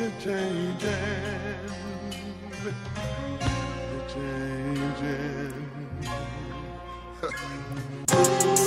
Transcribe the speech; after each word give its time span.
You're 0.00 0.10
changing. 0.18 0.88
You're 2.64 4.08
changing. 4.08 5.54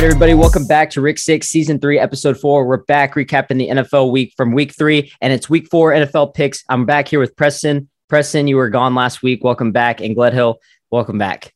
right, 0.00 0.06
everybody, 0.06 0.32
welcome 0.32 0.66
back 0.66 0.88
to 0.88 1.02
Rick 1.02 1.18
Six, 1.18 1.48
Season 1.48 1.78
Three, 1.78 1.98
Episode 1.98 2.40
Four. 2.40 2.66
We're 2.66 2.78
back 2.78 3.16
recapping 3.16 3.58
the 3.58 3.68
NFL 3.68 4.10
week 4.10 4.32
from 4.34 4.52
Week 4.52 4.74
Three, 4.74 5.12
and 5.20 5.30
it's 5.30 5.50
Week 5.50 5.68
Four 5.70 5.92
NFL 5.92 6.32
picks. 6.32 6.64
I'm 6.70 6.86
back 6.86 7.06
here 7.06 7.20
with 7.20 7.36
Preston. 7.36 7.90
Preston, 8.08 8.46
you 8.46 8.56
were 8.56 8.70
gone 8.70 8.94
last 8.94 9.22
week. 9.22 9.44
Welcome 9.44 9.72
back, 9.72 10.00
and 10.00 10.16
Gledhill, 10.16 10.56
welcome 10.90 11.18
back. 11.18 11.52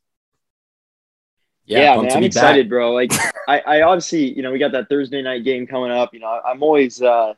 Yeah, 1.64 1.94
pumped 1.94 2.08
man, 2.08 2.16
I'm 2.16 2.20
be 2.20 2.26
excited, 2.26 2.68
bro. 2.68 2.92
Like, 2.92 3.12
I, 3.48 3.60
I 3.60 3.82
obviously, 3.82 4.36
you 4.36 4.42
know, 4.42 4.52
we 4.52 4.58
got 4.58 4.72
that 4.72 4.90
Thursday 4.90 5.22
night 5.22 5.42
game 5.42 5.66
coming 5.66 5.90
up. 5.90 6.12
You 6.12 6.20
know, 6.20 6.38
I'm 6.44 6.62
always, 6.62 7.00
uh, 7.00 7.32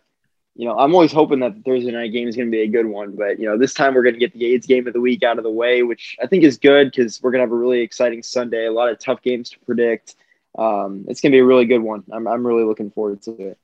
you 0.57 0.67
know, 0.67 0.77
I'm 0.77 0.93
always 0.93 1.13
hoping 1.13 1.39
that 1.39 1.55
the 1.55 1.63
Thursday 1.63 1.93
night 1.93 2.11
game 2.11 2.27
is 2.27 2.35
going 2.35 2.49
to 2.49 2.53
be 2.53 2.63
a 2.63 2.69
good 2.69 2.87
one. 2.87 3.15
But 3.15 3.39
you 3.39 3.47
know, 3.47 3.57
this 3.57 3.75
time 3.75 3.95
we're 3.95 4.03
going 4.03 4.17
to 4.17 4.21
get 4.21 4.33
the 4.33 4.45
AIDS 4.45 4.67
game 4.67 4.89
of 4.89 4.93
the 4.93 5.01
week 5.01 5.23
out 5.23 5.39
of 5.39 5.45
the 5.45 5.53
way, 5.53 5.85
which 5.85 6.17
I 6.21 6.27
think 6.27 6.43
is 6.43 6.59
good 6.59 6.91
because 6.91 7.23
we're 7.23 7.31
going 7.31 7.39
to 7.39 7.45
have 7.45 7.53
a 7.53 7.57
really 7.57 7.81
exciting 7.81 8.25
Sunday. 8.25 8.67
A 8.67 8.73
lot 8.73 8.89
of 8.89 8.99
tough 8.99 9.23
games 9.23 9.51
to 9.51 9.59
predict. 9.61 10.17
Um, 10.57 11.05
it's 11.09 11.21
going 11.21 11.33
to 11.33 11.37
be 11.37 11.41
a 11.41 11.45
really 11.45 11.67
good 11.67 11.81
one. 11.81 12.05
I'm, 12.11 12.27
I'm 12.27 12.47
really 12.47 12.65
looking 12.65 12.91
forward 12.91 13.23
to 13.23 13.31
it. 13.33 13.59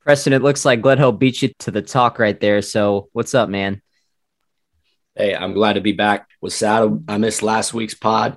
Preston, 0.00 0.34
it 0.34 0.42
looks 0.42 0.64
like 0.64 0.82
Gledhill 0.82 1.18
beat 1.18 1.40
you 1.40 1.50
to 1.60 1.70
the 1.70 1.80
talk 1.80 2.18
right 2.18 2.38
there. 2.38 2.60
So, 2.60 3.08
what's 3.12 3.34
up, 3.34 3.48
man? 3.48 3.80
Hey, 5.16 5.34
I'm 5.34 5.54
glad 5.54 5.74
to 5.74 5.80
be 5.80 5.92
back. 5.92 6.28
Was 6.42 6.54
sad 6.54 7.04
I 7.08 7.16
missed 7.16 7.42
last 7.42 7.72
week's 7.72 7.94
pod, 7.94 8.36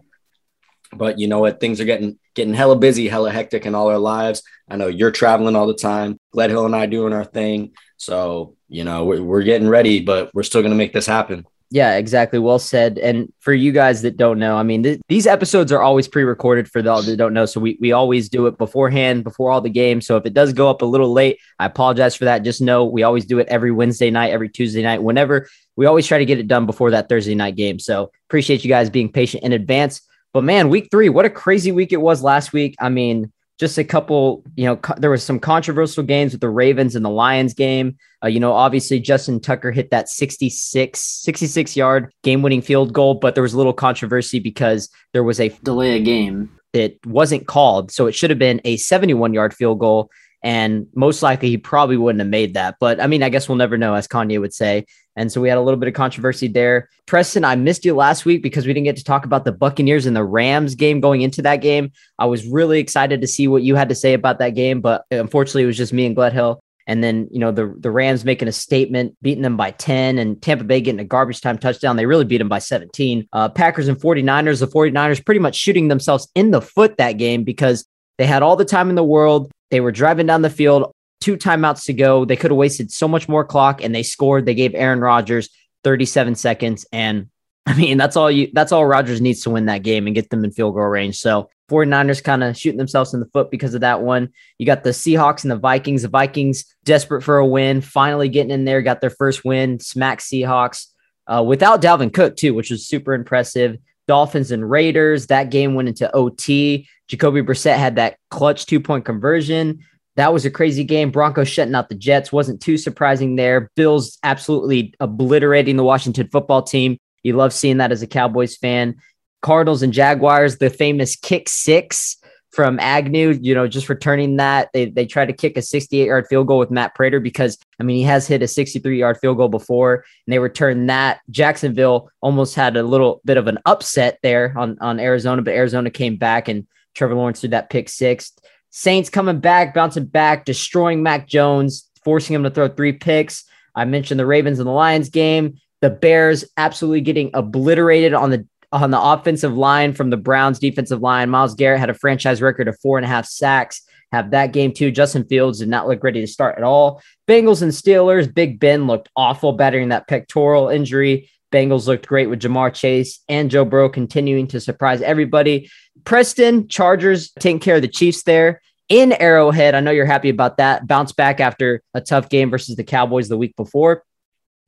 but 0.94 1.20
you 1.20 1.28
know 1.28 1.40
what? 1.40 1.60
Things 1.60 1.82
are 1.82 1.86
getting 1.86 2.20
getting 2.36 2.54
hella 2.54 2.78
busy, 2.78 3.10
hella 3.10 3.32
hectic 3.32 3.66
in 3.66 3.76
all 3.76 3.90
our 3.90 3.98
lives. 3.98 4.44
I 4.70 4.78
know 4.78 4.88
you're 4.88 5.12
traveling 5.12 5.56
all 5.56 5.68
the 5.68 5.74
time. 5.74 6.20
Gledhill 6.34 6.66
and 6.66 6.76
I 6.76 6.86
doing 6.86 7.14
our 7.14 7.26
thing, 7.26 7.74
so 7.98 8.56
you 8.70 8.84
know 8.86 9.06
we're, 9.06 9.22
we're 9.22 9.44
getting 9.44 9.68
ready, 9.68 10.02
but 10.02 10.30
we're 10.34 10.44
still 10.44 10.62
gonna 10.62 10.76
make 10.76 10.94
this 10.94 11.08
happen. 11.08 11.46
Yeah, 11.70 11.98
exactly. 11.98 12.40
Well 12.40 12.60
said. 12.60 12.98
And 12.98 13.32
for 13.40 13.54
you 13.54 13.74
guys 13.74 14.02
that 14.04 14.16
don't 14.16 14.40
know, 14.40 14.56
I 14.56 14.64
mean, 14.64 14.84
th- 14.84 15.02
these 15.10 15.28
episodes 15.28 15.72
are 15.74 15.82
always 15.82 16.08
pre-recorded 16.08 16.70
for 16.70 16.82
those 16.82 17.06
that 17.08 17.18
don't 17.18 17.34
know. 17.34 17.46
So 17.46 17.60
we 17.60 17.78
we 17.82 17.92
always 17.92 18.30
do 18.30 18.48
it 18.48 18.58
beforehand, 18.58 19.26
before 19.26 19.52
all 19.52 19.60
the 19.60 19.70
games. 19.70 20.08
So 20.08 20.16
if 20.16 20.26
it 20.26 20.34
does 20.34 20.54
go 20.54 20.70
up 20.70 20.82
a 20.82 20.86
little 20.86 21.12
late, 21.12 21.40
I 21.60 21.66
apologize 21.66 22.16
for 22.16 22.24
that. 22.24 22.44
Just 22.44 22.62
know 22.62 22.86
we 22.86 23.04
always 23.04 23.26
do 23.26 23.40
it 23.40 23.48
every 23.50 23.72
Wednesday 23.72 24.10
night, 24.10 24.32
every 24.32 24.48
Tuesday 24.48 24.82
night, 24.82 25.04
whenever 25.04 25.50
we 25.76 25.86
always 25.86 26.08
try 26.08 26.20
to 26.20 26.26
get 26.26 26.40
it 26.40 26.48
done 26.48 26.66
before 26.66 26.92
that 26.92 27.10
Thursday 27.10 27.36
night 27.36 27.58
game. 27.58 27.80
So 27.80 28.12
appreciate 28.30 28.64
you 28.64 28.70
guys 28.70 28.90
being 28.90 29.12
patient 29.12 29.44
in 29.44 29.52
advance. 29.52 30.02
But 30.34 30.46
man, 30.46 30.70
week 30.70 30.88
three, 30.90 31.10
what 31.10 31.26
a 31.26 31.30
crazy 31.30 31.74
week 31.74 31.92
it 31.92 32.02
was 32.02 32.24
last 32.24 32.54
week. 32.54 32.76
I 32.80 32.88
mean, 32.90 33.32
just 33.58 33.78
a 33.78 33.84
couple, 33.84 34.44
you 34.56 34.66
know, 34.66 34.78
co- 34.78 34.96
there 34.98 35.10
was 35.10 35.24
some 35.24 35.40
controversial 35.40 36.04
games 36.04 36.32
with 36.32 36.42
the 36.42 36.50
Ravens 36.50 36.96
and 36.96 37.04
the 37.04 37.10
Lions 37.10 37.54
game. 37.54 37.98
Uh, 38.24 38.28
you 38.28 38.40
know, 38.40 38.54
obviously 38.54 39.00
Justin 39.00 39.40
Tucker 39.40 39.72
hit 39.72 39.90
that 39.92 40.10
66, 40.10 41.00
66 41.00 41.76
yard 41.76 42.14
game 42.24 42.42
winning 42.42 42.62
field 42.62 42.94
goal, 42.94 43.16
but 43.16 43.36
there 43.36 43.42
was 43.42 43.54
a 43.54 43.58
little 43.58 43.74
controversy 43.74 44.40
because 44.40 44.90
there 45.14 45.24
was 45.24 45.40
a 45.40 45.50
delay 45.64 45.96
a 45.96 46.00
game 46.00 46.52
that 46.74 46.98
wasn't 47.06 47.48
called. 47.48 47.92
So 47.92 48.06
it 48.06 48.14
should 48.14 48.30
have 48.30 48.40
been 48.40 48.62
a 48.64 48.78
71 48.78 49.34
yard 49.34 49.54
field 49.54 49.80
goal. 49.80 50.12
And 50.48 50.88
most 50.96 51.22
likely 51.22 51.50
he 51.50 51.58
probably 51.58 51.98
wouldn't 51.98 52.22
have 52.22 52.30
made 52.30 52.54
that. 52.54 52.78
But 52.80 53.02
I 53.02 53.08
mean, 53.08 53.22
I 53.22 53.28
guess 53.28 53.50
we'll 53.50 53.58
never 53.58 53.78
know, 53.78 53.96
as 53.96 54.08
Kanye 54.08 54.40
would 54.40 54.54
say. 54.54 54.86
And 55.18 55.30
so 55.30 55.42
we 55.42 55.50
had 55.50 55.58
a 55.58 55.62
little 55.62 55.78
bit 55.78 55.90
of 55.90 55.94
controversy 55.94 56.48
there. 56.48 56.88
Preston, 57.06 57.44
I 57.44 57.58
missed 57.58 57.84
you 57.84 57.94
last 57.94 58.24
week 58.24 58.42
because 58.42 58.66
we 58.66 58.72
didn't 58.72 58.86
get 58.86 58.96
to 58.96 59.04
talk 59.04 59.26
about 59.26 59.44
the 59.44 59.52
Buccaneers 59.52 60.06
and 60.06 60.16
the 60.16 60.24
Rams 60.24 60.76
game 60.76 61.02
going 61.02 61.20
into 61.20 61.42
that 61.42 61.58
game. 61.58 61.92
I 62.18 62.28
was 62.28 62.48
really 62.48 62.80
excited 62.80 63.20
to 63.20 63.28
see 63.28 63.50
what 63.50 63.64
you 63.64 63.76
had 63.76 63.90
to 63.90 63.96
say 63.96 64.14
about 64.14 64.40
that 64.40 64.52
game, 64.52 64.80
but 64.80 65.04
unfortunately, 65.12 65.64
it 65.64 65.68
was 65.68 65.76
just 65.76 65.92
me 65.92 66.06
and 66.06 66.16
Gledhill. 66.16 66.60
And 66.90 67.04
then, 67.04 67.28
you 67.30 67.40
know, 67.40 67.52
the, 67.52 67.76
the 67.78 67.92
Rams 67.92 68.24
making 68.24 68.48
a 68.48 68.54
statement, 68.54 69.18
beating 69.22 69.44
them 69.44 69.58
by 69.58 69.72
10, 69.72 70.18
and 70.18 70.42
Tampa 70.42 70.64
Bay 70.64 70.80
getting 70.80 71.02
a 71.02 71.04
garbage 71.04 71.42
time 71.42 71.58
touchdown. 71.58 71.98
They 71.98 72.06
really 72.06 72.24
beat 72.24 72.38
them 72.38 72.48
by 72.48 72.60
17. 72.60 73.28
Uh, 73.34 73.50
Packers 73.50 73.90
and 73.90 74.00
49ers, 74.00 74.62
the 74.62 74.68
49ers 74.68 75.26
pretty 75.26 75.42
much 75.42 75.56
shooting 75.56 75.90
themselves 75.90 76.30
in 76.36 76.52
the 76.52 76.62
foot 76.62 76.96
that 77.00 77.18
game 77.18 77.44
because 77.44 77.86
they 78.18 78.26
had 78.26 78.44
all 78.44 78.56
the 78.56 78.66
time 78.66 78.90
in 78.90 78.96
the 78.96 79.04
world. 79.04 79.52
They 79.72 79.80
were 79.80 79.92
driving 79.92 80.28
down 80.28 80.42
the 80.42 80.50
field, 80.50 80.92
two 81.22 81.38
timeouts 81.38 81.86
to 81.86 81.94
go. 81.94 82.26
They 82.26 82.36
could 82.36 82.52
have 82.52 82.58
wasted 82.58 82.92
so 82.92 83.08
much 83.08 83.28
more 83.28 83.46
clock 83.46 83.84
and 83.84 83.94
they 83.94 84.04
scored. 84.04 84.46
They 84.46 84.56
gave 84.56 84.74
Aaron 84.76 85.00
Rodgers 85.00 85.50
37 85.84 86.36
seconds. 86.36 86.86
And 86.92 87.30
I 87.66 87.76
mean, 87.76 87.98
that's 87.98 88.16
all 88.16 88.32
you 88.32 88.50
that's 88.54 88.72
all 88.72 88.86
Rodgers 88.86 89.20
needs 89.20 89.42
to 89.42 89.50
win 89.50 89.66
that 89.66 89.84
game 89.84 90.08
and 90.08 90.16
get 90.16 90.30
them 90.30 90.46
in 90.46 90.52
field 90.52 90.76
goal 90.76 90.86
range. 90.86 91.18
So 91.18 91.50
49ers 91.70 92.24
kind 92.24 92.44
of 92.44 92.58
shooting 92.58 92.78
themselves 92.78 93.14
in 93.14 93.20
the 93.20 93.26
foot 93.28 93.52
because 93.52 93.74
of 93.74 93.82
that 93.82 94.02
one. 94.02 94.30
You 94.58 94.66
got 94.66 94.84
the 94.84 94.92
Seahawks 94.92 95.44
and 95.44 95.52
the 95.52 95.58
Vikings. 95.58 96.04
The 96.04 96.08
Vikings 96.08 96.64
desperate 96.86 97.24
for 97.24 97.38
a 97.38 97.46
win, 97.46 97.82
finally 97.82 98.30
getting 98.30 98.52
in 98.52 98.64
there, 98.64 98.82
got 98.82 99.02
their 99.02 99.10
first 99.10 99.44
win, 99.44 99.80
smack 99.80 100.20
Seahawks 100.20 100.88
uh, 101.28 101.44
without 101.46 101.82
Dalvin 101.82 102.14
Cook, 102.14 102.38
too, 102.38 102.54
which 102.54 102.72
was 102.72 102.88
super 102.88 103.14
impressive. 103.14 103.78
Dolphins 104.08 104.52
and 104.52 104.70
Raiders. 104.70 105.28
That 105.28 105.50
game 105.50 105.76
went 105.76 105.90
into 105.90 106.14
OT. 106.16 106.88
Jacoby 107.08 107.42
Brissett 107.42 107.78
had 107.78 107.96
that 107.96 108.18
clutch 108.32 108.66
two 108.66 108.80
point 108.80 109.06
conversion. 109.06 109.84
That 110.16 110.34
was 110.34 110.46
a 110.46 110.52
crazy 110.52 110.84
game. 110.84 111.12
Broncos 111.12 111.48
shutting 111.48 111.76
out 111.76 111.90
the 111.90 111.96
Jets 111.96 112.32
wasn't 112.32 112.62
too 112.62 112.78
surprising 112.78 113.36
there. 113.36 113.70
Bills 113.76 114.18
absolutely 114.24 114.94
obliterating 115.00 115.76
the 115.78 115.84
Washington 115.84 116.28
football 116.28 116.64
team. 116.64 116.98
You 117.24 117.34
love 117.34 117.54
seeing 117.54 117.78
that 117.78 117.92
as 117.92 118.02
a 118.02 118.08
Cowboys 118.08 118.58
fan. 118.58 118.96
Cardinals 119.44 119.84
and 119.84 119.94
Jaguars, 119.94 120.58
the 120.58 120.70
famous 120.72 121.16
kick 121.16 121.48
six 121.48 122.18
from 122.58 122.80
Agnew, 122.80 123.38
you 123.40 123.54
know, 123.54 123.68
just 123.68 123.88
returning 123.88 124.38
that. 124.38 124.72
They, 124.74 124.86
they 124.86 125.06
tried 125.06 125.28
to 125.28 125.34
kick 125.34 125.58
a 125.58 125.62
68 125.62 126.08
yard 126.08 126.26
field 126.28 126.48
goal 126.48 126.58
with 126.58 126.72
Matt 126.72 126.96
Prater 126.96 127.20
because, 127.20 127.56
I 127.80 127.84
mean, 127.84 127.98
he 127.98 128.02
has 128.02 128.26
hit 128.26 128.42
a 128.42 128.48
63 128.48 128.98
yard 128.98 129.20
field 129.20 129.38
goal 129.38 129.48
before 129.48 130.04
and 130.26 130.34
they 130.34 130.40
returned 130.40 130.90
that. 130.90 131.20
Jacksonville 131.30 132.10
almost 132.20 132.56
had 132.56 132.76
a 132.76 132.82
little 132.82 133.22
bit 133.26 133.38
of 133.38 133.46
an 133.46 133.60
upset 133.68 134.18
there 134.24 134.56
on, 134.58 134.76
on 134.82 135.00
Arizona, 135.00 135.44
but 135.44 135.54
Arizona 135.54 135.92
came 135.92 136.16
back 136.16 136.48
and 136.48 136.66
Trevor 136.96 137.14
Lawrence 137.14 137.42
did 137.42 137.52
that 137.52 137.70
pick 137.70 137.90
six. 137.90 138.32
Saints 138.72 139.12
coming 139.12 139.40
back, 139.40 139.76
bouncing 139.76 140.06
back, 140.06 140.44
destroying 140.44 141.04
Mac 141.04 141.28
Jones, 141.28 141.88
forcing 142.04 142.34
him 142.34 142.42
to 142.42 142.50
throw 142.50 142.70
three 142.70 142.94
picks. 142.94 143.46
I 143.76 143.86
mentioned 143.86 144.20
the 144.20 144.26
Ravens 144.26 144.58
and 144.58 144.68
the 144.68 144.72
Lions 144.72 145.12
game. 145.12 145.60
The 145.82 145.92
Bears 145.92 146.44
absolutely 146.58 147.02
getting 147.02 147.30
obliterated 147.36 148.16
on 148.16 148.32
the 148.32 148.48
on 148.72 148.92
the 148.92 149.02
offensive 149.02 149.56
line 149.56 149.94
from 149.94 150.10
the 150.10 150.18
Browns 150.18 150.60
defensive 150.60 151.02
line. 151.02 151.30
Myles 151.30 151.56
Garrett 151.56 151.80
had 151.80 151.90
a 151.90 151.94
franchise 151.94 152.42
record 152.42 152.68
of 152.68 152.80
four 152.80 152.98
and 152.98 153.06
a 153.06 153.10
half 153.10 153.26
sacks. 153.26 153.82
Have 154.12 154.32
that 154.32 154.54
game 154.54 154.74
too. 154.74 154.92
Justin 154.92 155.26
Fields 155.26 155.60
did 155.60 155.68
not 155.68 155.88
look 155.88 156.04
ready 156.04 156.22
to 156.22 156.28
start 156.28 156.58
at 156.58 156.64
all. 156.64 157.02
Bengals 157.28 157.62
and 157.62 157.72
Steelers. 157.72 158.34
Big 158.34 158.60
Ben 158.60 158.88
looked 158.88 159.10
awful, 159.16 159.54
battering 159.54 159.90
that 159.90 160.08
pectoral 160.08 160.70
injury. 160.70 161.30
Bengals 161.52 161.88
looked 161.88 162.08
great 162.08 162.30
with 162.30 162.42
Ja'Marr 162.42 162.74
Chase 162.74 163.22
and 163.30 163.50
Joe 163.50 163.66
Burrow 163.66 163.90
continuing 163.90 164.48
to 164.48 164.60
surprise 164.60 165.02
everybody. 165.02 165.70
Preston 166.04 166.68
Chargers 166.68 167.32
taking 167.40 167.60
care 167.60 167.78
of 167.78 167.82
the 167.82 167.88
Chiefs 167.88 168.24
there 168.24 168.62
in 168.90 169.14
Arrowhead. 169.14 169.76
I 169.76 169.80
know 169.80 169.92
you're 169.92 170.06
happy 170.06 170.30
about 170.30 170.58
that. 170.58 170.88
Bounce 170.88 171.12
back 171.12 171.40
after 171.40 171.82
a 171.94 172.02
tough 172.02 172.30
game 172.30 172.50
versus 172.50 172.76
the 172.76 172.84
Cowboys 172.84 173.30
the 173.30 173.38
week 173.38 173.56
before. 173.56 174.04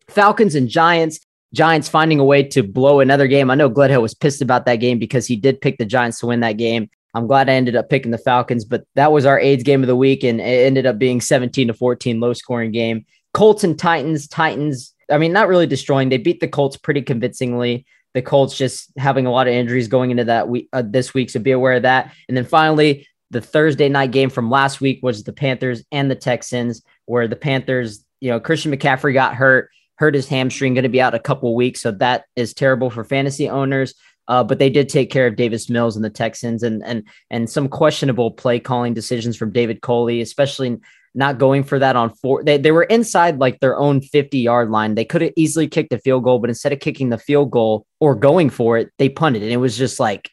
Falcons 0.10 0.56
and 0.56 0.68
Giants. 0.68 1.20
Giants 1.54 1.90
finding 1.90 2.20
a 2.20 2.24
way 2.24 2.44
to 2.44 2.64
blow 2.64 3.00
another 3.00 3.28
game. 3.28 3.50
I 3.50 3.56
know 3.56 3.70
Gledhill 3.70 4.02
was 4.02 4.14
pissed 4.14 4.42
about 4.42 4.66
that 4.66 4.78
game 4.78 5.00
because 5.00 5.26
he 5.26 5.36
did 5.36 5.62
pick 5.62 5.78
the 5.78 5.86
Giants 5.86 6.20
to 6.20 6.28
win 6.28 6.42
that 6.42 6.54
game. 6.54 6.90
I'm 7.16 7.26
glad 7.26 7.50
I 7.50 7.54
ended 7.54 7.76
up 7.76 7.90
picking 7.90 8.12
the 8.12 8.20
Falcons, 8.20 8.66
but 8.66 8.84
that 8.96 9.12
was 9.12 9.26
our 9.26 9.40
AIDS 9.40 9.64
game 9.64 9.82
of 9.82 9.88
the 9.88 9.96
week, 9.96 10.24
and 10.24 10.40
it 10.40 10.44
ended 10.44 10.86
up 10.86 11.00
being 11.00 11.22
17 11.22 11.68
to 11.68 11.74
14, 11.74 12.20
low 12.20 12.34
scoring 12.34 12.72
game. 12.72 13.06
Colts 13.34 13.64
and 13.64 13.78
Titans. 13.78 14.28
Titans. 14.28 14.94
I 15.12 15.18
mean, 15.18 15.34
not 15.34 15.48
really 15.48 15.66
destroying. 15.66 16.10
They 16.10 16.18
beat 16.18 16.40
the 16.40 16.48
Colts 16.48 16.78
pretty 16.78 17.02
convincingly. 17.02 17.86
The 18.14 18.22
Colts 18.22 18.58
just 18.58 18.92
having 18.98 19.26
a 19.26 19.32
lot 19.32 19.48
of 19.48 19.54
injuries 19.54 19.88
going 19.88 20.12
into 20.12 20.24
that 20.26 20.50
week 20.50 20.70
uh, 20.74 20.84
this 20.86 21.14
week, 21.14 21.30
so 21.30 21.40
be 21.40 21.52
aware 21.52 21.74
of 21.74 21.84
that. 21.84 22.14
And 22.28 22.38
then 22.38 22.46
finally, 22.46 23.08
the 23.32 23.42
Thursday 23.42 23.90
night 23.90 24.12
game 24.12 24.30
from 24.30 24.50
last 24.50 24.82
week 24.82 25.00
was 25.04 25.24
the 25.24 25.34
Panthers 25.34 25.84
and 25.92 26.10
the 26.10 26.16
Texans, 26.16 26.84
where 27.06 27.28
the 27.28 27.36
Panthers, 27.36 28.04
you 28.20 28.30
know, 28.30 28.40
Christian 28.40 28.72
McCaffrey 28.72 29.14
got 29.14 29.36
hurt, 29.36 29.70
hurt 30.00 30.16
his 30.16 30.28
hamstring, 30.28 30.74
going 30.74 30.84
to 30.84 30.90
be 30.90 31.02
out 31.02 31.14
a 31.14 31.20
couple 31.20 31.54
weeks, 31.56 31.82
so 31.82 31.92
that 31.92 32.24
is 32.36 32.54
terrible 32.54 32.90
for 32.90 33.04
fantasy 33.04 33.50
owners. 33.50 33.94
Uh, 34.30 34.44
but 34.44 34.60
they 34.60 34.70
did 34.70 34.88
take 34.88 35.12
care 35.12 35.28
of 35.28 35.36
Davis 35.36 35.70
Mills 35.70 35.96
and 35.96 36.06
the 36.06 36.10
Texans, 36.10 36.64
and 36.64 36.82
and 36.86 37.04
and 37.30 37.50
some 37.50 37.68
questionable 37.68 38.32
play 38.32 38.60
calling 38.60 38.94
decisions 38.94 39.36
from 39.36 39.52
David 39.52 39.82
Culley, 39.82 40.22
especially 40.22 40.78
not 41.16 41.40
going 41.40 41.64
for 41.64 41.80
that 41.80 41.96
on 41.96 42.14
four. 42.14 42.44
They, 42.44 42.58
they 42.58 42.72
were 42.72 42.84
inside 42.84 43.40
like 43.40 43.60
their 43.60 43.78
own 43.78 44.02
50 44.02 44.38
yard 44.38 44.70
line. 44.70 44.96
They 44.96 45.06
could 45.06 45.22
have 45.22 45.34
easily 45.36 45.68
kicked 45.68 45.92
a 45.92 46.00
field 46.00 46.24
goal, 46.24 46.40
but 46.40 46.50
instead 46.50 46.72
of 46.72 46.80
kicking 46.80 47.10
the 47.10 47.18
field 47.18 47.52
goal 47.52 47.86
or 48.00 48.16
going 48.16 48.50
for 48.50 48.78
it, 48.78 48.92
they 49.00 49.10
punted. 49.10 49.42
And 49.42 49.52
it 49.52 49.58
was 49.58 49.78
just 49.78 50.00
like 50.00 50.30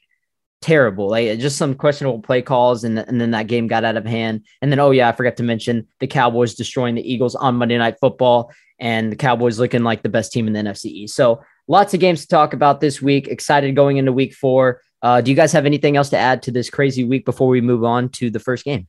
terrible. 0.61 1.09
Like 1.09 1.39
just 1.39 1.57
some 1.57 1.75
questionable 1.75 2.21
play 2.21 2.43
calls. 2.43 2.85
And, 2.85 2.99
and 2.99 3.21
then 3.21 3.31
that 3.31 3.47
game 3.47 3.67
got 3.67 3.85
out 3.85 3.97
of 3.97 4.05
hand. 4.05 4.45
And 4.61 4.71
then, 4.71 4.79
oh, 4.79 4.91
yeah, 4.91 5.09
I 5.09 5.13
forgot 5.13 5.39
to 5.39 5.43
mention 5.43 5.87
the 6.01 6.07
Cowboys 6.07 6.55
destroying 6.55 6.95
the 6.95 7.11
Eagles 7.11 7.35
on 7.35 7.57
Monday 7.57 7.79
Night 7.79 7.97
Football 8.01 8.53
and 8.79 9.13
the 9.13 9.17
Cowboys 9.17 9.59
looking 9.59 9.83
like 9.83 10.03
the 10.03 10.09
best 10.09 10.33
team 10.33 10.47
in 10.47 10.53
the 10.53 10.61
NFC. 10.61 11.09
So 11.09 11.43
lots 11.69 11.95
of 11.95 12.01
games 12.01 12.23
to 12.23 12.29
talk 12.29 12.53
about 12.53 12.81
this 12.81 13.01
week. 13.01 13.29
Excited 13.29 13.75
going 13.75 13.97
into 13.97 14.13
week 14.13 14.35
four. 14.35 14.81
Uh, 15.03 15.21
do 15.21 15.31
you 15.31 15.37
guys 15.37 15.53
have 15.53 15.67
anything 15.67 15.97
else 15.97 16.11
to 16.11 16.19
add 16.19 16.43
to 16.43 16.51
this 16.51 16.71
crazy 16.71 17.05
week 17.05 17.25
before 17.25 17.49
we 17.49 17.61
move 17.61 17.85
on 17.85 18.09
to 18.11 18.31
the 18.31 18.41
first 18.41 18.65
game? 18.65 18.89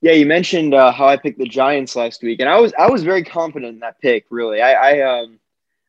Yeah, 0.00 0.12
you 0.12 0.26
mentioned 0.26 0.74
uh, 0.74 0.92
how 0.92 1.06
I 1.06 1.16
picked 1.16 1.38
the 1.38 1.46
Giants 1.46 1.96
last 1.96 2.22
week, 2.22 2.40
and 2.40 2.48
I 2.48 2.60
was 2.60 2.74
I 2.78 2.90
was 2.90 3.02
very 3.02 3.24
confident 3.24 3.72
in 3.72 3.80
that 3.80 3.98
pick. 4.00 4.26
Really, 4.28 4.60
I, 4.60 4.72
I 4.72 5.00
um 5.00 5.40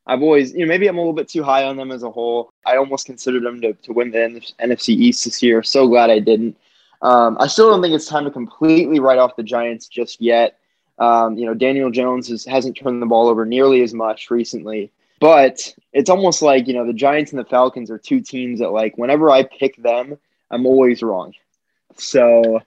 I've 0.08 0.22
always 0.22 0.54
you 0.54 0.60
know 0.60 0.68
maybe 0.68 0.88
I'm 0.88 0.98
a 0.98 1.02
little 1.02 1.14
bit 1.14 1.28
too 1.28 1.44
high 1.44 1.66
on 1.66 1.76
them 1.76 1.92
as 1.92 2.04
a 2.04 2.10
whole. 2.10 2.50
I 2.66 2.78
almost 2.78 3.06
considered 3.06 3.44
them 3.44 3.60
to 3.62 3.74
to 3.74 3.92
win 3.92 4.12
the 4.12 4.42
NFC 4.62 4.90
East 4.90 5.26
this 5.26 5.44
year. 5.44 5.64
So 5.64 5.88
glad 5.88 6.10
I 6.10 6.20
didn't. 6.20 6.56
Um, 7.02 7.36
I 7.42 7.48
still 7.48 7.70
don't 7.70 7.82
think 7.82 7.94
it's 7.94 8.08
time 8.08 8.24
to 8.24 8.32
completely 8.32 9.00
write 9.00 9.20
off 9.20 9.36
the 9.36 9.44
Giants 9.44 9.88
just 9.88 10.22
yet. 10.22 10.60
Um, 10.97 11.38
you 11.38 11.45
know, 11.45 11.53
Daniel 11.53 11.92
Jones 11.92 12.30
has, 12.30 12.45
hasn't 12.45 12.77
turned 12.77 13.01
the 13.01 13.06
ball 13.06 13.27
over 13.27 13.45
nearly 13.45 13.81
as 13.81 13.94
much 13.94 14.31
recently. 14.31 14.92
But 15.19 15.74
it's 15.94 16.09
almost 16.09 16.42
like, 16.42 16.68
you 16.68 16.74
know, 16.74 16.86
the 16.86 16.94
Giants 16.94 17.31
and 17.31 17.39
the 17.39 17.45
Falcons 17.45 17.89
are 17.89 17.97
two 17.97 18.19
teams 18.19 18.59
that, 18.59 18.71
like, 18.71 18.97
whenever 18.97 19.30
I 19.31 19.44
pick 19.44 19.75
them, 19.77 20.18
I'm 20.51 20.65
always 20.65 21.01
wrong. 21.01 21.33
So 21.95 22.62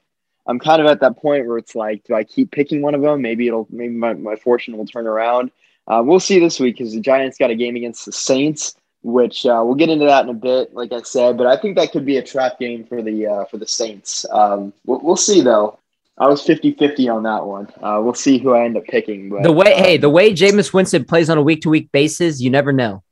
I'm 0.47 0.59
kind 0.59 0.81
of 0.81 0.89
at 0.89 1.01
that 1.01 1.19
point 1.19 1.47
where 1.47 1.59
it's 1.59 1.75
like, 1.75 2.05
do 2.05 2.15
I 2.15 2.25
keep 2.25 2.51
picking 2.51 2.81
one 2.81 2.95
of 2.95 3.03
them? 3.03 3.21
Maybe 3.21 3.47
it'll, 3.47 3.67
maybe 3.71 3.95
my, 3.95 4.15
my 4.15 4.37
fortune 4.37 4.77
will 4.77 4.87
turn 4.87 5.07
around. 5.07 5.51
Uh, 5.87 6.03
we'll 6.05 6.21
see 6.21 6.39
this 6.39 6.59
week 6.59 6.79
because 6.79 6.95
the 6.95 7.01
Giants 7.01 7.39
got 7.39 7.51
a 7.51 7.55
game 7.55 7.77
against 7.77 8.07
the 8.07 8.13
Saints, 8.13 8.75
which 9.03 9.47
uh, 9.47 9.63
we'll 9.65 9.75
get 9.75 9.91
into 9.91 10.07
that 10.07 10.25
in 10.25 10.31
a 10.31 10.35
bit, 10.35 10.75
like 10.75 10.93
I 10.93 11.03
said. 11.03 11.37
But 11.37 11.47
I 11.47 11.57
think 11.57 11.77
that 11.77 11.93
could 11.93 12.05
be 12.05 12.17
a 12.17 12.23
trap 12.23 12.59
game 12.59 12.85
for 12.85 13.03
the 13.03 13.27
uh, 13.27 13.45
for 13.47 13.57
the 13.57 13.67
Saints. 13.67 14.27
Um, 14.31 14.73
we'll, 14.85 15.01
we'll 15.01 15.17
see 15.17 15.41
though. 15.41 15.79
I 16.21 16.27
was 16.27 16.45
50-50 16.45 17.15
on 17.15 17.23
that 17.23 17.45
one. 17.47 17.69
Uh, 17.81 18.01
we'll 18.03 18.15
see 18.15 18.39
who 18.39 18.53
I 18.53 18.65
end 18.65 18.77
up 18.77 18.85
picking. 18.85 19.31
But, 19.31 19.45
the 19.45 19.53
way, 19.53 19.73
uh, 19.75 19.83
hey, 19.83 19.97
the 19.97 20.11
way 20.11 20.33
Jameis 20.33 20.73
Winston 20.73 21.05
plays 21.05 21.31
on 21.31 21.39
a 21.39 21.43
week 21.43 21.63
to 21.63 21.69
week 21.69 21.93
basis, 21.93 22.41
you 22.41 22.51
never 22.51 22.73
know. 22.73 23.03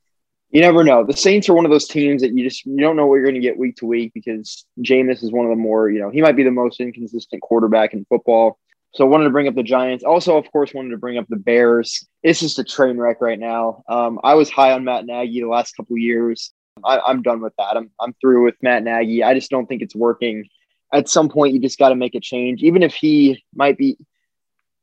You 0.51 0.61
never 0.61 0.85
know. 0.85 1.05
The 1.05 1.17
Saints 1.17 1.49
are 1.49 1.55
one 1.55 1.65
of 1.65 1.71
those 1.71 1.89
teams 1.89 2.23
that 2.23 2.33
you 2.33 2.45
just 2.45 2.65
you 2.65 2.79
don't 2.79 2.97
know 2.97 3.07
what 3.07 3.17
you're 3.17 3.25
going 3.25 3.35
to 3.35 3.41
get 3.41 3.59
week 3.59 3.77
to 3.77 3.87
week 3.87 4.13
because 4.15 4.65
Jameis 4.81 5.23
is 5.23 5.33
one 5.33 5.45
of 5.45 5.51
the 5.51 5.57
more 5.57 5.91
you 5.91 6.01
know 6.01 6.09
he 6.09 6.23
might 6.23 6.37
be 6.37 6.45
the 6.45 6.51
most 6.51 6.81
inconsistent 6.81 7.43
quarterback 7.43 7.93
in 7.93 8.07
football. 8.09 8.59
So 8.95 9.05
I 9.05 9.09
wanted 9.09 9.25
to 9.25 9.31
bring 9.31 9.49
up 9.49 9.55
the 9.55 9.63
Giants. 9.63 10.05
Also, 10.05 10.39
of 10.39 10.51
course, 10.51 10.73
wanted 10.73 10.91
to 10.91 10.99
bring 10.99 11.19
up 11.19 11.27
the 11.29 11.37
Bears. 11.37 12.09
It's 12.23 12.41
just 12.41 12.59
a 12.59 12.65
train 12.65 12.97
wreck 12.97 13.21
right 13.21 13.39
now. 13.39 13.83
Um, 13.89 14.21
I 14.25 14.35
was 14.35 14.49
high 14.49 14.73
on 14.73 14.85
Matt 14.85 15.05
Nagy 15.05 15.41
the 15.41 15.49
last 15.49 15.77
couple 15.77 15.99
years. 15.99 16.53
I, 16.83 17.01
I'm 17.01 17.23
done 17.23 17.41
with 17.43 17.53
that. 17.59 17.77
I'm 17.77 17.91
I'm 18.01 18.15
through 18.21 18.45
with 18.45 18.55
Matt 18.63 18.85
Nagy. 18.85 19.23
I 19.23 19.35
just 19.35 19.51
don't 19.51 19.67
think 19.67 19.83
it's 19.83 19.97
working 19.97 20.49
at 20.93 21.09
some 21.09 21.29
point 21.29 21.55
you 21.55 21.61
just 21.61 21.79
got 21.79 21.91
to 21.91 21.97
make 21.97 22.15
a 22.15 22.21
change, 22.21 22.63
even 22.63 22.83
if 22.83 22.95
he 22.95 23.45
might 23.55 23.79
be. 23.79 23.97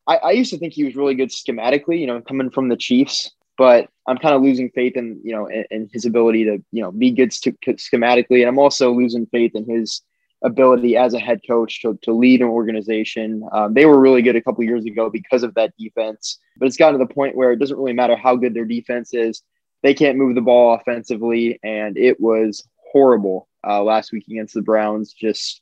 I, 0.06 0.18
I 0.18 0.32
used 0.32 0.52
to 0.52 0.58
think 0.58 0.74
he 0.74 0.84
was 0.84 0.96
really 0.96 1.16
good 1.16 1.30
schematically, 1.30 2.00
you 2.00 2.08
know, 2.08 2.22
coming 2.22 2.50
from 2.50 2.68
the 2.68 2.76
Chiefs, 2.76 3.32
but 3.58 3.90
I'm 4.08 4.18
kind 4.18 4.36
of 4.36 4.42
losing 4.42 4.70
faith 4.72 4.98
in 4.98 5.22
you 5.24 5.34
know 5.34 5.48
in, 5.48 5.66
in 5.72 5.90
his 5.94 6.06
ability 6.06 6.46
to 6.46 6.64
you 6.72 6.82
know 6.82 6.92
be 6.92 7.12
good 7.12 7.30
schematically, 7.32 8.40
and 8.40 8.48
I'm 8.48 8.60
also 8.60 8.92
losing 8.92 9.26
faith 9.28 9.56
in 9.56 9.66
his 9.66 10.02
ability 10.44 10.98
as 10.98 11.14
a 11.14 11.20
head 11.20 11.40
coach 11.48 11.82
to, 11.82 11.98
to 12.02 12.12
lead 12.12 12.42
an 12.42 12.50
organization. 12.50 13.48
Um, 13.54 13.74
they 13.74 13.86
were 13.86 14.00
really 14.00 14.22
good 14.22 14.36
a 14.36 14.42
couple 14.42 14.62
years 14.66 14.84
ago 14.86 15.10
because 15.10 15.42
of 15.42 15.54
that 15.54 15.74
defense, 15.80 16.38
but 16.58 16.66
it's 16.66 16.76
gotten 16.76 17.00
to 17.00 17.06
the 17.06 17.14
point 17.14 17.38
where 17.38 17.54
it 17.54 17.60
doesn't 17.60 17.78
really 17.78 17.94
matter 17.94 18.18
how 18.18 18.36
good 18.36 18.54
their 18.54 18.66
defense 18.66 19.14
is; 19.14 19.42
they 19.84 19.94
can't 19.94 20.18
move 20.18 20.36
the 20.36 20.42
ball 20.42 20.76
offensively, 20.76 21.60
and 21.64 21.98
it 21.98 22.20
was 22.20 22.68
horrible 22.92 23.48
uh, 23.68 23.82
last 23.82 24.12
week 24.12 24.26
against 24.30 24.54
the 24.54 24.62
Browns. 24.62 25.14
Just 25.14 25.62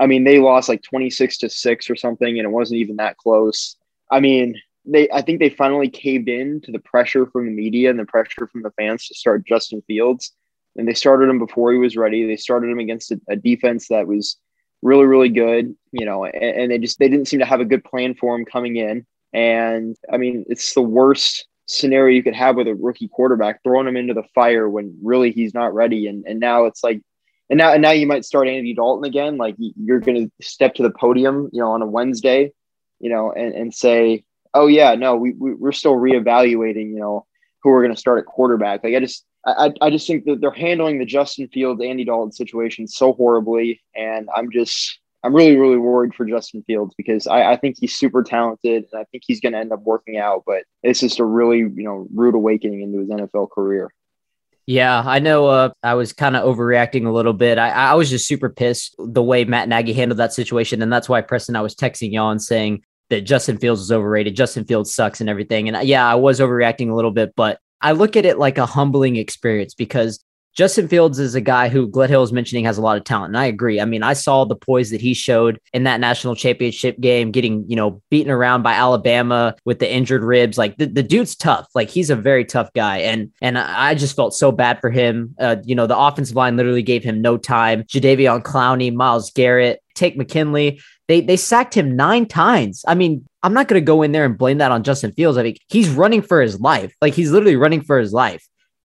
I 0.00 0.06
mean, 0.06 0.24
they 0.24 0.38
lost 0.38 0.68
like 0.68 0.82
26 0.82 1.38
to 1.38 1.50
6 1.50 1.90
or 1.90 1.94
something, 1.94 2.38
and 2.38 2.46
it 2.46 2.50
wasn't 2.50 2.80
even 2.80 2.96
that 2.96 3.18
close. 3.18 3.76
I 4.10 4.18
mean, 4.18 4.56
they 4.86 5.08
I 5.10 5.20
think 5.20 5.38
they 5.38 5.50
finally 5.50 5.90
caved 5.90 6.28
in 6.28 6.62
to 6.62 6.72
the 6.72 6.78
pressure 6.78 7.26
from 7.26 7.46
the 7.46 7.52
media 7.52 7.90
and 7.90 7.98
the 7.98 8.06
pressure 8.06 8.46
from 8.46 8.62
the 8.62 8.70
fans 8.72 9.06
to 9.06 9.14
start 9.14 9.46
Justin 9.46 9.82
Fields. 9.86 10.32
And 10.76 10.88
they 10.88 10.94
started 10.94 11.28
him 11.28 11.38
before 11.38 11.72
he 11.72 11.78
was 11.78 11.96
ready. 11.96 12.26
They 12.26 12.36
started 12.36 12.70
him 12.70 12.78
against 12.78 13.12
a, 13.12 13.20
a 13.28 13.36
defense 13.36 13.88
that 13.88 14.06
was 14.06 14.38
really, 14.82 15.04
really 15.04 15.28
good, 15.28 15.74
you 15.92 16.06
know, 16.06 16.24
and, 16.24 16.34
and 16.34 16.70
they 16.70 16.78
just 16.78 16.98
they 16.98 17.08
didn't 17.08 17.28
seem 17.28 17.40
to 17.40 17.46
have 17.46 17.60
a 17.60 17.66
good 17.66 17.84
plan 17.84 18.14
for 18.14 18.34
him 18.34 18.46
coming 18.46 18.76
in. 18.76 19.04
And 19.34 19.96
I 20.10 20.16
mean, 20.16 20.46
it's 20.48 20.72
the 20.72 20.82
worst 20.82 21.46
scenario 21.66 22.16
you 22.16 22.22
could 22.22 22.34
have 22.34 22.56
with 22.56 22.68
a 22.68 22.74
rookie 22.74 23.08
quarterback, 23.08 23.62
throwing 23.62 23.86
him 23.86 23.96
into 23.96 24.14
the 24.14 24.24
fire 24.34 24.68
when 24.68 24.96
really 25.02 25.30
he's 25.30 25.52
not 25.52 25.74
ready. 25.74 26.06
And 26.06 26.24
and 26.26 26.40
now 26.40 26.64
it's 26.64 26.82
like 26.82 27.02
and 27.50 27.58
now 27.58 27.72
and 27.72 27.82
now 27.82 27.90
you 27.90 28.06
might 28.06 28.24
start 28.24 28.48
Andy 28.48 28.74
Dalton 28.74 29.04
again. 29.04 29.36
Like 29.36 29.56
you're 29.58 30.00
going 30.00 30.30
to 30.30 30.46
step 30.46 30.74
to 30.76 30.84
the 30.84 30.90
podium, 30.90 31.50
you 31.52 31.60
know, 31.60 31.72
on 31.72 31.82
a 31.82 31.86
Wednesday, 31.86 32.52
you 33.00 33.10
know, 33.10 33.32
and, 33.32 33.52
and 33.54 33.74
say, 33.74 34.24
oh 34.54 34.68
yeah, 34.68 34.94
no, 34.94 35.16
we, 35.16 35.32
we 35.32 35.54
we're 35.54 35.72
still 35.72 35.94
reevaluating, 35.94 36.90
you 36.90 37.00
know, 37.00 37.26
who 37.62 37.70
we're 37.70 37.82
going 37.82 37.94
to 37.94 38.00
start 38.00 38.20
at 38.20 38.26
quarterback. 38.26 38.84
Like 38.84 38.94
I 38.94 39.00
just 39.00 39.24
I 39.44 39.72
I 39.80 39.90
just 39.90 40.06
think 40.06 40.24
that 40.26 40.40
they're 40.40 40.52
handling 40.52 40.98
the 40.98 41.04
Justin 41.04 41.48
Fields 41.48 41.82
Andy 41.82 42.04
Dalton 42.04 42.32
situation 42.32 42.86
so 42.86 43.12
horribly, 43.14 43.80
and 43.96 44.28
I'm 44.34 44.52
just 44.52 45.00
I'm 45.24 45.34
really 45.34 45.56
really 45.56 45.76
worried 45.76 46.14
for 46.14 46.24
Justin 46.26 46.62
Fields 46.68 46.94
because 46.96 47.26
I, 47.26 47.52
I 47.52 47.56
think 47.56 47.76
he's 47.80 47.96
super 47.96 48.22
talented 48.22 48.84
and 48.92 49.00
I 49.00 49.04
think 49.10 49.24
he's 49.26 49.40
going 49.40 49.54
to 49.54 49.58
end 49.58 49.72
up 49.72 49.82
working 49.82 50.18
out, 50.18 50.44
but 50.46 50.62
it's 50.84 51.00
just 51.00 51.18
a 51.18 51.24
really 51.24 51.58
you 51.58 51.72
know 51.82 52.06
rude 52.14 52.36
awakening 52.36 52.82
into 52.82 53.00
his 53.00 53.08
NFL 53.08 53.50
career. 53.50 53.90
Yeah, 54.70 55.02
I 55.04 55.18
know. 55.18 55.46
Uh, 55.46 55.70
I 55.82 55.94
was 55.94 56.12
kind 56.12 56.36
of 56.36 56.44
overreacting 56.44 57.04
a 57.04 57.10
little 57.10 57.32
bit. 57.32 57.58
I, 57.58 57.70
I 57.70 57.94
was 57.94 58.08
just 58.08 58.28
super 58.28 58.48
pissed 58.48 58.94
the 59.00 59.20
way 59.20 59.44
Matt 59.44 59.68
Nagy 59.68 59.92
handled 59.92 60.20
that 60.20 60.32
situation, 60.32 60.80
and 60.80 60.92
that's 60.92 61.08
why 61.08 61.22
Preston, 61.22 61.56
I 61.56 61.60
was 61.60 61.74
texting 61.74 62.12
y'all 62.12 62.30
and 62.30 62.40
saying 62.40 62.84
that 63.08 63.22
Justin 63.22 63.58
Fields 63.58 63.80
is 63.80 63.90
overrated. 63.90 64.36
Justin 64.36 64.64
Fields 64.64 64.94
sucks 64.94 65.20
and 65.20 65.28
everything. 65.28 65.68
And 65.68 65.88
yeah, 65.88 66.06
I 66.06 66.14
was 66.14 66.38
overreacting 66.38 66.88
a 66.88 66.94
little 66.94 67.10
bit, 67.10 67.32
but 67.34 67.58
I 67.80 67.90
look 67.90 68.16
at 68.16 68.24
it 68.24 68.38
like 68.38 68.58
a 68.58 68.66
humbling 68.66 69.16
experience 69.16 69.74
because 69.74 70.24
Justin 70.54 70.88
Fields 70.88 71.18
is 71.18 71.34
a 71.34 71.40
guy 71.40 71.68
who 71.68 71.88
Gledhill 71.88 72.24
is 72.24 72.32
mentioning 72.32 72.64
has 72.64 72.76
a 72.76 72.82
lot 72.82 72.96
of 72.96 73.04
talent. 73.04 73.30
And 73.30 73.38
I 73.38 73.46
agree. 73.46 73.80
I 73.80 73.84
mean, 73.84 74.02
I 74.02 74.14
saw 74.14 74.44
the 74.44 74.56
poise 74.56 74.90
that 74.90 75.00
he 75.00 75.14
showed 75.14 75.60
in 75.72 75.84
that 75.84 76.00
national 76.00 76.34
championship 76.34 76.98
game, 77.00 77.30
getting, 77.30 77.64
you 77.68 77.76
know, 77.76 78.02
beaten 78.10 78.32
around 78.32 78.62
by 78.62 78.72
Alabama 78.72 79.54
with 79.64 79.78
the 79.78 79.92
injured 79.92 80.24
ribs. 80.24 80.58
Like 80.58 80.76
the, 80.76 80.86
the 80.86 81.02
dude's 81.02 81.36
tough. 81.36 81.68
Like 81.74 81.88
he's 81.88 82.10
a 82.10 82.16
very 82.16 82.44
tough 82.44 82.72
guy. 82.74 82.98
And 82.98 83.30
and 83.40 83.58
I 83.58 83.94
just 83.94 84.16
felt 84.16 84.34
so 84.34 84.50
bad 84.50 84.80
for 84.80 84.90
him. 84.90 85.34
Uh, 85.38 85.56
you 85.64 85.74
know, 85.74 85.86
the 85.86 85.98
offensive 85.98 86.36
line 86.36 86.56
literally 86.56 86.82
gave 86.82 87.04
him 87.04 87.22
no 87.22 87.36
time. 87.36 87.84
Jadeveon 87.84 88.42
Clowney, 88.42 88.92
Myles 88.92 89.30
Garrett, 89.30 89.80
Takk 89.94 90.16
McKinley. 90.16 90.80
They 91.06 91.20
they 91.20 91.36
sacked 91.36 91.74
him 91.74 91.94
nine 91.94 92.26
times. 92.26 92.84
I 92.88 92.94
mean, 92.94 93.24
I'm 93.42 93.54
not 93.54 93.68
gonna 93.68 93.80
go 93.80 94.02
in 94.02 94.12
there 94.12 94.24
and 94.24 94.36
blame 94.36 94.58
that 94.58 94.72
on 94.72 94.82
Justin 94.82 95.12
Fields. 95.12 95.38
I 95.38 95.44
mean, 95.44 95.56
he's 95.68 95.88
running 95.88 96.22
for 96.22 96.42
his 96.42 96.60
life. 96.60 96.94
Like 97.00 97.14
he's 97.14 97.30
literally 97.30 97.56
running 97.56 97.82
for 97.82 97.98
his 97.98 98.12
life 98.12 98.49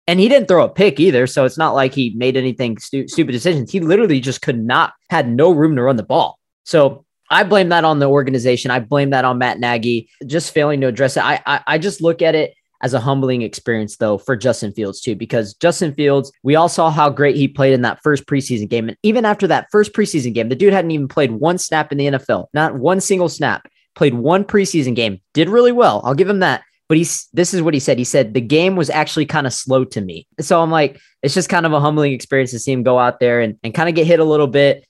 and 0.07 0.19
he 0.19 0.29
didn't 0.29 0.47
throw 0.47 0.63
a 0.65 0.69
pick 0.69 0.99
either. 0.99 1.27
So 1.27 1.45
it's 1.45 1.57
not 1.57 1.73
like 1.73 1.93
he 1.93 2.13
made 2.15 2.37
anything 2.37 2.77
stu- 2.77 3.07
stupid 3.07 3.31
decisions. 3.31 3.71
He 3.71 3.79
literally 3.79 4.19
just 4.19 4.41
could 4.41 4.63
not, 4.63 4.93
had 5.09 5.29
no 5.29 5.51
room 5.51 5.75
to 5.75 5.83
run 5.83 5.95
the 5.95 6.03
ball. 6.03 6.39
So 6.63 7.05
I 7.29 7.43
blame 7.43 7.69
that 7.69 7.85
on 7.85 7.99
the 7.99 8.09
organization. 8.09 8.71
I 8.71 8.79
blame 8.79 9.09
that 9.11 9.25
on 9.25 9.39
Matt 9.39 9.59
Nagy 9.59 10.09
just 10.25 10.53
failing 10.53 10.81
to 10.81 10.87
address 10.87 11.17
it. 11.17 11.23
I, 11.23 11.41
I, 11.45 11.61
I 11.67 11.77
just 11.77 12.01
look 12.01 12.21
at 12.21 12.35
it 12.35 12.53
as 12.81 12.93
a 12.93 12.99
humbling 12.99 13.41
experience 13.41 13.97
though 13.97 14.17
for 14.17 14.35
Justin 14.35 14.71
Fields 14.71 15.01
too, 15.01 15.15
because 15.15 15.55
Justin 15.55 15.93
Fields, 15.93 16.31
we 16.43 16.55
all 16.55 16.69
saw 16.69 16.91
how 16.91 17.09
great 17.09 17.35
he 17.35 17.47
played 17.47 17.73
in 17.73 17.81
that 17.81 17.99
first 18.03 18.27
preseason 18.27 18.69
game. 18.69 18.87
And 18.87 18.97
even 19.01 19.25
after 19.25 19.47
that 19.47 19.67
first 19.71 19.93
preseason 19.93 20.33
game, 20.33 20.49
the 20.49 20.55
dude 20.55 20.73
hadn't 20.73 20.91
even 20.91 21.07
played 21.07 21.31
one 21.31 21.57
snap 21.57 21.91
in 21.91 21.97
the 21.97 22.05
NFL, 22.05 22.47
not 22.53 22.75
one 22.75 23.01
single 23.01 23.29
snap, 23.29 23.67
played 23.95 24.13
one 24.13 24.43
preseason 24.43 24.95
game, 24.95 25.19
did 25.33 25.49
really 25.49 25.71
well. 25.71 26.01
I'll 26.03 26.13
give 26.13 26.29
him 26.29 26.39
that 26.39 26.63
but 26.87 26.97
he's 26.97 27.27
this 27.33 27.53
is 27.53 27.61
what 27.61 27.73
he 27.73 27.79
said. 27.79 27.97
He 27.97 28.03
said 28.03 28.33
the 28.33 28.41
game 28.41 28.75
was 28.75 28.89
actually 28.89 29.25
kind 29.25 29.47
of 29.47 29.53
slow 29.53 29.85
to 29.85 30.01
me. 30.01 30.27
So 30.39 30.61
I'm 30.61 30.71
like, 30.71 30.99
it's 31.23 31.33
just 31.33 31.49
kind 31.49 31.65
of 31.65 31.73
a 31.73 31.79
humbling 31.79 32.13
experience 32.13 32.51
to 32.51 32.59
see 32.59 32.71
him 32.71 32.83
go 32.83 32.99
out 32.99 33.19
there 33.19 33.41
and, 33.41 33.57
and 33.63 33.73
kind 33.73 33.89
of 33.89 33.95
get 33.95 34.07
hit 34.07 34.19
a 34.19 34.25
little 34.25 34.47
bit. 34.47 34.85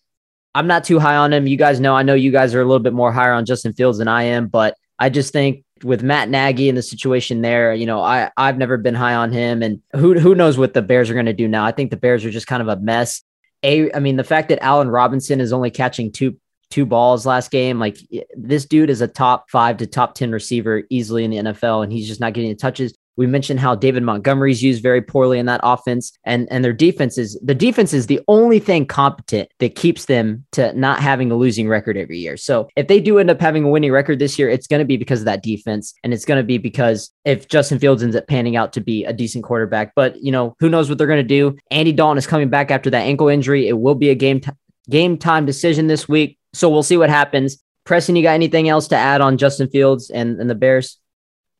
I'm 0.53 0.67
not 0.67 0.83
too 0.83 0.99
high 0.99 1.15
on 1.15 1.33
him. 1.33 1.47
You 1.47 1.57
guys 1.57 1.79
know, 1.79 1.95
I 1.95 2.03
know 2.03 2.13
you 2.13 2.31
guys 2.31 2.55
are 2.55 2.61
a 2.61 2.65
little 2.65 2.79
bit 2.79 2.93
more 2.93 3.11
higher 3.11 3.33
on 3.33 3.45
Justin 3.45 3.73
Fields 3.73 3.97
than 3.97 4.07
I 4.07 4.23
am, 4.23 4.47
but 4.47 4.75
I 4.99 5.09
just 5.09 5.33
think 5.33 5.63
with 5.83 6.03
Matt 6.03 6.29
Nagy 6.29 6.69
and 6.69 6.77
the 6.77 6.81
situation 6.81 7.41
there, 7.41 7.73
you 7.73 7.85
know, 7.85 8.01
I 8.01 8.31
I've 8.37 8.57
never 8.57 8.77
been 8.77 8.95
high 8.95 9.15
on 9.15 9.31
him, 9.31 9.61
and 9.61 9.81
who 9.93 10.17
who 10.19 10.35
knows 10.35 10.57
what 10.57 10.73
the 10.73 10.81
Bears 10.81 11.09
are 11.09 11.13
going 11.13 11.25
to 11.25 11.33
do 11.33 11.47
now. 11.47 11.65
I 11.65 11.71
think 11.71 11.91
the 11.91 11.97
Bears 11.97 12.23
are 12.23 12.31
just 12.31 12.47
kind 12.47 12.61
of 12.61 12.67
a 12.67 12.77
mess. 12.77 13.23
A, 13.63 13.91
I 13.93 13.99
mean, 13.99 14.15
the 14.15 14.23
fact 14.23 14.49
that 14.49 14.63
Allen 14.63 14.89
Robinson 14.89 15.41
is 15.41 15.51
only 15.51 15.71
catching 15.71 16.11
two 16.11 16.37
two 16.69 16.85
balls 16.85 17.25
last 17.25 17.51
game. 17.51 17.79
Like 17.79 17.97
this 18.35 18.65
dude 18.65 18.89
is 18.89 19.01
a 19.01 19.07
top 19.07 19.49
five 19.49 19.77
to 19.77 19.87
top 19.87 20.15
10 20.15 20.31
receiver 20.31 20.83
easily 20.89 21.23
in 21.23 21.31
the 21.31 21.37
NFL, 21.37 21.83
and 21.83 21.91
he's 21.91 22.07
just 22.07 22.19
not 22.19 22.33
getting 22.33 22.49
the 22.49 22.55
touches. 22.55 22.93
We 23.17 23.27
mentioned 23.27 23.61
how 23.61 23.75
David 23.75 24.03
Montgomery's 24.03 24.61
used 24.61 24.83
very 24.83 25.01
poorly 25.01 25.39
in 25.39 25.45
that 25.45 25.61
offense, 25.63 26.11
and 26.25 26.49
and 26.51 26.65
their 26.65 26.73
defense 26.73 27.17
is 27.17 27.39
the 27.41 27.55
defense 27.55 27.93
is 27.93 28.07
the 28.07 28.19
only 28.27 28.59
thing 28.59 28.85
competent 28.85 29.49
that 29.59 29.75
keeps 29.75 30.05
them 30.05 30.45
to 30.51 30.73
not 30.73 30.99
having 30.99 31.31
a 31.31 31.35
losing 31.35 31.69
record 31.69 31.95
every 31.95 32.19
year. 32.19 32.35
So 32.35 32.67
if 32.75 32.87
they 32.87 32.99
do 32.99 33.17
end 33.17 33.29
up 33.29 33.39
having 33.39 33.63
a 33.63 33.69
winning 33.69 33.91
record 33.91 34.19
this 34.19 34.37
year, 34.37 34.49
it's 34.49 34.67
going 34.67 34.79
to 34.79 34.85
be 34.85 34.97
because 34.97 35.19
of 35.19 35.25
that 35.25 35.43
defense, 35.43 35.93
and 36.03 36.13
it's 36.13 36.25
going 36.25 36.39
to 36.39 36.43
be 36.43 36.57
because 36.57 37.09
if 37.23 37.47
Justin 37.47 37.79
Fields 37.79 38.03
ends 38.03 38.17
up 38.17 38.27
panning 38.27 38.57
out 38.57 38.73
to 38.73 38.81
be 38.81 39.05
a 39.05 39.13
decent 39.13 39.45
quarterback. 39.45 39.93
But 39.95 40.21
you 40.21 40.31
know 40.31 40.53
who 40.59 40.67
knows 40.67 40.89
what 40.89 40.97
they're 40.97 41.07
going 41.07 41.23
to 41.23 41.23
do. 41.23 41.55
Andy 41.71 41.93
Dalton 41.93 42.17
is 42.17 42.27
coming 42.27 42.49
back 42.49 42.69
after 42.69 42.89
that 42.89 43.03
ankle 43.03 43.29
injury. 43.29 43.69
It 43.69 43.79
will 43.79 43.95
be 43.95 44.09
a 44.09 44.15
game 44.15 44.41
t- 44.41 44.51
game 44.89 45.17
time 45.17 45.45
decision 45.45 45.87
this 45.87 46.07
week, 46.07 46.37
so 46.55 46.69
we'll 46.69 46.83
see 46.83 46.97
what 46.97 47.09
happens. 47.09 47.61
Preston, 47.83 48.15
you 48.15 48.23
got 48.23 48.33
anything 48.33 48.67
else 48.67 48.87
to 48.89 48.95
add 48.95 49.21
on 49.21 49.37
Justin 49.37 49.69
Fields 49.69 50.09
and, 50.09 50.39
and 50.39 50.49
the 50.49 50.55
Bears? 50.55 50.99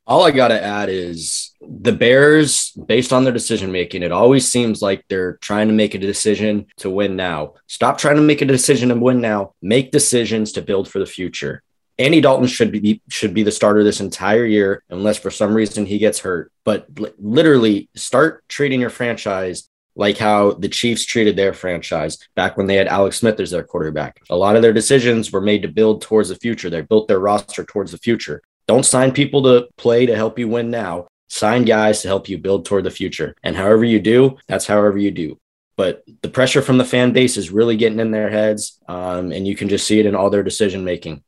All 0.08 0.24
I 0.24 0.32
got 0.32 0.50
to 0.50 0.64
add 0.64 0.90
is 0.90 1.52
the 1.62 1.92
Bears, 1.92 2.72
based 2.72 3.12
on 3.12 3.24
their 3.24 3.34
decision 3.34 3.72
making, 3.72 4.04
it 4.04 4.12
always 4.12 4.50
seems 4.50 4.82
like 4.82 5.04
they're 5.10 5.38
trying 5.38 5.68
to 5.68 5.74
make 5.74 5.96
a 5.96 6.00
decision 6.00 6.68
to 6.78 6.90
win 6.90 7.16
now. 7.16 7.56
Stop 7.68 7.98
trying 7.98 8.18
to 8.18 8.22
make 8.22 8.42
a 8.42 8.46
decision 8.46 8.90
to 8.90 8.96
win 8.96 9.20
now. 9.20 9.54
Make 9.62 9.92
decisions 9.92 10.52
to 10.54 10.62
build 10.62 10.88
for 10.88 11.00
the 11.00 11.06
future. 11.08 11.64
Andy 11.98 12.22
Dalton 12.22 12.48
should 12.48 12.72
be 12.72 13.02
should 13.10 13.34
be 13.34 13.44
the 13.44 13.52
starter 13.52 13.84
this 13.84 14.02
entire 14.02 14.46
year, 14.46 14.84
unless 14.90 15.18
for 15.18 15.32
some 15.32 15.56
reason 15.56 15.86
he 15.86 15.98
gets 15.98 16.20
hurt. 16.20 16.52
But 16.66 16.88
literally, 17.18 17.90
start 17.96 18.44
treating 18.50 18.82
your 18.82 18.90
franchise 18.90 19.70
like 19.96 20.18
how 20.18 20.52
the 20.52 20.70
Chiefs 20.70 21.06
treated 21.06 21.36
their 21.36 21.54
franchise 21.54 22.18
back 22.36 22.58
when 22.58 22.68
they 22.68 22.76
had 22.76 22.88
Alex 22.88 23.18
Smith 23.18 23.40
as 23.40 23.52
their 23.52 23.64
quarterback. 23.64 24.22
A 24.30 24.36
lot 24.36 24.56
of 24.56 24.62
their 24.62 24.74
decisions 24.74 25.32
were 25.32 25.42
made 25.42 25.62
to 25.62 25.68
build 25.68 26.02
towards 26.02 26.30
the 26.30 26.36
future. 26.36 26.70
They 26.70 26.82
built 26.82 27.08
their 27.08 27.20
roster 27.20 27.64
towards 27.64 27.92
the 27.92 27.98
future. 27.98 28.42
Don't 28.68 28.86
sign 28.86 29.12
people 29.12 29.44
to 29.44 29.68
play 29.78 30.06
to 30.06 30.16
help 30.16 30.38
you 30.40 30.48
win 30.48 30.70
now. 30.70 31.08
Sign 31.30 31.66
guys 31.66 32.02
to 32.02 32.08
help 32.08 32.30
you 32.30 32.38
build 32.38 32.66
toward 32.66 32.84
the 32.84 32.92
future. 32.92 33.36
And 33.44 33.56
however 33.56 33.84
you 33.84 34.00
do, 34.00 34.38
that's 34.48 34.68
however 34.68 34.98
you 34.98 35.12
do. 35.12 35.40
But 35.78 36.04
the 36.22 36.30
pressure 36.30 36.62
from 36.62 36.78
the 36.78 36.86
fan 36.86 37.12
base 37.12 37.38
is 37.38 37.52
really 37.52 37.76
getting 37.76 38.00
in 38.00 38.12
their 38.12 38.30
heads. 38.30 38.80
Um, 38.88 39.32
and 39.32 39.48
you 39.48 39.56
can 39.56 39.70
just 39.70 39.88
see 39.88 40.00
it 40.00 40.06
in 40.06 40.16
all 40.16 40.30
their 40.30 40.44
decision 40.44 40.84
making. 40.84 41.24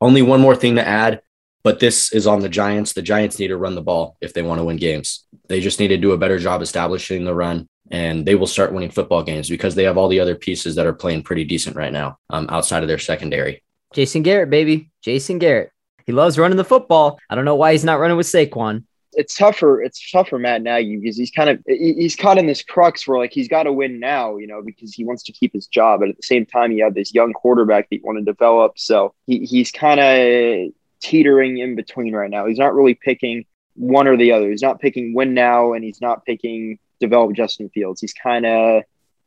Only 0.00 0.22
one 0.22 0.40
more 0.40 0.56
thing 0.56 0.76
to 0.76 0.86
add, 0.86 1.20
but 1.62 1.78
this 1.78 2.12
is 2.12 2.26
on 2.26 2.40
the 2.40 2.48
Giants. 2.48 2.94
The 2.94 3.02
Giants 3.02 3.38
need 3.38 3.48
to 3.48 3.58
run 3.58 3.74
the 3.74 3.82
ball 3.82 4.16
if 4.20 4.32
they 4.32 4.42
want 4.42 4.58
to 4.60 4.64
win 4.64 4.78
games. 4.78 5.26
They 5.48 5.60
just 5.60 5.78
need 5.78 5.88
to 5.88 5.98
do 5.98 6.12
a 6.12 6.18
better 6.18 6.38
job 6.38 6.62
establishing 6.62 7.24
the 7.24 7.34
run 7.34 7.68
and 7.90 8.24
they 8.24 8.34
will 8.34 8.46
start 8.46 8.72
winning 8.72 8.90
football 8.90 9.22
games 9.22 9.48
because 9.48 9.74
they 9.74 9.84
have 9.84 9.98
all 9.98 10.08
the 10.08 10.20
other 10.20 10.34
pieces 10.34 10.74
that 10.76 10.86
are 10.86 10.92
playing 10.92 11.22
pretty 11.22 11.44
decent 11.44 11.76
right 11.76 11.92
now 11.92 12.18
um, 12.30 12.46
outside 12.50 12.82
of 12.82 12.88
their 12.88 12.98
secondary. 12.98 13.62
Jason 13.92 14.22
Garrett, 14.22 14.50
baby. 14.50 14.90
Jason 15.02 15.38
Garrett. 15.38 15.72
He 16.06 16.12
loves 16.12 16.38
running 16.38 16.56
the 16.56 16.64
football. 16.64 17.18
I 17.28 17.34
don't 17.34 17.44
know 17.44 17.56
why 17.56 17.72
he's 17.72 17.84
not 17.84 18.00
running 18.00 18.16
with 18.16 18.26
Saquon. 18.26 18.84
It's 19.14 19.36
tougher. 19.36 19.82
It's 19.82 20.10
tougher, 20.10 20.38
Matt 20.38 20.62
Nagy 20.62 20.96
because 20.96 21.16
he's 21.16 21.32
kind 21.32 21.50
of 21.50 21.60
he's 21.66 22.14
caught 22.14 22.38
in 22.38 22.46
this 22.46 22.62
crux 22.62 23.08
where 23.08 23.18
like 23.18 23.32
he's 23.32 23.48
got 23.48 23.64
to 23.64 23.72
win 23.72 23.98
now, 23.98 24.36
you 24.36 24.46
know, 24.46 24.62
because 24.62 24.94
he 24.94 25.04
wants 25.04 25.24
to 25.24 25.32
keep 25.32 25.52
his 25.52 25.66
job. 25.66 26.00
But 26.00 26.10
at 26.10 26.16
the 26.16 26.22
same 26.22 26.46
time, 26.46 26.70
you 26.70 26.84
have 26.84 26.94
this 26.94 27.12
young 27.12 27.32
quarterback 27.32 27.90
that 27.90 27.96
you 27.96 28.02
want 28.04 28.18
to 28.18 28.24
develop. 28.24 28.78
So 28.78 29.14
he, 29.26 29.44
he's 29.44 29.72
kind 29.72 29.98
of 29.98 30.72
teetering 31.00 31.58
in 31.58 31.74
between 31.74 32.14
right 32.14 32.30
now. 32.30 32.46
He's 32.46 32.58
not 32.58 32.72
really 32.72 32.94
picking 32.94 33.46
one 33.74 34.06
or 34.06 34.16
the 34.16 34.30
other. 34.30 34.48
He's 34.48 34.62
not 34.62 34.80
picking 34.80 35.12
win 35.12 35.34
now, 35.34 35.72
and 35.72 35.82
he's 35.82 36.00
not 36.00 36.24
picking 36.24 36.78
develop 37.00 37.34
Justin 37.34 37.68
Fields. 37.70 38.00
He's 38.00 38.12
kind 38.12 38.46
of 38.46 38.82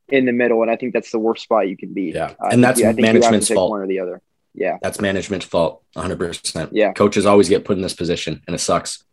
in 0.08 0.26
the 0.26 0.32
middle, 0.32 0.62
and 0.62 0.72
I 0.72 0.76
think 0.76 0.94
that's 0.94 1.12
the 1.12 1.20
worst 1.20 1.44
spot 1.44 1.68
you 1.68 1.78
can 1.78 1.94
be. 1.94 2.12
Yeah, 2.14 2.34
uh, 2.40 2.50
and 2.52 2.64
that's 2.64 2.80
yeah, 2.80 2.92
management's 2.94 3.50
fault. 3.50 3.72
One 3.72 3.82
or 3.82 3.88
the 3.88 4.00
other. 4.00 4.22
Yeah, 4.54 4.78
that's 4.82 5.02
management's 5.02 5.46
fault. 5.46 5.84
100. 5.94 6.18
percent 6.18 6.70
Yeah, 6.74 6.94
coaches 6.94 7.26
always 7.26 7.50
get 7.50 7.66
put 7.66 7.76
in 7.76 7.84
this 7.84 7.94
position, 7.94 8.42
and 8.48 8.56
it 8.56 8.60
sucks. 8.60 9.04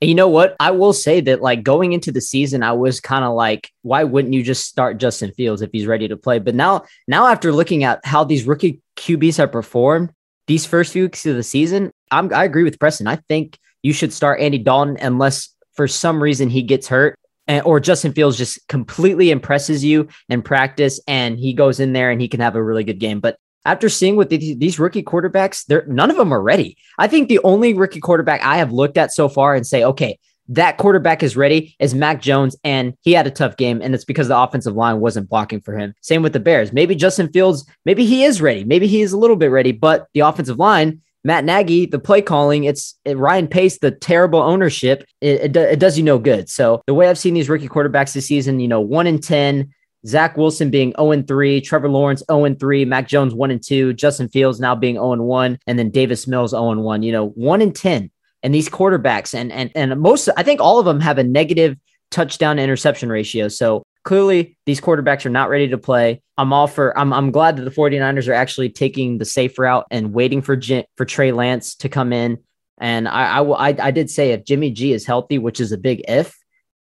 And 0.00 0.08
you 0.08 0.14
know 0.14 0.28
what? 0.28 0.54
I 0.60 0.70
will 0.70 0.92
say 0.92 1.20
that 1.22 1.42
like 1.42 1.64
going 1.64 1.92
into 1.92 2.12
the 2.12 2.20
season, 2.20 2.62
I 2.62 2.72
was 2.72 3.00
kind 3.00 3.24
of 3.24 3.34
like, 3.34 3.72
why 3.82 4.04
wouldn't 4.04 4.32
you 4.32 4.44
just 4.44 4.66
start 4.66 4.98
Justin 4.98 5.32
Fields 5.32 5.60
if 5.60 5.70
he's 5.72 5.86
ready 5.86 6.06
to 6.06 6.16
play? 6.16 6.38
But 6.38 6.54
now, 6.54 6.84
now 7.08 7.26
after 7.26 7.52
looking 7.52 7.82
at 7.82 8.04
how 8.06 8.22
these 8.22 8.46
rookie 8.46 8.80
QBs 8.96 9.38
have 9.38 9.50
performed 9.50 10.12
these 10.46 10.64
first 10.64 10.92
few 10.92 11.04
weeks 11.04 11.26
of 11.26 11.34
the 11.34 11.42
season, 11.42 11.90
I'm, 12.12 12.32
I 12.32 12.44
agree 12.44 12.62
with 12.62 12.78
Preston. 12.78 13.08
I 13.08 13.16
think 13.16 13.58
you 13.82 13.92
should 13.92 14.12
start 14.12 14.40
Andy 14.40 14.58
Dalton 14.58 14.98
unless 15.00 15.48
for 15.72 15.88
some 15.88 16.22
reason 16.22 16.48
he 16.48 16.62
gets 16.62 16.86
hurt 16.86 17.18
and, 17.18 17.18
or 17.64 17.80
Justin 17.80 18.12
Fields 18.12 18.36
just 18.36 18.66
completely 18.68 19.30
impresses 19.30 19.84
you 19.84 20.08
in 20.28 20.42
practice 20.42 21.00
and 21.06 21.38
he 21.38 21.52
goes 21.52 21.80
in 21.80 21.92
there 21.92 22.10
and 22.10 22.20
he 22.20 22.28
can 22.28 22.40
have 22.40 22.56
a 22.56 22.62
really 22.62 22.84
good 22.84 22.98
game. 22.98 23.20
But 23.20 23.38
after 23.64 23.88
seeing 23.88 24.16
what 24.16 24.30
these, 24.30 24.78
rookie 24.78 25.02
quarterbacks, 25.02 25.66
they're 25.66 25.84
none 25.86 26.10
of 26.10 26.16
them 26.16 26.32
are 26.32 26.42
ready. 26.42 26.76
I 26.98 27.06
think 27.06 27.28
the 27.28 27.40
only 27.44 27.74
rookie 27.74 28.00
quarterback 28.00 28.42
I 28.42 28.56
have 28.58 28.72
looked 28.72 28.96
at 28.96 29.12
so 29.12 29.28
far 29.28 29.54
and 29.54 29.66
say, 29.66 29.84
okay, 29.84 30.18
that 30.48 30.78
quarterback 30.78 31.22
is 31.22 31.36
ready 31.36 31.76
is 31.78 31.94
Mac 31.94 32.22
Jones, 32.22 32.56
and 32.64 32.94
he 33.02 33.12
had 33.12 33.26
a 33.26 33.30
tough 33.30 33.58
game, 33.58 33.82
and 33.82 33.94
it's 33.94 34.04
because 34.04 34.28
the 34.28 34.38
offensive 34.38 34.74
line 34.74 35.00
wasn't 35.00 35.28
blocking 35.28 35.60
for 35.60 35.76
him. 35.76 35.92
Same 36.00 36.22
with 36.22 36.32
the 36.32 36.40
Bears. 36.40 36.72
Maybe 36.72 36.94
Justin 36.94 37.30
Fields, 37.30 37.66
maybe 37.84 38.06
he 38.06 38.24
is 38.24 38.40
ready, 38.40 38.64
maybe 38.64 38.86
he 38.86 39.02
is 39.02 39.12
a 39.12 39.18
little 39.18 39.36
bit 39.36 39.50
ready, 39.50 39.72
but 39.72 40.06
the 40.14 40.20
offensive 40.20 40.58
line 40.58 41.02
Matt 41.28 41.44
Nagy, 41.44 41.84
the 41.84 41.98
play 41.98 42.22
calling, 42.22 42.64
it's 42.64 42.98
it, 43.04 43.18
Ryan 43.18 43.48
Pace, 43.48 43.80
the 43.80 43.90
terrible 43.90 44.40
ownership, 44.40 45.04
it, 45.20 45.54
it, 45.54 45.56
it, 45.56 45.78
does 45.78 45.98
you 45.98 46.02
no 46.02 46.18
good. 46.18 46.48
So 46.48 46.80
the 46.86 46.94
way 46.94 47.06
I've 47.06 47.18
seen 47.18 47.34
these 47.34 47.50
rookie 47.50 47.68
quarterbacks 47.68 48.14
this 48.14 48.24
season, 48.24 48.60
you 48.60 48.66
know, 48.66 48.80
one 48.80 49.06
in 49.06 49.20
10, 49.20 49.70
Zach 50.06 50.38
Wilson 50.38 50.70
being 50.70 50.94
0 50.96 51.10
and 51.10 51.28
3, 51.28 51.60
Trevor 51.60 51.90
Lawrence 51.90 52.22
0 52.32 52.46
and 52.46 52.58
3, 52.58 52.86
Mac 52.86 53.08
Jones 53.08 53.34
1 53.34 53.50
and 53.50 53.62
2, 53.62 53.92
Justin 53.92 54.30
Fields 54.30 54.58
now 54.58 54.74
being 54.74 54.94
0 54.94 55.12
and 55.12 55.24
1, 55.24 55.58
and 55.66 55.78
then 55.78 55.90
Davis 55.90 56.26
Mills 56.26 56.52
0 56.52 56.70
and 56.70 56.82
1, 56.82 57.02
you 57.02 57.12
know, 57.12 57.28
1 57.28 57.60
in 57.60 57.74
10. 57.74 58.10
And 58.42 58.54
these 58.54 58.70
quarterbacks, 58.70 59.34
and 59.34 59.52
and 59.52 59.70
and 59.74 60.00
most, 60.00 60.30
I 60.34 60.42
think 60.42 60.62
all 60.62 60.78
of 60.78 60.86
them 60.86 61.00
have 61.00 61.18
a 61.18 61.24
negative 61.24 61.76
touchdown 62.10 62.58
interception 62.58 63.10
ratio. 63.10 63.48
So 63.48 63.82
clearly 64.08 64.56
these 64.64 64.80
quarterbacks 64.80 65.26
are 65.26 65.30
not 65.30 65.50
ready 65.50 65.68
to 65.68 65.76
play. 65.76 66.22
I'm 66.38 66.50
all 66.50 66.66
for 66.66 66.98
I'm 66.98 67.12
I'm 67.12 67.30
glad 67.30 67.56
that 67.56 67.64
the 67.64 67.70
49ers 67.70 68.26
are 68.26 68.32
actually 68.32 68.70
taking 68.70 69.18
the 69.18 69.26
safe 69.26 69.58
route 69.58 69.84
and 69.90 70.14
waiting 70.14 70.40
for 70.40 70.58
for 70.96 71.04
Trey 71.04 71.30
Lance 71.30 71.74
to 71.76 71.90
come 71.90 72.14
in. 72.14 72.38
And 72.78 73.06
I, 73.06 73.40
I 73.40 73.68
I 73.68 73.76
I 73.78 73.90
did 73.90 74.08
say 74.10 74.32
if 74.32 74.46
Jimmy 74.46 74.70
G 74.70 74.94
is 74.94 75.04
healthy, 75.04 75.36
which 75.36 75.60
is 75.60 75.72
a 75.72 75.78
big 75.78 76.02
if, 76.08 76.34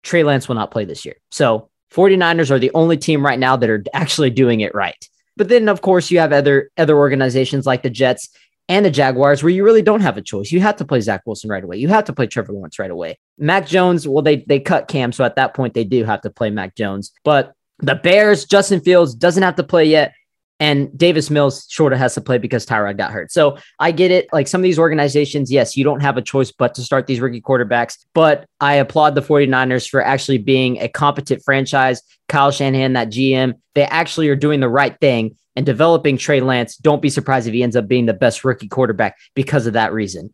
Trey 0.04 0.22
Lance 0.22 0.46
will 0.46 0.54
not 0.54 0.70
play 0.70 0.84
this 0.84 1.04
year. 1.04 1.16
So 1.32 1.68
49ers 1.92 2.52
are 2.52 2.60
the 2.60 2.70
only 2.74 2.96
team 2.96 3.26
right 3.26 3.40
now 3.40 3.56
that 3.56 3.68
are 3.68 3.82
actually 3.92 4.30
doing 4.30 4.60
it 4.60 4.72
right. 4.72 5.08
But 5.36 5.48
then 5.48 5.68
of 5.68 5.80
course 5.80 6.12
you 6.12 6.20
have 6.20 6.32
other 6.32 6.70
other 6.78 6.96
organizations 6.96 7.66
like 7.66 7.82
the 7.82 7.90
Jets 7.90 8.28
and 8.70 8.86
the 8.86 8.90
Jaguars, 8.90 9.42
where 9.42 9.50
you 9.50 9.64
really 9.64 9.82
don't 9.82 10.00
have 10.00 10.16
a 10.16 10.22
choice. 10.22 10.52
You 10.52 10.60
have 10.60 10.76
to 10.76 10.84
play 10.84 11.00
Zach 11.00 11.22
Wilson 11.26 11.50
right 11.50 11.64
away. 11.64 11.76
You 11.76 11.88
have 11.88 12.04
to 12.04 12.12
play 12.12 12.28
Trevor 12.28 12.52
Lawrence 12.52 12.78
right 12.78 12.90
away. 12.90 13.18
Mac 13.36 13.66
Jones, 13.66 14.06
well, 14.06 14.22
they 14.22 14.44
they 14.46 14.60
cut 14.60 14.86
Cam, 14.86 15.10
so 15.10 15.24
at 15.24 15.34
that 15.34 15.54
point 15.54 15.74
they 15.74 15.82
do 15.82 16.04
have 16.04 16.20
to 16.20 16.30
play 16.30 16.50
Mac 16.50 16.76
Jones. 16.76 17.10
But 17.24 17.52
the 17.80 17.96
Bears, 17.96 18.44
Justin 18.44 18.80
Fields 18.80 19.12
doesn't 19.14 19.42
have 19.42 19.56
to 19.56 19.64
play 19.64 19.86
yet. 19.86 20.14
And 20.60 20.96
Davis 20.96 21.30
Mills 21.30 21.64
sort 21.74 21.94
of 21.94 21.98
has 21.98 22.14
to 22.14 22.20
play 22.20 22.36
because 22.36 22.66
Tyrod 22.66 22.98
got 22.98 23.12
hurt. 23.12 23.32
So 23.32 23.56
I 23.78 23.92
get 23.92 24.10
it. 24.10 24.28
Like 24.30 24.46
some 24.46 24.60
of 24.60 24.62
these 24.62 24.78
organizations, 24.78 25.50
yes, 25.50 25.74
you 25.74 25.84
don't 25.84 26.00
have 26.00 26.18
a 26.18 26.22
choice 26.22 26.52
but 26.52 26.74
to 26.74 26.82
start 26.82 27.06
these 27.06 27.18
rookie 27.18 27.40
quarterbacks. 27.40 27.96
But 28.12 28.46
I 28.60 28.74
applaud 28.74 29.14
the 29.14 29.22
49ers 29.22 29.88
for 29.88 30.04
actually 30.04 30.36
being 30.36 30.78
a 30.78 30.88
competent 30.88 31.42
franchise. 31.42 32.02
Kyle 32.28 32.50
Shanahan, 32.50 32.92
that 32.92 33.08
GM, 33.08 33.54
they 33.74 33.84
actually 33.84 34.28
are 34.28 34.36
doing 34.36 34.60
the 34.60 34.68
right 34.68 34.96
thing 35.00 35.34
and 35.56 35.66
developing 35.66 36.16
Trey 36.16 36.40
Lance. 36.40 36.76
Don't 36.76 37.02
be 37.02 37.10
surprised 37.10 37.46
if 37.46 37.54
he 37.54 37.62
ends 37.62 37.76
up 37.76 37.88
being 37.88 38.06
the 38.06 38.14
best 38.14 38.44
rookie 38.44 38.68
quarterback 38.68 39.18
because 39.34 39.66
of 39.66 39.74
that 39.74 39.92
reason. 39.92 40.32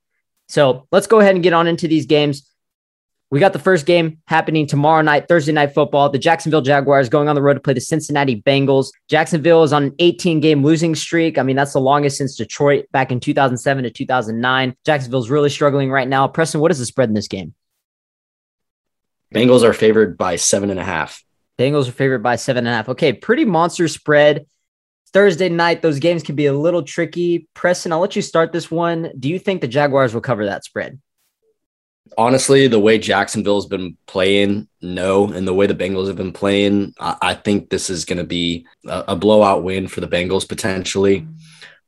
So 0.49 0.87
let's 0.93 1.07
go 1.07 1.21
ahead 1.21 1.35
and 1.35 1.43
get 1.43 1.53
on 1.53 1.67
into 1.67 1.89
these 1.89 2.07
games. 2.07 2.49
We 3.31 3.41
got 3.41 3.53
the 3.53 3.59
first 3.59 3.87
game 3.87 4.19
happening 4.29 4.69
tomorrow 4.69 5.03
night, 5.03 5.27
Thursday 5.27 5.51
night 5.51 5.75
football. 5.75 6.09
The 6.09 6.19
Jacksonville 6.19 6.61
Jaguars 6.61 7.09
going 7.09 7.29
on 7.29 7.35
the 7.35 7.43
road 7.43 7.55
to 7.55 7.61
play 7.61 7.75
the 7.75 7.81
Cincinnati 7.81 8.41
Bengals. 8.41 8.91
Jacksonville 9.09 9.65
is 9.65 9.73
on 9.73 9.83
an 9.85 9.95
18 9.99 10.39
game 10.39 10.63
losing 10.63 10.95
streak. 10.95 11.37
I 11.37 11.43
mean, 11.43 11.57
that's 11.57 11.73
the 11.73 11.81
longest 11.81 12.19
since 12.19 12.37
Detroit 12.37 12.87
back 12.93 13.11
in 13.11 13.19
2007 13.19 13.83
to 13.83 13.91
2009. 13.91 14.77
Jacksonville's 14.85 15.29
really 15.29 15.51
struggling 15.51 15.91
right 15.91 16.07
now. 16.07 16.29
Preston, 16.29 16.61
what 16.61 16.71
is 16.71 16.79
the 16.79 16.87
spread 16.87 17.09
in 17.09 17.15
this 17.15 17.27
game? 17.27 17.55
Bengals 19.35 19.65
are 19.65 19.73
favored 19.73 20.17
by 20.17 20.37
seven 20.37 20.71
and 20.71 20.79
a 20.79 20.85
half. 20.85 21.25
Bengals 21.59 21.89
are 21.89 21.93
favored 21.93 22.23
by 22.23 22.37
seven 22.37 22.65
and 22.65 22.73
a 22.73 22.77
half. 22.77 22.89
Okay, 22.91 23.13
pretty 23.13 23.45
monster 23.45 23.89
spread. 23.89 24.47
Thursday 25.13 25.49
night, 25.49 25.83
those 25.83 25.99
games 25.99 26.23
can 26.23 26.35
be 26.35 26.47
a 26.47 26.53
little 26.53 26.83
tricky. 26.83 27.49
Preston, 27.55 27.93
I'll 27.93 28.01
let 28.01 28.17
you 28.17 28.23
start 28.23 28.53
this 28.53 28.71
one. 28.71 29.13
Do 29.19 29.29
you 29.29 29.39
think 29.39 29.61
the 29.61 29.69
Jaguars 29.69 30.13
will 30.13 30.21
cover 30.21 30.47
that 30.47 30.65
spread? 30.65 31.01
Honestly, 32.19 32.69
the 32.69 32.79
way 32.79 32.99
Jacksonville's 32.99 33.67
been 33.67 33.97
playing, 34.07 34.69
no. 34.81 35.27
And 35.33 35.47
the 35.47 35.55
way 35.55 35.67
the 35.67 35.75
Bengals 35.75 36.07
have 36.07 36.17
been 36.17 36.33
playing, 36.33 36.95
I, 37.01 37.17
I 37.21 37.35
think 37.35 37.69
this 37.69 37.91
is 37.91 38.05
going 38.05 38.19
to 38.19 38.25
be 38.25 38.67
a, 38.87 39.05
a 39.09 39.17
blowout 39.17 39.65
win 39.65 39.89
for 39.89 40.01
the 40.01 40.09
Bengals 40.09 40.49
potentially. 40.49 41.27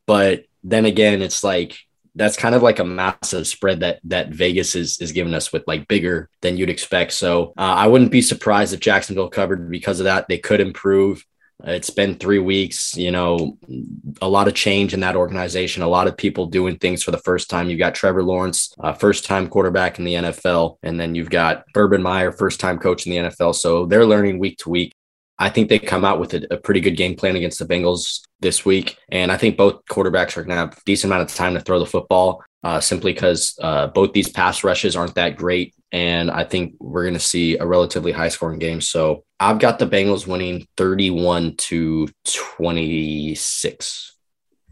But 0.06 0.44
then 0.64 0.86
again, 0.86 1.22
it's 1.22 1.44
like 1.44 1.78
that's 2.14 2.36
kind 2.36 2.54
of 2.54 2.62
like 2.62 2.80
a 2.80 2.84
massive 2.84 3.46
spread 3.46 3.80
that 3.80 4.00
that 4.04 4.30
Vegas 4.30 4.74
is 4.74 5.00
is 5.00 5.12
giving 5.12 5.34
us 5.34 5.52
with 5.52 5.62
like 5.66 5.86
bigger 5.86 6.28
than 6.40 6.56
you'd 6.56 6.70
expect. 6.70 7.12
So 7.12 7.52
uh, 7.56 7.74
I 7.76 7.86
wouldn't 7.86 8.10
be 8.10 8.22
surprised 8.22 8.74
if 8.74 8.80
Jacksonville 8.80 9.28
covered 9.28 9.70
because 9.70 10.00
of 10.00 10.04
that. 10.04 10.26
They 10.28 10.38
could 10.38 10.60
improve. 10.60 11.24
It's 11.64 11.90
been 11.90 12.14
three 12.14 12.38
weeks, 12.38 12.96
you 12.96 13.10
know, 13.10 13.58
a 14.22 14.28
lot 14.28 14.46
of 14.46 14.54
change 14.54 14.94
in 14.94 15.00
that 15.00 15.16
organization, 15.16 15.82
a 15.82 15.88
lot 15.88 16.06
of 16.06 16.16
people 16.16 16.46
doing 16.46 16.78
things 16.78 17.02
for 17.02 17.10
the 17.10 17.18
first 17.18 17.50
time. 17.50 17.68
You've 17.68 17.80
got 17.80 17.96
Trevor 17.96 18.22
Lawrence, 18.22 18.72
uh, 18.78 18.92
first 18.92 19.24
time 19.24 19.48
quarterback 19.48 19.98
in 19.98 20.04
the 20.04 20.14
NFL, 20.14 20.76
and 20.84 21.00
then 21.00 21.16
you've 21.16 21.30
got 21.30 21.64
Urban 21.74 22.00
Meyer, 22.00 22.30
first 22.30 22.60
time 22.60 22.78
coach 22.78 23.06
in 23.06 23.10
the 23.10 23.28
NFL. 23.28 23.56
So 23.56 23.86
they're 23.86 24.06
learning 24.06 24.38
week 24.38 24.58
to 24.58 24.70
week. 24.70 24.94
I 25.40 25.50
think 25.50 25.68
they 25.68 25.78
come 25.78 26.04
out 26.04 26.20
with 26.20 26.34
a, 26.34 26.46
a, 26.52 26.56
pretty 26.56 26.80
good 26.80 26.96
game 26.96 27.14
plan 27.14 27.36
against 27.36 27.60
the 27.60 27.64
Bengals 27.64 28.22
this 28.40 28.64
week. 28.64 28.98
And 29.08 29.30
I 29.30 29.36
think 29.36 29.56
both 29.56 29.84
quarterbacks 29.84 30.36
are 30.36 30.42
going 30.42 30.50
to 30.50 30.56
have 30.56 30.72
a 30.72 30.80
decent 30.84 31.12
amount 31.12 31.30
of 31.30 31.36
time 31.36 31.54
to 31.54 31.60
throw 31.60 31.78
the 31.78 31.86
football 31.86 32.42
uh, 32.64 32.80
simply 32.80 33.12
because 33.12 33.56
uh, 33.62 33.86
both 33.88 34.12
these 34.12 34.28
pass 34.28 34.64
rushes 34.64 34.96
aren't 34.96 35.14
that 35.14 35.36
great. 35.36 35.74
And 35.92 36.30
I 36.30 36.44
think 36.44 36.74
we're 36.80 37.04
going 37.04 37.14
to 37.14 37.20
see 37.20 37.56
a 37.56 37.66
relatively 37.66 38.12
high 38.12 38.28
scoring 38.28 38.58
game. 38.58 38.80
So 38.80 39.24
I've 39.40 39.58
got 39.58 39.78
the 39.78 39.86
Bengals 39.86 40.26
winning 40.26 40.66
31 40.76 41.56
to 41.56 42.08
26. 42.24 44.16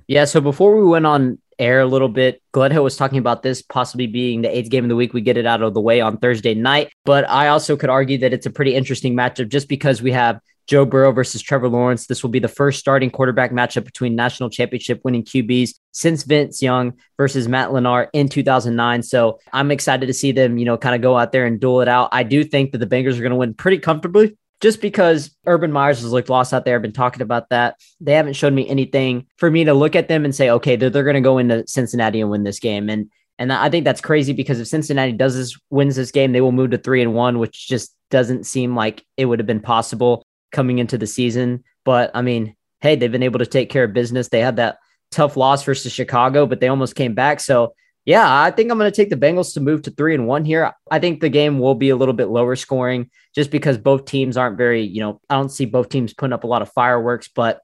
Yeah. 0.08 0.24
So 0.24 0.40
before 0.40 0.76
we 0.76 0.84
went 0.84 1.06
on 1.06 1.38
air 1.58 1.80
a 1.80 1.86
little 1.86 2.08
bit, 2.08 2.42
Gledhill 2.52 2.84
was 2.84 2.96
talking 2.96 3.18
about 3.18 3.42
this 3.42 3.62
possibly 3.62 4.06
being 4.06 4.42
the 4.42 4.56
eighth 4.56 4.70
game 4.70 4.84
of 4.84 4.88
the 4.88 4.96
week. 4.96 5.14
We 5.14 5.22
get 5.22 5.36
it 5.36 5.46
out 5.46 5.62
of 5.62 5.72
the 5.74 5.80
way 5.80 6.00
on 6.00 6.18
Thursday 6.18 6.54
night. 6.54 6.92
But 7.04 7.28
I 7.28 7.48
also 7.48 7.76
could 7.76 7.90
argue 7.90 8.18
that 8.18 8.32
it's 8.32 8.46
a 8.46 8.50
pretty 8.50 8.74
interesting 8.74 9.14
matchup 9.14 9.48
just 9.48 9.68
because 9.68 10.02
we 10.02 10.12
have 10.12 10.40
Joe 10.66 10.84
Burrow 10.84 11.12
versus 11.12 11.42
Trevor 11.42 11.68
Lawrence. 11.68 12.06
This 12.06 12.22
will 12.22 12.30
be 12.30 12.38
the 12.38 12.48
first 12.48 12.78
starting 12.78 13.10
quarterback 13.10 13.52
matchup 13.52 13.84
between 13.84 14.16
national 14.16 14.50
championship 14.50 15.00
winning 15.04 15.24
QBs 15.24 15.74
since 15.92 16.24
Vince 16.24 16.60
Young 16.60 16.94
versus 17.16 17.48
Matt 17.48 17.70
Leinart 17.70 18.08
in 18.12 18.28
2009. 18.28 19.02
So 19.02 19.38
I'm 19.52 19.70
excited 19.70 20.06
to 20.06 20.14
see 20.14 20.32
them, 20.32 20.58
you 20.58 20.64
know, 20.64 20.76
kind 20.76 20.94
of 20.94 21.02
go 21.02 21.16
out 21.16 21.32
there 21.32 21.46
and 21.46 21.60
duel 21.60 21.80
it 21.80 21.88
out. 21.88 22.08
I 22.12 22.22
do 22.24 22.42
think 22.44 22.72
that 22.72 22.78
the 22.78 22.86
Bengals 22.86 23.18
are 23.18 23.22
going 23.22 23.30
to 23.30 23.36
win 23.36 23.54
pretty 23.54 23.78
comfortably 23.78 24.36
just 24.60 24.80
because 24.80 25.36
Urban 25.46 25.70
Myers 25.70 26.00
has 26.00 26.12
looked 26.12 26.30
lost 26.30 26.52
out 26.52 26.64
there. 26.64 26.76
I've 26.76 26.82
been 26.82 26.92
talking 26.92 27.22
about 27.22 27.50
that. 27.50 27.78
They 28.00 28.14
haven't 28.14 28.34
shown 28.34 28.54
me 28.54 28.68
anything 28.68 29.26
for 29.36 29.50
me 29.50 29.64
to 29.64 29.74
look 29.74 29.94
at 29.94 30.08
them 30.08 30.24
and 30.24 30.34
say, 30.34 30.50
okay, 30.50 30.76
they're, 30.76 30.90
they're 30.90 31.04
going 31.04 31.14
to 31.14 31.20
go 31.20 31.38
into 31.38 31.66
Cincinnati 31.66 32.20
and 32.20 32.30
win 32.30 32.44
this 32.44 32.60
game. 32.60 32.88
And 32.88 33.10
and 33.38 33.52
I 33.52 33.68
think 33.68 33.84
that's 33.84 34.00
crazy 34.00 34.32
because 34.32 34.60
if 34.60 34.66
Cincinnati 34.66 35.12
does 35.12 35.36
this 35.36 35.58
wins 35.68 35.96
this 35.96 36.10
game, 36.10 36.32
they 36.32 36.40
will 36.40 36.52
move 36.52 36.70
to 36.70 36.78
three 36.78 37.02
and 37.02 37.14
one, 37.14 37.38
which 37.38 37.68
just 37.68 37.94
doesn't 38.10 38.44
seem 38.44 38.74
like 38.74 39.04
it 39.18 39.26
would 39.26 39.40
have 39.40 39.46
been 39.46 39.60
possible 39.60 40.24
coming 40.56 40.78
into 40.78 40.98
the 40.98 41.06
season. 41.06 41.62
But 41.84 42.10
I 42.14 42.22
mean, 42.22 42.56
hey, 42.80 42.96
they've 42.96 43.12
been 43.12 43.22
able 43.22 43.38
to 43.38 43.46
take 43.46 43.70
care 43.70 43.84
of 43.84 43.92
business. 43.92 44.28
They 44.28 44.40
had 44.40 44.56
that 44.56 44.78
tough 45.12 45.36
loss 45.36 45.62
versus 45.62 45.92
Chicago, 45.92 46.46
but 46.46 46.60
they 46.60 46.68
almost 46.68 46.96
came 46.96 47.14
back. 47.14 47.38
So 47.40 47.74
yeah, 48.06 48.42
I 48.42 48.50
think 48.50 48.70
I'm 48.70 48.78
going 48.78 48.90
to 48.90 48.96
take 48.96 49.10
the 49.10 49.16
Bengals 49.16 49.52
to 49.54 49.60
move 49.60 49.82
to 49.82 49.90
three 49.90 50.14
and 50.14 50.26
one 50.26 50.44
here. 50.44 50.72
I 50.90 50.98
think 50.98 51.20
the 51.20 51.28
game 51.28 51.58
will 51.58 51.74
be 51.74 51.90
a 51.90 51.96
little 51.96 52.14
bit 52.14 52.28
lower 52.28 52.56
scoring 52.56 53.10
just 53.34 53.50
because 53.50 53.78
both 53.78 54.06
teams 54.06 54.36
aren't 54.36 54.56
very, 54.56 54.82
you 54.82 55.00
know, 55.00 55.20
I 55.28 55.34
don't 55.34 55.50
see 55.50 55.66
both 55.66 55.90
teams 55.90 56.14
putting 56.14 56.32
up 56.32 56.44
a 56.44 56.46
lot 56.46 56.62
of 56.62 56.72
fireworks, 56.72 57.28
but 57.28 57.60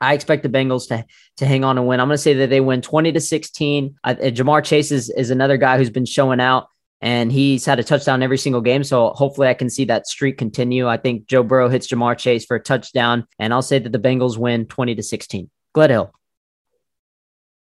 I 0.00 0.14
expect 0.14 0.42
the 0.42 0.48
Bengals 0.48 0.88
to 0.88 1.04
to 1.38 1.46
hang 1.46 1.64
on 1.64 1.78
and 1.78 1.86
win. 1.86 2.00
I'm 2.00 2.08
going 2.08 2.16
to 2.16 2.22
say 2.22 2.34
that 2.34 2.50
they 2.50 2.60
win 2.60 2.82
20 2.82 3.12
to 3.12 3.20
16. 3.20 3.96
Uh, 4.02 4.14
Ja'Marr 4.14 4.64
Chase 4.64 4.90
is, 4.90 5.08
is 5.10 5.30
another 5.30 5.56
guy 5.56 5.78
who's 5.78 5.90
been 5.90 6.06
showing 6.06 6.40
out 6.40 6.68
and 7.00 7.32
he's 7.32 7.64
had 7.64 7.78
a 7.78 7.84
touchdown 7.84 8.22
every 8.22 8.38
single 8.38 8.60
game. 8.60 8.84
So 8.84 9.10
hopefully 9.10 9.48
I 9.48 9.54
can 9.54 9.70
see 9.70 9.86
that 9.86 10.06
streak 10.06 10.38
continue. 10.38 10.86
I 10.86 10.96
think 10.96 11.26
Joe 11.26 11.42
Burrow 11.42 11.68
hits 11.68 11.86
Ja'Marr 11.88 12.18
Chase 12.18 12.44
for 12.44 12.56
a 12.56 12.62
touchdown, 12.62 13.26
and 13.38 13.52
I'll 13.52 13.62
say 13.62 13.78
that 13.78 13.92
the 13.92 13.98
Bengals 13.98 14.36
win 14.36 14.66
20 14.66 14.94
to 14.96 15.02
16. 15.02 15.50
Gledhill. 15.74 16.10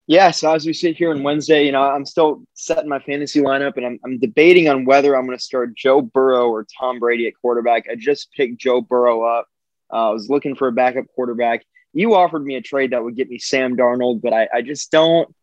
Yeah, 0.07 0.29
so 0.29 0.53
as 0.53 0.67
we 0.67 0.73
sit 0.73 0.95
here 0.95 1.09
on 1.09 1.23
Wednesday, 1.23 1.65
you 1.65 1.71
know, 1.71 1.81
I'm 1.81 2.05
still 2.05 2.43
setting 2.53 2.87
my 2.87 2.99
fantasy 2.99 3.41
lineup 3.41 3.75
and 3.75 3.85
I'm, 3.85 3.99
I'm 4.05 4.19
debating 4.19 4.69
on 4.69 4.85
whether 4.85 5.15
I'm 5.17 5.25
going 5.25 5.37
to 5.37 5.43
start 5.43 5.75
Joe 5.75 5.99
Burrow 5.99 6.47
or 6.47 6.67
Tom 6.79 6.99
Brady 6.99 7.27
at 7.27 7.33
quarterback. 7.41 7.87
I 7.89 7.95
just 7.95 8.31
picked 8.31 8.59
Joe 8.59 8.81
Burrow 8.81 9.23
up. 9.23 9.47
Uh, 9.91 10.09
I 10.09 10.11
was 10.11 10.29
looking 10.29 10.55
for 10.55 10.67
a 10.67 10.71
backup 10.71 11.05
quarterback. 11.15 11.65
You 11.91 12.13
offered 12.13 12.45
me 12.45 12.55
a 12.55 12.61
trade 12.61 12.91
that 12.91 13.03
would 13.03 13.15
get 13.15 13.29
me 13.29 13.39
Sam 13.39 13.75
Darnold, 13.75 14.21
but 14.21 14.31
I, 14.31 14.47
I 14.53 14.61
just 14.61 14.91
don't 14.91 15.33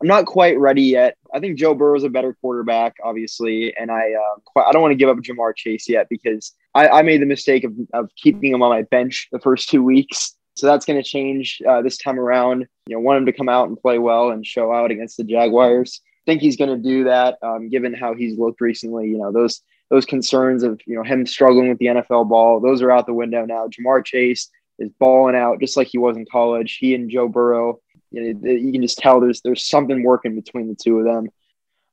I'm 0.00 0.08
not 0.08 0.26
quite 0.26 0.58
ready 0.58 0.82
yet. 0.82 1.16
I 1.32 1.40
think 1.40 1.58
Joe 1.58 1.74
Burrow 1.74 1.96
is 1.96 2.04
a 2.04 2.08
better 2.08 2.34
quarterback, 2.40 2.96
obviously, 3.02 3.74
and 3.76 3.90
I 3.90 4.12
uh, 4.12 4.40
quite, 4.44 4.66
I 4.66 4.72
don't 4.72 4.82
want 4.82 4.92
to 4.92 4.96
give 4.96 5.08
up 5.08 5.18
Ja'Marr 5.18 5.54
Chase 5.56 5.88
yet 5.88 6.08
because 6.08 6.52
I, 6.74 6.88
I 6.88 7.02
made 7.02 7.22
the 7.22 7.26
mistake 7.26 7.64
of, 7.64 7.72
of 7.92 8.10
keeping 8.16 8.52
him 8.52 8.62
on 8.62 8.70
my 8.70 8.82
bench 8.82 9.28
the 9.32 9.38
first 9.38 9.68
two 9.68 9.82
weeks. 9.82 10.36
So 10.56 10.66
that's 10.66 10.84
going 10.84 11.02
to 11.02 11.08
change 11.08 11.60
uh, 11.68 11.82
this 11.82 11.98
time 11.98 12.18
around. 12.18 12.66
You 12.86 12.96
know, 12.96 13.00
want 13.00 13.18
him 13.18 13.26
to 13.26 13.32
come 13.32 13.48
out 13.48 13.68
and 13.68 13.80
play 13.80 13.98
well 13.98 14.30
and 14.30 14.46
show 14.46 14.72
out 14.72 14.90
against 14.90 15.16
the 15.16 15.24
Jaguars. 15.24 16.00
I 16.04 16.30
think 16.30 16.40
he's 16.40 16.56
going 16.56 16.70
to 16.70 16.88
do 16.88 17.04
that, 17.04 17.38
um, 17.42 17.68
given 17.68 17.92
how 17.92 18.14
he's 18.14 18.38
looked 18.38 18.60
recently. 18.60 19.08
You 19.08 19.18
know, 19.18 19.32
those 19.32 19.60
those 19.90 20.06
concerns 20.06 20.62
of 20.62 20.80
you 20.86 20.96
know 20.96 21.02
him 21.02 21.26
struggling 21.26 21.68
with 21.68 21.78
the 21.78 21.86
NFL 21.86 22.28
ball, 22.28 22.60
those 22.60 22.82
are 22.82 22.90
out 22.90 23.06
the 23.06 23.14
window 23.14 23.44
now. 23.44 23.68
Ja'Marr 23.68 24.04
Chase 24.04 24.48
is 24.78 24.90
balling 24.98 25.36
out 25.36 25.60
just 25.60 25.76
like 25.76 25.88
he 25.88 25.98
was 25.98 26.16
in 26.16 26.26
college. 26.30 26.78
He 26.80 26.94
and 26.94 27.10
Joe 27.10 27.28
Burrow 27.28 27.80
you, 28.14 28.34
know, 28.34 28.50
you 28.50 28.72
can 28.72 28.82
just 28.82 28.98
tell 28.98 29.20
there's 29.20 29.40
there's 29.42 29.68
something 29.68 30.02
working 30.02 30.34
between 30.34 30.68
the 30.68 30.74
two 30.74 30.98
of 30.98 31.04
them. 31.04 31.28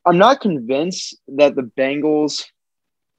I'm 0.06 0.18
not 0.18 0.42
convinced 0.42 1.18
that 1.30 1.56
the 1.56 1.64
Bengals. 1.64 2.46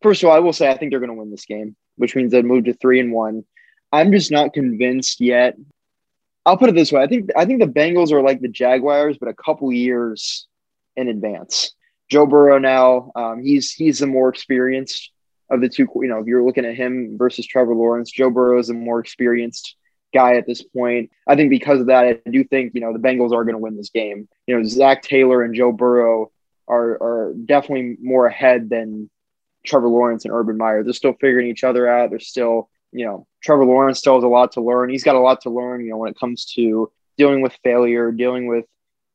First 0.02 0.22
of 0.22 0.28
all, 0.28 0.36
I 0.36 0.40
will 0.40 0.52
say 0.52 0.70
I 0.70 0.76
think 0.76 0.90
they're 0.90 1.00
going 1.00 1.10
to 1.10 1.16
win 1.16 1.30
this 1.30 1.44
game, 1.44 1.76
which 1.96 2.16
means 2.16 2.32
they 2.32 2.42
move 2.42 2.64
to 2.64 2.74
three 2.74 3.00
and 3.00 3.12
one. 3.12 3.44
I'm 3.92 4.12
just 4.12 4.30
not 4.30 4.52
convinced 4.52 5.20
yet. 5.20 5.56
I'll 6.44 6.56
put 6.56 6.68
it 6.68 6.74
this 6.74 6.92
way: 6.92 7.02
I 7.02 7.06
think 7.06 7.30
I 7.36 7.44
think 7.44 7.60
the 7.60 7.66
Bengals 7.66 8.12
are 8.12 8.22
like 8.22 8.40
the 8.40 8.48
Jaguars, 8.48 9.18
but 9.18 9.28
a 9.28 9.34
couple 9.34 9.72
years 9.72 10.46
in 10.96 11.08
advance. 11.08 11.72
Joe 12.08 12.26
Burrow 12.26 12.58
now, 12.58 13.12
um, 13.14 13.42
he's 13.42 13.72
he's 13.72 14.00
the 14.00 14.06
more 14.06 14.28
experienced 14.28 15.10
of 15.50 15.60
the 15.60 15.68
two. 15.68 15.88
You 15.94 16.08
know, 16.08 16.18
if 16.18 16.26
you're 16.26 16.44
looking 16.44 16.64
at 16.64 16.74
him 16.74 17.16
versus 17.16 17.46
Trevor 17.46 17.74
Lawrence, 17.74 18.10
Joe 18.10 18.30
Burrow 18.30 18.58
is 18.58 18.70
a 18.70 18.74
more 18.74 19.00
experienced 19.00 19.76
guy 20.12 20.36
at 20.36 20.46
this 20.46 20.62
point. 20.62 21.10
I 21.26 21.36
think 21.36 21.50
because 21.50 21.80
of 21.80 21.86
that, 21.86 22.04
I 22.04 22.30
do 22.30 22.44
think, 22.44 22.72
you 22.74 22.80
know, 22.80 22.92
the 22.92 22.98
Bengals 22.98 23.32
are 23.32 23.44
going 23.44 23.54
to 23.54 23.58
win 23.58 23.76
this 23.76 23.90
game. 23.90 24.28
You 24.46 24.56
know, 24.56 24.64
Zac 24.64 25.02
Taylor 25.02 25.42
and 25.42 25.54
Joe 25.54 25.72
Burrow 25.72 26.30
are, 26.68 26.90
are 27.02 27.34
definitely 27.44 27.96
more 28.00 28.26
ahead 28.26 28.70
than 28.70 29.10
Trevor 29.64 29.88
Lawrence 29.88 30.24
and 30.24 30.34
Urban 30.34 30.56
Meyer. 30.56 30.82
They're 30.82 30.92
still 30.92 31.14
figuring 31.20 31.48
each 31.48 31.64
other 31.64 31.88
out. 31.88 32.10
They're 32.10 32.20
still, 32.20 32.68
you 32.92 33.06
know, 33.06 33.26
Trevor 33.42 33.64
Lawrence 33.64 33.98
still 33.98 34.14
has 34.14 34.24
a 34.24 34.28
lot 34.28 34.52
to 34.52 34.60
learn. 34.60 34.90
He's 34.90 35.04
got 35.04 35.16
a 35.16 35.20
lot 35.20 35.42
to 35.42 35.50
learn, 35.50 35.84
you 35.84 35.90
know, 35.90 35.98
when 35.98 36.10
it 36.10 36.18
comes 36.18 36.46
to 36.56 36.90
dealing 37.16 37.42
with 37.42 37.56
failure, 37.62 38.10
dealing 38.12 38.46
with, 38.46 38.64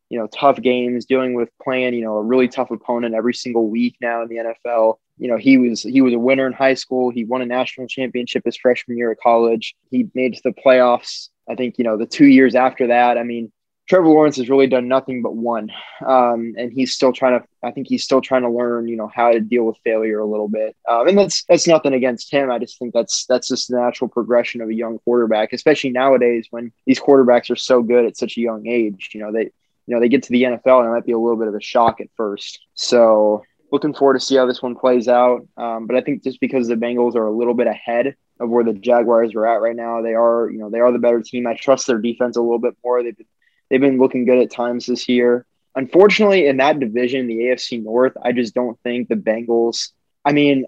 you 0.10 0.18
know, 0.18 0.28
tough 0.28 0.62
games, 0.62 1.06
dealing 1.06 1.34
with 1.34 1.50
playing, 1.62 1.94
you 1.94 2.04
know, 2.04 2.18
a 2.18 2.24
really 2.24 2.48
tough 2.48 2.72
opponent 2.72 3.14
every 3.14 3.34
single 3.34 3.70
week 3.70 3.98
now 4.02 4.22
in 4.22 4.30
the 4.30 4.38
NFL 4.38 4.98
you 5.18 5.28
know 5.28 5.38
he 5.38 5.58
was 5.58 5.84
he 5.84 6.02
was 6.02 6.14
a 6.14 6.20
winner 6.20 6.48
in 6.48 6.54
high 6.54 6.74
school. 6.74 7.10
He 7.10 7.26
won 7.26 7.42
a 7.42 7.46
national 7.46 7.88
championship 7.88 8.44
his 8.46 8.58
freshman 8.58 8.98
year 8.98 9.12
of 9.12 9.18
college. 9.20 9.76
He 9.90 10.10
made 10.14 10.40
the 10.44 10.52
playoffs 10.52 11.30
i 11.50 11.56
think 11.56 11.78
you 11.78 11.84
know 11.84 11.98
the 11.98 12.06
two 12.06 12.28
years 12.28 12.56
after 12.56 12.88
that. 12.88 13.18
I 13.18 13.24
mean 13.24 13.52
trevor 13.88 14.08
lawrence 14.10 14.36
has 14.36 14.50
really 14.50 14.68
done 14.68 14.88
nothing 14.88 15.22
but 15.22 15.34
won 15.36 15.72
um, 16.06 16.54
and 16.58 16.74
he's 16.74 16.94
still 16.94 17.14
trying 17.14 17.40
to 17.40 17.48
i 17.64 17.72
think 17.72 17.88
he's 17.88 18.04
still 18.04 18.20
trying 18.20 18.42
to 18.42 18.50
learn 18.50 18.88
you 18.88 18.98
know 18.98 19.10
how 19.14 19.32
to 19.32 19.40
deal 19.40 19.64
with 19.64 19.78
failure 19.84 20.20
a 20.20 20.26
little 20.26 20.50
bit. 20.50 20.76
Um, 20.90 21.08
and 21.08 21.18
that's 21.18 21.44
that's 21.46 21.68
nothing 21.68 21.94
against 21.94 22.32
him. 22.32 22.52
I 22.52 22.60
just 22.60 22.78
think 22.80 22.94
that's 22.94 23.26
that's 23.26 23.48
just 23.48 23.70
the 23.70 23.78
natural 23.78 24.10
progression 24.10 24.62
of 24.62 24.70
a 24.70 24.74
young 24.74 25.00
quarterback 25.00 25.54
especially 25.54 25.92
nowadays 25.92 26.48
when 26.52 26.72
these 26.86 27.00
quarterbacks 27.00 27.50
are 27.50 27.56
so 27.56 27.82
good 27.82 28.06
at 28.06 28.18
such 28.18 28.38
a 28.38 28.42
young 28.42 28.68
age. 28.68 29.12
You 29.14 29.22
know 29.22 29.32
they 29.32 29.52
you 29.88 29.96
know 29.96 30.00
they 30.00 30.10
get 30.10 30.24
to 30.24 30.32
the 30.32 30.44
nfl 30.44 30.80
and 30.80 30.88
it 30.88 30.92
might 30.92 31.06
be 31.06 31.14
a 31.14 31.18
little 31.18 31.38
bit 31.38 31.48
of 31.48 31.56
a 31.56 31.62
shock 31.62 32.02
at 32.02 32.10
first. 32.18 32.60
So 32.74 33.44
looking 33.72 33.94
forward 33.94 34.14
to 34.14 34.20
see 34.20 34.36
how 34.36 34.46
this 34.46 34.62
one 34.62 34.76
plays 34.76 35.08
out. 35.08 35.48
Um, 35.58 35.88
but 35.88 35.96
I 35.96 36.02
think 36.02 36.24
just 36.24 36.40
because 36.40 36.68
the 36.68 36.76
Bengals 36.76 37.16
are 37.16 37.28
a 37.28 37.32
little 37.32 37.54
bit 37.54 37.68
ahead 37.68 38.16
of 38.40 38.50
where 38.50 38.64
the 38.64 38.74
Jaguars 38.74 39.34
are 39.36 39.48
at 39.48 39.62
right 39.62 39.76
now, 39.76 40.02
they 40.02 40.14
are 40.14 40.50
you 40.50 40.60
know 40.60 40.70
they 40.70 40.80
are 40.80 40.92
the 40.92 41.00
better 41.00 41.22
team. 41.22 41.48
I 41.48 41.56
trust 41.56 41.88
their 41.88 42.00
defense 42.00 42.38
a 42.38 42.42
little 42.42 42.60
bit 42.60 42.76
more. 42.84 43.04
They've 43.04 43.18
been, 43.18 43.28
they've 43.70 43.82
been 43.82 44.00
looking 44.00 44.26
good 44.26 44.40
at 44.40 44.52
times 44.52 44.86
this 44.86 45.10
year. 45.10 45.46
Unfortunately, 45.76 46.48
in 46.48 46.58
that 46.58 46.80
division, 46.80 47.28
the 47.28 47.38
AFC 47.38 47.84
North, 47.84 48.14
I 48.22 48.32
just 48.32 48.56
don't 48.56 48.80
think 48.82 49.10
the 49.10 49.16
Bengals. 49.16 49.92
I 50.26 50.32
mean, 50.32 50.66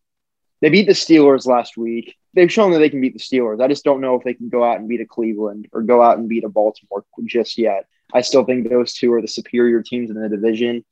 they 0.60 0.70
beat 0.70 0.86
the 0.86 0.92
Steelers 0.92 1.46
last 1.46 1.76
week. 1.76 2.16
They've 2.34 2.52
shown 2.52 2.72
that 2.72 2.78
they 2.78 2.90
can 2.90 3.00
beat 3.00 3.14
the 3.14 3.18
Steelers. 3.18 3.62
I 3.62 3.68
just 3.68 3.84
don't 3.84 4.00
know 4.00 4.14
if 4.14 4.24
they 4.24 4.34
can 4.34 4.48
go 4.48 4.62
out 4.62 4.78
and 4.78 4.88
beat 4.88 5.00
a 5.00 5.06
Cleveland 5.06 5.68
or 5.72 5.82
go 5.82 6.02
out 6.02 6.18
and 6.18 6.28
beat 6.28 6.44
a 6.44 6.48
Baltimore 6.48 7.04
just 7.24 7.56
yet. 7.56 7.86
I 8.12 8.20
still 8.20 8.44
think 8.44 8.68
those 8.68 8.94
two 8.94 9.12
are 9.14 9.22
the 9.22 9.28
superior 9.28 9.82
teams 9.82 10.10
in 10.10 10.20
the 10.20 10.28
division. 10.28 10.84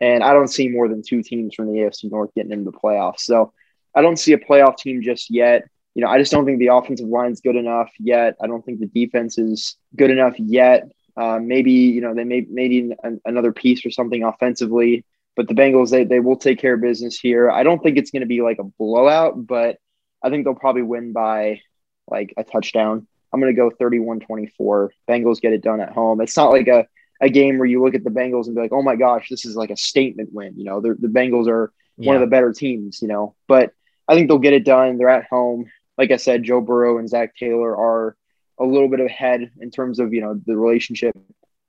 And 0.00 0.22
I 0.22 0.32
don't 0.32 0.48
see 0.48 0.68
more 0.68 0.88
than 0.88 1.02
two 1.02 1.22
teams 1.22 1.54
from 1.54 1.66
the 1.66 1.78
AFC 1.80 2.10
North 2.10 2.34
getting 2.34 2.52
into 2.52 2.70
the 2.70 2.76
playoffs. 2.76 3.20
So 3.20 3.52
I 3.94 4.02
don't 4.02 4.18
see 4.18 4.32
a 4.32 4.38
playoff 4.38 4.76
team 4.76 5.02
just 5.02 5.30
yet. 5.30 5.68
You 5.94 6.02
know, 6.02 6.08
I 6.08 6.18
just 6.18 6.30
don't 6.30 6.44
think 6.44 6.58
the 6.58 6.68
offensive 6.68 7.08
line 7.08 7.32
is 7.32 7.40
good 7.40 7.56
enough 7.56 7.90
yet. 7.98 8.36
I 8.42 8.46
don't 8.46 8.62
think 8.62 8.80
the 8.80 8.86
defense 8.86 9.38
is 9.38 9.76
good 9.96 10.10
enough 10.10 10.34
yet. 10.38 10.90
Uh, 11.16 11.38
maybe 11.38 11.72
you 11.72 12.02
know 12.02 12.14
they 12.14 12.24
may 12.24 12.46
maybe 12.50 12.92
another 13.24 13.52
piece 13.52 13.86
or 13.86 13.90
something 13.90 14.22
offensively, 14.22 15.06
but 15.34 15.48
the 15.48 15.54
Bengals 15.54 15.90
they 15.90 16.04
they 16.04 16.20
will 16.20 16.36
take 16.36 16.58
care 16.58 16.74
of 16.74 16.82
business 16.82 17.18
here. 17.18 17.50
I 17.50 17.62
don't 17.62 17.82
think 17.82 17.96
it's 17.96 18.10
going 18.10 18.20
to 18.20 18.26
be 18.26 18.42
like 18.42 18.58
a 18.58 18.64
blowout, 18.64 19.46
but 19.46 19.78
I 20.22 20.28
think 20.28 20.44
they'll 20.44 20.54
probably 20.54 20.82
win 20.82 21.14
by 21.14 21.62
like 22.06 22.34
a 22.36 22.44
touchdown. 22.44 23.06
I'm 23.32 23.40
going 23.40 23.54
to 23.54 23.56
go 23.56 23.70
31-24. 23.70 24.90
Bengals 25.08 25.40
get 25.40 25.52
it 25.52 25.62
done 25.62 25.80
at 25.80 25.92
home. 25.92 26.20
It's 26.20 26.36
not 26.36 26.50
like 26.50 26.68
a 26.68 26.86
a 27.20 27.28
game 27.28 27.58
where 27.58 27.66
you 27.66 27.82
look 27.82 27.94
at 27.94 28.04
the 28.04 28.10
Bengals 28.10 28.46
and 28.46 28.54
be 28.54 28.60
like, 28.60 28.72
oh 28.72 28.82
my 28.82 28.96
gosh, 28.96 29.28
this 29.28 29.44
is 29.44 29.56
like 29.56 29.70
a 29.70 29.76
statement 29.76 30.30
win. 30.32 30.54
You 30.56 30.64
know, 30.64 30.80
the 30.80 30.94
Bengals 31.08 31.48
are 31.48 31.72
yeah. 31.96 32.08
one 32.08 32.16
of 32.16 32.20
the 32.20 32.26
better 32.26 32.52
teams, 32.52 33.00
you 33.00 33.08
know, 33.08 33.34
but 33.48 33.72
I 34.08 34.14
think 34.14 34.28
they'll 34.28 34.38
get 34.38 34.52
it 34.52 34.64
done. 34.64 34.98
They're 34.98 35.08
at 35.08 35.26
home. 35.28 35.70
like 35.98 36.10
I 36.10 36.16
said, 36.16 36.42
Joe 36.42 36.60
Burrow 36.60 36.98
and 36.98 37.08
Zac 37.08 37.36
Taylor 37.36 37.76
are 37.76 38.16
a 38.58 38.64
little 38.64 38.88
bit 38.88 39.00
ahead 39.00 39.50
in 39.60 39.70
terms 39.70 39.98
of 39.98 40.12
you 40.14 40.20
know 40.20 40.40
the 40.46 40.56
relationship 40.56 41.14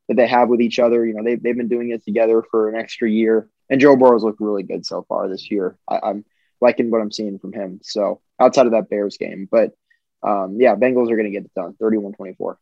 that 0.07 0.15
they 0.15 0.27
have 0.27 0.49
with 0.49 0.61
each 0.61 0.79
other. 0.79 1.05
You 1.05 1.13
know, 1.13 1.23
they've, 1.23 1.41
they've 1.41 1.57
been 1.57 1.67
doing 1.67 1.91
it 1.91 2.03
together 2.03 2.43
for 2.49 2.69
an 2.69 2.75
extra 2.75 3.09
year. 3.09 3.49
And 3.69 3.81
Joe 3.81 3.97
Burrow's 3.97 4.23
looked 4.23 4.39
really 4.39 4.63
good 4.63 4.85
so 4.85 5.05
far 5.09 5.27
this 5.27 5.51
year. 5.51 5.77
I, 5.89 5.99
I'm 6.01 6.25
liking 6.61 6.89
what 6.89 7.01
I'm 7.01 7.11
seeing 7.11 7.39
from 7.39 7.51
him. 7.51 7.81
So 7.83 8.21
outside 8.39 8.65
of 8.65 8.71
that 8.71 8.89
Bears 8.89 9.17
game, 9.17 9.47
but 9.51 9.73
um, 10.23 10.57
yeah, 10.59 10.75
Bengals 10.75 11.11
are 11.11 11.15
going 11.15 11.25
to 11.25 11.31
get 11.31 11.45
it 11.45 11.53
done 11.53 11.75
31 11.79 12.13
24. 12.13 12.57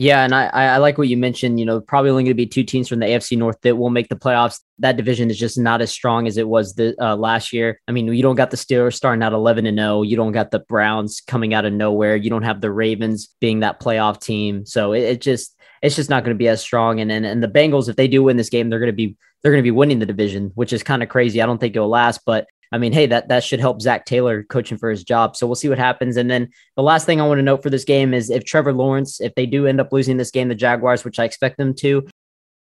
Yeah, 0.00 0.24
and 0.24 0.34
I, 0.34 0.46
I 0.46 0.76
like 0.78 0.96
what 0.96 1.08
you 1.08 1.18
mentioned. 1.18 1.60
You 1.60 1.66
know, 1.66 1.78
probably 1.78 2.10
only 2.10 2.22
going 2.22 2.30
to 2.30 2.34
be 2.34 2.46
two 2.46 2.64
teams 2.64 2.88
from 2.88 3.00
the 3.00 3.06
AFC 3.06 3.36
North 3.36 3.60
that 3.60 3.76
will 3.76 3.90
make 3.90 4.08
the 4.08 4.16
playoffs. 4.16 4.58
That 4.78 4.96
division 4.96 5.28
is 5.28 5.38
just 5.38 5.58
not 5.58 5.82
as 5.82 5.92
strong 5.92 6.26
as 6.26 6.38
it 6.38 6.48
was 6.48 6.74
the 6.74 6.94
uh, 6.98 7.16
last 7.16 7.52
year. 7.52 7.78
I 7.86 7.92
mean, 7.92 8.06
you 8.06 8.22
don't 8.22 8.34
got 8.34 8.50
the 8.50 8.56
Steelers 8.56 8.94
starting 8.94 9.22
out 9.22 9.34
eleven 9.34 9.66
and 9.66 9.76
zero. 9.76 10.00
You 10.00 10.16
don't 10.16 10.32
got 10.32 10.52
the 10.52 10.60
Browns 10.60 11.20
coming 11.20 11.52
out 11.52 11.66
of 11.66 11.74
nowhere. 11.74 12.16
You 12.16 12.30
don't 12.30 12.44
have 12.44 12.62
the 12.62 12.72
Ravens 12.72 13.28
being 13.42 13.60
that 13.60 13.78
playoff 13.78 14.22
team. 14.22 14.64
So 14.64 14.94
it, 14.94 15.00
it 15.00 15.20
just 15.20 15.54
it's 15.82 15.96
just 15.96 16.08
not 16.08 16.24
going 16.24 16.34
to 16.34 16.38
be 16.38 16.48
as 16.48 16.62
strong. 16.62 17.00
And, 17.00 17.12
and 17.12 17.26
and 17.26 17.42
the 17.42 17.48
Bengals, 17.48 17.90
if 17.90 17.96
they 17.96 18.08
do 18.08 18.22
win 18.22 18.38
this 18.38 18.48
game, 18.48 18.70
they're 18.70 18.78
going 18.78 18.86
to 18.86 18.94
be 18.96 19.18
they're 19.42 19.52
going 19.52 19.62
to 19.62 19.70
be 19.70 19.70
winning 19.70 19.98
the 19.98 20.06
division, 20.06 20.50
which 20.54 20.72
is 20.72 20.82
kind 20.82 21.02
of 21.02 21.10
crazy. 21.10 21.42
I 21.42 21.46
don't 21.46 21.58
think 21.58 21.76
it'll 21.76 21.90
last, 21.90 22.22
but 22.24 22.46
I 22.72 22.78
mean, 22.78 22.92
hey, 22.92 23.06
that 23.06 23.28
that 23.28 23.42
should 23.42 23.60
help 23.60 23.82
Zac 23.82 24.06
Taylor 24.06 24.44
coaching 24.44 24.78
for 24.78 24.90
his 24.90 25.02
job. 25.02 25.36
So 25.36 25.46
we'll 25.46 25.56
see 25.56 25.68
what 25.68 25.78
happens. 25.78 26.16
And 26.16 26.30
then 26.30 26.50
the 26.76 26.82
last 26.82 27.04
thing 27.04 27.20
I 27.20 27.26
want 27.26 27.38
to 27.38 27.42
note 27.42 27.62
for 27.62 27.70
this 27.70 27.84
game 27.84 28.14
is 28.14 28.30
if 28.30 28.44
Trevor 28.44 28.72
Lawrence, 28.72 29.20
if 29.20 29.34
they 29.34 29.46
do 29.46 29.66
end 29.66 29.80
up 29.80 29.92
losing 29.92 30.16
this 30.16 30.30
game, 30.30 30.48
the 30.48 30.54
Jaguars, 30.54 31.04
which 31.04 31.18
I 31.18 31.24
expect 31.24 31.56
them 31.58 31.74
to, 31.76 32.06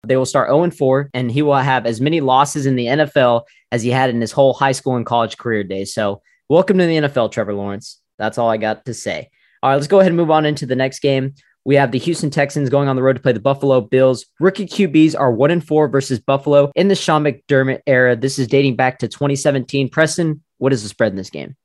they 0.05 0.17
will 0.17 0.25
start 0.25 0.49
0 0.49 0.69
4, 0.71 1.09
and 1.13 1.31
he 1.31 1.41
will 1.41 1.55
have 1.55 1.85
as 1.85 2.01
many 2.01 2.19
losses 2.19 2.65
in 2.65 2.75
the 2.75 2.87
NFL 2.87 3.43
as 3.71 3.83
he 3.83 3.89
had 3.89 4.09
in 4.09 4.19
his 4.19 4.33
whole 4.33 4.53
high 4.53 4.73
school 4.73 4.97
and 4.97 5.05
college 5.05 5.37
career 5.37 5.63
days. 5.63 5.93
So 5.93 6.21
welcome 6.49 6.77
to 6.77 6.85
the 6.85 6.97
NFL, 6.97 7.31
Trevor 7.31 7.53
Lawrence. 7.53 8.01
That's 8.17 8.37
all 8.37 8.49
I 8.49 8.57
got 8.57 8.85
to 8.85 8.93
say. 8.93 9.29
All 9.61 9.69
right, 9.69 9.75
let's 9.75 9.87
go 9.87 9.99
ahead 10.01 10.11
and 10.11 10.17
move 10.17 10.31
on 10.31 10.45
into 10.45 10.65
the 10.65 10.75
next 10.75 10.99
game. 10.99 11.35
We 11.65 11.76
have 11.76 11.91
the 11.91 11.99
Houston 11.99 12.30
Texans 12.30 12.69
going 12.69 12.89
on 12.89 12.95
the 12.95 13.04
road 13.04 13.13
to 13.15 13.21
play 13.21 13.32
the 13.32 13.39
Buffalo 13.39 13.80
Bills. 13.80 14.26
Rookie 14.39 14.65
QBs 14.65 15.17
are 15.17 15.32
one 15.32 15.49
and 15.52 15.65
four 15.65 15.88
versus 15.88 16.19
Buffalo 16.19 16.71
in 16.76 16.89
the 16.89 16.95
Sean 16.95 17.23
McDermott 17.23 17.82
era. 17.88 18.15
This 18.15 18.38
is 18.38 18.47
dating 18.47 18.76
back 18.76 18.99
to 18.99 19.08
2017. 19.08 19.89
Preston, 19.89 20.43
what 20.58 20.73
is 20.73 20.84
the 20.84 20.89
spread 20.89 21.13
in 21.13 21.15
this 21.17 21.30
game? 21.30 21.56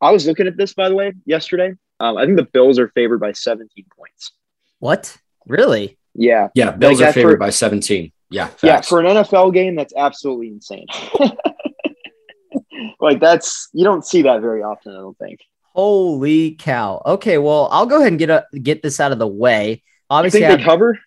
I 0.00 0.10
was 0.10 0.26
looking 0.26 0.46
at 0.46 0.56
this, 0.56 0.72
by 0.74 0.88
the 0.88 0.94
way, 0.94 1.12
yesterday. 1.26 1.74
Um, 2.00 2.16
I 2.16 2.24
think 2.24 2.36
the 2.36 2.44
Bills 2.52 2.78
are 2.78 2.88
favored 2.88 3.20
by 3.20 3.32
17 3.32 3.84
points. 3.96 4.32
What? 4.78 5.16
Really? 5.46 5.98
Yeah. 6.14 6.48
Yeah, 6.54 6.70
Bills 6.72 7.00
Like 7.00 7.10
are 7.10 7.12
favored 7.12 7.32
for- 7.32 7.38
by 7.38 7.50
17. 7.50 8.10
Yeah, 8.30 8.48
Yeah. 8.62 8.80
For 8.80 9.00
an 9.00 9.06
NFL 9.06 9.52
game, 9.52 9.76
that's 9.76 9.94
absolutely 9.96 10.48
insane. 10.48 10.86
like, 13.00 13.20
that's, 13.20 13.68
you 13.72 13.84
don't 13.84 14.04
see 14.04 14.22
that 14.22 14.40
very 14.40 14.62
often, 14.62 14.92
I 14.92 14.96
don't 14.96 15.16
think. 15.18 15.40
Holy 15.74 16.52
cow. 16.52 17.02
Okay, 17.04 17.38
well, 17.38 17.68
I'll 17.72 17.86
go 17.86 17.96
ahead 17.96 18.12
and 18.12 18.18
get 18.18 18.30
a, 18.30 18.44
get 18.62 18.82
this 18.82 19.00
out 19.00 19.10
of 19.12 19.18
the 19.18 19.26
way. 19.26 19.70
You 19.72 19.78
Obviously, 20.10 20.40
think 20.40 20.58
they 20.58 20.62
I- 20.62 20.66
cover? 20.66 20.98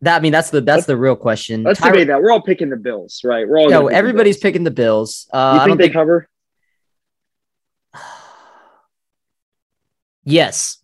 that 0.00 0.16
I 0.16 0.20
mean 0.20 0.32
that's 0.32 0.50
the 0.50 0.60
that's 0.60 0.84
the 0.86 0.96
real 0.98 1.16
question. 1.16 1.62
Let's 1.62 1.80
Tyra- 1.80 1.92
debate 1.92 2.08
that. 2.08 2.20
We're 2.22 2.30
all 2.30 2.42
picking 2.42 2.68
the 2.68 2.76
Bills, 2.76 3.22
right? 3.24 3.48
We're 3.48 3.58
all 3.58 3.70
no, 3.70 3.88
the 3.88 3.94
everybody's 3.94 4.36
Bills. 4.36 4.42
picking 4.42 4.62
the 4.64 4.70
Bills. 4.70 5.26
Uh, 5.32 5.54
You 5.56 5.60
I 5.60 5.64
think 5.64 5.78
they 5.78 5.84
think 5.84 5.94
cover? 5.94 6.28
Yes. 10.24 10.78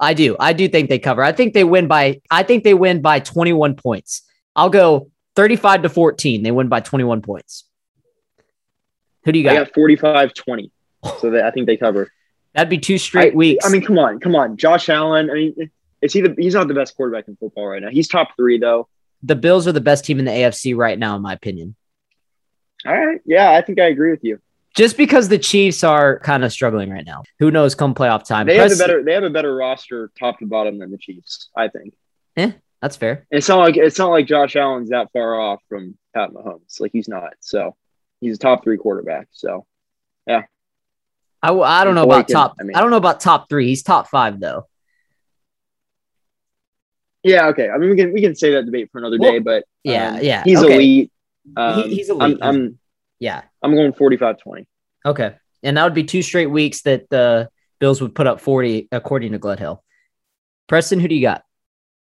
I 0.00 0.14
do. 0.14 0.36
I 0.38 0.52
do 0.52 0.68
think 0.68 0.88
they 0.88 0.98
cover. 0.98 1.22
I 1.22 1.32
think 1.32 1.54
they 1.54 1.62
win 1.64 1.86
by 1.86 2.20
I 2.30 2.42
think 2.42 2.64
they 2.64 2.74
win 2.74 3.02
by 3.02 3.20
21 3.20 3.76
points. 3.76 4.22
I'll 4.56 4.70
go 4.70 5.10
35 5.36 5.82
to 5.82 5.88
14. 5.88 6.42
They 6.42 6.50
win 6.50 6.68
by 6.68 6.80
21 6.80 7.22
points. 7.22 7.64
Who 9.24 9.32
do 9.32 9.38
you 9.38 9.48
I 9.48 9.54
got? 9.54 9.66
got 9.66 9.74
45 9.74 10.34
20. 10.34 10.70
So 11.20 11.30
they, 11.30 11.42
I 11.42 11.50
think 11.50 11.66
they 11.66 11.76
cover. 11.76 12.10
That'd 12.54 12.70
be 12.70 12.78
two 12.78 12.98
straight 12.98 13.32
I, 13.32 13.36
weeks. 13.36 13.66
I 13.66 13.70
mean, 13.70 13.84
come 13.84 13.98
on, 13.98 14.20
come 14.20 14.36
on. 14.36 14.56
Josh 14.56 14.88
Allen. 14.88 15.30
I 15.30 15.34
mean, 15.34 15.70
is 16.00 16.12
he 16.12 16.20
the? 16.20 16.34
He's 16.38 16.54
not 16.54 16.68
the 16.68 16.74
best 16.74 16.96
quarterback 16.96 17.28
in 17.28 17.36
football 17.36 17.66
right 17.66 17.82
now. 17.82 17.88
He's 17.90 18.08
top 18.08 18.36
three 18.36 18.58
though. 18.58 18.88
the 19.22 19.36
Bills 19.36 19.66
are 19.66 19.72
the 19.72 19.80
best 19.80 20.04
team 20.04 20.18
in 20.18 20.24
the 20.24 20.30
AFC 20.30 20.76
right 20.76 20.98
now, 20.98 21.16
in 21.16 21.22
my 21.22 21.32
opinion. 21.32 21.76
All 22.84 22.92
right. 22.92 23.20
Yeah, 23.24 23.52
I 23.52 23.62
think 23.62 23.80
I 23.80 23.86
agree 23.86 24.10
with 24.10 24.24
you. 24.24 24.40
Just 24.74 24.96
because 24.96 25.28
the 25.28 25.38
Chiefs 25.38 25.84
are 25.84 26.18
kind 26.20 26.44
of 26.44 26.52
struggling 26.52 26.90
right 26.90 27.04
now. 27.04 27.22
Who 27.38 27.50
knows 27.50 27.74
come 27.74 27.94
playoff 27.94 28.24
time? 28.26 28.46
They 28.46 28.56
have 28.56 28.72
a 28.72 28.76
better. 28.76 29.02
They 29.04 29.12
have 29.12 29.22
a 29.22 29.30
better 29.30 29.54
roster, 29.54 30.10
top 30.18 30.38
to 30.38 30.46
bottom, 30.46 30.78
than 30.78 30.90
the 30.90 30.98
Chiefs. 30.98 31.50
I 31.56 31.68
think. 31.68 31.94
Yeah, 32.36 32.52
that's 32.80 32.96
fair. 32.96 33.26
And 33.30 33.38
it's 33.38 33.48
not 33.48 33.58
like 33.58 33.76
it's 33.76 33.98
not 33.98 34.10
like 34.10 34.26
Josh 34.26 34.56
Allen's 34.56 34.90
that 34.90 35.12
far 35.12 35.38
off 35.38 35.60
from 35.68 35.96
Pat 36.14 36.30
Mahomes. 36.30 36.80
Like 36.80 36.92
he's 36.92 37.08
not. 37.08 37.34
So 37.40 37.76
he's 38.20 38.36
a 38.36 38.38
top 38.38 38.64
three 38.64 38.78
quarterback. 38.78 39.28
So 39.32 39.66
I, 41.42 41.48
w- 41.48 41.64
I 41.64 41.82
don't 41.84 41.94
know 41.94 42.06
Boy 42.06 42.14
about 42.14 42.28
top. 42.28 42.54
I 42.60 42.62
mean- 42.64 42.76
I 42.76 42.80
don't 42.80 42.90
know 42.90 42.96
about 42.96 43.20
top 43.20 43.48
three. 43.48 43.66
He's 43.66 43.82
top 43.82 44.08
five 44.08 44.38
though. 44.40 44.66
yeah, 47.24 47.46
okay. 47.48 47.68
I 47.70 47.78
mean, 47.78 47.90
we 47.90 47.96
can 47.96 48.12
we 48.12 48.20
can 48.20 48.34
say 48.34 48.52
that 48.52 48.64
debate 48.64 48.90
for 48.92 48.98
another 48.98 49.16
Well, 49.18 49.32
day, 49.32 49.38
but 49.38 49.64
Yeah, 49.84 50.10
um, 50.14 50.18
yeah. 50.22 50.44
he's 50.44 50.58
okay. 50.62 50.74
elite. 50.74 51.12
Um, 51.56 51.82
he's 51.88 52.08
elite. 52.10 52.38
I'm, 52.42 52.56
I'm 52.56 52.78
Yeah. 53.20 53.42
I'm 53.62 53.74
going 53.74 53.92
45-20. 53.92 54.66
Okay. 55.06 55.34
And 55.62 55.76
that 55.76 55.84
would 55.84 55.94
be 55.94 56.04
two 56.04 56.22
straight 56.22 56.46
weeks 56.48 56.82
that 56.82 57.08
the 57.10 57.48
Bills 57.78 58.00
would 58.00 58.14
put 58.14 58.26
up 58.26 58.40
40, 58.40 58.88
according 58.92 59.32
to 59.32 59.38
Gledhill. 59.38 59.78
Preston, 60.68 60.98
who 61.00 61.08
do 61.08 61.14
you 61.14 61.22
got? 61.22 61.42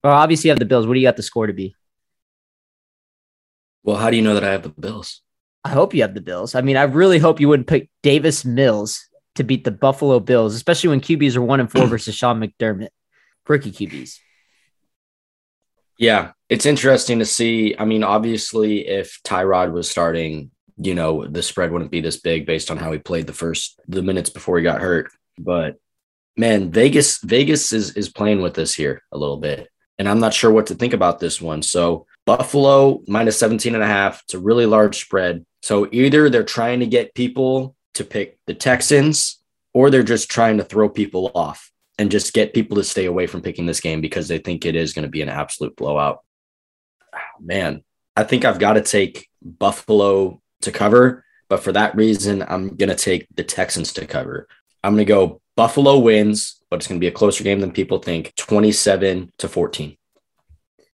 Well, 0.05 0.12
obviously 0.14 0.49
you 0.49 0.53
have 0.53 0.59
the 0.59 0.64
Bills. 0.66 0.87
What 0.87 0.94
do 0.94 1.01
you 1.01 1.07
got 1.07 1.16
the 1.16 1.22
score 1.22 1.46
to 1.46 1.53
be? 1.53 1.75
Well, 3.85 3.96
how 3.96 4.11
do 4.11 4.16
you 4.16 4.22
know 4.22 4.35
that 4.35 4.44
I 4.44 4.53
have 4.53 4.62
the 4.62 4.68
Bills? 4.70 5.22
I 5.64 5.70
hope 5.70 5.94
you 5.94 6.03
have 6.03 6.14
the 6.14 6.20
Bills. 6.20 6.55
I 6.55 6.61
mean, 6.61 6.77
I 6.77 6.83
really 6.85 7.18
hope 7.18 7.40
you 7.40 7.49
wouldn't 7.49 7.68
pick 7.68 7.88
Davis 8.03 8.44
Mills 8.44 9.07
to 9.37 9.44
beat 9.44 9.64
the 9.64 9.70
Buffalo 9.70 10.20
Bills, 10.20 10.55
especially 10.55 10.90
when 10.90 11.01
QBs 11.01 11.37
are 11.37 11.42
one 11.42 11.61
and 11.61 11.70
four 11.70 11.87
versus 11.88 12.14
Sean 12.14 12.40
McDermott. 12.40 12.88
Rookie 13.49 13.72
QBs. 13.72 14.18
Yeah, 15.99 16.33
it's 16.49 16.66
interesting 16.66 17.20
to 17.20 17.25
see. 17.25 17.75
I 17.79 17.85
mean, 17.85 18.05
obviously, 18.05 18.87
if 18.87 19.20
Tyrod 19.25 19.72
was 19.72 19.90
starting, 19.90 20.51
you 20.77 20.94
know, 20.94 21.27
the 21.27 21.42
spread 21.42 21.72
wouldn't 21.72 21.90
be 21.90 22.01
this 22.01 22.20
big 22.20 22.44
based 22.46 22.70
on 22.70 22.77
how 22.77 22.92
he 22.92 22.99
played 22.99 23.27
the 23.27 23.33
first 23.33 23.81
the 23.88 24.03
minutes 24.03 24.29
before 24.29 24.59
he 24.59 24.62
got 24.62 24.81
hurt. 24.81 25.11
But 25.38 25.77
man, 26.37 26.70
Vegas 26.70 27.18
Vegas 27.22 27.72
is 27.72 27.96
is 27.96 28.09
playing 28.09 28.42
with 28.42 28.55
this 28.55 28.75
here 28.75 29.03
a 29.12 29.18
little 29.18 29.38
bit. 29.38 29.68
And 29.99 30.09
I'm 30.09 30.20
not 30.20 30.35
sure 30.35 30.51
what 30.51 30.66
to 30.66 30.75
think 30.75 30.92
about 30.92 31.20
this 31.20 31.40
one. 31.40 31.62
So 31.62 32.07
Buffalo 32.27 33.03
minus 33.07 33.38
17 33.38 33.75
and 33.75 33.83
a 33.83 33.87
half. 33.87 34.22
It's 34.25 34.35
a 34.35 34.38
really 34.38 34.66
large 34.66 35.01
spread. 35.01 35.46
So 35.62 35.88
either 35.90 36.29
they're 36.29 36.44
trying 36.44 36.81
to 36.81 36.87
get 36.87 37.14
people 37.14 37.75
to 37.96 38.04
pick 38.04 38.38
the 38.46 38.54
Texans 38.54 39.40
or 39.74 39.90
they're 39.90 40.02
just 40.02 40.30
trying 40.30 40.56
to 40.59 40.64
throw 40.64 40.88
people 40.88 41.30
off 41.35 41.70
and 41.98 42.11
just 42.11 42.35
get 42.35 42.54
people 42.54 42.76
to 42.76 42.85
stay 42.85 43.06
away 43.06 43.26
from 43.26 43.42
picking 43.42 43.66
this 43.66 43.80
game 43.80 44.00
because 44.00 44.28
they 44.28 44.38
think 44.38 44.64
it 44.64 44.76
is 44.76 44.92
going 44.92 45.04
to 45.04 45.11
be 45.11 45.22
an 45.22 45.28
absolute 45.28 45.76
blowout. 45.76 46.22
Ah, 47.12 47.20
Man, 47.40 47.82
I 48.16 48.24
think 48.24 48.44
I've 48.44 48.59
got 48.59 48.74
to 48.74 48.82
take 48.82 49.28
Buffalo 49.42 50.40
to 50.62 50.72
cover, 50.72 51.24
but 51.48 51.61
for 51.61 51.72
that 51.72 51.94
reason, 51.94 52.42
I'm 52.42 52.76
going 52.76 52.88
to 52.88 52.94
take 52.94 53.26
the 53.35 53.44
Texans 53.44 53.92
to 53.94 54.06
cover. 54.06 54.48
I'm 54.82 54.94
going 54.94 55.06
to 55.06 55.12
go 55.12 55.40
Buffalo 55.56 55.98
wins, 55.98 56.61
but 56.70 56.76
it's 56.76 56.87
going 56.87 57.00
to 57.00 57.04
be 57.04 57.09
a 57.09 57.12
closer 57.12 57.44
game 57.44 57.61
than 57.61 57.72
people 57.72 57.98
think 57.98 58.35
27 58.37 59.32
to 59.38 59.48
14. 59.48 59.96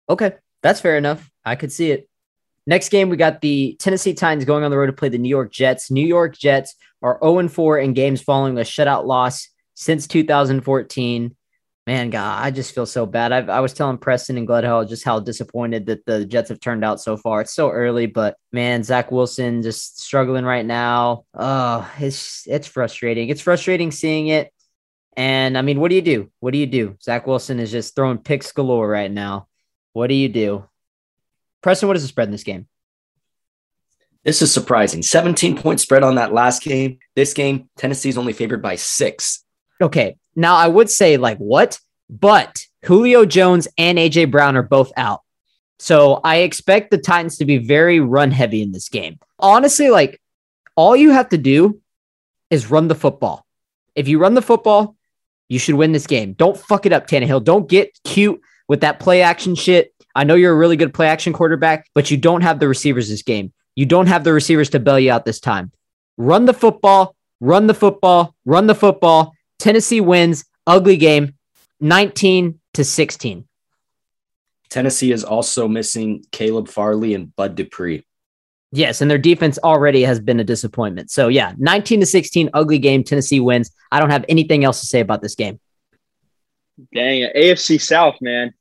Okay. 0.10 0.34
That's 0.62 0.82
fair 0.82 0.98
enough. 0.98 1.30
I 1.46 1.56
could 1.56 1.72
see 1.72 1.92
it. 1.92 2.09
Next 2.70 2.90
game, 2.90 3.10
we 3.10 3.18
got 3.18 3.42
the 3.42 3.76
Tennessee 3.80 4.14
Titans 4.14 4.46
going 4.46 4.64
on 4.64 4.70
the 4.70 4.78
road 4.78 4.86
to 4.86 4.94
play 4.94 5.10
the 5.10 5.18
New 5.18 5.28
York 5.28 5.52
Jets. 5.52 5.90
New 5.90 6.06
York 6.06 6.38
Jets 6.38 6.76
are 7.02 7.18
0 7.20 7.48
4 7.48 7.80
in 7.80 7.94
games 7.94 8.22
following 8.22 8.56
a 8.60 8.62
shutout 8.62 9.08
loss 9.08 9.50
since 9.74 10.06
2014. 10.06 11.36
Man, 11.88 12.10
God, 12.12 12.44
I 12.46 12.52
just 12.52 12.76
feel 12.76 12.86
so 12.86 13.08
bad. 13.08 13.32
I've, 13.32 13.50
I 13.50 13.62
was 13.62 13.74
telling 13.74 13.98
Preston 13.98 14.38
and 14.38 14.48
Gledhill 14.48 14.88
just 14.88 15.04
how 15.04 15.20
disappointed 15.20 15.88
that 15.88 16.06
the 16.06 16.26
Jets 16.26 16.50
have 16.50 16.60
turned 16.60 16.86
out 16.86 17.02
so 17.02 17.18
far. 17.18 17.42
It's 17.42 17.56
so 17.56 17.72
early, 17.72 18.06
but 18.06 18.38
man, 18.52 18.84
Zach 18.84 19.10
Wilson 19.10 19.64
just 19.64 20.00
struggling 20.00 20.46
right 20.46 20.64
now. 20.64 21.26
Oh, 21.34 21.92
it's 21.98 22.46
it's 22.46 22.68
frustrating. 22.68 23.30
It's 23.30 23.42
frustrating 23.42 23.90
seeing 23.90 24.28
it. 24.28 24.54
And 25.18 25.58
I 25.58 25.64
mean, 25.64 25.80
what 25.80 25.90
do 25.90 25.96
you 25.96 26.04
do? 26.04 26.30
What 26.40 26.52
do 26.52 26.60
you 26.60 26.68
do? 26.68 26.98
Zach 27.02 27.26
Wilson 27.26 27.60
is 27.60 27.72
just 27.72 27.96
throwing 27.96 28.20
picks 28.20 28.52
galore 28.52 28.88
right 28.88 29.10
now. 29.10 29.48
What 29.94 30.06
do 30.06 30.14
you 30.14 30.30
do? 30.30 30.69
Preston, 31.62 31.88
what 31.88 31.98
is 31.98 32.04
the 32.04 32.08
spread 32.08 32.28
in 32.28 32.32
this 32.32 32.44
game? 32.44 32.68
This 34.24 34.42
is 34.42 34.54
surprising. 34.54 35.02
17 35.02 35.58
point 35.58 35.80
spread 35.80 36.04
on 36.04 36.16
that 36.16 36.34
last 36.34 36.62
game. 36.62 37.00
This 37.16 37.34
game, 37.34 37.70
Tennessee's 37.78 38.18
only 38.18 38.34
favored 38.34 38.62
by 38.62 38.76
six. 38.76 39.44
Okay. 39.82 40.18
Now 40.36 40.56
I 40.56 40.68
would 40.68 40.90
say 40.90 41.18
like 41.18 41.38
what? 41.38 41.80
But 42.10 42.66
Julio 42.86 43.26
Jones 43.26 43.68
and 43.78 43.98
AJ 43.98 44.32
Brown 44.32 44.58
are 44.58 44.64
both 44.64 44.92
out. 44.98 45.22
So 45.80 46.20
I 46.24 46.38
expect 46.38 46.92
the 46.92 46.98
Titans 46.98 47.38
to 47.38 47.46
be 47.46 47.58
very 47.58 48.00
run 48.00 48.32
heavy 48.32 48.62
in 48.62 48.72
this 48.72 48.90
game. 48.90 49.20
Honestly, 49.38 49.90
like 49.90 50.22
all 50.76 50.96
you 50.96 51.12
have 51.12 51.30
to 51.30 51.38
do 51.38 51.82
is 52.50 52.70
run 52.70 52.88
the 52.88 52.96
football. 52.96 53.46
If 53.96 54.08
you 54.08 54.20
run 54.20 54.34
the 54.34 54.42
football, 54.42 54.96
you 55.48 55.60
should 55.60 55.76
win 55.76 55.92
this 55.94 56.08
game. 56.08 56.34
Don't 56.34 56.58
fuck 56.58 56.86
it 56.86 56.94
up, 56.94 57.08
Tannehill. 57.08 57.44
Don't 57.44 57.70
get 57.70 57.98
cute 58.04 58.42
with 58.68 58.82
that 58.82 59.00
play 59.00 59.22
action 59.22 59.56
shit. 59.56 59.94
I 60.20 60.24
know 60.26 60.36
you're 60.36 60.54
a 60.54 60.58
really 60.58 60.78
good 60.78 60.94
play 60.94 61.08
action 61.08 61.34
quarterback, 61.34 61.88
but 61.96 62.12
you 62.12 62.18
don't 62.18 62.42
have 62.42 62.60
the 62.60 62.68
receivers 62.68 63.10
this 63.10 63.24
game. 63.24 63.54
You 63.76 63.86
don't 63.86 64.08
have 64.08 64.24
the 64.24 64.34
receivers 64.34 64.70
to 64.72 64.80
bail 64.80 65.00
you 65.00 65.12
out 65.12 65.26
this 65.26 65.40
time. 65.40 65.72
Run 66.18 66.46
the 66.46 66.54
football, 66.54 67.16
Run 67.42 67.68
the 67.68 67.74
football, 67.74 68.36
run 68.46 68.68
the 68.68 68.76
football. 68.76 69.34
Tennessee 69.60 70.02
wins, 70.02 70.46
ugly 70.68 70.98
game, 70.98 71.36
19 71.80 72.60
to 72.74 72.84
16. 72.84 73.48
Tennessee 74.70 75.12
is 75.12 75.24
also 75.24 75.68
missing 75.68 76.24
Caleb 76.32 76.68
Farley 76.68 77.14
and 77.14 77.36
Bud 77.36 77.56
Dupree. 77.56 78.06
Yes, 78.72 79.02
and 79.02 79.10
their 79.10 79.18
defense 79.18 79.58
already 79.58 80.04
has 80.04 80.20
been 80.20 80.40
a 80.40 80.44
disappointment. 80.44 81.10
So 81.10 81.28
yeah, 81.28 81.54
19 81.58 82.02
to 82.02 82.06
16, 82.06 82.50
ugly 82.54 82.78
game. 82.78 83.04
Tennessee 83.04 83.40
wins. 83.40 83.72
I 83.92 84.00
don't 84.00 84.12
have 84.12 84.26
anything 84.30 84.64
else 84.64 84.82
to 84.82 84.86
say 84.86 85.00
about 85.00 85.22
this 85.22 85.36
game. 85.36 85.60
Dang 86.94 87.22
it, 87.22 87.36
AFC 87.36 87.82
South, 87.82 88.16
man. 88.22 88.54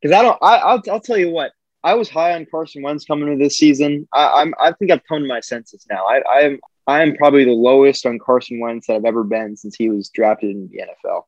Because 0.00 0.16
I 0.16 0.22
don't. 0.22 0.38
I, 0.42 0.56
I'll, 0.56 0.82
I'll 0.90 1.00
tell 1.00 1.18
you 1.18 1.30
what. 1.30 1.52
I 1.84 1.94
was 1.94 2.08
high 2.08 2.34
on 2.34 2.46
Carson 2.50 2.82
Wentz 2.82 3.04
coming 3.04 3.28
into 3.28 3.44
this 3.44 3.58
season. 3.58 4.08
I, 4.12 4.42
I'm. 4.42 4.54
I 4.60 4.72
think 4.72 4.90
I've 4.90 5.04
come 5.08 5.22
to 5.22 5.28
my 5.28 5.40
senses 5.40 5.86
now. 5.90 6.06
I, 6.06 6.22
I 6.30 6.40
am. 6.40 6.58
I 6.86 7.02
am 7.02 7.16
probably 7.16 7.44
the 7.44 7.52
lowest 7.52 8.06
on 8.06 8.18
Carson 8.18 8.60
Wentz 8.60 8.86
that 8.86 8.94
I've 8.94 9.04
ever 9.04 9.22
been 9.22 9.56
since 9.56 9.76
he 9.76 9.90
was 9.90 10.08
drafted 10.08 10.50
in 10.50 10.70
the 10.72 10.78
NFL. 10.78 11.24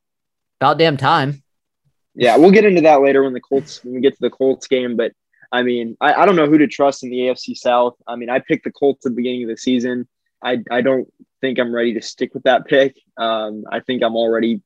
About 0.59 0.79
damn 0.79 0.97
time. 0.97 1.43
Yeah, 2.15 2.37
we'll 2.37 2.51
get 2.51 2.65
into 2.65 2.81
that 2.81 3.01
later 3.01 3.23
when 3.23 3.33
the 3.33 3.39
Colts 3.39 3.83
when 3.83 3.95
we 3.95 4.01
get 4.01 4.13
to 4.13 4.21
the 4.21 4.29
Colts 4.29 4.67
game. 4.67 4.97
But 4.97 5.13
I 5.51 5.63
mean, 5.63 5.97
I, 6.01 6.13
I 6.13 6.25
don't 6.25 6.35
know 6.35 6.47
who 6.47 6.57
to 6.57 6.67
trust 6.67 7.03
in 7.03 7.09
the 7.09 7.17
AFC 7.17 7.55
South. 7.55 7.95
I 8.07 8.15
mean, 8.15 8.29
I 8.29 8.39
picked 8.39 8.63
the 8.63 8.71
Colts 8.71 9.05
at 9.05 9.11
the 9.11 9.15
beginning 9.15 9.43
of 9.43 9.49
the 9.49 9.57
season. 9.57 10.07
I 10.43 10.59
I 10.69 10.81
don't 10.81 11.07
think 11.41 11.59
I'm 11.59 11.73
ready 11.73 11.93
to 11.93 12.01
stick 12.01 12.33
with 12.33 12.43
that 12.43 12.65
pick. 12.65 12.97
Um, 13.17 13.63
I 13.71 13.79
think 13.79 14.03
I'm 14.03 14.15
already 14.15 14.61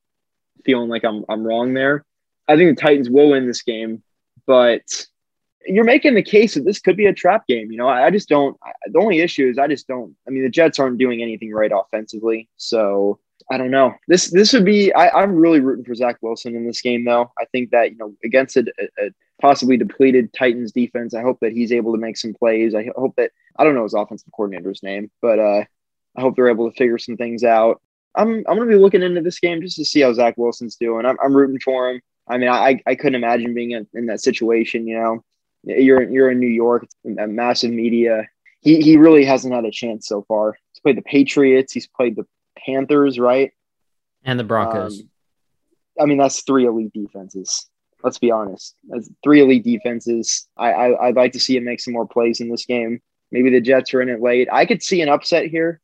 feeling 0.63 0.89
like 0.89 1.03
I'm 1.03 1.25
I'm 1.29 1.45
wrong 1.45 1.73
there. 1.73 2.05
I 2.47 2.55
think 2.55 2.75
the 2.75 2.81
Titans 2.81 3.09
will 3.09 3.31
win 3.31 3.47
this 3.47 3.61
game, 3.61 4.03
but 4.45 5.05
you're 5.65 5.83
making 5.83 6.13
the 6.13 6.23
case 6.23 6.53
that 6.53 6.65
this 6.65 6.79
could 6.79 6.97
be 6.97 7.07
a 7.07 7.13
trap 7.13 7.47
game. 7.47 7.71
You 7.71 7.77
know, 7.77 7.87
I, 7.87 8.05
I 8.05 8.09
just 8.11 8.29
don't. 8.29 8.57
I, 8.63 8.71
the 8.87 8.99
only 8.99 9.19
issue 9.19 9.47
is 9.47 9.57
I 9.57 9.67
just 9.67 9.87
don't. 9.87 10.15
I 10.27 10.31
mean, 10.31 10.43
the 10.43 10.49
Jets 10.49 10.79
aren't 10.79 10.97
doing 10.97 11.21
anything 11.21 11.51
right 11.51 11.71
offensively, 11.73 12.49
so 12.57 13.19
I 13.49 13.57
don't 13.57 13.71
know. 13.71 13.93
This 14.07 14.29
this 14.31 14.53
would 14.53 14.65
be. 14.65 14.93
I, 14.93 15.23
am 15.23 15.35
really 15.35 15.59
rooting 15.59 15.85
for 15.85 15.95
Zach 15.95 16.17
Wilson 16.21 16.55
in 16.55 16.65
this 16.65 16.81
game, 16.81 17.05
though. 17.05 17.31
I 17.39 17.45
think 17.45 17.71
that 17.71 17.91
you 17.91 17.97
know 17.97 18.13
against 18.23 18.57
a, 18.57 18.65
a, 18.99 19.09
possibly 19.41 19.77
depleted 19.77 20.33
Titans 20.33 20.71
defense, 20.71 21.13
I 21.13 21.21
hope 21.21 21.39
that 21.41 21.51
he's 21.51 21.71
able 21.71 21.91
to 21.93 21.99
make 21.99 22.17
some 22.17 22.33
plays. 22.33 22.73
I 22.73 22.89
hope 22.95 23.15
that 23.17 23.31
I 23.57 23.63
don't 23.63 23.75
know 23.75 23.83
his 23.83 23.93
offensive 23.93 24.31
coordinator's 24.35 24.83
name, 24.83 25.11
but 25.21 25.39
uh, 25.39 25.63
I 26.15 26.21
hope 26.21 26.35
they're 26.35 26.49
able 26.49 26.69
to 26.69 26.77
figure 26.77 26.97
some 26.97 27.17
things 27.17 27.43
out. 27.43 27.81
I'm 28.15 28.43
I'm 28.47 28.57
gonna 28.57 28.65
be 28.65 28.75
looking 28.75 29.03
into 29.03 29.21
this 29.21 29.39
game 29.39 29.61
just 29.61 29.77
to 29.77 29.85
see 29.85 30.01
how 30.01 30.13
Zach 30.13 30.35
Wilson's 30.37 30.77
doing. 30.77 31.05
I'm, 31.05 31.17
I'm 31.23 31.35
rooting 31.35 31.59
for 31.59 31.89
him. 31.89 32.01
I 32.27 32.37
mean, 32.37 32.49
I 32.49 32.81
I 32.85 32.95
couldn't 32.95 33.15
imagine 33.15 33.53
being 33.53 33.71
in, 33.71 33.87
in 33.93 34.05
that 34.07 34.21
situation. 34.21 34.87
You 34.87 34.99
know, 34.99 35.23
you're 35.63 36.03
you're 36.09 36.31
in 36.31 36.39
New 36.39 36.47
York, 36.47 36.83
it's 36.83 37.19
a 37.19 37.27
massive 37.27 37.71
media. 37.71 38.27
He 38.61 38.81
he 38.81 38.97
really 38.97 39.25
hasn't 39.25 39.53
had 39.53 39.65
a 39.65 39.71
chance 39.71 40.07
so 40.07 40.23
far. 40.27 40.57
He's 40.73 40.79
played 40.79 40.97
the 40.97 41.03
Patriots. 41.03 41.73
He's 41.73 41.87
played 41.87 42.15
the 42.15 42.25
Panthers, 42.57 43.19
right? 43.19 43.51
And 44.23 44.39
the 44.39 44.43
Broncos. 44.43 45.01
Um, 45.01 45.09
I 46.01 46.05
mean, 46.05 46.17
that's 46.17 46.41
three 46.41 46.65
elite 46.65 46.93
defenses. 46.93 47.69
Let's 48.03 48.19
be 48.19 48.31
honest. 48.31 48.75
That's 48.87 49.09
three 49.23 49.41
elite 49.41 49.63
defenses. 49.63 50.47
I, 50.57 50.71
I 50.71 51.07
I'd 51.07 51.15
like 51.15 51.33
to 51.33 51.39
see 51.39 51.57
him 51.57 51.63
make 51.63 51.79
some 51.79 51.93
more 51.93 52.07
plays 52.07 52.39
in 52.39 52.49
this 52.49 52.65
game. 52.65 53.01
Maybe 53.31 53.49
the 53.49 53.61
Jets 53.61 53.93
are 53.93 54.01
in 54.01 54.09
it 54.09 54.21
late. 54.21 54.47
I 54.51 54.65
could 54.65 54.83
see 54.83 55.01
an 55.01 55.09
upset 55.09 55.47
here, 55.47 55.81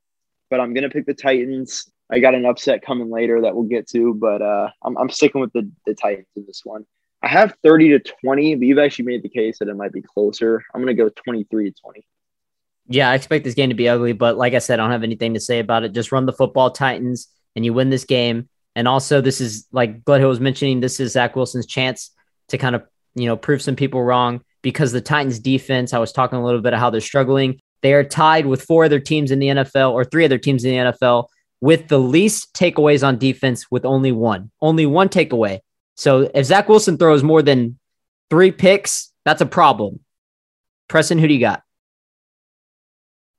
but 0.49 0.59
I'm 0.59 0.73
gonna 0.73 0.89
pick 0.89 1.05
the 1.05 1.13
Titans. 1.13 1.89
I 2.11 2.19
got 2.19 2.35
an 2.35 2.45
upset 2.45 2.81
coming 2.81 3.09
later 3.09 3.41
that 3.41 3.55
we'll 3.55 3.63
get 3.63 3.87
to, 3.89 4.13
but 4.13 4.41
uh, 4.41 4.69
I'm, 4.83 4.97
I'm 4.97 5.09
sticking 5.09 5.39
with 5.39 5.53
the, 5.53 5.69
the 5.85 5.93
Titans 5.93 6.27
in 6.35 6.45
this 6.45 6.61
one. 6.63 6.85
I 7.23 7.29
have 7.29 7.55
30 7.63 7.89
to 7.89 7.99
20, 7.99 8.55
but 8.55 8.65
you've 8.65 8.79
actually 8.79 9.05
made 9.05 9.23
the 9.23 9.29
case 9.29 9.59
that 9.59 9.69
it 9.69 9.75
might 9.75 9.93
be 9.93 10.01
closer. 10.01 10.63
I'm 10.73 10.81
going 10.81 10.95
to 10.95 11.01
go 11.01 11.09
23 11.09 11.71
to 11.71 11.81
20. 11.81 12.05
Yeah, 12.87 13.09
I 13.09 13.15
expect 13.15 13.45
this 13.45 13.53
game 13.53 13.69
to 13.69 13.75
be 13.75 13.87
ugly, 13.87 14.11
but 14.11 14.37
like 14.37 14.53
I 14.53 14.59
said, 14.59 14.79
I 14.79 14.83
don't 14.83 14.91
have 14.91 15.03
anything 15.03 15.35
to 15.35 15.39
say 15.39 15.59
about 15.59 15.83
it. 15.83 15.93
Just 15.93 16.11
run 16.11 16.25
the 16.25 16.33
football, 16.33 16.71
Titans, 16.71 17.27
and 17.55 17.63
you 17.63 17.73
win 17.73 17.89
this 17.89 18.05
game. 18.05 18.49
And 18.75 18.87
also, 18.87 19.21
this 19.21 19.39
is 19.39 19.67
like 19.71 20.03
Gledhill 20.03 20.27
was 20.27 20.39
mentioning, 20.39 20.79
this 20.79 20.99
is 20.99 21.13
Zach 21.13 21.35
Wilson's 21.35 21.67
chance 21.67 22.11
to 22.49 22.57
kind 22.57 22.75
of, 22.75 22.83
you 23.15 23.27
know, 23.27 23.37
prove 23.37 23.61
some 23.61 23.75
people 23.75 24.03
wrong 24.03 24.41
because 24.61 24.91
the 24.91 25.01
Titans 25.01 25.39
defense, 25.39 25.93
I 25.93 25.99
was 25.99 26.11
talking 26.11 26.39
a 26.39 26.43
little 26.43 26.61
bit 26.61 26.73
of 26.73 26.79
how 26.79 26.89
they're 26.89 27.01
struggling. 27.01 27.61
They 27.81 27.93
are 27.93 28.03
tied 28.03 28.45
with 28.45 28.63
four 28.63 28.85
other 28.85 28.99
teams 28.99 29.31
in 29.31 29.39
the 29.39 29.47
NFL 29.47 29.91
or 29.91 30.03
three 30.03 30.25
other 30.25 30.37
teams 30.37 30.63
in 30.65 30.71
the 30.71 30.91
NFL 30.91 31.27
with 31.61 31.87
the 31.87 31.99
least 31.99 32.53
takeaways 32.53 33.07
on 33.07 33.17
defense 33.17 33.69
with 33.69 33.85
only 33.85 34.11
one, 34.11 34.51
only 34.61 34.85
one 34.85 35.07
takeaway. 35.09 35.59
So 35.95 36.29
if 36.33 36.47
Zach 36.47 36.67
Wilson 36.67 36.97
throws 36.97 37.23
more 37.23 37.43
than 37.43 37.77
three 38.29 38.51
picks, 38.51 39.13
that's 39.23 39.41
a 39.41 39.45
problem. 39.45 39.99
Preston, 40.89 41.19
who 41.19 41.27
do 41.27 41.33
you 41.33 41.39
got? 41.39 41.61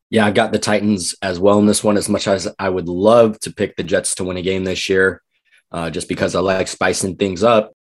Yeah, 0.08 0.26
I 0.26 0.30
got 0.30 0.52
the 0.52 0.58
Titans 0.58 1.14
as 1.22 1.40
well 1.40 1.58
in 1.58 1.66
this 1.66 1.82
one. 1.82 1.96
As 1.96 2.08
much 2.08 2.28
as 2.28 2.46
I 2.58 2.68
would 2.68 2.88
love 2.88 3.40
to 3.40 3.52
pick 3.52 3.76
the 3.76 3.82
Jets 3.82 4.14
to 4.16 4.24
win 4.24 4.36
a 4.36 4.42
game 4.42 4.64
this 4.64 4.88
year, 4.88 5.22
uh, 5.72 5.90
just 5.90 6.08
because 6.08 6.34
I 6.34 6.40
like 6.40 6.68
spicing 6.68 7.16
things 7.16 7.42
up, 7.42 7.72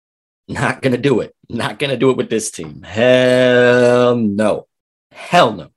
not 0.49 0.81
gonna 0.81 0.97
do 0.97 1.21
it. 1.21 1.35
Not 1.49 1.79
gonna 1.79 1.97
do 1.97 2.11
it 2.11 2.17
with 2.17 2.31
this 2.31 2.51
team. 2.51 2.83
Hell 2.83 4.17
no. 4.17 4.67
Hell 5.11 5.53
no. 5.53 5.71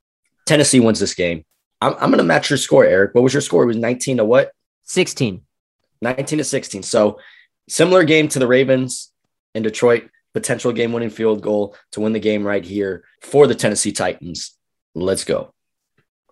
Tennessee 0.46 0.80
wins 0.80 1.00
this 1.00 1.16
game. 1.16 1.44
I'm, 1.84 1.96
I'm 2.00 2.10
gonna 2.10 2.24
match 2.24 2.50
your 2.50 2.58
score, 2.58 2.86
Eric. 2.86 3.14
What 3.14 3.24
was 3.24 3.34
your 3.34 3.42
score? 3.42 3.64
It 3.64 3.68
was 3.68 3.78
19 3.78 4.18
to 4.18 4.26
what? 4.26 4.52
16. 4.84 5.42
19 6.02 6.38
to 6.38 6.44
16. 6.44 6.84
So 6.84 7.20
Similar 7.70 8.04
game 8.04 8.28
to 8.30 8.40
the 8.40 8.48
Ravens 8.48 9.12
in 9.56 9.64
Detroit, 9.64 10.10
potential 10.34 10.74
game 10.74 10.92
winning 10.92 11.10
field 11.10 11.42
goal 11.42 11.76
to 11.92 12.02
win 12.02 12.14
the 12.14 12.20
game 12.20 12.46
right 12.46 12.64
here 12.64 13.04
for 13.22 13.48
the 13.48 13.56
Tennessee 13.56 13.94
Titans. 13.94 14.58
Let's 14.96 15.24
go. 15.24 15.54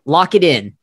Lock 0.05 0.35
it 0.35 0.43
in. 0.43 0.75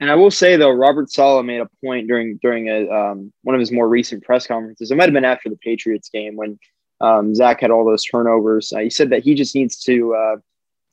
And 0.00 0.10
I 0.10 0.16
will 0.16 0.30
say 0.30 0.56
though, 0.56 0.72
Robert 0.72 1.10
Saleh 1.10 1.44
made 1.46 1.60
a 1.60 1.68
point 1.82 2.06
during 2.06 2.38
during 2.42 2.68
a 2.68 2.90
um, 2.90 3.32
one 3.42 3.54
of 3.54 3.60
his 3.60 3.72
more 3.72 3.88
recent 3.88 4.24
press 4.24 4.46
conferences. 4.46 4.90
It 4.90 4.96
might 4.96 5.04
have 5.04 5.14
been 5.14 5.24
after 5.24 5.48
the 5.48 5.56
Patriots 5.56 6.10
game 6.10 6.36
when 6.36 6.58
um, 7.00 7.34
Zach 7.34 7.60
had 7.60 7.70
all 7.70 7.84
those 7.84 8.04
turnovers. 8.04 8.72
Uh, 8.72 8.80
he 8.80 8.90
said 8.90 9.10
that 9.10 9.22
he 9.22 9.34
just 9.34 9.54
needs 9.54 9.78
to 9.84 10.14
uh, 10.14 10.36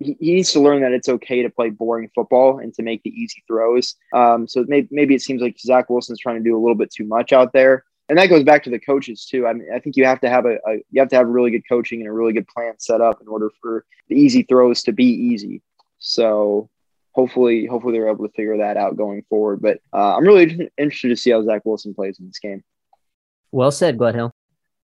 he, 0.03 0.33
needs 0.33 0.51
to 0.53 0.59
learn 0.59 0.81
that 0.81 0.91
it's 0.91 1.09
okay 1.09 1.41
to 1.43 1.49
play 1.49 1.69
boring 1.69 2.09
football 2.13 2.59
and 2.59 2.73
to 2.75 2.83
make 2.83 3.03
the 3.03 3.09
easy 3.09 3.43
throws. 3.47 3.95
Um, 4.13 4.47
so 4.47 4.65
maybe, 4.67 4.87
maybe 4.91 5.15
it 5.15 5.21
seems 5.21 5.41
like 5.41 5.59
Zach 5.59 5.89
Wilson's 5.89 6.19
trying 6.19 6.37
to 6.37 6.43
do 6.43 6.57
a 6.57 6.61
little 6.61 6.75
bit 6.75 6.91
too 6.91 7.05
much 7.05 7.33
out 7.33 7.53
there 7.53 7.85
and 8.11 8.17
that 8.17 8.27
goes 8.27 8.43
back 8.43 8.61
to 8.63 8.69
the 8.69 8.77
coaches 8.77 9.25
too. 9.25 9.47
I 9.47 9.53
mean, 9.53 9.69
I 9.73 9.79
think 9.79 9.95
you 9.95 10.03
have 10.03 10.19
to 10.19 10.29
have 10.29 10.45
a, 10.45 10.55
a, 10.67 10.83
you 10.91 10.99
have 10.99 11.07
to 11.09 11.15
have 11.15 11.27
really 11.27 11.49
good 11.49 11.63
coaching 11.67 12.01
and 12.01 12.09
a 12.09 12.11
really 12.11 12.33
good 12.33 12.45
plan 12.45 12.73
set 12.77 12.99
up 12.99 13.21
in 13.21 13.29
order 13.29 13.49
for 13.61 13.85
the 14.09 14.15
easy 14.15 14.43
throws 14.43 14.83
to 14.83 14.91
be 14.91 15.05
easy. 15.05 15.61
So 15.97 16.69
hopefully, 17.13 17.65
hopefully 17.65 17.93
they're 17.93 18.09
able 18.09 18.27
to 18.27 18.33
figure 18.33 18.57
that 18.57 18.75
out 18.75 18.97
going 18.97 19.23
forward. 19.29 19.61
But 19.61 19.79
uh, 19.93 20.17
I'm 20.17 20.25
really 20.25 20.69
interested 20.77 21.07
to 21.07 21.15
see 21.15 21.31
how 21.31 21.41
Zach 21.45 21.61
Wilson 21.63 21.93
plays 21.93 22.19
in 22.19 22.27
this 22.27 22.39
game. 22.39 22.65
Well 23.53 23.71
said, 23.71 23.97
Gledhill. 23.97 24.31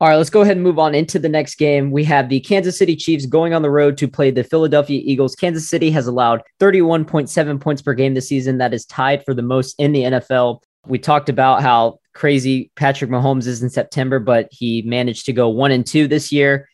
All 0.02 0.10
right, 0.10 0.18
let's 0.18 0.30
go 0.30 0.42
ahead 0.42 0.58
and 0.58 0.64
move 0.64 0.80
on 0.80 0.96
into 0.96 1.18
the 1.18 1.30
next 1.30 1.56
game. 1.56 1.92
We 1.92 2.04
have 2.06 2.28
the 2.28 2.42
Kansas 2.42 2.78
City 2.78 2.96
Chiefs 2.96 3.26
going 3.26 3.54
on 3.54 3.62
the 3.62 3.70
road 3.70 3.98
to 4.00 4.08
play 4.08 4.32
the 4.32 4.44
Philadelphia 4.44 5.02
Eagles. 5.04 5.36
Kansas 5.36 5.70
City 5.70 5.92
has 5.92 6.08
allowed 6.08 6.42
31.7 6.60 7.62
points 7.62 7.82
per 7.82 7.94
game 7.94 8.14
this 8.14 8.28
season. 8.28 8.58
That 8.58 8.74
is 8.74 8.86
tied 8.86 9.24
for 9.24 9.34
the 9.34 9.42
most 9.42 9.76
in 9.80 9.94
the 9.94 10.02
NFL. 10.04 10.60
We 10.88 11.00
talked 11.00 11.30
about 11.30 11.62
how 11.62 12.00
crazy 12.14 12.72
Patrick 12.76 13.12
Mahomes 13.12 13.48
is 13.48 13.64
in 13.64 13.70
September, 13.70 14.20
but 14.20 14.50
he 14.52 14.82
managed 14.82 15.26
to 15.28 15.34
go 15.34 15.48
one 15.48 15.72
and 15.72 15.86
two 15.86 16.08
this 16.08 16.32
year. 16.32 16.68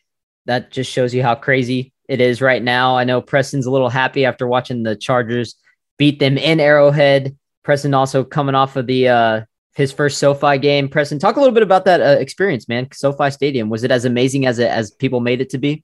That 0.45 0.71
just 0.71 0.91
shows 0.91 1.13
you 1.13 1.21
how 1.21 1.35
crazy 1.35 1.93
it 2.07 2.21
is 2.21 2.41
right 2.41 2.63
now. 2.63 2.97
I 2.97 3.03
know 3.03 3.21
Preston's 3.21 3.67
a 3.67 3.71
little 3.71 3.89
happy 3.89 4.25
after 4.25 4.47
watching 4.47 4.81
the 4.81 4.95
Chargers 4.95 5.55
beat 5.99 6.19
them 6.19 6.37
in 6.37 6.59
Arrowhead. 6.59 7.37
Preston 7.63 7.93
also 7.93 8.23
coming 8.23 8.55
off 8.55 8.75
of 8.75 8.87
the 8.87 9.09
uh, 9.09 9.41
his 9.79 9.91
first 9.91 10.19
SoFi 10.19 10.59
game. 10.59 10.89
Preston, 10.89 11.17
talk 11.17 11.37
a 11.37 11.39
little 11.39 11.53
bit 11.53 11.63
about 11.63 11.85
that 11.85 12.01
uh, 12.01 12.19
experience, 12.19 12.67
man. 12.67 12.87
SoFi 12.91 13.31
Stadium 13.31 13.69
was 13.69 13.83
it 13.83 13.91
as 13.91 14.05
amazing 14.05 14.45
as 14.45 14.59
it, 14.59 14.69
as 14.69 14.91
people 14.91 15.21
made 15.21 15.41
it 15.41 15.49
to 15.51 15.57
be? 15.57 15.83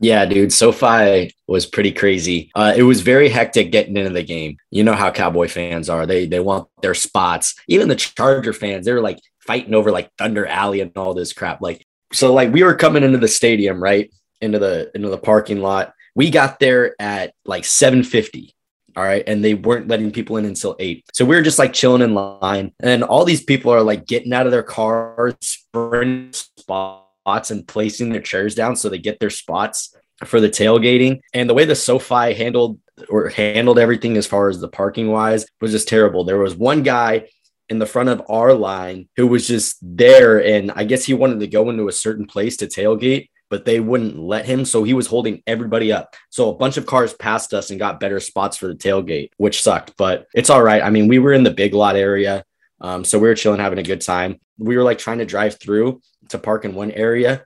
Yeah, 0.00 0.26
dude. 0.26 0.52
SoFi 0.52 1.32
was 1.46 1.66
pretty 1.66 1.92
crazy. 1.92 2.50
Uh, 2.54 2.74
it 2.76 2.82
was 2.82 3.00
very 3.00 3.28
hectic 3.28 3.72
getting 3.72 3.96
into 3.96 4.10
the 4.10 4.22
game. 4.22 4.58
You 4.70 4.84
know 4.84 4.92
how 4.92 5.10
Cowboy 5.10 5.48
fans 5.48 5.88
are. 5.88 6.06
They 6.06 6.26
they 6.26 6.40
want 6.40 6.68
their 6.82 6.94
spots. 6.94 7.54
Even 7.66 7.88
the 7.88 7.96
Charger 7.96 8.52
fans, 8.52 8.84
they 8.84 8.92
were 8.92 9.00
like 9.00 9.18
fighting 9.40 9.74
over 9.74 9.90
like 9.90 10.10
Thunder 10.18 10.46
Alley 10.46 10.80
and 10.80 10.92
all 10.96 11.14
this 11.14 11.32
crap. 11.32 11.60
Like 11.60 11.84
so, 12.12 12.32
like 12.32 12.52
we 12.52 12.62
were 12.62 12.74
coming 12.74 13.02
into 13.02 13.18
the 13.18 13.28
stadium, 13.28 13.82
right? 13.82 14.12
Into 14.40 14.58
the 14.58 14.90
into 14.94 15.08
the 15.08 15.18
parking 15.18 15.60
lot. 15.60 15.94
We 16.14 16.30
got 16.30 16.60
there 16.60 16.94
at 17.00 17.32
like 17.44 17.64
750. 17.64 18.54
All 18.98 19.04
right. 19.04 19.22
And 19.28 19.44
they 19.44 19.54
weren't 19.54 19.86
letting 19.86 20.10
people 20.10 20.38
in 20.38 20.44
until 20.44 20.74
eight. 20.80 21.04
So 21.12 21.24
we 21.24 21.36
were 21.36 21.42
just 21.42 21.60
like 21.60 21.72
chilling 21.72 22.02
in 22.02 22.14
line. 22.14 22.72
And 22.80 23.04
all 23.04 23.24
these 23.24 23.44
people 23.44 23.72
are 23.72 23.80
like 23.80 24.06
getting 24.08 24.32
out 24.32 24.46
of 24.46 24.50
their 24.50 24.64
cars, 24.64 25.36
sprinting 25.40 26.32
spots 26.32 27.52
and 27.52 27.64
placing 27.68 28.10
their 28.10 28.20
chairs 28.20 28.56
down 28.56 28.74
so 28.74 28.88
they 28.88 28.98
get 28.98 29.20
their 29.20 29.30
spots 29.30 29.94
for 30.24 30.40
the 30.40 30.48
tailgating. 30.48 31.20
And 31.32 31.48
the 31.48 31.54
way 31.54 31.64
the 31.64 31.76
SoFi 31.76 32.34
handled 32.34 32.80
or 33.08 33.28
handled 33.28 33.78
everything 33.78 34.16
as 34.16 34.26
far 34.26 34.48
as 34.48 34.60
the 34.60 34.66
parking 34.66 35.12
wise 35.12 35.46
was 35.60 35.70
just 35.70 35.86
terrible. 35.86 36.24
There 36.24 36.38
was 36.38 36.56
one 36.56 36.82
guy 36.82 37.28
in 37.68 37.78
the 37.78 37.86
front 37.86 38.08
of 38.08 38.20
our 38.28 38.52
line 38.52 39.08
who 39.14 39.28
was 39.28 39.46
just 39.46 39.76
there 39.80 40.42
and 40.44 40.72
I 40.72 40.82
guess 40.82 41.04
he 41.04 41.14
wanted 41.14 41.38
to 41.38 41.46
go 41.46 41.70
into 41.70 41.86
a 41.86 41.92
certain 41.92 42.26
place 42.26 42.56
to 42.56 42.66
tailgate 42.66 43.28
but 43.50 43.64
they 43.64 43.80
wouldn't 43.80 44.18
let 44.18 44.46
him. 44.46 44.64
So 44.64 44.84
he 44.84 44.94
was 44.94 45.06
holding 45.06 45.42
everybody 45.46 45.92
up. 45.92 46.14
So 46.30 46.50
a 46.50 46.54
bunch 46.54 46.76
of 46.76 46.86
cars 46.86 47.14
passed 47.14 47.54
us 47.54 47.70
and 47.70 47.78
got 47.78 48.00
better 48.00 48.20
spots 48.20 48.56
for 48.56 48.68
the 48.68 48.74
tailgate, 48.74 49.30
which 49.36 49.62
sucked, 49.62 49.96
but 49.96 50.26
it's 50.34 50.50
all 50.50 50.62
right. 50.62 50.82
I 50.82 50.90
mean, 50.90 51.08
we 51.08 51.18
were 51.18 51.32
in 51.32 51.44
the 51.44 51.50
big 51.50 51.74
lot 51.74 51.96
area. 51.96 52.44
Um, 52.80 53.04
so 53.04 53.18
we 53.18 53.28
were 53.28 53.34
chilling, 53.34 53.60
having 53.60 53.78
a 53.78 53.82
good 53.82 54.00
time. 54.00 54.40
We 54.58 54.76
were 54.76 54.84
like 54.84 54.98
trying 54.98 55.18
to 55.18 55.24
drive 55.24 55.58
through 55.58 56.00
to 56.28 56.38
park 56.38 56.64
in 56.64 56.74
one 56.74 56.90
area. 56.92 57.44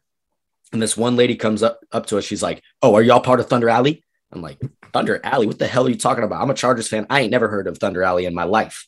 And 0.73 0.81
this 0.81 0.97
one 0.97 1.17
lady 1.17 1.37
comes 1.37 1.63
up, 1.63 1.81
up 1.93 2.07
to 2.07 2.19
us. 2.19 2.25
She's 2.25 2.43
like, 2.43 2.63
Oh, 2.83 2.95
are 2.95 3.03
y'all 3.03 3.21
part 3.21 3.41
of 3.41 3.49
Thunder 3.49 3.69
Alley? 3.69 4.05
I'm 4.33 4.43
like, 4.43 4.59
Thunder 4.93 5.21
Alley? 5.23 5.47
What 5.47 5.59
the 5.59 5.67
hell 5.67 5.87
are 5.87 5.91
you 5.91 5.97
talking 5.97 6.25
about? 6.25 6.43
I'm 6.43 6.51
a 6.51 6.55
Chargers 6.55 6.89
fan. 6.89 7.07
I 7.11 7.21
ain't 7.21 7.31
never 7.31 7.49
heard 7.49 7.67
of 7.67 7.79
Thunder 7.79 8.03
Alley 8.03 8.27
in 8.27 8.35
my 8.35 8.45
life. 8.45 8.87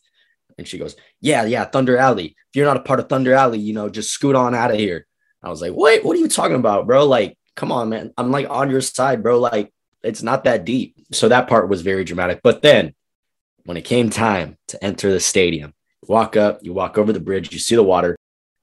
And 0.59 0.67
she 0.67 0.79
goes, 0.79 0.97
Yeah, 1.21 1.45
yeah, 1.45 1.65
Thunder 1.65 1.97
Alley. 1.97 2.27
If 2.27 2.57
you're 2.57 2.67
not 2.67 2.77
a 2.77 2.81
part 2.81 3.01
of 3.01 3.09
Thunder 3.09 3.35
Alley, 3.35 3.59
you 3.59 3.75
know, 3.75 3.89
just 3.89 4.11
scoot 4.11 4.37
on 4.37 4.55
out 4.55 4.71
of 4.71 4.79
here. 4.79 5.07
I 5.45 5.51
was 5.51 5.61
like, 5.61 5.73
Wait, 5.75 6.05
what 6.05 6.17
are 6.17 6.21
you 6.21 6.29
talking 6.29 6.57
about, 6.57 6.87
bro? 6.87 7.05
Like, 7.07 7.37
come 7.55 7.71
on, 7.71 7.89
man. 7.91 8.13
I'm 8.17 8.31
like 8.31 8.49
on 8.51 8.71
your 8.71 8.81
side, 8.81 9.23
bro. 9.23 9.39
Like, 9.39 9.73
it's 10.03 10.23
not 10.23 10.45
that 10.45 10.65
deep. 10.65 10.97
So 11.13 11.29
that 11.29 11.49
part 11.49 11.69
was 11.69 11.83
very 11.83 12.05
dramatic. 12.05 12.41
But 12.43 12.63
then 12.63 12.95
when 13.65 13.77
it 13.77 13.85
came 13.85 14.11
time 14.11 14.59
to 14.69 14.83
enter 14.85 15.11
the 15.11 15.21
stadium, 15.21 15.75
walk 16.03 16.37
up, 16.37 16.61
you 16.63 16.73
walk 16.73 16.99
over 16.99 17.13
the 17.13 17.21
bridge, 17.21 17.53
you 17.53 17.59
see 17.59 17.75
the 17.75 17.83
water, 17.83 18.17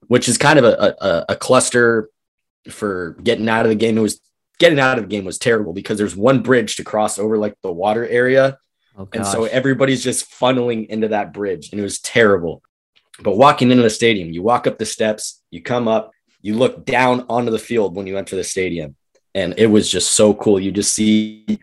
which 0.06 0.28
is 0.28 0.38
kind 0.38 0.58
of 0.58 0.64
a, 0.64 0.94
a, 1.00 1.24
a 1.30 1.36
cluster 1.36 2.10
for 2.70 3.16
getting 3.22 3.48
out 3.48 3.66
of 3.66 3.70
the 3.70 3.76
game. 3.76 3.98
It 3.98 4.02
was 4.02 4.20
getting 4.58 4.78
out 4.78 4.98
of 4.98 5.04
the 5.04 5.08
game 5.08 5.24
was 5.24 5.38
terrible 5.38 5.72
because 5.72 5.98
there's 5.98 6.16
one 6.16 6.42
bridge 6.42 6.76
to 6.76 6.84
cross 6.84 7.18
over 7.18 7.36
like 7.36 7.56
the 7.62 7.72
water 7.72 8.06
area. 8.06 8.58
Oh, 8.96 9.08
and 9.12 9.26
so 9.26 9.44
everybody's 9.44 10.04
just 10.04 10.30
funneling 10.30 10.86
into 10.86 11.08
that 11.08 11.32
bridge 11.32 11.70
and 11.72 11.80
it 11.80 11.82
was 11.82 11.98
terrible. 11.98 12.62
But 13.20 13.36
walking 13.36 13.70
into 13.70 13.82
the 13.82 13.90
stadium, 13.90 14.30
you 14.30 14.42
walk 14.42 14.66
up 14.66 14.78
the 14.78 14.86
steps, 14.86 15.42
you 15.50 15.62
come 15.62 15.88
up, 15.88 16.12
you 16.42 16.56
look 16.56 16.84
down 16.84 17.24
onto 17.28 17.50
the 17.50 17.58
field 17.58 17.96
when 17.96 18.06
you 18.06 18.18
enter 18.18 18.36
the 18.36 18.44
stadium. 18.44 18.96
And 19.34 19.54
it 19.56 19.68
was 19.68 19.90
just 19.90 20.14
so 20.14 20.34
cool. 20.34 20.60
You 20.60 20.72
just 20.72 20.92
see 20.94 21.58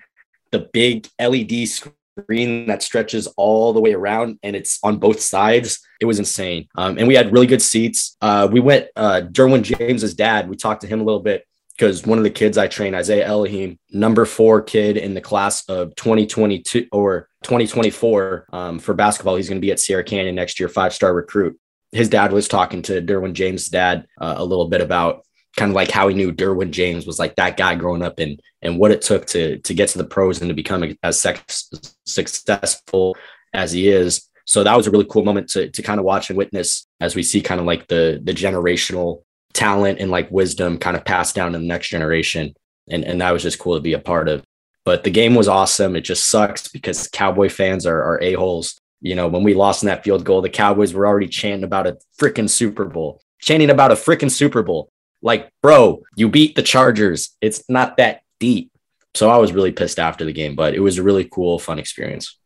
the 0.51 0.67
big 0.73 1.07
LED 1.19 1.67
screen 1.67 2.65
that 2.67 2.81
stretches 2.81 3.27
all 3.37 3.73
the 3.73 3.79
way 3.79 3.93
around 3.93 4.39
and 4.41 4.55
it's 4.55 4.79
on 4.83 4.97
both 4.97 5.19
sides. 5.19 5.79
It 6.01 6.05
was 6.05 6.17
insane. 6.17 6.67
Um, 6.75 6.97
and 6.97 7.07
we 7.07 7.15
had 7.15 7.31
really 7.31 7.45
good 7.45 7.61
seats. 7.61 8.17
Uh, 8.21 8.47
we 8.51 8.59
went, 8.59 8.87
uh, 8.95 9.21
Derwin 9.29 9.61
James's 9.61 10.15
dad, 10.15 10.49
we 10.49 10.55
talked 10.55 10.81
to 10.81 10.87
him 10.87 11.01
a 11.01 11.03
little 11.03 11.21
bit 11.21 11.45
because 11.77 12.05
one 12.05 12.17
of 12.17 12.23
the 12.23 12.29
kids 12.29 12.57
I 12.57 12.67
train, 12.67 12.95
Isaiah 12.95 13.25
Elohim, 13.25 13.77
number 13.91 14.25
four 14.25 14.61
kid 14.61 14.97
in 14.97 15.13
the 15.13 15.21
class 15.21 15.63
of 15.69 15.95
2022 15.95 16.87
or 16.91 17.29
2024 17.43 18.47
um, 18.51 18.79
for 18.79 18.93
basketball. 18.93 19.35
He's 19.35 19.47
going 19.47 19.61
to 19.61 19.65
be 19.65 19.71
at 19.71 19.79
Sierra 19.79 20.03
Canyon 20.03 20.35
next 20.35 20.59
year, 20.59 20.67
five 20.67 20.93
star 20.93 21.13
recruit. 21.13 21.57
His 21.91 22.09
dad 22.09 22.31
was 22.31 22.47
talking 22.47 22.81
to 22.83 23.01
Derwin 23.01 23.33
James' 23.33 23.67
dad 23.67 24.05
uh, 24.19 24.35
a 24.37 24.45
little 24.45 24.67
bit 24.67 24.81
about 24.81 25.23
kind 25.57 25.71
of 25.71 25.75
like 25.75 25.91
how 25.91 26.07
he 26.07 26.15
knew 26.15 26.31
Derwin 26.31 26.71
James 26.71 27.05
was 27.05 27.19
like 27.19 27.35
that 27.35 27.57
guy 27.57 27.75
growing 27.75 28.03
up 28.03 28.19
and 28.19 28.39
and 28.61 28.77
what 28.77 28.91
it 28.91 29.01
took 29.01 29.25
to 29.27 29.57
to 29.59 29.73
get 29.73 29.89
to 29.89 29.97
the 29.97 30.03
pros 30.03 30.41
and 30.41 30.49
to 30.49 30.53
become 30.53 30.95
as 31.03 31.19
sex, 31.19 31.69
successful 32.05 33.17
as 33.53 33.71
he 33.71 33.87
is. 33.87 34.29
So 34.45 34.63
that 34.63 34.75
was 34.75 34.87
a 34.87 34.91
really 34.91 35.07
cool 35.09 35.23
moment 35.23 35.49
to 35.49 35.69
to 35.69 35.81
kind 35.81 35.99
of 35.99 36.05
watch 36.05 36.29
and 36.29 36.37
witness 36.37 36.87
as 36.99 37.15
we 37.15 37.23
see 37.23 37.41
kind 37.41 37.59
of 37.59 37.65
like 37.65 37.87
the 37.87 38.21
the 38.23 38.33
generational 38.33 39.23
talent 39.53 39.99
and 39.99 40.11
like 40.11 40.31
wisdom 40.31 40.77
kind 40.77 40.95
of 40.95 41.03
passed 41.05 41.35
down 41.35 41.53
to 41.53 41.57
the 41.57 41.65
next 41.65 41.89
generation. 41.89 42.53
And 42.89 43.03
and 43.03 43.21
that 43.21 43.31
was 43.31 43.43
just 43.43 43.59
cool 43.59 43.75
to 43.75 43.81
be 43.81 43.93
a 43.93 43.99
part 43.99 44.29
of. 44.29 44.43
But 44.85 45.03
the 45.03 45.11
game 45.11 45.35
was 45.35 45.47
awesome. 45.47 45.95
It 45.95 46.01
just 46.01 46.27
sucks 46.27 46.67
because 46.67 47.07
Cowboy 47.07 47.49
fans 47.49 47.85
are, 47.85 48.01
are 48.01 48.21
a-holes. 48.23 48.79
You 49.01 49.15
know, 49.15 49.27
when 49.27 49.43
we 49.43 49.53
lost 49.53 49.83
in 49.83 49.87
that 49.87 50.03
field 50.03 50.25
goal, 50.25 50.41
the 50.41 50.49
Cowboys 50.49 50.93
were 50.93 51.07
already 51.07 51.27
chanting 51.27 51.63
about 51.63 51.87
a 51.87 51.97
freaking 52.19 52.49
Super 52.49 52.85
Bowl, 52.85 53.21
chanting 53.39 53.69
about 53.69 53.91
a 53.91 53.95
freaking 53.95 54.31
Super 54.31 54.61
Bowl. 54.61 54.89
Like, 55.21 55.49
bro, 55.61 56.03
you 56.15 56.29
beat 56.29 56.55
the 56.55 56.63
Chargers. 56.63 57.35
It's 57.41 57.63
not 57.69 57.97
that 57.97 58.21
deep. 58.39 58.71
So 59.15 59.29
I 59.29 59.37
was 59.37 59.53
really 59.53 59.71
pissed 59.71 59.99
after 59.99 60.25
the 60.25 60.33
game, 60.33 60.55
but 60.55 60.73
it 60.73 60.79
was 60.79 60.97
a 60.97 61.03
really 61.03 61.25
cool, 61.25 61.59
fun 61.59 61.79
experience. 61.79 62.37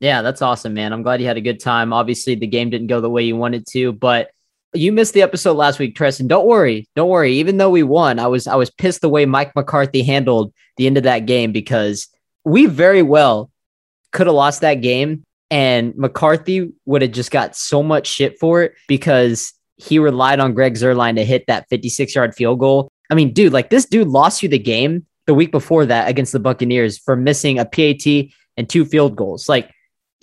Yeah, 0.00 0.22
that's 0.22 0.42
awesome, 0.42 0.74
man. 0.74 0.92
I'm 0.92 1.02
glad 1.02 1.20
you 1.20 1.26
had 1.28 1.36
a 1.36 1.42
good 1.42 1.60
time. 1.60 1.92
Obviously, 1.92 2.34
the 2.34 2.46
game 2.46 2.70
didn't 2.70 2.88
go 2.88 3.00
the 3.00 3.10
way 3.10 3.22
you 3.22 3.36
wanted 3.36 3.66
to, 3.72 3.92
but 3.92 4.30
you 4.74 4.90
missed 4.90 5.14
the 5.14 5.22
episode 5.22 5.52
last 5.52 5.78
week, 5.78 5.94
Tristan. 5.94 6.26
Don't 6.26 6.46
worry, 6.46 6.88
don't 6.96 7.08
worry. 7.08 7.34
Even 7.34 7.56
though 7.56 7.70
we 7.70 7.82
won, 7.82 8.18
I 8.18 8.26
was 8.26 8.46
I 8.46 8.56
was 8.56 8.70
pissed 8.70 9.00
the 9.00 9.08
way 9.08 9.26
Mike 9.26 9.54
McCarthy 9.54 10.02
handled 10.02 10.52
the 10.76 10.86
end 10.86 10.96
of 10.96 11.04
that 11.04 11.26
game 11.26 11.52
because 11.52 12.08
we 12.44 12.66
very 12.66 13.02
well 13.02 13.50
could 14.12 14.26
have 14.26 14.34
lost 14.34 14.62
that 14.62 14.76
game, 14.76 15.24
and 15.52 15.94
McCarthy 15.98 16.72
would 16.86 17.02
have 17.02 17.12
just 17.12 17.30
got 17.30 17.54
so 17.54 17.82
much 17.82 18.06
shit 18.06 18.38
for 18.40 18.62
it 18.62 18.72
because 18.88 19.52
he 19.76 19.98
relied 19.98 20.40
on 20.40 20.54
Greg 20.54 20.76
Zuerlein 20.76 21.16
to 21.16 21.26
hit 21.26 21.44
that 21.46 21.66
56 21.68 22.14
yard 22.14 22.34
field 22.34 22.58
goal. 22.58 22.88
I 23.10 23.14
mean, 23.14 23.34
dude, 23.34 23.52
like 23.52 23.68
this 23.68 23.84
dude 23.84 24.08
lost 24.08 24.42
you 24.42 24.48
the 24.48 24.58
game 24.58 25.04
the 25.26 25.34
week 25.34 25.52
before 25.52 25.84
that 25.84 26.08
against 26.08 26.32
the 26.32 26.40
Buccaneers 26.40 26.96
for 26.96 27.16
missing 27.16 27.58
a 27.58 27.66
PAT 27.66 28.32
and 28.56 28.66
two 28.66 28.86
field 28.86 29.14
goals. 29.14 29.46
Like 29.46 29.70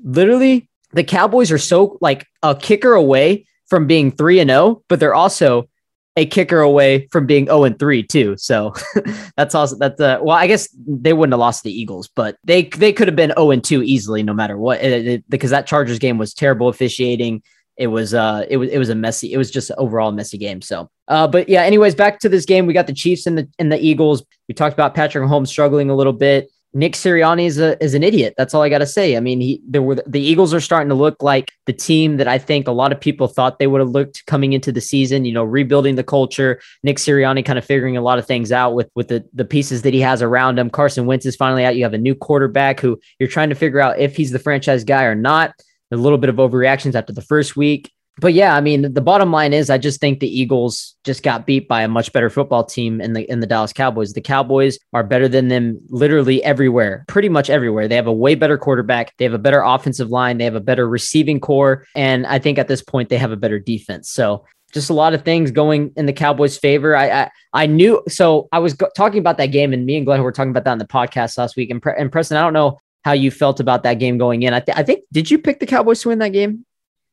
literally, 0.04 0.68
the 0.94 1.04
Cowboys 1.04 1.52
are 1.52 1.60
so 1.60 2.00
like 2.02 2.26
a 2.42 2.56
kicker 2.56 2.96
away 2.96 3.46
from 3.68 3.86
being 3.86 4.12
3 4.12 4.40
and 4.40 4.50
0, 4.50 4.82
but 4.88 5.00
they're 5.00 5.14
also 5.14 5.70
a 6.20 6.26
kicker 6.26 6.60
away 6.60 7.08
from 7.12 7.26
being 7.26 7.46
0 7.46 7.64
and 7.64 7.80
3 7.80 8.04
too. 8.04 8.36
So 8.38 8.74
that's 9.38 9.56
also 9.56 9.76
that's 9.78 10.00
uh, 10.02 10.20
well, 10.22 10.36
I 10.36 10.48
guess 10.48 10.68
they 10.86 11.14
wouldn't 11.14 11.34
have 11.34 11.40
lost 11.40 11.64
the 11.64 11.72
Eagles, 11.72 12.10
but 12.16 12.38
they 12.44 12.64
they 12.64 12.92
could 12.94 13.08
have 13.08 13.16
been 13.16 13.34
0 13.38 13.52
and 13.52 13.64
2 13.64 13.84
easily 13.84 14.22
no 14.24 14.34
matter 14.34 14.58
what 14.58 14.82
It- 14.82 15.08
it- 15.08 15.30
because 15.30 15.52
that 15.52 15.66
Chargers 15.68 16.00
game 16.00 16.18
was 16.18 16.34
terrible 16.34 16.68
officiating. 16.68 17.42
It 17.78 17.88
was 17.88 18.14
uh 18.14 18.46
it 18.50 18.58
was 18.58 18.70
it 18.70 18.78
was 18.78 18.90
a 18.90 18.96
messy 18.96 19.32
it 19.32 19.38
was 19.38 19.50
just 19.50 19.72
overall 19.78 20.12
messy 20.12 20.38
game. 20.38 20.62
So 20.62 20.90
uh 21.08 21.28
but 21.28 21.48
yeah, 21.48 21.64
anyways, 21.64 21.96
back 21.96 22.20
to 22.20 22.30
this 22.30 22.46
game. 22.46 22.66
We 22.66 22.74
got 22.74 22.88
the 22.88 22.94
Chiefs 22.94 23.26
and 23.26 23.38
the 23.38 23.48
and 23.58 23.72
the 23.72 23.80
Eagles. 23.80 24.24
We 24.50 24.54
talked 24.54 24.74
about 24.74 24.94
Patrick 24.96 25.24
Mahomes 25.24 25.48
struggling 25.48 25.90
a 25.90 25.96
little 25.96 26.14
bit. 26.14 26.50
Nick 26.74 26.94
Sirianni 26.94 27.48
is 27.48 27.58
a 27.58 27.82
is 27.84 27.96
an 27.96 28.04
idiot. 28.04 28.36
That's 28.38 28.54
all 28.54 28.62
I 28.62 28.70
got 28.70 28.78
to 28.80 28.86
say. 28.86 29.18
I 29.18 29.20
mean, 29.20 29.42
he 29.42 29.60
there 29.68 29.82
were 29.82 29.96
the 30.06 30.22
Eagles 30.22 30.54
are 30.54 30.60
starting 30.60 30.90
to 30.90 30.96
look 30.96 31.24
like 31.24 31.52
the 31.66 31.74
team 31.74 32.18
that 32.18 32.28
I 32.28 32.38
think 32.38 32.68
a 32.68 32.72
lot 32.72 32.92
of 32.92 33.00
people 33.00 33.28
thought 33.28 33.58
they 33.58 33.66
would 33.66 33.82
have 33.82 33.90
looked 33.90 34.24
coming 34.28 34.54
into 34.54 34.72
the 34.72 34.82
season. 34.82 35.26
You 35.26 35.34
know, 35.34 35.44
rebuilding 35.44 35.96
the 35.96 36.04
culture. 36.04 36.62
Nick 36.84 36.98
Sirianni 36.98 37.44
kind 37.44 37.58
of 37.58 37.66
figuring 37.66 37.98
a 37.98 38.02
lot 38.02 38.20
of 38.20 38.28
things 38.28 38.52
out 38.52 38.76
with 38.76 38.90
with 38.94 39.08
the 39.08 39.26
the 39.34 39.46
pieces 39.46 39.82
that 39.82 39.96
he 39.96 40.02
has 40.02 40.22
around 40.22 40.60
him. 40.60 40.70
Carson 40.70 41.08
Wentz 41.08 41.26
is 41.26 41.36
finally 41.36 41.66
out. 41.66 41.76
You 41.76 41.84
have 41.84 41.96
a 41.96 41.98
new 41.98 42.14
quarterback 42.14 42.80
who 42.80 43.00
you're 43.20 43.30
trying 43.30 43.50
to 43.50 43.56
figure 43.56 43.80
out 43.80 43.98
if 43.98 44.16
he's 44.16 44.32
the 44.32 44.40
franchise 44.40 44.84
guy 44.84 45.06
or 45.06 45.16
not. 45.16 45.54
A 45.92 45.98
little 45.98 46.20
bit 46.20 46.30
of 46.30 46.36
overreactions 46.36 46.94
after 46.94 47.14
the 47.14 47.24
first 47.24 47.56
week 47.56 47.92
but 48.20 48.34
yeah, 48.34 48.56
I 48.56 48.62
mean, 48.62 48.94
the 48.94 49.02
bottom 49.02 49.32
line 49.32 49.54
is, 49.54 49.70
I 49.70 49.78
just 49.78 50.00
think 50.00 50.20
the 50.20 50.40
Eagles 50.40 50.96
just 51.04 51.24
got 51.24 51.46
beat 51.46 51.68
by 51.68 51.82
a 51.82 51.88
much 51.88 52.12
better 52.12 52.30
football 52.30 52.64
team 52.64 53.00
in 53.02 53.14
the 53.14 53.30
in 53.30 53.40
the 53.40 53.48
Dallas 53.48 53.74
Cowboys. 53.74 54.14
The 54.14 54.22
Cowboys 54.22 54.78
are 54.94 55.04
better 55.04 55.28
than 55.28 55.48
them 55.48 55.80
literally 55.90 56.44
everywhere, 56.44 57.06
pretty 57.08 57.30
much 57.30 57.50
everywhere. 57.50 57.88
They 57.88 57.96
have 57.96 58.08
a 58.08 58.14
way 58.14 58.36
better 58.36 58.58
quarterback. 58.58 59.16
They 59.18 59.26
have 59.26 59.34
a 59.34 59.40
better 59.40 59.62
offensive 59.62 60.10
line. 60.10 60.38
They 60.38 60.44
have 60.46 60.56
a 60.56 60.60
better 60.62 60.88
receiving 60.88 61.40
corps, 61.40 61.86
and 61.96 62.26
I 62.28 62.40
think 62.40 62.58
at 62.58 62.68
this 62.68 62.82
point 62.82 63.10
they 63.10 63.18
have 63.18 63.32
a 63.32 63.38
better 63.38 63.60
defense. 63.60 64.10
So 64.10 64.46
just 64.74 64.90
a 64.90 64.94
lot 64.94 65.14
of 65.14 65.24
things 65.24 65.52
going 65.52 65.92
in 65.96 66.06
the 66.06 66.14
Cowboys' 66.14 66.58
favor. 66.58 66.96
I 66.96 67.10
I, 67.10 67.32
I 67.54 67.66
knew 67.66 68.02
so 68.08 68.50
I 68.52 68.60
was 68.60 68.74
go- 68.74 68.90
talking 68.96 69.20
about 69.20 69.38
that 69.38 69.48
game, 69.48 69.74
and 69.74 69.86
me 69.86 69.98
and 69.98 70.06
Glenn 70.06 70.22
were 70.22 70.32
talking 70.32 70.52
about 70.52 70.66
that 70.66 70.72
on 70.72 70.78
the 70.80 70.86
podcast 70.86 71.38
last 71.38 71.56
week. 71.56 71.70
And, 71.70 71.82
Pre- 71.82 71.96
and 71.98 72.12
Preston, 72.12 72.38
I 72.38 72.42
don't 72.42 72.54
know 72.54 72.80
how 73.06 73.14
you 73.14 73.32
felt 73.32 73.60
about 73.60 73.84
that 73.84 73.96
game 73.96 74.18
going 74.18 74.44
in. 74.44 74.54
I, 74.54 74.60
th- 74.60 74.78
I 74.78 74.84
think 74.84 75.04
did 75.12 75.32
you 75.32 75.38
pick 75.38 75.60
the 75.60 75.66
Cowboys 75.66 76.02
to 76.02 76.10
win 76.10 76.20
that 76.20 76.30
game? 76.30 76.66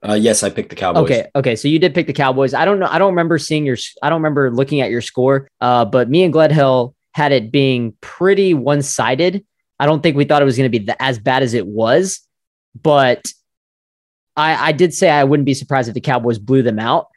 Uh, 0.08 0.14
yes, 0.14 0.42
I 0.42 0.50
picked 0.50 0.70
the 0.70 0.76
Cowboys. 0.76 1.04
Okay, 1.04 1.26
okay. 1.34 1.56
So 1.56 1.68
you 1.68 1.78
did 1.78 1.94
pick 1.94 2.06
the 2.06 2.12
Cowboys. 2.12 2.54
I 2.54 2.64
don't 2.64 2.78
know. 2.78 2.88
I 2.90 2.98
don't 2.98 3.10
remember 3.10 3.38
seeing 3.38 3.66
your. 3.66 3.76
I 4.02 4.08
don't 4.08 4.20
remember 4.20 4.50
looking 4.50 4.80
at 4.80 4.90
your 4.90 5.00
score. 5.00 5.48
Uh, 5.60 5.84
but 5.84 6.08
me 6.08 6.22
and 6.22 6.32
Gledhill 6.32 6.94
had 7.12 7.32
it 7.32 7.50
being 7.50 7.94
pretty 8.00 8.54
one 8.54 8.82
sided. 8.82 9.44
I 9.78 9.86
don't 9.86 10.02
think 10.02 10.16
we 10.16 10.24
thought 10.24 10.42
it 10.42 10.46
was 10.46 10.56
going 10.56 10.70
to 10.70 10.78
be 10.78 10.84
the, 10.84 11.02
as 11.02 11.18
bad 11.18 11.42
as 11.42 11.54
it 11.54 11.66
was, 11.66 12.20
but 12.80 13.32
I, 14.36 14.68
I 14.68 14.72
did 14.72 14.94
say 14.94 15.10
I 15.10 15.24
wouldn't 15.24 15.46
be 15.46 15.54
surprised 15.54 15.88
if 15.88 15.94
the 15.94 16.00
Cowboys 16.00 16.38
blew 16.38 16.62
them 16.62 16.78
out, 16.78 17.08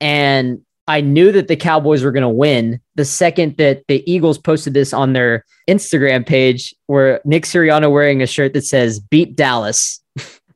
and 0.00 0.60
I 0.86 1.00
knew 1.00 1.32
that 1.32 1.48
the 1.48 1.56
Cowboys 1.56 2.02
were 2.04 2.12
going 2.12 2.22
to 2.22 2.28
win 2.28 2.80
the 2.94 3.04
second 3.04 3.56
that 3.56 3.84
the 3.88 4.08
Eagles 4.10 4.38
posted 4.38 4.74
this 4.74 4.92
on 4.92 5.12
their 5.12 5.44
Instagram 5.68 6.26
page, 6.26 6.74
where 6.86 7.20
Nick 7.24 7.44
Sirianni 7.44 7.90
wearing 7.90 8.22
a 8.22 8.26
shirt 8.26 8.54
that 8.54 8.64
says 8.64 9.00
"Beat 9.00 9.34
Dallas." 9.34 10.00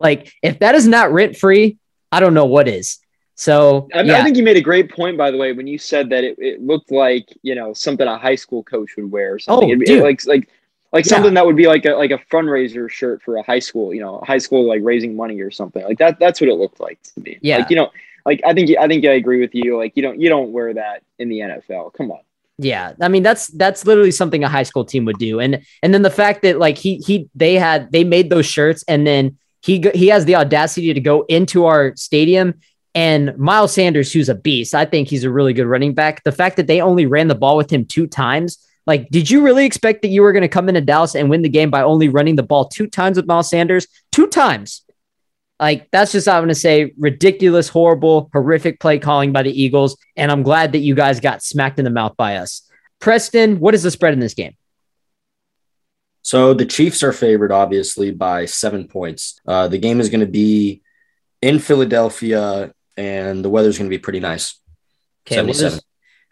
Like, 0.01 0.33
if 0.43 0.59
that 0.61 0.75
is 0.75 0.87
not 0.87 1.13
rent 1.13 1.37
free, 1.37 1.79
I 2.13 2.21
don't 2.21 2.35
know 2.35 2.47
what 2.47 2.69
is. 2.69 2.99
So 3.35 3.89
I, 3.95 4.01
yeah, 4.03 4.19
I 4.19 4.25
think 4.25 4.37
you 4.37 4.43
made 4.43 4.57
a 4.57 4.61
great 4.61 4.91
point, 4.91 5.17
by 5.17 5.31
the 5.31 5.37
way, 5.37 5.53
when 5.53 5.67
you 5.69 5.79
said 5.79 6.11
that 6.11 6.25
it, 6.25 6.37
it 6.39 6.61
looked 6.61 6.91
like 6.91 7.29
you 7.43 7.55
know 7.55 7.73
something 7.73 8.07
a 8.07 8.19
high 8.19 8.35
school 8.35 8.65
coach 8.65 8.97
would 8.97 9.13
wear 9.13 9.35
or 9.35 9.39
something. 9.39 9.71
Oh, 9.73 9.77
be- 9.79 9.85
dude. 9.85 10.03
like 10.03 10.27
like 10.27 10.49
like 10.93 11.05
Yeah. 11.05 11.11
something 11.11 11.35
that 11.35 11.47
would 11.47 11.55
be 11.55 11.69
like 11.69 11.85
a 11.85 11.91
like 11.91 12.11
a 12.11 12.19
fundraiser 12.33 12.91
shirt 12.91 13.23
for 13.23 13.37
a 13.37 13.43
high 13.43 13.61
school, 13.61 13.95
you 13.95 14.01
know, 14.01 14.23
high 14.27 14.39
school 14.39 14.67
like 14.67 14.81
raising 14.83 15.15
money 15.15 15.41
or 15.41 15.53
something 15.53 15.85
like 15.85 15.99
that. 15.99 16.19
That's 16.19 16.41
what 16.41 16.51
it 16.51 16.55
looked 16.55 16.81
like 16.81 17.01
to 17.15 17.21
me. 17.21 17.39
Yeah. 17.41 17.59
like 17.59 17.71
you 17.71 17.77
know, 17.77 17.91
like 18.27 18.41
I 18.45 18.55
think 18.55 18.77
I 18.77 18.89
think 18.89 19.05
I 19.05 19.13
agree 19.13 19.41
with 19.41 19.55
you. 19.55 19.77
Like 19.77 19.93
you 19.95 20.03
don't 20.03 20.21
you 20.21 20.29
don't 20.29 20.51
wear 20.51 20.75
that 20.75 21.05
in 21.21 21.29
the 21.29 21.39
NFL. 21.39 21.95
Come 21.95 22.11
on. 22.11 22.21
Yeah, 22.61 22.95
I 23.01 23.07
mean 23.07 23.23
that's 23.23 23.47
that's 23.49 23.87
literally 23.87 24.11
something 24.11 24.43
a 24.43 24.49
high 24.49 24.65
school 24.65 24.85
team 24.85 25.05
would 25.05 25.19
do, 25.19 25.39
and 25.39 25.63
and 25.81 25.95
then 25.95 26.03
the 26.03 26.11
fact 26.11 26.43
that 26.43 26.59
like 26.59 26.77
he 26.77 26.97
he 26.97 27.29
they 27.37 27.55
had 27.55 27.93
they 27.93 28.03
made 28.03 28.31
those 28.31 28.47
shirts, 28.47 28.83
and 28.89 29.07
then 29.07 29.39
he 29.69 29.77
he 29.95 30.09
has 30.09 30.25
the 30.25 30.35
audacity 30.35 30.93
to 30.93 31.01
go 31.01 31.25
into 31.29 31.67
our 31.67 31.95
stadium 31.95 32.55
And 32.99 33.39
Miles 33.39 33.73
Sanders, 33.75 34.13
who's 34.13 34.29
a 34.29 34.35
beast, 34.35 34.75
I 34.75 34.85
think 34.85 35.07
he's 35.07 35.23
a 35.23 35.31
really 35.31 35.53
good 35.53 35.67
running 35.67 35.95
back. 35.95 36.25
The 36.25 36.33
fact 36.33 36.57
that 36.57 36.67
they 36.67 36.81
only 36.81 37.07
ran 37.07 37.29
the 37.29 37.37
ball 37.37 37.57
with 37.57 37.71
him 37.71 37.85
two 37.85 38.09
times, 38.09 38.59
like, 38.89 39.09
did 39.11 39.31
you 39.31 39.41
really 39.41 39.67
expect 39.67 40.03
that 40.03 40.09
you 40.09 40.21
were 40.21 40.33
going 40.33 40.43
to 40.43 40.49
come 40.49 40.69
into 40.69 40.81
Dallas 40.81 41.15
and 41.15 41.31
win 41.31 41.43
the 41.43 41.49
game 41.49 41.71
by 41.71 41.83
only 41.83 42.09
running 42.09 42.35
the 42.35 42.43
ball 42.43 42.65
two 42.65 42.89
times 42.89 43.17
with 43.17 43.29
Miles 43.29 43.51
Sanders? 43.51 43.87
Two 44.11 44.27
times. 44.27 44.83
Like, 45.61 45.89
that's 45.93 46.11
just, 46.11 46.27
I'm 46.27 46.41
going 46.41 46.49
to 46.49 46.57
say, 46.57 46.93
ridiculous, 46.99 47.69
horrible, 47.69 48.31
horrific 48.33 48.81
play 48.81 48.99
calling 48.99 49.33
by 49.33 49.45
the 49.45 49.63
Eagles. 49.63 49.97
And 50.17 50.33
I'm 50.33 50.43
glad 50.43 50.73
that 50.73 50.79
you 50.79 50.97
guys 50.97 51.21
got 51.21 51.41
smacked 51.41 51.79
in 51.79 51.85
the 51.85 51.93
mouth 51.93 52.17
by 52.17 52.39
us. 52.39 52.63
Preston, 52.99 53.61
what 53.61 53.75
is 53.75 53.85
the 53.85 53.93
spread 53.93 54.13
in 54.13 54.19
this 54.19 54.35
game? 54.35 54.57
So 56.23 56.55
the 56.55 56.67
Chiefs 56.67 57.03
are 57.03 57.13
favored, 57.13 57.53
obviously, 57.53 58.11
by 58.11 58.45
seven 58.45 58.89
points. 58.89 59.41
Uh, 59.47 59.69
the 59.69 59.79
game 59.79 60.01
is 60.01 60.11
going 60.11 60.21
to 60.21 60.27
be 60.27 60.83
in 61.41 61.59
Philadelphia, 61.59 62.73
and 62.97 63.45
the 63.45 63.51
weather's 63.51 63.79
going 63.79 63.89
to 63.91 63.97
be 63.97 64.01
pretty 64.01 64.21
nice. 64.21 64.61
Okay, 65.27 65.37
77. 65.37 65.67
Weather's, 65.67 65.85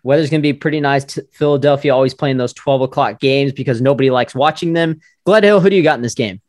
weather's 0.03 0.31
going 0.31 0.41
to 0.41 0.43
be 0.43 0.53
pretty 0.53 0.81
nice. 0.81 1.19
Philadelphia 1.33 1.95
always 1.95 2.15
playing 2.15 2.37
those 2.37 2.53
12 2.53 2.83
o'clock 2.83 3.21
games 3.21 3.53
because 3.53 3.81
nobody 3.81 4.11
likes 4.11 4.35
watching 4.35 4.73
them. 4.73 5.01
Gledhill, 5.27 5.63
who 5.63 5.71
do 5.71 5.77
you 5.77 5.83
got 5.83 5.97
in 5.97 6.03
this 6.03 6.15
game? 6.15 6.41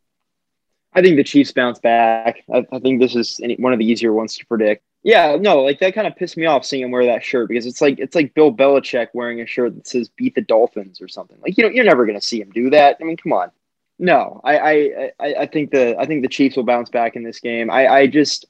I 0.92 1.02
think 1.02 1.16
the 1.16 1.24
Chiefs 1.24 1.52
bounce 1.52 1.78
back. 1.78 2.42
I, 2.52 2.66
I 2.72 2.78
think 2.80 3.00
this 3.00 3.14
is 3.14 3.40
one 3.58 3.72
of 3.72 3.78
the 3.78 3.86
easier 3.86 4.12
ones 4.12 4.36
to 4.36 4.46
predict. 4.46 4.82
Yeah, 5.04 5.36
no, 5.40 5.62
like 5.62 5.78
that 5.80 5.94
kind 5.94 6.06
of 6.06 6.16
pissed 6.16 6.36
me 6.36 6.46
off 6.46 6.64
seeing 6.64 6.82
him 6.82 6.90
wear 6.90 7.06
that 7.06 7.24
shirt 7.24 7.48
because 7.48 7.66
it's 7.66 7.80
like 7.80 7.98
it's 7.98 8.14
like 8.14 8.34
Bill 8.34 8.52
Belichick 8.52 9.08
wearing 9.14 9.40
a 9.40 9.46
shirt 9.46 9.74
that 9.76 9.86
says 9.86 10.08
"Beat 10.08 10.34
the 10.34 10.40
Dolphins" 10.40 11.00
or 11.00 11.08
something. 11.08 11.38
Like 11.40 11.56
you 11.56 11.64
know, 11.64 11.70
you're 11.70 11.84
never 11.84 12.04
going 12.04 12.18
to 12.18 12.26
see 12.26 12.40
him 12.40 12.50
do 12.50 12.70
that. 12.70 12.96
I 13.00 13.04
mean, 13.04 13.16
come 13.16 13.32
on. 13.32 13.50
No, 13.98 14.40
I, 14.44 14.58
I 14.58 15.12
I 15.20 15.34
I 15.40 15.46
think 15.46 15.70
the 15.70 15.96
I 15.98 16.06
think 16.06 16.22
the 16.22 16.28
Chiefs 16.28 16.56
will 16.56 16.64
bounce 16.64 16.90
back 16.90 17.16
in 17.16 17.22
this 17.22 17.40
game. 17.40 17.70
I 17.70 17.86
I 17.86 18.06
just 18.08 18.46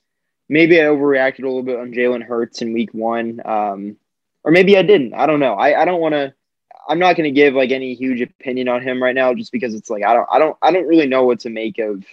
maybe 0.49 0.80
I 0.80 0.84
overreacted 0.84 1.40
a 1.40 1.46
little 1.49 1.62
bit 1.62 1.78
on 1.78 1.92
Jalen 1.92 2.22
Hurts 2.22 2.62
in 2.62 2.72
Week 2.72 2.92
One, 2.94 3.40
um, 3.44 3.96
or 4.42 4.51
maybe 4.51 4.76
I 4.76 4.82
didn't. 4.82 5.14
I 5.14 5.26
don't 5.26 5.40
know. 5.40 5.55
I 5.55 5.82
I 5.82 5.84
don't 5.84 6.01
want 6.01 6.14
to. 6.14 6.34
I'm 6.88 6.99
not 6.99 7.16
going 7.16 7.24
to 7.24 7.38
give 7.38 7.55
like 7.55 7.70
any 7.70 7.94
huge 7.94 8.22
opinion 8.22 8.68
on 8.68 8.82
him 8.82 9.03
right 9.03 9.14
now, 9.14 9.34
just 9.34 9.53
because 9.53 9.74
it's 9.74 9.90
like 9.90 10.03
I 10.03 10.14
don't 10.14 10.28
I 10.32 10.38
don't 10.38 10.57
I 10.62 10.70
don't 10.70 10.86
really 10.86 11.07
know 11.07 11.24
what 11.24 11.40
to 11.40 11.51
make 11.51 11.78
of 11.78 12.05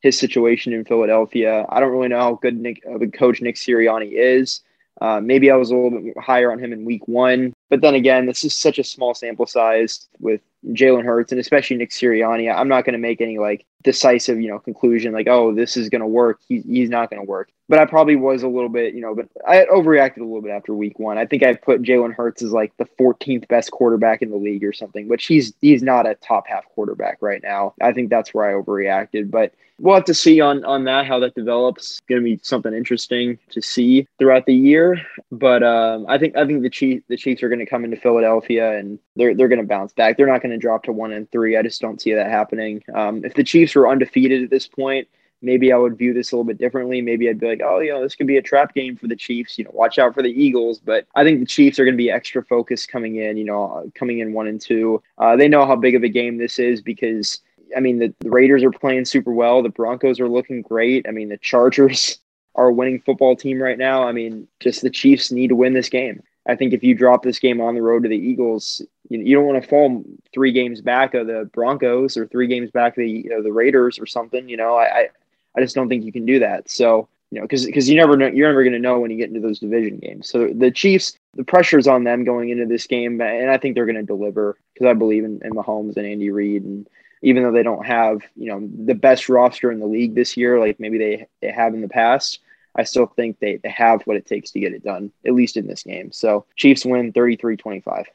his 0.00 0.18
situation 0.18 0.72
in 0.72 0.84
Philadelphia. 0.84 1.66
I 1.68 1.80
don't 1.80 1.92
really 1.92 2.08
know 2.08 2.20
how 2.20 2.34
good 2.34 2.58
Nick, 2.58 2.82
a 2.86 3.06
coach 3.08 3.40
Nick 3.40 3.56
Sirianni 3.56 4.12
is. 4.12 4.62
Uh, 5.00 5.20
maybe 5.20 5.50
I 5.50 5.56
was 5.56 5.70
a 5.70 5.76
little 5.76 6.00
bit 6.00 6.18
higher 6.18 6.50
on 6.50 6.58
him 6.58 6.72
in 6.72 6.84
week 6.84 7.06
one. 7.06 7.54
But 7.70 7.80
then 7.80 7.94
again, 7.94 8.26
this 8.26 8.44
is 8.44 8.56
such 8.56 8.78
a 8.78 8.84
small 8.84 9.14
sample 9.14 9.46
size 9.46 10.08
with 10.18 10.40
Jalen 10.66 11.04
Hurts 11.04 11.32
and 11.32 11.40
especially 11.40 11.76
Nick 11.76 11.90
Sirianni. 11.90 12.52
I'm 12.54 12.68
not 12.68 12.84
going 12.84 12.94
to 12.94 12.98
make 12.98 13.20
any 13.20 13.38
like 13.38 13.64
decisive, 13.82 14.40
you 14.40 14.48
know, 14.48 14.58
conclusion 14.58 15.12
like, 15.12 15.28
oh, 15.28 15.54
this 15.54 15.76
is 15.76 15.88
going 15.88 16.00
to 16.00 16.06
work. 16.06 16.40
He, 16.48 16.60
he's 16.60 16.90
not 16.90 17.10
going 17.10 17.20
to 17.20 17.28
work. 17.28 17.50
But 17.68 17.78
I 17.78 17.84
probably 17.84 18.16
was 18.16 18.42
a 18.42 18.48
little 18.48 18.70
bit, 18.70 18.94
you 18.94 19.00
know, 19.00 19.14
but 19.14 19.28
I 19.46 19.66
overreacted 19.66 20.18
a 20.18 20.24
little 20.24 20.40
bit 20.40 20.52
after 20.52 20.74
week 20.74 20.98
one. 20.98 21.18
I 21.18 21.26
think 21.26 21.42
I 21.42 21.54
put 21.54 21.82
Jalen 21.82 22.14
Hurts 22.14 22.42
as 22.42 22.50
like 22.50 22.72
the 22.78 22.86
14th 22.98 23.46
best 23.48 23.70
quarterback 23.70 24.22
in 24.22 24.30
the 24.30 24.36
league 24.36 24.64
or 24.64 24.72
something, 24.72 25.06
which 25.06 25.26
he's 25.26 25.52
he's 25.60 25.82
not 25.82 26.06
a 26.06 26.14
top 26.16 26.46
half 26.48 26.64
quarterback 26.74 27.18
right 27.20 27.42
now. 27.42 27.74
I 27.80 27.92
think 27.92 28.08
that's 28.08 28.32
where 28.32 28.48
I 28.48 28.60
overreacted. 28.60 29.30
But 29.30 29.52
we'll 29.78 29.94
have 29.94 30.04
to 30.04 30.14
see 30.14 30.40
on 30.40 30.64
on 30.64 30.84
that 30.84 31.06
how 31.06 31.18
that 31.20 31.34
develops. 31.34 31.92
It's 31.92 32.00
going 32.08 32.20
to 32.20 32.24
be 32.24 32.40
something 32.42 32.72
interesting 32.72 33.38
to 33.50 33.62
see 33.62 34.06
throughout 34.18 34.46
the 34.46 34.54
year. 34.54 35.00
But 35.30 35.62
um, 35.62 36.06
I 36.08 36.18
think 36.18 36.36
I 36.36 36.46
think 36.46 36.62
the 36.62 36.70
Chiefs 36.70 37.04
the 37.08 37.16
Chiefs 37.16 37.42
are 37.42 37.48
going 37.48 37.60
to 37.60 37.66
come 37.66 37.84
into 37.84 37.96
Philadelphia 37.96 38.78
and 38.78 38.98
they're 39.16 39.34
they're 39.34 39.48
going 39.48 39.60
to 39.60 39.66
bounce 39.66 39.92
back. 39.92 40.16
They're 40.16 40.26
not 40.26 40.42
going 40.42 40.47
to 40.50 40.58
drop 40.58 40.84
to 40.84 40.92
one 40.92 41.12
and 41.12 41.30
three. 41.30 41.56
I 41.56 41.62
just 41.62 41.80
don't 41.80 42.00
see 42.00 42.12
that 42.14 42.30
happening. 42.30 42.82
Um, 42.94 43.24
if 43.24 43.34
the 43.34 43.44
Chiefs 43.44 43.74
were 43.74 43.88
undefeated 43.88 44.42
at 44.42 44.50
this 44.50 44.66
point. 44.66 45.08
Maybe 45.40 45.72
I 45.72 45.76
would 45.76 45.96
view 45.96 46.12
this 46.12 46.32
a 46.32 46.34
little 46.34 46.42
bit 46.42 46.58
differently. 46.58 47.00
Maybe 47.00 47.28
I'd 47.28 47.38
be 47.38 47.46
like, 47.46 47.60
oh, 47.64 47.78
you 47.78 47.92
know, 47.92 48.02
this 48.02 48.16
could 48.16 48.26
be 48.26 48.38
a 48.38 48.42
trap 48.42 48.74
game 48.74 48.96
for 48.96 49.06
the 49.06 49.14
Chiefs. 49.14 49.56
You 49.56 49.62
know, 49.62 49.70
watch 49.72 49.96
out 49.96 50.12
for 50.12 50.20
the 50.20 50.32
Eagles. 50.32 50.80
But 50.80 51.06
I 51.14 51.22
think 51.22 51.38
the 51.38 51.46
Chiefs 51.46 51.78
are 51.78 51.84
going 51.84 51.94
to 51.94 51.96
be 51.96 52.10
extra 52.10 52.42
focused 52.42 52.88
coming 52.88 53.14
in. 53.14 53.36
You 53.36 53.44
know, 53.44 53.88
coming 53.94 54.18
in 54.18 54.32
one 54.32 54.48
and 54.48 54.60
two. 54.60 55.00
Uh, 55.16 55.36
they 55.36 55.46
know 55.46 55.64
how 55.64 55.76
big 55.76 55.94
of 55.94 56.02
a 56.02 56.08
game 56.08 56.38
this 56.38 56.58
is 56.58 56.82
because 56.82 57.40
I 57.76 57.80
mean, 57.80 57.98
the, 57.98 58.14
the 58.20 58.30
Raiders 58.30 58.62
are 58.64 58.70
playing 58.70 59.04
super 59.04 59.32
well. 59.32 59.62
The 59.62 59.68
Broncos 59.68 60.20
are 60.20 60.28
looking 60.28 60.62
great. 60.62 61.06
I 61.08 61.12
mean, 61.12 61.28
the 61.28 61.38
Chargers 61.38 62.18
are 62.54 62.68
a 62.68 62.72
winning 62.72 63.00
football 63.00 63.36
team 63.36 63.60
right 63.60 63.78
now. 63.78 64.06
I 64.06 64.12
mean, 64.12 64.48
just 64.60 64.82
the 64.82 64.90
Chiefs 64.90 65.30
need 65.30 65.48
to 65.48 65.56
win 65.56 65.74
this 65.74 65.88
game. 65.88 66.22
I 66.46 66.56
think 66.56 66.72
if 66.72 66.82
you 66.82 66.94
drop 66.94 67.22
this 67.22 67.38
game 67.38 67.60
on 67.60 67.74
the 67.74 67.82
road 67.82 68.04
to 68.04 68.08
the 68.08 68.16
Eagles, 68.16 68.80
you, 69.08 69.20
you 69.20 69.34
don't 69.34 69.46
want 69.46 69.62
to 69.62 69.68
fall 69.68 70.04
three 70.32 70.52
games 70.52 70.80
back 70.80 71.14
of 71.14 71.26
the 71.26 71.48
Broncos 71.52 72.16
or 72.16 72.26
three 72.26 72.46
games 72.46 72.70
back 72.70 72.92
of 72.92 73.02
the 73.02 73.10
you 73.10 73.30
know, 73.30 73.42
the 73.42 73.52
Raiders 73.52 73.98
or 73.98 74.06
something. 74.06 74.48
You 74.48 74.56
know, 74.56 74.76
I, 74.76 75.08
I 75.56 75.60
just 75.60 75.74
don't 75.74 75.88
think 75.88 76.04
you 76.04 76.12
can 76.12 76.26
do 76.26 76.38
that. 76.40 76.70
So 76.70 77.08
you 77.30 77.40
know, 77.40 77.44
because 77.44 77.66
because 77.66 77.88
you 77.88 77.96
never 77.96 78.16
know, 78.16 78.26
you're 78.26 78.48
never 78.48 78.62
going 78.62 78.72
to 78.72 78.78
know 78.78 79.00
when 79.00 79.10
you 79.10 79.18
get 79.18 79.28
into 79.28 79.40
those 79.40 79.58
division 79.58 79.98
games. 79.98 80.28
So 80.28 80.48
the 80.48 80.70
Chiefs, 80.70 81.18
the 81.34 81.44
pressure's 81.44 81.86
on 81.86 82.04
them 82.04 82.24
going 82.24 82.48
into 82.48 82.66
this 82.66 82.86
game, 82.86 83.20
and 83.20 83.50
I 83.50 83.58
think 83.58 83.74
they're 83.74 83.86
going 83.86 83.96
to 83.96 84.02
deliver 84.02 84.56
because 84.72 84.86
I 84.86 84.94
believe 84.94 85.24
in, 85.24 85.40
in 85.44 85.52
Mahomes 85.52 85.96
and 85.96 86.06
Andy 86.06 86.30
Reid 86.30 86.64
and 86.64 86.88
even 87.20 87.42
though 87.42 87.52
they 87.52 87.62
don't 87.62 87.84
have 87.84 88.22
you 88.36 88.50
know 88.50 88.68
the 88.86 88.94
best 88.94 89.28
roster 89.28 89.70
in 89.70 89.80
the 89.80 89.86
league 89.86 90.14
this 90.14 90.36
year, 90.36 90.58
like 90.58 90.80
maybe 90.80 90.98
they 90.98 91.26
they 91.40 91.50
have 91.50 91.74
in 91.74 91.80
the 91.80 91.88
past. 91.88 92.40
I 92.76 92.84
still 92.84 93.06
think 93.06 93.40
they, 93.40 93.56
they 93.56 93.70
have 93.70 94.02
what 94.02 94.16
it 94.16 94.26
takes 94.26 94.52
to 94.52 94.60
get 94.60 94.72
it 94.72 94.84
done, 94.84 95.10
at 95.26 95.34
least 95.34 95.56
in 95.56 95.66
this 95.66 95.82
game. 95.82 96.12
So 96.12 96.46
Chiefs 96.54 96.84
win 96.84 97.12
33 97.12 97.56
25. 97.56 98.06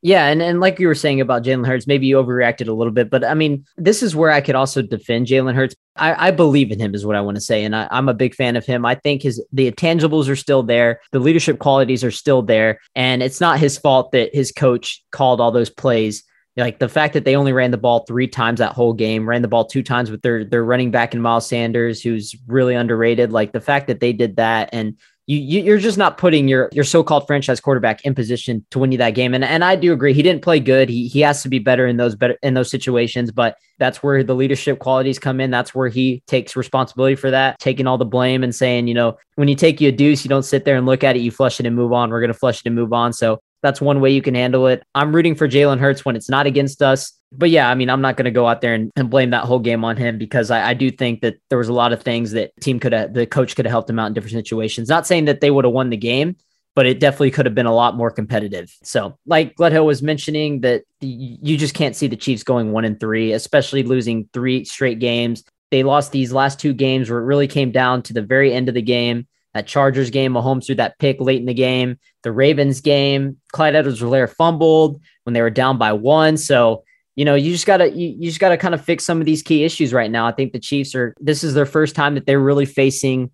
Yeah, 0.00 0.26
and, 0.26 0.40
and 0.40 0.60
like 0.60 0.78
you 0.78 0.86
were 0.86 0.94
saying 0.94 1.20
about 1.20 1.42
Jalen 1.42 1.66
Hurts, 1.66 1.88
maybe 1.88 2.06
you 2.06 2.16
overreacted 2.16 2.68
a 2.68 2.72
little 2.72 2.92
bit, 2.92 3.10
but 3.10 3.24
I 3.24 3.34
mean, 3.34 3.64
this 3.76 4.00
is 4.00 4.14
where 4.14 4.30
I 4.30 4.40
could 4.40 4.54
also 4.54 4.80
defend 4.80 5.26
Jalen 5.26 5.54
Hurts. 5.54 5.74
I, 5.96 6.28
I, 6.28 6.30
believe 6.30 6.70
in 6.70 6.78
him, 6.78 6.94
is 6.94 7.04
what 7.04 7.16
I 7.16 7.20
want 7.20 7.34
to 7.34 7.40
say, 7.40 7.64
and 7.64 7.74
I, 7.74 7.88
I'm 7.90 8.08
a 8.08 8.14
big 8.14 8.36
fan 8.36 8.54
of 8.54 8.64
him. 8.64 8.86
I 8.86 8.94
think 8.94 9.22
his 9.22 9.44
the 9.52 9.68
intangibles 9.68 10.28
are 10.28 10.36
still 10.36 10.62
there, 10.62 11.00
the 11.10 11.18
leadership 11.18 11.58
qualities 11.58 12.04
are 12.04 12.12
still 12.12 12.42
there, 12.42 12.78
and 12.94 13.24
it's 13.24 13.40
not 13.40 13.58
his 13.58 13.76
fault 13.76 14.12
that 14.12 14.32
his 14.32 14.52
coach 14.52 15.02
called 15.10 15.40
all 15.40 15.50
those 15.50 15.70
plays 15.70 16.22
like 16.58 16.78
the 16.78 16.88
fact 16.88 17.14
that 17.14 17.24
they 17.24 17.36
only 17.36 17.52
ran 17.52 17.70
the 17.70 17.78
ball 17.78 18.04
three 18.06 18.26
times 18.26 18.58
that 18.58 18.72
whole 18.72 18.92
game, 18.92 19.28
ran 19.28 19.42
the 19.42 19.48
ball 19.48 19.64
two 19.64 19.82
times 19.82 20.10
with 20.10 20.22
their 20.22 20.44
their 20.44 20.64
running 20.64 20.90
back 20.90 21.14
in 21.14 21.22
Miles 21.22 21.46
Sanders, 21.46 22.02
who's 22.02 22.34
really 22.46 22.74
underrated. 22.74 23.32
Like 23.32 23.52
the 23.52 23.60
fact 23.60 23.86
that 23.86 24.00
they 24.00 24.12
did 24.12 24.36
that, 24.36 24.70
and 24.72 24.96
you, 25.28 25.62
you 25.62 25.74
are 25.74 25.78
just 25.78 25.98
not 25.98 26.16
putting 26.16 26.48
your 26.48 26.70
your 26.72 26.84
so-called 26.84 27.26
franchise 27.26 27.60
quarterback 27.60 28.02
in 28.06 28.14
position 28.14 28.64
to 28.70 28.78
win 28.78 28.90
you 28.90 28.98
that 28.98 29.10
game. 29.10 29.34
And 29.34 29.44
and 29.44 29.62
I 29.62 29.76
do 29.76 29.92
agree, 29.92 30.14
he 30.14 30.22
didn't 30.22 30.40
play 30.40 30.58
good. 30.58 30.88
He 30.88 31.06
he 31.06 31.20
has 31.20 31.42
to 31.42 31.50
be 31.50 31.58
better 31.58 31.86
in 31.86 31.98
those 31.98 32.16
better 32.16 32.38
in 32.42 32.54
those 32.54 32.70
situations. 32.70 33.30
But 33.30 33.56
that's 33.78 34.02
where 34.02 34.24
the 34.24 34.34
leadership 34.34 34.78
qualities 34.78 35.18
come 35.18 35.38
in. 35.38 35.50
That's 35.50 35.74
where 35.74 35.88
he 35.88 36.22
takes 36.26 36.56
responsibility 36.56 37.14
for 37.14 37.30
that, 37.30 37.58
taking 37.58 37.86
all 37.86 37.98
the 37.98 38.06
blame 38.06 38.42
and 38.42 38.54
saying, 38.54 38.88
you 38.88 38.94
know, 38.94 39.18
when 39.34 39.48
you 39.48 39.54
take 39.54 39.82
you 39.82 39.90
a 39.90 39.92
deuce, 39.92 40.24
you 40.24 40.30
don't 40.30 40.44
sit 40.44 40.64
there 40.64 40.76
and 40.76 40.86
look 40.86 41.04
at 41.04 41.14
it, 41.14 41.20
you 41.20 41.30
flush 41.30 41.60
it 41.60 41.66
and 41.66 41.76
move 41.76 41.92
on. 41.92 42.08
We're 42.08 42.22
gonna 42.22 42.32
flush 42.32 42.60
it 42.60 42.66
and 42.66 42.74
move 42.74 42.94
on. 42.94 43.12
So 43.12 43.38
that's 43.62 43.80
one 43.80 44.00
way 44.00 44.10
you 44.10 44.22
can 44.22 44.34
handle 44.34 44.66
it. 44.66 44.82
I'm 44.94 45.14
rooting 45.14 45.34
for 45.34 45.48
Jalen 45.48 45.78
Hurts 45.78 46.04
when 46.04 46.16
it's 46.16 46.30
not 46.30 46.46
against 46.46 46.82
us. 46.82 47.12
But 47.30 47.50
yeah, 47.50 47.68
I 47.68 47.74
mean, 47.74 47.90
I'm 47.90 48.00
not 48.00 48.16
going 48.16 48.24
to 48.24 48.30
go 48.30 48.46
out 48.46 48.62
there 48.62 48.72
and, 48.72 48.90
and, 48.96 49.10
blame 49.10 49.30
that 49.30 49.44
whole 49.44 49.58
game 49.58 49.84
on 49.84 49.98
him 49.98 50.16
because 50.16 50.50
I, 50.50 50.70
I, 50.70 50.74
do 50.74 50.90
think 50.90 51.20
that 51.20 51.36
there 51.50 51.58
was 51.58 51.68
a 51.68 51.74
lot 51.74 51.92
of 51.92 52.02
things 52.02 52.32
that 52.32 52.52
team 52.62 52.80
could 52.80 52.94
have, 52.94 53.12
the 53.12 53.26
coach 53.26 53.54
could 53.54 53.66
have 53.66 53.70
helped 53.70 53.90
him 53.90 53.98
out 53.98 54.06
in 54.06 54.14
different 54.14 54.32
situations. 54.32 54.88
Not 54.88 55.06
saying 55.06 55.26
that 55.26 55.42
they 55.42 55.50
would 55.50 55.66
have 55.66 55.74
won 55.74 55.90
the 55.90 55.98
game, 55.98 56.36
but 56.74 56.86
it 56.86 57.00
definitely 57.00 57.32
could 57.32 57.44
have 57.44 57.54
been 57.54 57.66
a 57.66 57.74
lot 57.74 57.96
more 57.96 58.10
competitive. 58.10 58.74
So, 58.82 59.18
like 59.26 59.56
Gledhill 59.56 59.84
was 59.84 60.02
mentioning, 60.02 60.62
that 60.62 60.84
you 61.00 61.58
just 61.58 61.74
can't 61.74 61.96
see 61.96 62.06
the 62.06 62.16
Chiefs 62.16 62.44
going 62.44 62.72
one 62.72 62.86
and 62.86 62.98
three, 62.98 63.32
especially 63.32 63.82
losing 63.82 64.28
three 64.32 64.64
straight 64.64 64.98
games. 64.98 65.44
They 65.70 65.82
lost 65.82 66.12
these 66.12 66.32
last 66.32 66.60
two 66.60 66.72
games 66.72 67.10
where 67.10 67.18
it 67.18 67.24
really 67.24 67.48
came 67.48 67.72
down 67.72 68.02
to 68.04 68.14
the 68.14 68.22
very 68.22 68.54
end 68.54 68.68
of 68.68 68.74
the 68.74 68.80
game 68.80 69.26
that 69.54 69.66
Chargers 69.66 70.10
game, 70.10 70.32
Mahomes 70.32 70.66
threw 70.66 70.74
that 70.76 70.98
pick 70.98 71.20
late 71.20 71.40
in 71.40 71.46
the 71.46 71.54
game. 71.54 71.98
The 72.22 72.32
Ravens 72.32 72.80
game, 72.80 73.38
Clyde 73.52 73.74
Edwards-Helaire 73.74 74.30
fumbled 74.30 75.00
when 75.24 75.34
they 75.34 75.42
were 75.42 75.50
down 75.50 75.78
by 75.78 75.92
one. 75.92 76.36
So, 76.36 76.84
you 77.16 77.24
know, 77.24 77.34
you 77.34 77.52
just 77.52 77.66
gotta 77.66 77.90
you, 77.90 78.08
you 78.18 78.28
just 78.28 78.40
gotta 78.40 78.56
kind 78.56 78.74
of 78.74 78.84
fix 78.84 79.04
some 79.04 79.20
of 79.20 79.26
these 79.26 79.42
key 79.42 79.64
issues 79.64 79.92
right 79.92 80.10
now. 80.10 80.26
I 80.26 80.32
think 80.32 80.52
the 80.52 80.60
Chiefs 80.60 80.94
are 80.94 81.14
this 81.18 81.42
is 81.42 81.54
their 81.54 81.66
first 81.66 81.96
time 81.96 82.14
that 82.14 82.26
they're 82.26 82.40
really 82.40 82.66
facing 82.66 83.30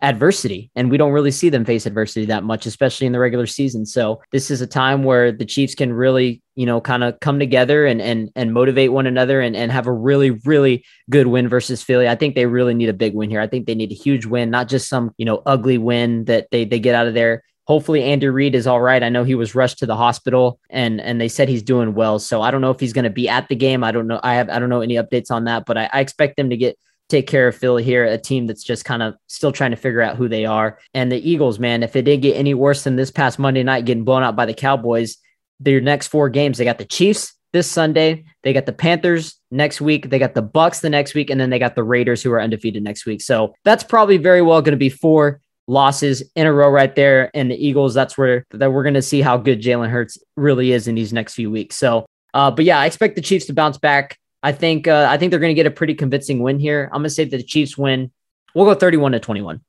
adversity 0.00 0.70
and 0.76 0.90
we 0.90 0.96
don't 0.96 1.12
really 1.12 1.30
see 1.30 1.48
them 1.48 1.64
face 1.64 1.84
adversity 1.84 2.24
that 2.24 2.44
much 2.44 2.66
especially 2.66 3.06
in 3.06 3.12
the 3.12 3.18
regular 3.18 3.46
season 3.46 3.84
so 3.84 4.20
this 4.30 4.48
is 4.48 4.60
a 4.60 4.66
time 4.66 5.02
where 5.02 5.32
the 5.32 5.44
chiefs 5.44 5.74
can 5.74 5.92
really 5.92 6.40
you 6.54 6.64
know 6.64 6.80
kind 6.80 7.02
of 7.02 7.18
come 7.18 7.40
together 7.40 7.84
and 7.84 8.00
and 8.00 8.30
and 8.36 8.54
motivate 8.54 8.92
one 8.92 9.06
another 9.06 9.40
and 9.40 9.56
and 9.56 9.72
have 9.72 9.88
a 9.88 9.92
really 9.92 10.30
really 10.30 10.84
good 11.10 11.26
win 11.26 11.48
versus 11.48 11.82
philly 11.82 12.08
i 12.08 12.14
think 12.14 12.36
they 12.36 12.46
really 12.46 12.74
need 12.74 12.88
a 12.88 12.92
big 12.92 13.12
win 13.12 13.28
here 13.28 13.40
i 13.40 13.46
think 13.46 13.66
they 13.66 13.74
need 13.74 13.90
a 13.90 13.94
huge 13.94 14.24
win 14.24 14.50
not 14.50 14.68
just 14.68 14.88
some 14.88 15.12
you 15.18 15.24
know 15.24 15.42
ugly 15.46 15.78
win 15.78 16.24
that 16.26 16.46
they 16.52 16.64
they 16.64 16.78
get 16.78 16.94
out 16.94 17.08
of 17.08 17.14
there 17.14 17.42
hopefully 17.68 18.02
Andy 18.02 18.28
Reid 18.28 18.54
is 18.54 18.66
all 18.66 18.80
right. 18.80 19.02
I 19.02 19.10
know 19.10 19.24
he 19.24 19.34
was 19.34 19.54
rushed 19.54 19.78
to 19.80 19.86
the 19.86 19.94
hospital 19.94 20.58
and 20.70 21.02
and 21.02 21.20
they 21.20 21.28
said 21.28 21.50
he's 21.50 21.62
doing 21.62 21.94
well. 21.94 22.18
So 22.18 22.40
I 22.40 22.50
don't 22.50 22.62
know 22.62 22.70
if 22.70 22.80
he's 22.80 22.94
going 22.94 23.04
to 23.04 23.10
be 23.10 23.28
at 23.28 23.48
the 23.48 23.54
game. 23.54 23.84
I 23.84 23.92
don't 23.92 24.06
know. 24.06 24.18
I 24.22 24.34
have 24.34 24.48
I 24.48 24.58
don't 24.58 24.70
know 24.70 24.80
any 24.80 24.94
updates 24.94 25.30
on 25.30 25.44
that, 25.44 25.66
but 25.66 25.76
I, 25.76 25.90
I 25.92 26.00
expect 26.00 26.38
them 26.38 26.48
to 26.48 26.56
get 26.56 26.78
take 27.08 27.26
care 27.26 27.48
of 27.48 27.56
Philly 27.56 27.82
here, 27.82 28.04
a 28.04 28.18
team 28.18 28.46
that's 28.46 28.62
just 28.62 28.84
kind 28.84 29.02
of 29.02 29.14
still 29.26 29.52
trying 29.52 29.70
to 29.70 29.76
figure 29.76 30.02
out 30.02 30.16
who 30.16 30.28
they 30.28 30.44
are. 30.44 30.78
And 30.94 31.10
the 31.10 31.28
Eagles, 31.28 31.58
man, 31.58 31.82
if 31.82 31.96
it 31.96 32.02
did 32.02 32.22
get 32.22 32.36
any 32.36 32.54
worse 32.54 32.84
than 32.84 32.96
this 32.96 33.10
past 33.10 33.38
Monday 33.38 33.62
night 33.62 33.84
getting 33.84 34.04
blown 34.04 34.22
out 34.22 34.36
by 34.36 34.46
the 34.46 34.54
Cowboys, 34.54 35.16
their 35.60 35.80
next 35.80 36.08
four 36.08 36.28
games, 36.28 36.58
they 36.58 36.64
got 36.64 36.78
the 36.78 36.84
Chiefs 36.84 37.34
this 37.52 37.70
Sunday, 37.70 38.24
they 38.42 38.52
got 38.52 38.66
the 38.66 38.72
Panthers 38.72 39.40
next 39.50 39.80
week, 39.80 40.10
they 40.10 40.18
got 40.18 40.34
the 40.34 40.42
Bucks 40.42 40.80
the 40.80 40.90
next 40.90 41.14
week, 41.14 41.30
and 41.30 41.40
then 41.40 41.50
they 41.50 41.58
got 41.58 41.74
the 41.74 41.82
Raiders 41.82 42.22
who 42.22 42.30
are 42.32 42.40
undefeated 42.40 42.82
next 42.82 43.06
week. 43.06 43.22
So 43.22 43.54
that's 43.64 43.82
probably 43.82 44.18
very 44.18 44.42
well 44.42 44.60
going 44.60 44.72
to 44.72 44.76
be 44.76 44.90
four 44.90 45.40
losses 45.66 46.22
in 46.34 46.46
a 46.46 46.52
row 46.52 46.68
right 46.68 46.94
there. 46.94 47.30
And 47.34 47.50
the 47.50 47.66
Eagles, 47.66 47.94
that's 47.94 48.18
where 48.18 48.44
that 48.50 48.72
we're 48.72 48.82
going 48.82 48.94
to 48.94 49.02
see 49.02 49.22
how 49.22 49.38
good 49.38 49.62
Jalen 49.62 49.88
Hurts 49.88 50.18
really 50.36 50.72
is 50.72 50.88
in 50.88 50.94
these 50.94 51.12
next 51.12 51.34
few 51.34 51.50
weeks. 51.50 51.76
So, 51.76 52.06
uh, 52.34 52.50
but 52.50 52.64
yeah, 52.64 52.78
I 52.78 52.86
expect 52.86 53.16
the 53.16 53.22
Chiefs 53.22 53.46
to 53.46 53.54
bounce 53.54 53.78
back. 53.78 54.18
I 54.42 54.52
think 54.52 54.86
uh, 54.86 55.06
I 55.10 55.16
think 55.18 55.30
they're 55.30 55.40
going 55.40 55.50
to 55.50 55.54
get 55.54 55.66
a 55.66 55.70
pretty 55.70 55.94
convincing 55.94 56.40
win 56.40 56.58
here. 56.58 56.84
I'm 56.92 57.00
going 57.00 57.04
to 57.04 57.10
say 57.10 57.24
that 57.24 57.36
the 57.36 57.42
Chiefs 57.42 57.76
win. 57.76 58.12
We'll 58.54 58.66
go 58.66 58.74
31 58.74 59.12
to 59.12 59.20
21. 59.20 59.60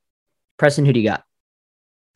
Preston, 0.57 0.85
who 0.85 0.93
do 0.93 0.99
you 0.99 1.09
got? 1.09 1.23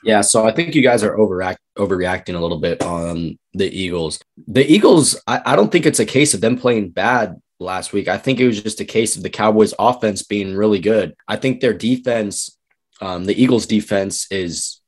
Yeah, 0.04 0.22
so 0.22 0.46
I 0.46 0.52
think 0.52 0.76
you 0.76 0.82
guys 0.82 1.04
are 1.04 1.18
overact 1.18 1.60
overreacting 1.78 2.36
a 2.36 2.40
little 2.40 2.60
bit 2.60 2.82
on 2.84 3.40
the 3.54 3.66
Eagles. 3.66 4.20
The 4.48 4.70
Eagles, 4.70 5.20
I, 5.26 5.42
I 5.46 5.56
don't 5.56 5.72
think 5.72 5.86
it's 5.86 6.00
a 6.00 6.06
case 6.06 6.34
of 6.34 6.42
them 6.42 6.58
playing 6.58 6.90
bad 6.90 7.42
last 7.60 7.94
week. 7.94 8.08
I 8.08 8.18
think 8.18 8.40
it 8.40 8.46
was 8.46 8.62
just 8.62 8.82
a 8.82 8.86
case 8.86 9.16
of 9.16 9.24
the 9.24 9.30
Cowboys' 9.30 9.74
offense 9.80 10.22
being 10.24 10.56
really 10.56 10.80
good. 10.80 11.16
I 11.28 11.38
think 11.38 11.62
their 11.62 11.74
defense, 11.74 12.58
um, 13.02 13.26
the 13.26 13.42
Eagles' 13.42 13.66
defense 13.66 14.28
is, 14.30 14.82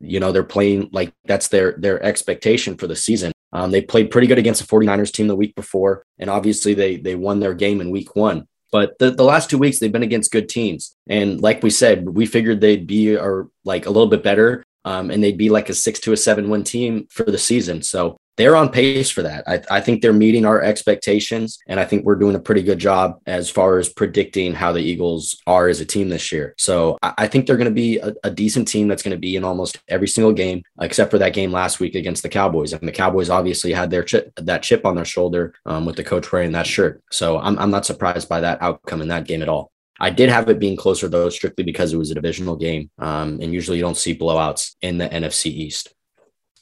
you 0.00 0.20
know, 0.20 0.32
they're 0.32 0.44
playing 0.44 0.90
like 0.92 1.12
that's 1.24 1.48
their 1.48 1.72
their 1.78 2.02
expectation 2.02 2.76
for 2.76 2.86
the 2.86 2.96
season. 2.96 3.32
Um, 3.52 3.70
they 3.70 3.80
played 3.80 4.10
pretty 4.10 4.26
good 4.26 4.38
against 4.38 4.60
the 4.60 4.66
49ers 4.66 5.12
team 5.12 5.26
the 5.26 5.36
week 5.36 5.54
before, 5.54 6.04
and 6.18 6.28
obviously 6.28 6.74
they 6.74 6.96
they 6.96 7.14
won 7.14 7.40
their 7.40 7.54
game 7.54 7.80
in 7.80 7.90
week 7.90 8.14
one. 8.14 8.46
But 8.70 8.98
the, 8.98 9.10
the 9.10 9.24
last 9.24 9.48
two 9.48 9.58
weeks 9.58 9.78
they've 9.78 9.92
been 9.92 10.02
against 10.02 10.32
good 10.32 10.48
teams. 10.48 10.94
And 11.08 11.40
like 11.40 11.62
we 11.62 11.70
said, 11.70 12.08
we 12.08 12.26
figured 12.26 12.60
they'd 12.60 12.86
be 12.86 13.16
or 13.16 13.48
like 13.64 13.86
a 13.86 13.90
little 13.90 14.08
bit 14.08 14.22
better. 14.22 14.64
Um, 14.84 15.10
and 15.10 15.22
they'd 15.22 15.36
be 15.38 15.50
like 15.50 15.68
a 15.68 15.74
six 15.74 16.00
to 16.00 16.12
a 16.12 16.16
seven 16.16 16.48
win 16.48 16.64
team 16.64 17.08
for 17.10 17.24
the 17.24 17.38
season. 17.38 17.82
So 17.82 18.16
they're 18.38 18.56
on 18.56 18.70
pace 18.70 19.10
for 19.10 19.22
that. 19.22 19.42
I, 19.48 19.60
I, 19.68 19.80
think 19.80 20.00
they're 20.00 20.12
meeting 20.12 20.46
our 20.46 20.62
expectations, 20.62 21.58
and 21.66 21.80
I 21.80 21.84
think 21.84 22.04
we're 22.04 22.14
doing 22.14 22.36
a 22.36 22.40
pretty 22.40 22.62
good 22.62 22.78
job 22.78 23.20
as 23.26 23.50
far 23.50 23.78
as 23.78 23.88
predicting 23.88 24.54
how 24.54 24.72
the 24.72 24.80
Eagles 24.80 25.36
are 25.46 25.68
as 25.68 25.80
a 25.80 25.84
team 25.84 26.08
this 26.08 26.30
year. 26.30 26.54
So 26.56 26.96
I, 27.02 27.14
I 27.18 27.26
think 27.26 27.46
they're 27.46 27.56
going 27.56 27.68
to 27.68 27.74
be 27.74 27.98
a, 27.98 28.14
a, 28.22 28.30
decent 28.30 28.68
team 28.68 28.86
that's 28.86 29.02
going 29.02 29.16
to 29.16 29.20
be 29.20 29.34
in 29.34 29.42
almost 29.42 29.78
every 29.88 30.06
single 30.06 30.32
game, 30.32 30.62
except 30.80 31.10
for 31.10 31.18
that 31.18 31.34
game 31.34 31.50
last 31.50 31.80
week 31.80 31.96
against 31.96 32.22
the 32.22 32.28
Cowboys. 32.28 32.72
And 32.72 32.86
the 32.86 32.92
Cowboys 32.92 33.28
obviously 33.28 33.72
had 33.72 33.90
their 33.90 34.04
chip, 34.04 34.32
that 34.36 34.62
chip 34.62 34.86
on 34.86 34.94
their 34.94 35.04
shoulder 35.04 35.54
um, 35.66 35.84
with 35.84 35.96
the 35.96 36.04
coach 36.04 36.30
wearing 36.30 36.52
that 36.52 36.66
shirt. 36.66 37.02
So 37.10 37.40
I'm, 37.40 37.58
I'm 37.58 37.72
not 37.72 37.86
surprised 37.86 38.28
by 38.28 38.40
that 38.40 38.62
outcome 38.62 39.02
in 39.02 39.08
that 39.08 39.26
game 39.26 39.42
at 39.42 39.48
all. 39.48 39.72
I 39.98 40.10
did 40.10 40.28
have 40.28 40.48
it 40.48 40.60
being 40.60 40.76
closer 40.76 41.08
though, 41.08 41.28
strictly 41.28 41.64
because 41.64 41.92
it 41.92 41.96
was 41.96 42.12
a 42.12 42.14
divisional 42.14 42.54
game, 42.54 42.88
um, 42.98 43.40
and 43.42 43.52
usually 43.52 43.78
you 43.78 43.82
don't 43.82 43.96
see 43.96 44.16
blowouts 44.16 44.76
in 44.80 44.98
the 44.98 45.08
NFC 45.08 45.46
East 45.46 45.92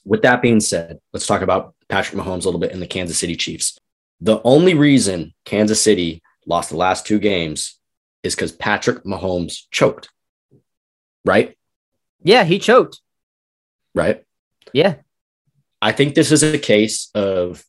with 0.07 0.23
that 0.23 0.41
being 0.41 0.61
said, 0.61 1.01
let's 1.13 1.27
talk 1.27 1.43
about 1.43 1.75
Patrick 1.89 2.19
Mahomes 2.19 2.43
a 2.43 2.47
little 2.47 2.61
bit 2.61 2.73
in 2.73 2.81
the 2.81 2.87
Kansas 2.87 3.19
City 3.19 3.37
Chiefs. 3.37 3.79
The 4.21 4.41
only 4.45 4.73
reason 4.75 5.35
Kansas 5.45 5.83
City 5.83 6.23
lost 6.47 6.71
the 6.71 6.77
last 6.77 7.07
two 7.07 7.19
games 7.19 7.79
is 8.23 8.35
because 8.35 8.53
Patrick 8.53 9.05
Mahomes 9.05 9.65
choked. 9.71 10.09
Right? 11.25 11.59
Yeah, 12.23 12.45
he 12.45 12.61
choked. 12.61 13.01
Right? 13.95 14.25
Yeah. 14.73 14.95
I 15.83 15.93
think 15.93 16.15
this 16.15 16.31
is 16.31 16.43
a 16.43 16.59
case 16.59 17.11
of 17.15 17.65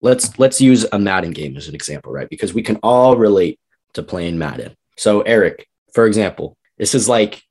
let's 0.00 0.38
let's 0.38 0.60
use 0.60 0.86
a 0.92 0.98
Madden 0.98 1.32
game 1.32 1.56
as 1.56 1.68
an 1.68 1.74
example, 1.74 2.12
right? 2.12 2.30
Because 2.30 2.54
we 2.54 2.62
can 2.62 2.76
all 2.76 3.16
relate 3.16 3.58
to 3.94 4.02
playing 4.02 4.38
Madden. 4.38 4.76
So 4.96 5.22
Eric, 5.22 5.66
for 5.92 6.06
example, 6.06 6.56
this 6.78 6.94
is 6.94 7.08
like 7.08 7.42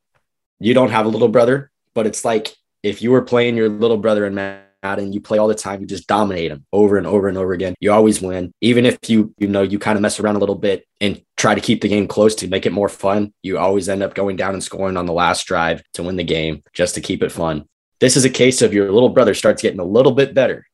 you 0.60 0.74
don't 0.74 0.92
have 0.92 1.06
a 1.06 1.10
little 1.10 1.28
brother, 1.28 1.70
but 1.94 2.08
it's 2.08 2.24
like 2.24 2.56
if 2.84 3.02
you 3.02 3.12
were 3.12 3.22
playing 3.22 3.56
your 3.56 3.70
little 3.70 3.98
brother 3.98 4.26
in 4.26 4.36
Madden, 4.36 5.14
you 5.14 5.22
play 5.22 5.38
all 5.38 5.48
the 5.48 5.56
time, 5.56 5.80
you 5.80 5.88
just 5.88 6.08
dominate 6.08 6.52
him 6.52 6.66
over 6.74 6.98
and 6.98 7.08
over 7.08 7.30
and 7.30 7.38
over 7.38 7.54
again. 7.54 7.74
You 7.80 7.94
always 7.94 8.22
win. 8.22 8.54
Even 8.60 8.86
if 8.86 9.10
you, 9.10 9.34
you 9.38 9.48
know, 9.48 9.62
you 9.62 9.80
kind 9.80 9.96
of 9.96 10.02
mess 10.02 10.20
around 10.20 10.36
a 10.36 10.40
little 10.40 10.56
bit 10.56 10.86
and 11.00 11.22
try 11.38 11.56
to 11.56 11.62
keep 11.62 11.82
the 11.82 11.88
game 11.88 12.08
close 12.08 12.36
to 12.36 12.48
make 12.48 12.66
it 12.66 12.74
more 12.74 12.90
fun, 12.90 13.34
you 13.42 13.58
always 13.58 13.88
end 13.88 14.04
up 14.04 14.14
going 14.14 14.36
down 14.36 14.54
and 14.54 14.64
scoring 14.64 14.98
on 14.98 15.06
the 15.06 15.14
last 15.14 15.48
drive 15.48 15.82
to 15.94 16.04
win 16.04 16.18
the 16.18 16.24
game 16.24 16.62
just 16.74 16.96
to 16.96 17.02
keep 17.02 17.24
it 17.24 17.32
fun. 17.32 17.66
This 18.02 18.18
is 18.18 18.26
a 18.26 18.30
case 18.30 18.62
of 18.62 18.74
your 18.74 18.92
little 18.92 19.10
brother 19.10 19.34
starts 19.34 19.62
getting 19.62 19.80
a 19.80 19.86
little 19.86 20.12
bit 20.12 20.34
better. 20.34 20.68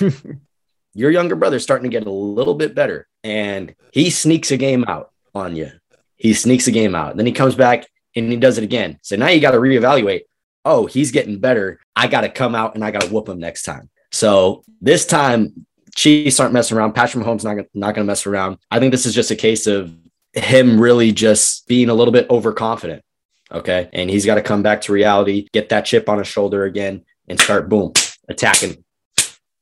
your 0.94 1.10
younger 1.10 1.36
brother's 1.36 1.62
starting 1.62 1.90
to 1.90 1.94
get 1.94 2.06
a 2.06 2.10
little 2.10 2.54
bit 2.54 2.74
better 2.74 3.06
and 3.22 3.74
he 3.92 4.08
sneaks 4.08 4.50
a 4.50 4.56
game 4.56 4.84
out 4.88 5.10
on 5.34 5.54
you. 5.54 5.70
He 6.16 6.32
sneaks 6.32 6.66
a 6.66 6.70
game 6.70 6.94
out. 6.94 7.16
Then 7.16 7.26
he 7.26 7.32
comes 7.32 7.54
back 7.54 7.86
and 8.16 8.30
he 8.30 8.36
does 8.36 8.56
it 8.56 8.64
again. 8.64 8.98
So 9.02 9.16
now 9.16 9.28
you 9.28 9.40
got 9.40 9.52
to 9.52 9.58
reevaluate 9.58 10.22
oh, 10.64 10.86
he's 10.86 11.10
getting 11.10 11.38
better. 11.38 11.80
I 11.96 12.06
got 12.06 12.22
to 12.22 12.28
come 12.28 12.54
out 12.54 12.74
and 12.74 12.84
I 12.84 12.90
got 12.90 13.02
to 13.02 13.08
whoop 13.08 13.28
him 13.28 13.38
next 13.38 13.62
time. 13.62 13.90
So 14.10 14.62
this 14.80 15.06
time, 15.06 15.66
Chiefs 15.94 16.40
aren't 16.40 16.54
messing 16.54 16.76
around. 16.76 16.94
Patrick 16.94 17.24
Mahomes 17.24 17.44
not 17.44 17.66
not 17.74 17.94
going 17.94 18.06
to 18.06 18.10
mess 18.10 18.26
around. 18.26 18.58
I 18.70 18.78
think 18.78 18.92
this 18.92 19.04
is 19.04 19.14
just 19.14 19.30
a 19.30 19.36
case 19.36 19.66
of 19.66 19.94
him 20.32 20.80
really 20.80 21.12
just 21.12 21.66
being 21.66 21.90
a 21.90 21.94
little 21.94 22.12
bit 22.12 22.30
overconfident. 22.30 23.02
Okay, 23.50 23.90
and 23.92 24.08
he's 24.08 24.24
got 24.24 24.36
to 24.36 24.42
come 24.42 24.62
back 24.62 24.80
to 24.82 24.92
reality, 24.92 25.48
get 25.52 25.68
that 25.68 25.84
chip 25.84 26.08
on 26.08 26.16
his 26.16 26.28
shoulder 26.28 26.64
again, 26.64 27.04
and 27.28 27.38
start 27.38 27.68
boom 27.68 27.92
attacking 28.28 28.82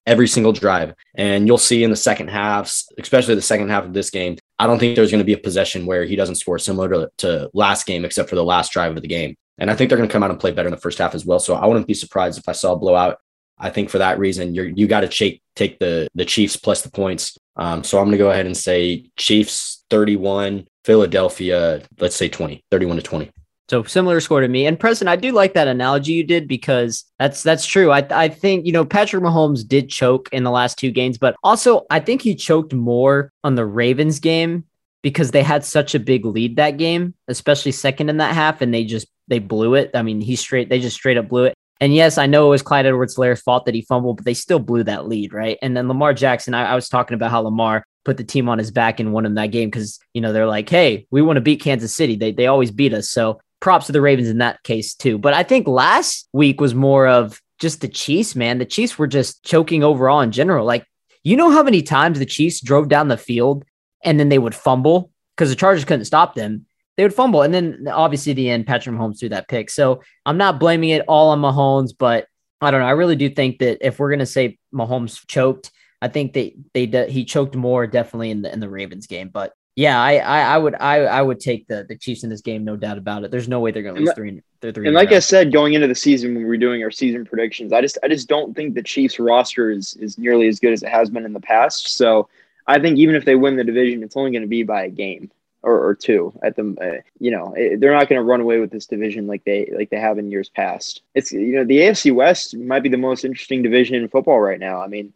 every 0.06 0.28
single 0.28 0.52
drive. 0.52 0.94
And 1.14 1.46
you'll 1.46 1.58
see 1.58 1.82
in 1.82 1.90
the 1.90 1.96
second 1.96 2.28
halves, 2.28 2.88
especially 2.98 3.34
the 3.34 3.42
second 3.42 3.70
half 3.70 3.84
of 3.84 3.92
this 3.92 4.10
game, 4.10 4.38
I 4.58 4.66
don't 4.66 4.78
think 4.78 4.96
there's 4.96 5.10
going 5.10 5.20
to 5.20 5.24
be 5.24 5.32
a 5.32 5.38
possession 5.38 5.86
where 5.86 6.04
he 6.04 6.16
doesn't 6.16 6.36
score 6.36 6.58
similar 6.58 6.88
to, 6.88 7.10
to 7.18 7.50
last 7.54 7.86
game, 7.86 8.04
except 8.04 8.28
for 8.28 8.36
the 8.36 8.44
last 8.44 8.72
drive 8.72 8.96
of 8.96 9.02
the 9.02 9.08
game. 9.08 9.36
And 9.60 9.70
I 9.70 9.76
think 9.76 9.88
they're 9.88 9.98
going 9.98 10.08
to 10.08 10.12
come 10.12 10.22
out 10.22 10.30
and 10.30 10.40
play 10.40 10.50
better 10.50 10.68
in 10.68 10.74
the 10.74 10.80
first 10.80 10.98
half 10.98 11.14
as 11.14 11.24
well. 11.24 11.38
So 11.38 11.54
I 11.54 11.66
wouldn't 11.66 11.86
be 11.86 11.94
surprised 11.94 12.38
if 12.38 12.48
I 12.48 12.52
saw 12.52 12.72
a 12.72 12.76
blowout. 12.76 13.18
I 13.58 13.68
think 13.70 13.90
for 13.90 13.98
that 13.98 14.18
reason, 14.18 14.54
you're 14.54 14.68
you 14.68 14.88
got 14.88 15.00
to 15.00 15.08
take 15.08 15.42
take 15.54 15.78
the 15.78 16.08
the 16.14 16.24
Chiefs 16.24 16.56
plus 16.56 16.80
the 16.82 16.90
points. 16.90 17.36
Um, 17.56 17.84
so 17.84 17.98
I'm 17.98 18.06
going 18.06 18.12
to 18.12 18.18
go 18.18 18.30
ahead 18.30 18.46
and 18.46 18.56
say 18.56 19.10
Chiefs 19.16 19.84
31, 19.90 20.66
Philadelphia, 20.84 21.82
let's 21.98 22.16
say 22.16 22.28
20, 22.28 22.64
31 22.70 22.96
to 22.96 23.02
20. 23.02 23.30
So 23.68 23.82
similar 23.84 24.18
score 24.20 24.40
to 24.40 24.48
me. 24.48 24.66
And 24.66 24.80
Preston, 24.80 25.06
I 25.06 25.14
do 25.14 25.30
like 25.30 25.54
that 25.54 25.68
analogy 25.68 26.14
you 26.14 26.24
did 26.24 26.48
because 26.48 27.04
that's 27.18 27.42
that's 27.42 27.66
true. 27.66 27.92
I 27.92 28.04
I 28.10 28.28
think 28.28 28.66
you 28.66 28.72
know 28.72 28.84
Patrick 28.84 29.22
Mahomes 29.22 29.66
did 29.66 29.90
choke 29.90 30.28
in 30.32 30.42
the 30.42 30.50
last 30.50 30.78
two 30.78 30.90
games, 30.90 31.18
but 31.18 31.36
also 31.44 31.86
I 31.90 32.00
think 32.00 32.22
he 32.22 32.34
choked 32.34 32.72
more 32.72 33.30
on 33.44 33.54
the 33.54 33.66
Ravens 33.66 34.18
game 34.18 34.64
because 35.02 35.30
they 35.30 35.42
had 35.42 35.64
such 35.64 35.94
a 35.94 36.00
big 36.00 36.24
lead 36.24 36.56
that 36.56 36.78
game, 36.78 37.14
especially 37.28 37.72
second 37.72 38.08
in 38.08 38.16
that 38.16 38.34
half, 38.34 38.60
and 38.60 38.74
they 38.74 38.84
just 38.84 39.06
they 39.30 39.38
blew 39.38 39.74
it. 39.74 39.90
I 39.94 40.02
mean, 40.02 40.20
he 40.20 40.36
straight 40.36 40.68
they 40.68 40.80
just 40.80 40.96
straight 40.96 41.16
up 41.16 41.28
blew 41.28 41.44
it. 41.44 41.54
And 41.80 41.94
yes, 41.94 42.18
I 42.18 42.26
know 42.26 42.46
it 42.46 42.50
was 42.50 42.60
Clyde 42.60 42.84
Edwards-Helaire's 42.84 43.40
fault 43.40 43.64
that 43.64 43.74
he 43.74 43.80
fumbled, 43.80 44.18
but 44.18 44.26
they 44.26 44.34
still 44.34 44.58
blew 44.58 44.84
that 44.84 45.08
lead, 45.08 45.32
right? 45.32 45.56
And 45.62 45.74
then 45.74 45.88
Lamar 45.88 46.12
Jackson, 46.12 46.52
I, 46.52 46.72
I 46.72 46.74
was 46.74 46.90
talking 46.90 47.14
about 47.14 47.30
how 47.30 47.40
Lamar 47.40 47.86
put 48.04 48.18
the 48.18 48.24
team 48.24 48.50
on 48.50 48.58
his 48.58 48.70
back 48.70 49.00
and 49.00 49.14
won 49.14 49.24
him 49.24 49.36
that 49.36 49.46
game 49.46 49.70
because 49.70 49.98
you 50.12 50.20
know 50.20 50.34
they're 50.34 50.46
like, 50.46 50.68
hey, 50.68 51.06
we 51.10 51.22
want 51.22 51.38
to 51.38 51.40
beat 51.40 51.62
Kansas 51.62 51.94
City. 51.94 52.16
They 52.16 52.32
they 52.32 52.46
always 52.46 52.70
beat 52.70 52.92
us. 52.92 53.08
So 53.08 53.40
props 53.60 53.86
to 53.86 53.92
the 53.92 54.00
Ravens 54.00 54.28
in 54.28 54.38
that 54.38 54.62
case 54.62 54.94
too. 54.94 55.16
But 55.16 55.34
I 55.34 55.42
think 55.42 55.66
last 55.66 56.28
week 56.32 56.60
was 56.60 56.74
more 56.74 57.06
of 57.06 57.40
just 57.58 57.80
the 57.80 57.88
Chiefs, 57.88 58.34
man. 58.34 58.58
The 58.58 58.64
Chiefs 58.64 58.98
were 58.98 59.06
just 59.06 59.42
choking 59.44 59.84
overall 59.84 60.20
in 60.22 60.32
general. 60.32 60.66
Like, 60.66 60.86
you 61.22 61.36
know 61.36 61.50
how 61.50 61.62
many 61.62 61.82
times 61.82 62.18
the 62.18 62.26
Chiefs 62.26 62.60
drove 62.60 62.88
down 62.88 63.08
the 63.08 63.18
field 63.18 63.64
and 64.02 64.18
then 64.18 64.30
they 64.30 64.38
would 64.38 64.54
fumble 64.54 65.12
because 65.36 65.50
the 65.50 65.56
Chargers 65.56 65.84
couldn't 65.84 66.06
stop 66.06 66.34
them 66.34 66.66
they 67.00 67.04
would 67.04 67.14
fumble. 67.14 67.40
And 67.40 67.54
then 67.54 67.88
obviously 67.90 68.34
the 68.34 68.50
end, 68.50 68.66
Patrick 68.66 68.94
Mahomes 68.94 69.18
threw 69.18 69.30
that 69.30 69.48
pick. 69.48 69.70
So 69.70 70.02
I'm 70.26 70.36
not 70.36 70.60
blaming 70.60 70.90
it 70.90 71.02
all 71.08 71.30
on 71.30 71.40
Mahomes, 71.40 71.94
but 71.98 72.26
I 72.60 72.70
don't 72.70 72.80
know. 72.80 72.86
I 72.86 72.90
really 72.90 73.16
do 73.16 73.30
think 73.30 73.58
that 73.60 73.78
if 73.80 73.98
we're 73.98 74.10
gonna 74.10 74.26
say 74.26 74.58
Mahomes 74.70 75.26
choked, 75.26 75.70
I 76.02 76.08
think 76.08 76.34
they 76.34 76.56
they 76.74 77.10
he 77.10 77.24
choked 77.24 77.56
more 77.56 77.86
definitely 77.86 78.30
in 78.30 78.42
the 78.42 78.52
in 78.52 78.60
the 78.60 78.68
Ravens 78.68 79.06
game. 79.06 79.30
But 79.32 79.54
yeah, 79.76 79.98
I 79.98 80.16
I, 80.16 80.40
I 80.40 80.58
would 80.58 80.74
I 80.74 80.96
I 81.04 81.22
would 81.22 81.40
take 81.40 81.66
the 81.68 81.86
the 81.88 81.96
Chiefs 81.96 82.22
in 82.22 82.28
this 82.28 82.42
game, 82.42 82.64
no 82.64 82.76
doubt 82.76 82.98
about 82.98 83.24
it. 83.24 83.30
There's 83.30 83.48
no 83.48 83.60
way 83.60 83.70
they're 83.70 83.82
gonna 83.82 83.98
lose 83.98 84.12
three. 84.14 84.42
They're 84.60 84.70
three. 84.70 84.86
And 84.86 84.94
like 84.94 85.12
I 85.12 85.20
said, 85.20 85.54
going 85.54 85.72
into 85.72 85.86
the 85.86 85.94
season 85.94 86.34
when 86.34 86.42
we 86.42 86.48
were 86.50 86.58
doing 86.58 86.82
our 86.82 86.90
season 86.90 87.24
predictions, 87.24 87.72
I 87.72 87.80
just 87.80 87.96
I 88.02 88.08
just 88.08 88.28
don't 88.28 88.54
think 88.54 88.74
the 88.74 88.82
Chiefs 88.82 89.18
roster 89.18 89.70
is 89.70 89.94
is 89.94 90.18
nearly 90.18 90.48
as 90.48 90.60
good 90.60 90.74
as 90.74 90.82
it 90.82 90.90
has 90.90 91.08
been 91.08 91.24
in 91.24 91.32
the 91.32 91.40
past. 91.40 91.96
So 91.96 92.28
I 92.66 92.78
think 92.78 92.98
even 92.98 93.14
if 93.14 93.24
they 93.24 93.36
win 93.36 93.56
the 93.56 93.64
division, 93.64 94.02
it's 94.02 94.18
only 94.18 94.32
going 94.32 94.42
to 94.42 94.48
be 94.48 94.64
by 94.64 94.84
a 94.84 94.90
game 94.90 95.30
or, 95.62 95.88
or 95.88 95.94
two 95.94 96.32
at 96.42 96.56
the 96.56 96.76
uh, 96.80 97.02
you 97.18 97.30
know 97.30 97.54
it, 97.56 97.80
they're 97.80 97.94
not 97.94 98.08
going 98.08 98.18
to 98.20 98.24
run 98.24 98.40
away 98.40 98.58
with 98.58 98.70
this 98.70 98.86
division 98.86 99.26
like 99.26 99.44
they 99.44 99.70
like 99.76 99.90
they 99.90 99.98
have 99.98 100.18
in 100.18 100.30
years 100.30 100.48
past. 100.48 101.02
It's 101.14 101.32
you 101.32 101.56
know 101.56 101.64
the 101.64 101.78
afc 101.78 102.12
west 102.14 102.56
might 102.56 102.82
be 102.82 102.88
the 102.88 102.96
most 102.96 103.24
interesting 103.24 103.62
division 103.62 103.96
in 103.96 104.08
football 104.08 104.40
right 104.40 104.60
now. 104.60 104.80
I 104.80 104.86
mean 104.86 105.12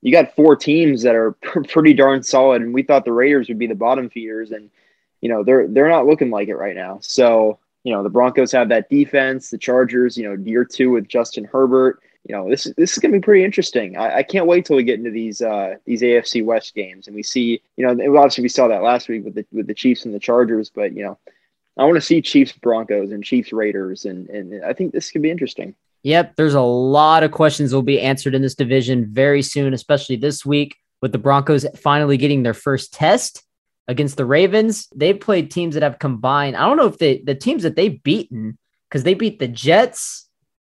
you 0.00 0.10
got 0.10 0.34
four 0.34 0.56
teams 0.56 1.02
that 1.02 1.14
are 1.14 1.32
pretty 1.68 1.94
darn 1.94 2.22
solid 2.22 2.62
and 2.62 2.74
we 2.74 2.82
thought 2.82 3.04
the 3.04 3.12
raiders 3.12 3.48
would 3.48 3.58
be 3.58 3.66
the 3.66 3.74
bottom 3.74 4.08
feeders 4.08 4.50
and 4.50 4.70
you 5.20 5.28
know 5.28 5.44
they're 5.44 5.68
they're 5.68 5.88
not 5.88 6.06
looking 6.06 6.30
like 6.30 6.48
it 6.48 6.56
right 6.56 6.76
now. 6.76 6.98
So 7.02 7.58
you 7.84 7.92
know 7.92 8.02
the 8.02 8.10
broncos 8.10 8.52
have 8.52 8.68
that 8.68 8.88
defense 8.88 9.50
the 9.50 9.58
chargers 9.58 10.16
you 10.16 10.24
know 10.24 10.40
year 10.44 10.64
two 10.64 10.90
with 10.90 11.08
justin 11.08 11.44
herbert 11.44 12.00
you 12.24 12.34
know 12.34 12.48
this 12.48 12.64
this 12.76 12.92
is 12.92 12.98
to 12.98 13.08
be 13.08 13.20
pretty 13.20 13.44
interesting. 13.44 13.96
I, 13.96 14.18
I, 14.18 14.22
can't 14.22 14.46
wait 14.46 14.64
till 14.64 14.76
we 14.76 14.84
get 14.84 14.98
into 14.98 15.10
these 15.10 15.42
uh, 15.42 15.76
these 15.86 16.02
AFC 16.02 16.44
West 16.44 16.74
games 16.74 17.06
and 17.06 17.16
we 17.16 17.22
see 17.22 17.60
you 17.76 17.84
know 17.84 18.16
obviously 18.16 18.42
we 18.42 18.48
saw 18.48 18.68
that 18.68 18.82
last 18.82 19.08
week 19.08 19.24
with 19.24 19.34
the 19.34 19.46
with 19.52 19.66
the 19.66 19.74
Chiefs 19.74 20.04
and 20.04 20.14
the 20.14 20.20
Chargers, 20.20 20.70
but 20.70 20.94
you 20.94 21.02
know 21.02 21.18
I 21.76 21.84
want 21.84 21.96
to 21.96 22.00
see 22.00 22.22
Chiefs 22.22 22.52
Broncos 22.52 23.10
and 23.10 23.24
Chiefs 23.24 23.52
Raiders 23.52 24.04
and 24.04 24.28
and 24.28 24.64
I 24.64 24.72
think 24.72 24.92
this 24.92 25.10
could 25.10 25.22
be 25.22 25.30
interesting. 25.30 25.74
Yep, 26.04 26.36
there's 26.36 26.54
a 26.54 26.60
lot 26.60 27.22
of 27.22 27.30
questions 27.30 27.72
will 27.72 27.82
be 27.82 28.00
answered 28.00 28.34
in 28.34 28.42
this 28.42 28.56
division 28.56 29.06
very 29.12 29.42
soon, 29.42 29.72
especially 29.72 30.16
this 30.16 30.44
week 30.44 30.76
with 31.00 31.12
the 31.12 31.18
Broncos 31.18 31.66
finally 31.76 32.16
getting 32.16 32.42
their 32.42 32.54
first 32.54 32.92
test 32.92 33.42
against 33.88 34.16
the 34.16 34.24
Ravens. 34.24 34.88
They've 34.94 35.18
played 35.18 35.50
teams 35.50 35.74
that 35.74 35.82
have 35.82 35.98
combined. 35.98 36.56
I 36.56 36.66
don't 36.66 36.76
know 36.76 36.86
if 36.86 36.98
they 36.98 37.18
the 37.18 37.34
teams 37.34 37.64
that 37.64 37.76
they've 37.76 38.02
beaten 38.02 38.58
because 38.88 39.02
they 39.02 39.14
beat 39.14 39.38
the 39.38 39.48
Jets, 39.48 40.28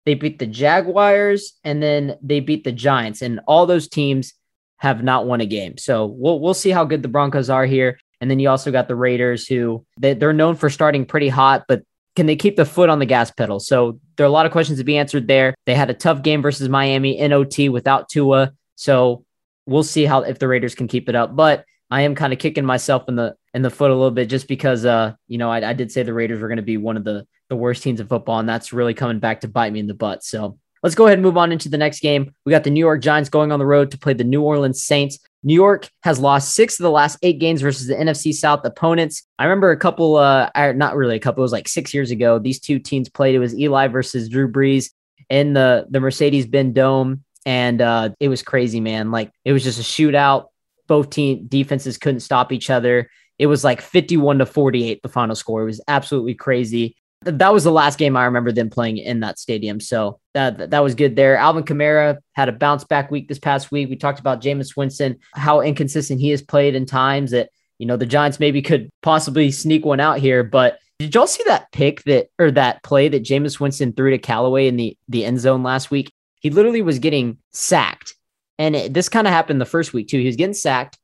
they 0.06 0.14
beat 0.16 0.40
the 0.40 0.48
Jaguars, 0.48 1.54
and 1.64 1.82
then 1.82 2.18
they 2.22 2.40
beat 2.40 2.64
the 2.64 2.72
Giants, 2.72 3.22
and 3.22 3.40
all 3.48 3.66
those 3.66 3.88
teams 3.88 4.34
have 4.78 5.04
not 5.04 5.28
won 5.28 5.42
a 5.42 5.46
game. 5.46 5.78
So 5.78 6.06
we'll 6.06 6.40
we'll 6.40 6.54
see 6.54 6.70
how 6.70 6.86
good 6.86 7.02
the 7.02 7.08
Broncos 7.10 7.50
are 7.50 7.66
here. 7.66 8.00
And 8.22 8.30
then 8.30 8.40
you 8.40 8.50
also 8.50 8.72
got 8.72 8.88
the 8.88 8.96
Raiders, 8.96 9.48
who 9.48 9.86
they, 9.98 10.14
they're 10.14 10.34
known 10.34 10.56
for 10.56 10.70
starting 10.70 11.06
pretty 11.06 11.30
hot, 11.30 11.66
but 11.68 11.84
can 12.16 12.26
they 12.26 12.36
keep 12.36 12.58
the 12.58 12.66
foot 12.66 12.90
on 12.90 13.00
the 13.00 13.06
gas 13.06 13.32
pedal? 13.32 13.60
So 13.60 14.00
there 14.18 14.26
are 14.26 14.28
a 14.28 14.32
lot 14.32 14.46
of 14.46 14.52
questions 14.52 14.78
to 14.80 14.84
be 14.84 14.98
answered 14.98 15.28
there. 15.28 15.56
They 15.66 15.76
had 15.76 15.90
a 15.90 15.94
tough 15.94 16.22
game 16.22 16.42
versus 16.42 16.68
Miami 16.68 17.18
in 17.18 17.32
OT 17.32 17.70
without 17.70 18.10
Tua. 18.10 18.52
So 18.76 19.24
we'll 19.66 19.84
see 19.84 20.06
how 20.06 20.24
if 20.24 20.40
the 20.40 20.48
Raiders 20.48 20.76
can 20.76 20.88
keep 20.88 21.08
it 21.08 21.16
up. 21.16 21.36
But 21.36 21.64
I 21.90 22.02
am 22.02 22.16
kind 22.16 22.34
of 22.34 22.40
kicking 22.40 22.66
myself 22.66 23.06
in 23.08 23.16
the 23.16 23.36
in 23.54 23.62
the 23.62 23.70
foot 23.70 23.92
a 23.92 23.96
little 23.96 24.12
bit 24.12 24.30
just 24.30 24.48
because 24.48 24.86
uh 24.86 25.14
you 25.28 25.38
know 25.38 25.50
I, 25.50 25.70
I 25.70 25.74
did 25.74 25.92
say 25.92 26.04
the 26.04 26.14
Raiders 26.14 26.40
were 26.40 26.48
going 26.48 26.58
to 26.58 26.64
be 26.64 26.78
one 26.78 26.98
of 26.98 27.04
the 27.04 27.26
the 27.50 27.56
worst 27.56 27.84
teams 27.84 28.00
in 28.00 28.08
football, 28.08 28.40
and 28.40 28.48
that's 28.48 28.72
really 28.74 28.94
coming 28.94 29.20
back 29.20 29.42
to 29.42 29.48
bite 29.48 29.74
me 29.74 29.80
in 29.80 29.88
the 29.88 29.94
butt. 29.94 30.24
So 30.24 30.58
let's 30.84 30.96
go 30.96 31.08
ahead 31.08 31.18
and 31.18 31.24
move 31.24 31.38
on 31.38 31.52
into 31.52 31.70
the 31.70 31.78
next 31.78 32.00
game. 32.00 32.34
We 32.46 32.52
got 32.52 32.64
the 32.64 32.70
New 32.70 32.80
York 32.80 33.02
Giants 33.02 33.30
going 33.30 33.52
on 33.52 33.60
the 33.60 33.66
road 33.66 33.92
to 33.92 33.98
play 33.98 34.14
the 34.14 34.24
New 34.24 34.42
Orleans 34.42 34.84
Saints. 34.84 35.20
New 35.44 35.54
York 35.54 35.90
has 36.04 36.20
lost 36.20 36.54
six 36.54 36.80
of 36.80 36.84
the 36.84 36.92
last 36.92 37.18
eight 37.22 37.40
games 37.40 37.62
versus 37.62 37.88
the 37.88 37.96
NFC 37.96 38.34
South 38.34 38.66
opponents. 38.66 39.24
I 39.38 39.46
remember 39.46 39.72
a 39.72 39.78
couple, 39.78 40.18
uh, 40.18 40.50
not 40.56 40.96
really 40.96 41.16
a 41.16 41.20
couple, 41.20 41.42
it 41.42 41.44
was 41.44 41.52
like 41.52 41.68
six 41.68 41.94
years 41.94 42.12
ago. 42.12 42.40
These 42.40 42.60
two 42.60 42.80
teams 42.80 43.10
played. 43.10 43.36
It 43.36 43.40
was 43.40 43.58
Eli 43.58 43.88
versus 43.88 44.28
Drew 44.28 44.52
Brees 44.52 44.92
in 45.30 45.54
the 45.54 45.86
the 45.90 46.00
Mercedes 46.00 46.48
Benz 46.48 46.74
Dome, 46.74 47.24
and 47.46 47.82
uh, 47.82 48.10
it 48.20 48.28
was 48.28 48.42
crazy, 48.42 48.80
man. 48.80 49.12
Like 49.12 49.32
it 49.46 49.54
was 49.54 49.64
just 49.64 49.80
a 49.80 49.84
shootout. 49.84 50.48
Both 50.88 51.12
team 51.12 51.46
defenses 51.48 51.98
couldn't 51.98 52.22
stop 52.22 52.52
each 52.52 52.70
other. 52.70 53.10
It 53.38 53.48
was 53.48 53.64
like 53.64 53.80
51 53.80 54.40
to 54.40 54.46
48, 54.46 55.02
the 55.02 55.08
final 55.08 55.36
score. 55.36 55.62
It 55.62 55.66
was 55.66 55.82
absolutely 55.88 56.34
crazy. 56.34 56.98
That 57.24 57.54
was 57.54 57.66
the 57.66 57.72
last 57.72 58.00
game 58.00 58.16
I 58.16 58.26
remember 58.26 58.52
them 58.52 58.70
playing 58.70 58.98
in 58.98 59.20
that 59.20 59.40
stadium. 59.40 59.82
So 59.82 60.20
that 60.34 60.72
that 60.72 60.84
was 60.84 60.96
good 60.96 61.16
there. 61.16 61.36
Alvin 61.36 61.64
Kamara 61.64 62.18
had 62.34 62.48
a 62.48 62.54
bounce 62.54 62.86
back 62.86 63.12
week 63.12 63.28
this 63.28 63.40
past 63.40 63.72
week. 63.72 63.90
We 63.90 63.98
talked 63.98 64.22
about 64.22 64.42
Jameis 64.42 64.78
Winston, 64.78 65.20
how 65.34 65.60
inconsistent 65.62 66.22
he 66.22 66.30
has 66.30 66.42
played 66.42 66.76
in 66.76 66.86
times 66.86 67.32
that, 67.32 67.50
you 67.78 67.86
know, 67.86 67.98
the 67.98 68.06
Giants 68.06 68.40
maybe 68.40 68.62
could 68.62 68.90
possibly 69.02 69.52
sneak 69.52 69.86
one 69.86 70.00
out 70.00 70.20
here. 70.20 70.44
But 70.44 70.80
did 71.00 71.14
y'all 71.14 71.28
see 71.28 71.44
that 71.46 71.72
pick 71.72 72.04
that 72.04 72.28
or 72.40 72.52
that 72.52 72.84
play 72.84 73.10
that 73.10 73.24
Jameis 73.24 73.60
Winston 73.60 73.94
threw 73.94 74.12
to 74.12 74.18
Callaway 74.18 74.68
in 74.68 74.78
the, 74.78 74.98
the 75.10 75.26
end 75.26 75.40
zone 75.40 75.64
last 75.64 75.92
week? 75.92 76.14
He 76.40 76.50
literally 76.50 76.82
was 76.82 77.00
getting 77.00 77.38
sacked. 77.52 78.16
And 78.58 78.76
it, 78.76 78.94
this 78.94 79.10
kind 79.10 79.28
of 79.28 79.34
happened 79.34 79.60
the 79.60 79.66
first 79.66 79.94
week 79.94 80.08
too. 80.08 80.20
He 80.20 80.26
was 80.26 80.36
getting 80.38 80.54
sacked 80.54 80.98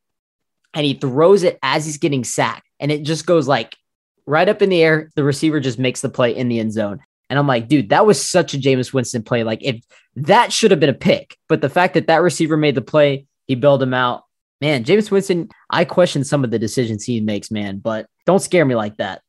and 0.73 0.85
he 0.85 0.93
throws 0.93 1.43
it 1.43 1.57
as 1.61 1.85
he's 1.85 1.97
getting 1.97 2.23
sacked. 2.23 2.67
And 2.79 2.91
it 2.91 3.03
just 3.03 3.25
goes 3.25 3.47
like 3.47 3.75
right 4.25 4.47
up 4.47 4.61
in 4.61 4.69
the 4.69 4.81
air. 4.83 5.11
The 5.15 5.23
receiver 5.23 5.59
just 5.59 5.79
makes 5.79 6.01
the 6.01 6.09
play 6.09 6.35
in 6.35 6.47
the 6.47 6.59
end 6.59 6.73
zone. 6.73 6.99
And 7.29 7.39
I'm 7.39 7.47
like, 7.47 7.67
dude, 7.67 7.89
that 7.89 8.05
was 8.05 8.23
such 8.23 8.53
a 8.53 8.57
Jameis 8.57 8.93
Winston 8.93 9.23
play. 9.23 9.43
Like, 9.43 9.63
if 9.63 9.83
that 10.15 10.53
should 10.53 10.71
have 10.71 10.79
been 10.79 10.89
a 10.89 10.93
pick, 10.93 11.37
but 11.47 11.61
the 11.61 11.69
fact 11.69 11.95
that 11.95 12.07
that 12.07 12.21
receiver 12.21 12.55
made 12.55 12.75
the 12.75 12.81
play, 12.81 13.25
he 13.47 13.55
bailed 13.55 13.81
him 13.81 13.93
out. 13.93 14.23
Man, 14.61 14.83
Jameis 14.83 15.11
Winston, 15.11 15.49
I 15.69 15.85
question 15.85 16.23
some 16.23 16.43
of 16.43 16.51
the 16.51 16.59
decisions 16.59 17.03
he 17.03 17.19
makes, 17.19 17.51
man, 17.51 17.79
but 17.79 18.07
don't 18.25 18.41
scare 18.41 18.65
me 18.65 18.75
like 18.75 18.97
that. 18.97 19.21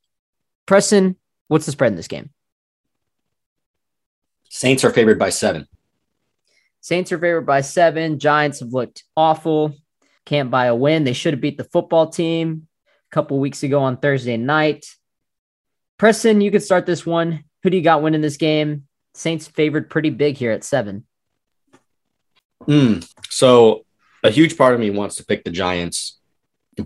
Preston, 0.67 1.17
what's 1.49 1.67
the 1.67 1.73
spread 1.73 1.93
in 1.93 1.97
this 1.97 2.09
game? 2.09 2.31
Saints 4.49 4.85
are 4.85 4.91
favored 4.91 5.19
by 5.19 5.31
seven. 5.31 5.67
Saints 6.81 7.11
are 7.13 7.19
favored 7.19 7.47
by 7.47 7.63
seven. 7.63 8.19
Giants 8.19 8.61
have 8.61 8.73
looked 8.73 9.05
awful. 9.17 9.75
Can't 10.25 10.51
buy 10.51 10.67
a 10.67 10.75
win. 10.75 11.05
They 11.05 11.13
should 11.13 11.35
have 11.35 11.41
beat 11.41 11.59
the 11.59 11.65
football 11.65 12.09
team 12.09 12.69
a 13.11 13.15
couple 13.15 13.39
weeks 13.39 13.63
ago 13.63 13.81
on 13.83 13.97
Thursday 13.97 14.37
night. 14.37 14.87
Preston, 15.99 16.41
you 16.41 16.51
could 16.51 16.63
start 16.63 16.87
this 16.87 17.07
one. 17.07 17.45
Who 17.63 17.71
do 17.71 17.77
you 17.77 17.83
got 17.83 18.03
winning 18.03 18.21
this 18.21 18.37
game? 18.37 18.87
Saints 19.15 19.49
favored 19.49 19.89
pretty 19.89 20.11
big 20.11 20.37
here 20.37 20.53
at 20.53 20.65
seven. 20.65 21.07
Mm, 22.67 23.09
so 23.29 23.85
a 24.23 24.31
huge 24.31 24.57
part 24.57 24.75
of 24.75 24.81
me 24.81 24.91
wants 24.91 25.17
to 25.17 25.25
pick 25.25 25.45
the 25.45 25.51
Giants, 25.51 26.19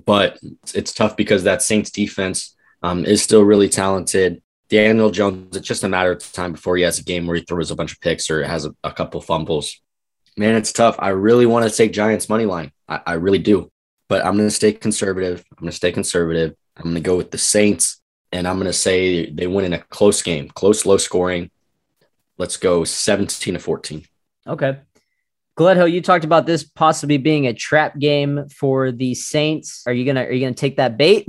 but 0.05 0.39
it's 0.75 0.93
tough 0.93 1.16
because 1.16 1.45
that 1.45 1.62
Saints 1.62 1.91
defense 1.91 2.55
um, 2.83 3.05
is 3.05 3.23
still 3.23 3.43
really 3.43 3.68
talented. 3.68 4.43
Daniel 4.68 5.11
Jones, 5.11 5.57
it's 5.57 5.66
just 5.66 5.83
a 5.83 5.89
matter 5.89 6.12
of 6.12 6.33
time 6.33 6.53
before 6.53 6.77
he 6.77 6.85
has 6.85 6.99
a 6.99 7.05
game 7.05 7.27
where 7.27 7.37
he 7.37 7.43
throws 7.43 7.71
a 7.71 7.77
bunch 7.77 7.93
of 7.93 8.01
picks 8.01 8.31
or 8.31 8.45
has 8.45 8.64
a, 8.64 8.75
a 8.85 8.93
couple 8.93 9.21
fumbles. 9.21 9.81
Man, 10.37 10.55
it's 10.55 10.73
tough. 10.73 10.97
I 10.99 11.09
really 11.09 11.47
want 11.47 11.68
to 11.68 11.77
take 11.77 11.93
Giants 11.93 12.29
money 12.29 12.47
line. 12.47 12.71
I, 12.89 13.01
I 13.05 13.12
really 13.14 13.39
do, 13.39 13.71
but 14.11 14.26
I'm 14.26 14.36
going 14.36 14.48
to 14.48 14.54
stay 14.54 14.72
conservative. 14.72 15.44
I'm 15.52 15.61
going 15.61 15.70
to 15.70 15.76
stay 15.76 15.92
conservative. 15.92 16.56
I'm 16.76 16.82
going 16.82 16.96
to 16.96 17.00
go 17.00 17.16
with 17.16 17.30
the 17.30 17.38
Saints 17.38 18.02
and 18.32 18.46
I'm 18.46 18.56
going 18.56 18.66
to 18.66 18.72
say 18.72 19.30
they 19.30 19.46
win 19.46 19.64
in 19.64 19.72
a 19.72 19.78
close 19.78 20.20
game, 20.20 20.48
close, 20.48 20.84
low 20.84 20.96
scoring. 20.96 21.48
Let's 22.36 22.56
go 22.56 22.82
17 22.82 23.54
to 23.54 23.61
14. 23.61 24.04
Okay. 24.48 24.78
Gledhill, 25.56 25.92
you 25.92 26.02
talked 26.02 26.24
about 26.24 26.44
this 26.44 26.64
possibly 26.64 27.18
being 27.18 27.46
a 27.46 27.54
trap 27.54 27.98
game 27.98 28.48
for 28.48 28.90
the 28.90 29.14
Saints. 29.14 29.84
Are 29.86 29.92
you 29.92 30.04
gonna 30.04 30.22
are 30.22 30.32
you 30.32 30.40
gonna 30.40 30.54
take 30.54 30.78
that 30.78 30.96
bait? 30.96 31.28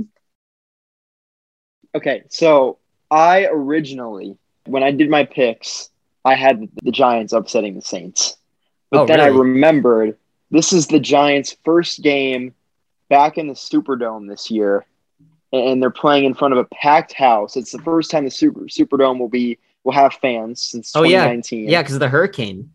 Okay, 1.94 2.22
so 2.30 2.78
I 3.10 3.46
originally, 3.46 4.38
when 4.64 4.82
I 4.82 4.90
did 4.90 5.10
my 5.10 5.26
picks, 5.26 5.90
I 6.24 6.34
had 6.34 6.66
the 6.82 6.92
Giants 6.92 7.34
upsetting 7.34 7.74
the 7.74 7.82
Saints, 7.82 8.38
but 8.90 9.00
Oh, 9.02 9.06
then 9.06 9.20
I 9.20 9.26
remembered 9.26 10.16
this 10.50 10.72
is 10.72 10.86
the 10.86 11.00
Giants' 11.00 11.54
first 11.62 12.00
game 12.00 12.54
back 13.12 13.36
in 13.36 13.46
the 13.46 13.52
Superdome 13.52 14.26
this 14.26 14.50
year, 14.50 14.86
and 15.52 15.82
they're 15.82 15.90
playing 15.90 16.24
in 16.24 16.32
front 16.32 16.54
of 16.54 16.58
a 16.58 16.64
packed 16.64 17.12
house. 17.12 17.58
It's 17.58 17.70
the 17.70 17.78
first 17.82 18.10
time 18.10 18.24
the 18.24 18.30
Super 18.30 18.60
Superdome 18.62 19.18
will 19.18 19.28
be 19.28 19.58
will 19.84 19.92
have 19.92 20.14
fans 20.14 20.62
since 20.62 20.96
Oh, 20.96 21.02
yeah. 21.02 21.18
2019. 21.24 21.68
Yeah, 21.68 21.82
because 21.82 21.94
of 21.94 22.00
the 22.00 22.08
hurricane. 22.08 22.72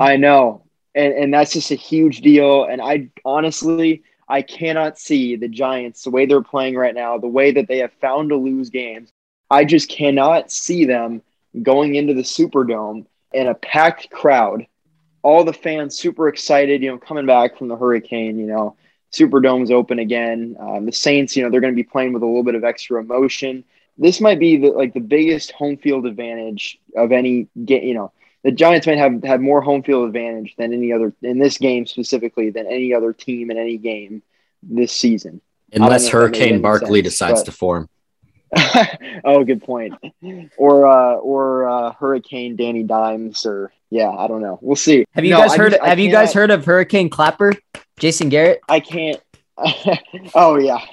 I 0.00 0.16
know. 0.16 0.64
And 0.96 1.12
and 1.14 1.32
that's 1.32 1.52
just 1.52 1.70
a 1.70 1.76
huge 1.76 2.22
deal. 2.22 2.64
And 2.64 2.82
I 2.82 3.08
honestly 3.24 4.02
I 4.28 4.42
cannot 4.42 4.98
see 4.98 5.36
the 5.36 5.48
Giants 5.48 6.02
the 6.02 6.10
way 6.10 6.26
they're 6.26 6.42
playing 6.42 6.74
right 6.74 6.94
now, 6.94 7.16
the 7.16 7.28
way 7.28 7.52
that 7.52 7.68
they 7.68 7.78
have 7.78 7.92
found 8.00 8.30
to 8.30 8.36
lose 8.36 8.68
games. 8.70 9.10
I 9.50 9.64
just 9.64 9.88
cannot 9.88 10.50
see 10.50 10.84
them 10.86 11.22
going 11.62 11.94
into 11.94 12.14
the 12.14 12.22
Superdome 12.22 13.06
in 13.32 13.46
a 13.46 13.54
packed 13.54 14.10
crowd. 14.10 14.66
All 15.22 15.44
the 15.44 15.52
fans 15.52 15.96
super 15.96 16.28
excited, 16.28 16.82
you 16.82 16.90
know, 16.90 16.98
coming 16.98 17.26
back 17.26 17.56
from 17.56 17.68
the 17.68 17.76
hurricane, 17.76 18.38
you 18.38 18.46
know, 18.46 18.76
Superdome's 19.10 19.70
open 19.70 19.98
again. 19.98 20.56
Um, 20.58 20.86
the 20.86 20.92
Saints, 20.92 21.36
you 21.36 21.42
know, 21.42 21.50
they're 21.50 21.60
going 21.60 21.72
to 21.72 21.76
be 21.76 21.82
playing 21.88 22.12
with 22.12 22.22
a 22.22 22.26
little 22.26 22.42
bit 22.44 22.54
of 22.54 22.64
extra 22.64 23.00
emotion. 23.00 23.64
This 23.96 24.20
might 24.20 24.38
be 24.38 24.56
the, 24.56 24.68
like 24.68 24.94
the 24.94 25.00
biggest 25.00 25.50
home 25.52 25.76
field 25.76 26.06
advantage 26.06 26.78
of 26.96 27.10
any 27.10 27.48
game, 27.64 27.84
you 27.84 27.94
know, 27.94 28.12
the 28.44 28.52
Giants 28.52 28.86
might 28.86 28.98
have 28.98 29.22
had 29.24 29.40
more 29.40 29.60
home 29.60 29.82
field 29.82 30.06
advantage 30.06 30.54
than 30.56 30.72
any 30.72 30.92
other 30.92 31.12
in 31.22 31.38
this 31.38 31.58
game 31.58 31.86
specifically 31.86 32.50
than 32.50 32.66
any 32.66 32.94
other 32.94 33.12
team 33.12 33.50
in 33.50 33.58
any 33.58 33.76
game 33.76 34.22
this 34.62 34.92
season. 34.92 35.40
Unless 35.72 35.80
know 35.80 35.96
if 35.96 36.00
that 36.02 36.04
made 36.04 36.12
Hurricane 36.12 36.52
any 36.54 36.62
Barkley 36.62 37.02
sense, 37.02 37.14
decides 37.14 37.40
but- 37.40 37.46
to 37.46 37.52
form. 37.52 37.88
oh, 39.24 39.44
good 39.44 39.62
point. 39.62 39.94
Or 40.56 40.86
uh, 40.86 41.16
or 41.16 41.68
uh, 41.68 41.92
Hurricane 41.92 42.56
Danny 42.56 42.82
Dimes, 42.82 43.44
or 43.44 43.72
yeah, 43.90 44.08
I 44.08 44.26
don't 44.26 44.40
know. 44.40 44.58
We'll 44.62 44.76
see. 44.76 45.04
Have 45.12 45.24
you 45.26 45.32
No, 45.32 45.40
guys 45.40 45.52
I 45.52 45.56
heard 45.58 45.72
just- 45.72 45.82
I 45.82 45.88
have 45.88 45.98
you 45.98 46.10
guys 46.10 46.32
heard 46.32 46.50
of 46.50 46.64
Hurricane 46.64 47.10
Clapper? 47.10 47.52
Jason 47.98 48.28
Garrett? 48.28 48.60
I 48.68 48.80
can't. 48.80 49.20
oh 50.34 50.56
yeah. 50.58 50.84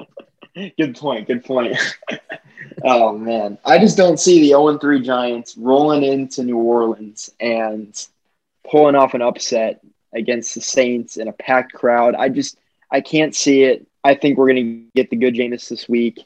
good 0.78 0.96
point. 0.96 1.26
Good 1.26 1.44
point. 1.44 1.76
oh 2.84 3.16
man, 3.16 3.58
I 3.64 3.78
just 3.78 3.96
don't 3.96 4.18
see 4.18 4.40
the 4.40 4.48
0 4.48 4.78
3 4.78 5.02
Giants 5.02 5.56
rolling 5.56 6.04
into 6.04 6.42
New 6.42 6.58
Orleans 6.58 7.30
and 7.40 7.94
pulling 8.68 8.94
off 8.94 9.14
an 9.14 9.22
upset 9.22 9.80
against 10.14 10.54
the 10.54 10.60
Saints 10.60 11.16
in 11.16 11.28
a 11.28 11.32
packed 11.32 11.74
crowd. 11.74 12.14
I 12.14 12.28
just 12.28 12.58
I 12.90 13.00
can't 13.00 13.34
see 13.34 13.64
it. 13.64 13.86
I 14.04 14.14
think 14.14 14.38
we're 14.38 14.48
gonna 14.48 14.82
get 14.94 15.10
the 15.10 15.16
good 15.16 15.34
Jameis 15.34 15.68
this 15.68 15.88
week. 15.88 16.24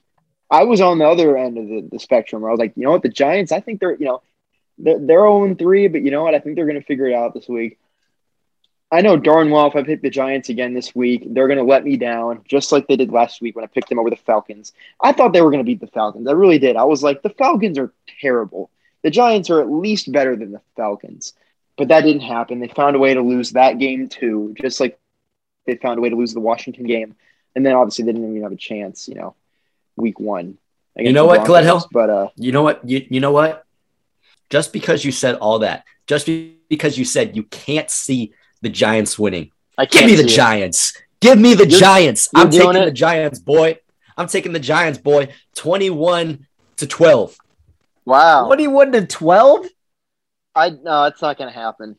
I 0.52 0.64
was 0.64 0.82
on 0.82 0.98
the 0.98 1.06
other 1.06 1.38
end 1.38 1.56
of 1.56 1.66
the, 1.66 1.88
the 1.90 1.98
spectrum 1.98 2.42
where 2.42 2.50
I 2.50 2.52
was 2.52 2.60
like, 2.60 2.74
you 2.76 2.84
know 2.84 2.90
what, 2.90 3.02
the 3.02 3.08
Giants, 3.08 3.52
I 3.52 3.60
think 3.60 3.80
they're, 3.80 3.96
you 3.96 4.04
know, 4.04 4.22
they're, 4.76 4.98
they're 4.98 5.20
0 5.20 5.54
3, 5.54 5.88
but 5.88 6.02
you 6.02 6.10
know 6.10 6.22
what? 6.22 6.34
I 6.34 6.40
think 6.40 6.56
they're 6.56 6.66
going 6.66 6.78
to 6.78 6.86
figure 6.86 7.06
it 7.06 7.14
out 7.14 7.32
this 7.32 7.48
week. 7.48 7.78
I 8.92 9.00
know 9.00 9.16
darn 9.16 9.50
well 9.50 9.68
if 9.68 9.74
I 9.74 9.82
pick 9.82 10.02
the 10.02 10.10
Giants 10.10 10.50
again 10.50 10.74
this 10.74 10.94
week, 10.94 11.24
they're 11.30 11.48
going 11.48 11.58
to 11.58 11.64
let 11.64 11.82
me 11.82 11.96
down, 11.96 12.42
just 12.46 12.72
like 12.72 12.86
they 12.86 12.96
did 12.96 13.10
last 13.10 13.40
week 13.40 13.56
when 13.56 13.64
I 13.64 13.68
picked 13.68 13.88
them 13.88 13.98
over 13.98 14.10
the 14.10 14.16
Falcons. 14.16 14.74
I 15.00 15.12
thought 15.12 15.32
they 15.32 15.40
were 15.40 15.50
going 15.50 15.64
to 15.64 15.64
beat 15.64 15.80
the 15.80 15.86
Falcons. 15.86 16.28
I 16.28 16.32
really 16.32 16.58
did. 16.58 16.76
I 16.76 16.84
was 16.84 17.02
like, 17.02 17.22
the 17.22 17.30
Falcons 17.30 17.78
are 17.78 17.90
terrible. 18.20 18.70
The 19.02 19.08
Giants 19.10 19.48
are 19.48 19.62
at 19.62 19.70
least 19.70 20.12
better 20.12 20.36
than 20.36 20.52
the 20.52 20.60
Falcons. 20.76 21.32
But 21.78 21.88
that 21.88 22.02
didn't 22.02 22.20
happen. 22.20 22.60
They 22.60 22.68
found 22.68 22.94
a 22.94 22.98
way 22.98 23.14
to 23.14 23.22
lose 23.22 23.52
that 23.52 23.78
game 23.78 24.10
too, 24.10 24.54
just 24.60 24.78
like 24.78 25.00
they 25.66 25.76
found 25.76 25.98
a 25.98 26.02
way 26.02 26.10
to 26.10 26.16
lose 26.16 26.34
the 26.34 26.40
Washington 26.40 26.84
game. 26.84 27.16
And 27.56 27.64
then 27.64 27.74
obviously 27.74 28.04
they 28.04 28.12
didn't 28.12 28.28
even 28.28 28.42
have 28.42 28.52
a 28.52 28.56
chance, 28.56 29.08
you 29.08 29.14
know, 29.14 29.34
week 29.96 30.20
one. 30.20 30.58
You 30.96 31.14
know 31.14 31.24
what, 31.24 31.46
Broncos. 31.46 31.86
Gledhill? 31.86 31.88
But 31.92 32.10
uh, 32.10 32.28
You 32.36 32.52
know 32.52 32.62
what? 32.62 32.86
You, 32.86 33.06
you 33.08 33.20
know 33.20 33.32
what? 33.32 33.64
Just 34.50 34.70
because 34.74 35.02
you 35.02 35.12
said 35.12 35.36
all 35.36 35.60
that, 35.60 35.84
just 36.06 36.28
because 36.68 36.98
you 36.98 37.06
said 37.06 37.34
you 37.34 37.44
can't 37.44 37.90
see 37.90 38.34
the 38.62 38.68
Giants 38.70 39.18
winning, 39.18 39.50
I 39.76 39.84
give 39.84 40.00
can't 40.00 40.06
me 40.06 40.16
the 40.16 40.22
see 40.28 40.34
it. 40.34 40.36
Giants. 40.36 40.96
Give 41.20 41.38
me 41.38 41.54
the 41.54 41.68
You're- 41.68 41.78
Giants. 41.80 42.28
you're 42.34 42.44
I'm 42.44 42.50
taking 42.50 42.74
it? 42.76 42.84
the 42.86 42.90
Giants, 42.92 43.38
boy. 43.38 43.78
I'm 44.16 44.26
taking 44.26 44.52
the 44.52 44.60
Giants, 44.60 44.98
boy. 44.98 45.28
21 45.54 46.46
to 46.78 46.86
12. 46.86 47.36
Wow. 48.04 48.46
21 48.46 48.92
to 48.92 49.06
12? 49.06 49.66
I 50.54 50.70
no, 50.70 51.04
it's 51.04 51.22
not 51.22 51.38
gonna 51.38 51.50
happen. 51.52 51.96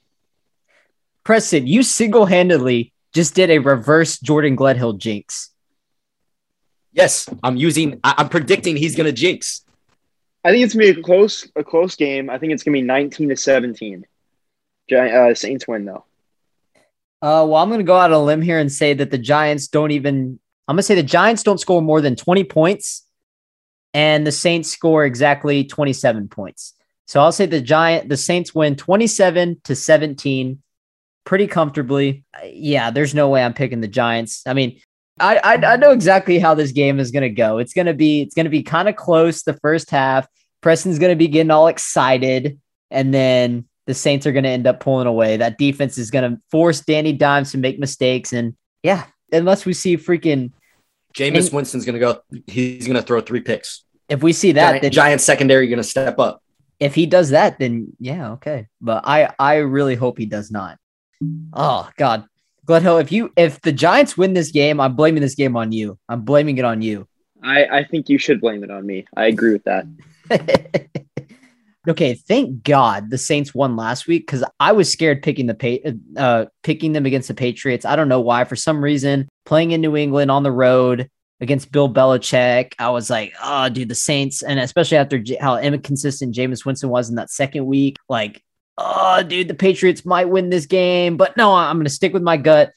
Preston, 1.24 1.66
you 1.68 1.84
single 1.84 2.26
handedly 2.26 2.92
just 3.14 3.34
did 3.34 3.50
a 3.50 3.60
reverse 3.60 4.20
Jordan 4.20 4.56
Gledhill 4.58 4.98
jinx. 4.98 5.50
Yes, 6.92 7.28
I'm 7.42 7.56
using. 7.56 8.00
I, 8.04 8.14
I'm 8.18 8.30
predicting 8.30 8.76
he's 8.76 8.96
gonna 8.96 9.12
jinx. 9.12 9.64
I 10.44 10.52
think 10.52 10.66
it's 10.66 10.74
gonna 10.76 10.94
be 10.94 11.00
a 11.00 11.04
close 11.04 11.50
a 11.56 11.64
close 11.64 11.96
game. 11.96 12.30
I 12.30 12.38
think 12.38 12.54
it's 12.54 12.62
gonna 12.64 12.74
be 12.74 12.82
nineteen 12.82 13.30
to 13.30 13.38
seventeen. 13.38 14.06
Gi- 14.90 14.96
Uh, 14.98 15.34
Saints 15.34 15.68
win 15.68 15.86
though. 15.86 16.06
Uh, 17.24 17.48
well, 17.48 17.56
I'm 17.56 17.70
going 17.70 17.80
to 17.80 17.86
go 17.86 17.96
out 17.96 18.12
on 18.12 18.20
a 18.20 18.22
limb 18.22 18.42
here 18.42 18.60
and 18.60 18.70
say 18.70 18.94
that 18.96 19.10
the 19.10 19.18
Giants 19.18 19.70
don't 19.70 19.92
even. 19.92 20.42
I'm 20.68 20.76
going 20.76 20.80
to 20.80 20.84
say 20.84 20.96
the 20.96 21.04
Giants 21.04 21.42
don't 21.42 21.60
score 21.60 21.82
more 21.82 22.02
than 22.02 22.18
20 22.18 22.44
points, 22.44 23.08
and 23.94 24.28
the 24.28 24.32
Saints 24.32 24.70
score 24.70 25.06
exactly 25.06 25.64
27 25.64 26.28
points. 26.28 26.74
So 27.08 27.22
I'll 27.22 27.32
say 27.32 27.46
the 27.46 27.62
Giant, 27.62 28.10
the 28.10 28.18
Saints 28.18 28.54
win 28.54 28.76
27 28.76 29.62
to 29.64 29.74
17, 29.74 30.62
pretty 31.24 31.48
comfortably. 31.48 32.26
Uh, 32.36 32.48
Yeah, 32.52 32.92
there's 32.92 33.16
no 33.16 33.30
way 33.30 33.42
I'm 33.42 33.54
picking 33.54 33.80
the 33.80 33.88
Giants. 33.88 34.44
I 34.46 34.54
mean, 34.54 34.82
I 35.18 35.38
I, 35.38 35.54
I 35.54 35.76
know 35.78 35.92
exactly 35.92 36.40
how 36.40 36.56
this 36.56 36.74
game 36.74 37.00
is 37.00 37.12
going 37.12 37.24
to 37.24 37.30
go. 37.30 37.58
It's 37.58 37.74
going 37.74 37.88
to 37.88 37.94
be 37.94 38.22
it's 38.22 38.36
going 38.36 38.48
to 38.48 38.50
be 38.50 38.64
kind 38.64 38.90
of 38.90 38.98
close 38.98 39.44
the 39.44 39.54
first 39.54 39.90
half. 39.92 40.28
Preston's 40.60 41.00
going 41.00 41.14
to 41.14 41.16
be 41.16 41.30
getting 41.30 41.52
all 41.52 41.68
excited, 41.68 42.60
and 42.92 43.14
then 43.14 43.64
the 43.86 43.94
Saints 43.94 44.26
are 44.26 44.32
going 44.32 44.44
to 44.44 44.50
end 44.50 44.66
up 44.68 44.80
pulling 44.80 45.08
away. 45.08 45.38
That 45.38 45.58
defense 45.58 45.98
is 45.98 46.10
going 46.12 46.32
to 46.32 46.42
force 46.52 46.82
Danny 46.82 47.14
Dimes 47.14 47.52
to 47.52 47.58
make 47.58 47.80
mistakes. 47.80 48.32
And 48.34 48.56
yeah, 48.82 49.06
unless 49.32 49.66
we 49.66 49.74
see 49.74 49.98
freaking, 49.98 50.52
Jameis 51.14 51.46
And- 51.48 51.54
Winston's 51.54 51.86
gonna 51.86 52.00
go. 52.00 52.22
He's 52.48 52.88
gonna 52.88 53.04
throw 53.04 53.22
three 53.22 53.42
picks. 53.42 53.84
if 54.10 54.24
we 54.24 54.34
see 54.34 54.54
that, 54.54 54.70
Giant, 54.70 54.82
then 54.82 54.92
Giant 54.92 55.22
secondary 55.22 55.68
gonna 55.68 55.84
step 55.84 56.18
up. 56.18 56.42
if 56.80 56.96
he 56.96 57.06
does 57.06 57.30
that, 57.30 57.60
then 57.60 57.94
yeah, 58.00 58.32
okay. 58.32 58.66
But 58.82 59.04
I, 59.06 59.32
I 59.38 59.58
really 59.58 59.94
hope 59.94 60.18
he 60.18 60.26
does 60.26 60.50
not. 60.50 60.80
Oh 61.54 61.88
God, 61.98 62.26
Gledhill, 62.66 63.00
if 63.00 63.12
you, 63.12 63.32
if 63.38 63.62
the 63.62 63.72
Giants 63.72 64.18
win 64.18 64.34
this 64.34 64.50
game, 64.52 64.80
I'm 64.80 64.96
blaming 64.96 65.22
this 65.22 65.36
game 65.36 65.56
on 65.56 65.72
you. 65.72 66.00
I'm 66.10 66.22
blaming 66.22 66.58
it 66.58 66.66
on 66.66 66.82
you. 66.82 67.08
I, 67.44 67.66
I 67.66 67.84
think 67.84 68.10
you 68.10 68.18
should 68.18 68.42
blame 68.42 68.64
it 68.64 68.72
on 68.72 68.84
me. 68.86 69.06
I 69.16 69.26
agree 69.28 69.54
with 69.54 69.66
that. 69.66 69.86
okay, 71.88 72.14
thank 72.14 72.64
God 72.64 73.10
the 73.10 73.18
Saints 73.18 73.54
won 73.54 73.76
last 73.76 74.08
week 74.08 74.26
because 74.26 74.44
I 74.60 74.72
was 74.72 74.92
scared 74.92 75.22
picking 75.22 75.48
the 75.48 76.00
uh 76.18 76.46
picking 76.64 76.94
them 76.94 77.06
against 77.06 77.28
the 77.28 77.34
Patriots. 77.34 77.86
I 77.86 77.96
don't 77.96 78.10
know 78.10 78.22
why. 78.22 78.44
For 78.46 78.56
some 78.56 78.84
reason, 78.84 79.28
playing 79.46 79.72
in 79.72 79.82
New 79.82 79.96
England 79.98 80.32
on 80.32 80.44
the 80.44 80.52
road 80.52 81.10
against 81.42 81.72
Bill 81.72 81.92
Belichick, 81.92 82.74
I 82.80 82.90
was 82.90 83.10
like, 83.10 83.34
oh, 83.44 83.70
dude, 83.70 83.90
the 83.90 83.96
Saints, 83.96 84.44
and 84.44 84.60
especially 84.60 84.98
after 84.98 85.20
J- 85.20 85.38
how 85.40 85.58
inconsistent 85.58 86.36
Jameis 86.36 86.66
Winston 86.66 86.90
was 86.90 87.10
in 87.10 87.16
that 87.16 87.30
second 87.30 87.66
week, 87.66 87.98
like, 88.08 88.42
oh, 88.78 89.22
dude, 89.24 89.50
the 89.50 89.54
Patriots 89.54 90.06
might 90.06 90.30
win 90.30 90.50
this 90.50 90.66
game, 90.66 91.18
but 91.18 91.36
no, 91.36 91.54
I'm 91.54 91.78
gonna 91.78 91.90
stick 91.90 92.14
with 92.14 92.24
my 92.24 92.38
gut. 92.38 92.72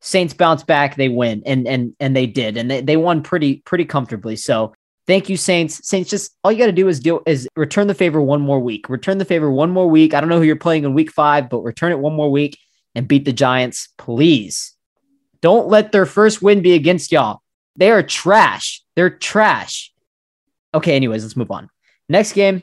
Saints 0.00 0.34
bounce 0.34 0.62
back, 0.62 0.96
they 0.96 1.08
win, 1.08 1.42
and 1.46 1.66
and 1.66 1.96
and 1.98 2.14
they 2.14 2.26
did, 2.26 2.56
and 2.56 2.70
they, 2.70 2.82
they 2.82 2.96
won 2.96 3.22
pretty 3.22 3.62
pretty 3.64 3.86
comfortably. 3.86 4.36
So 4.36 4.74
Thank 5.06 5.28
you, 5.28 5.36
Saints. 5.36 5.86
Saints, 5.86 6.08
just 6.08 6.34
all 6.42 6.50
you 6.50 6.58
got 6.58 6.66
to 6.66 6.72
do 6.72 6.88
is 6.88 6.98
do 6.98 7.22
is 7.26 7.46
return 7.56 7.88
the 7.88 7.94
favor 7.94 8.20
one 8.20 8.40
more 8.40 8.58
week. 8.58 8.88
Return 8.88 9.18
the 9.18 9.24
favor 9.24 9.50
one 9.50 9.70
more 9.70 9.88
week. 9.88 10.14
I 10.14 10.20
don't 10.20 10.30
know 10.30 10.38
who 10.38 10.44
you're 10.44 10.56
playing 10.56 10.84
in 10.84 10.94
week 10.94 11.10
five, 11.10 11.50
but 11.50 11.60
return 11.60 11.92
it 11.92 11.98
one 11.98 12.14
more 12.14 12.30
week 12.30 12.58
and 12.94 13.06
beat 13.06 13.24
the 13.24 13.32
Giants, 13.32 13.88
please. 13.98 14.74
Don't 15.42 15.68
let 15.68 15.92
their 15.92 16.06
first 16.06 16.40
win 16.40 16.62
be 16.62 16.72
against 16.72 17.12
y'all. 17.12 17.42
They 17.76 17.90
are 17.90 18.02
trash. 18.02 18.82
They're 18.96 19.10
trash. 19.10 19.92
Okay, 20.72 20.96
anyways, 20.96 21.22
let's 21.22 21.36
move 21.36 21.50
on. 21.50 21.68
Next 22.08 22.32
game, 22.32 22.62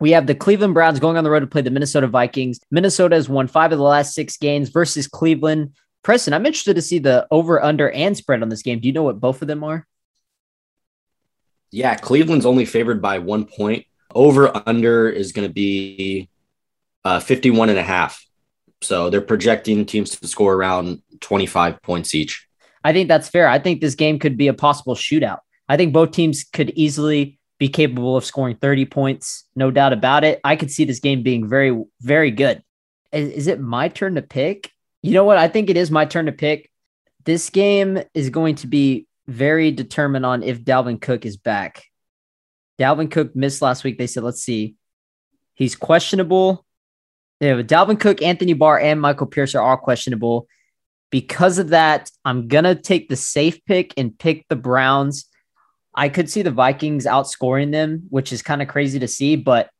we 0.00 0.10
have 0.10 0.26
the 0.26 0.34
Cleveland 0.34 0.74
Browns 0.74 1.00
going 1.00 1.16
on 1.16 1.24
the 1.24 1.30
road 1.30 1.40
to 1.40 1.46
play 1.46 1.62
the 1.62 1.70
Minnesota 1.70 2.06
Vikings. 2.06 2.60
Minnesota 2.70 3.16
has 3.16 3.28
won 3.28 3.48
five 3.48 3.72
of 3.72 3.78
the 3.78 3.84
last 3.84 4.14
six 4.14 4.36
games 4.36 4.68
versus 4.68 5.06
Cleveland. 5.06 5.72
Preston, 6.02 6.34
I'm 6.34 6.46
interested 6.46 6.74
to 6.74 6.82
see 6.82 6.98
the 6.98 7.26
over, 7.30 7.62
under, 7.62 7.90
and 7.90 8.16
spread 8.16 8.42
on 8.42 8.48
this 8.48 8.62
game. 8.62 8.80
Do 8.80 8.88
you 8.88 8.92
know 8.92 9.02
what 9.02 9.20
both 9.20 9.42
of 9.42 9.48
them 9.48 9.64
are? 9.64 9.86
Yeah, 11.70 11.94
Cleveland's 11.94 12.46
only 12.46 12.64
favored 12.64 13.00
by 13.00 13.18
one 13.18 13.44
point. 13.44 13.86
Over 14.14 14.50
under 14.66 15.08
is 15.08 15.32
going 15.32 15.46
to 15.46 15.52
be 15.52 16.28
uh, 17.04 17.20
51 17.20 17.68
and 17.68 17.78
a 17.78 17.82
half. 17.82 18.24
So 18.82 19.10
they're 19.10 19.20
projecting 19.20 19.86
teams 19.86 20.10
to 20.18 20.26
score 20.26 20.54
around 20.54 21.02
25 21.20 21.82
points 21.82 22.14
each. 22.14 22.46
I 22.82 22.92
think 22.92 23.08
that's 23.08 23.28
fair. 23.28 23.46
I 23.46 23.58
think 23.58 23.80
this 23.80 23.94
game 23.94 24.18
could 24.18 24.36
be 24.36 24.48
a 24.48 24.54
possible 24.54 24.94
shootout. 24.94 25.40
I 25.68 25.76
think 25.76 25.92
both 25.92 26.12
teams 26.12 26.44
could 26.44 26.70
easily 26.70 27.38
be 27.58 27.68
capable 27.68 28.16
of 28.16 28.24
scoring 28.24 28.56
30 28.56 28.86
points, 28.86 29.44
no 29.54 29.70
doubt 29.70 29.92
about 29.92 30.24
it. 30.24 30.40
I 30.42 30.56
could 30.56 30.70
see 30.70 30.84
this 30.84 30.98
game 30.98 31.22
being 31.22 31.46
very, 31.46 31.84
very 32.00 32.30
good. 32.30 32.62
Is, 33.12 33.30
is 33.30 33.46
it 33.46 33.60
my 33.60 33.88
turn 33.88 34.14
to 34.14 34.22
pick? 34.22 34.72
You 35.02 35.12
know 35.12 35.24
what? 35.24 35.36
I 35.36 35.46
think 35.46 35.68
it 35.68 35.76
is 35.76 35.90
my 35.90 36.06
turn 36.06 36.26
to 36.26 36.32
pick. 36.32 36.70
This 37.24 37.50
game 37.50 38.02
is 38.14 38.30
going 38.30 38.54
to 38.56 38.66
be 38.66 39.06
very 39.30 39.70
determined 39.70 40.26
on 40.26 40.42
if 40.42 40.64
Dalvin 40.64 41.00
Cook 41.00 41.24
is 41.24 41.36
back. 41.36 41.84
Dalvin 42.78 43.10
Cook 43.10 43.36
missed 43.36 43.62
last 43.62 43.84
week. 43.84 43.98
They 43.98 44.06
said, 44.06 44.24
let's 44.24 44.42
see. 44.42 44.74
He's 45.54 45.76
questionable. 45.76 46.64
Yeah, 47.40 47.62
Dalvin 47.62 48.00
Cook, 48.00 48.22
Anthony 48.22 48.54
Barr, 48.54 48.80
and 48.80 49.00
Michael 49.00 49.26
Pierce 49.26 49.54
are 49.54 49.62
all 49.62 49.76
questionable. 49.76 50.46
Because 51.10 51.58
of 51.58 51.70
that, 51.70 52.10
I'm 52.24 52.48
going 52.48 52.64
to 52.64 52.74
take 52.74 53.08
the 53.08 53.16
safe 53.16 53.64
pick 53.64 53.94
and 53.96 54.18
pick 54.18 54.46
the 54.48 54.56
Browns. 54.56 55.26
I 55.94 56.08
could 56.08 56.30
see 56.30 56.42
the 56.42 56.50
Vikings 56.50 57.06
outscoring 57.06 57.72
them, 57.72 58.06
which 58.10 58.32
is 58.32 58.42
kind 58.42 58.62
of 58.62 58.68
crazy 58.68 58.98
to 58.98 59.08
see. 59.08 59.36
But 59.36 59.70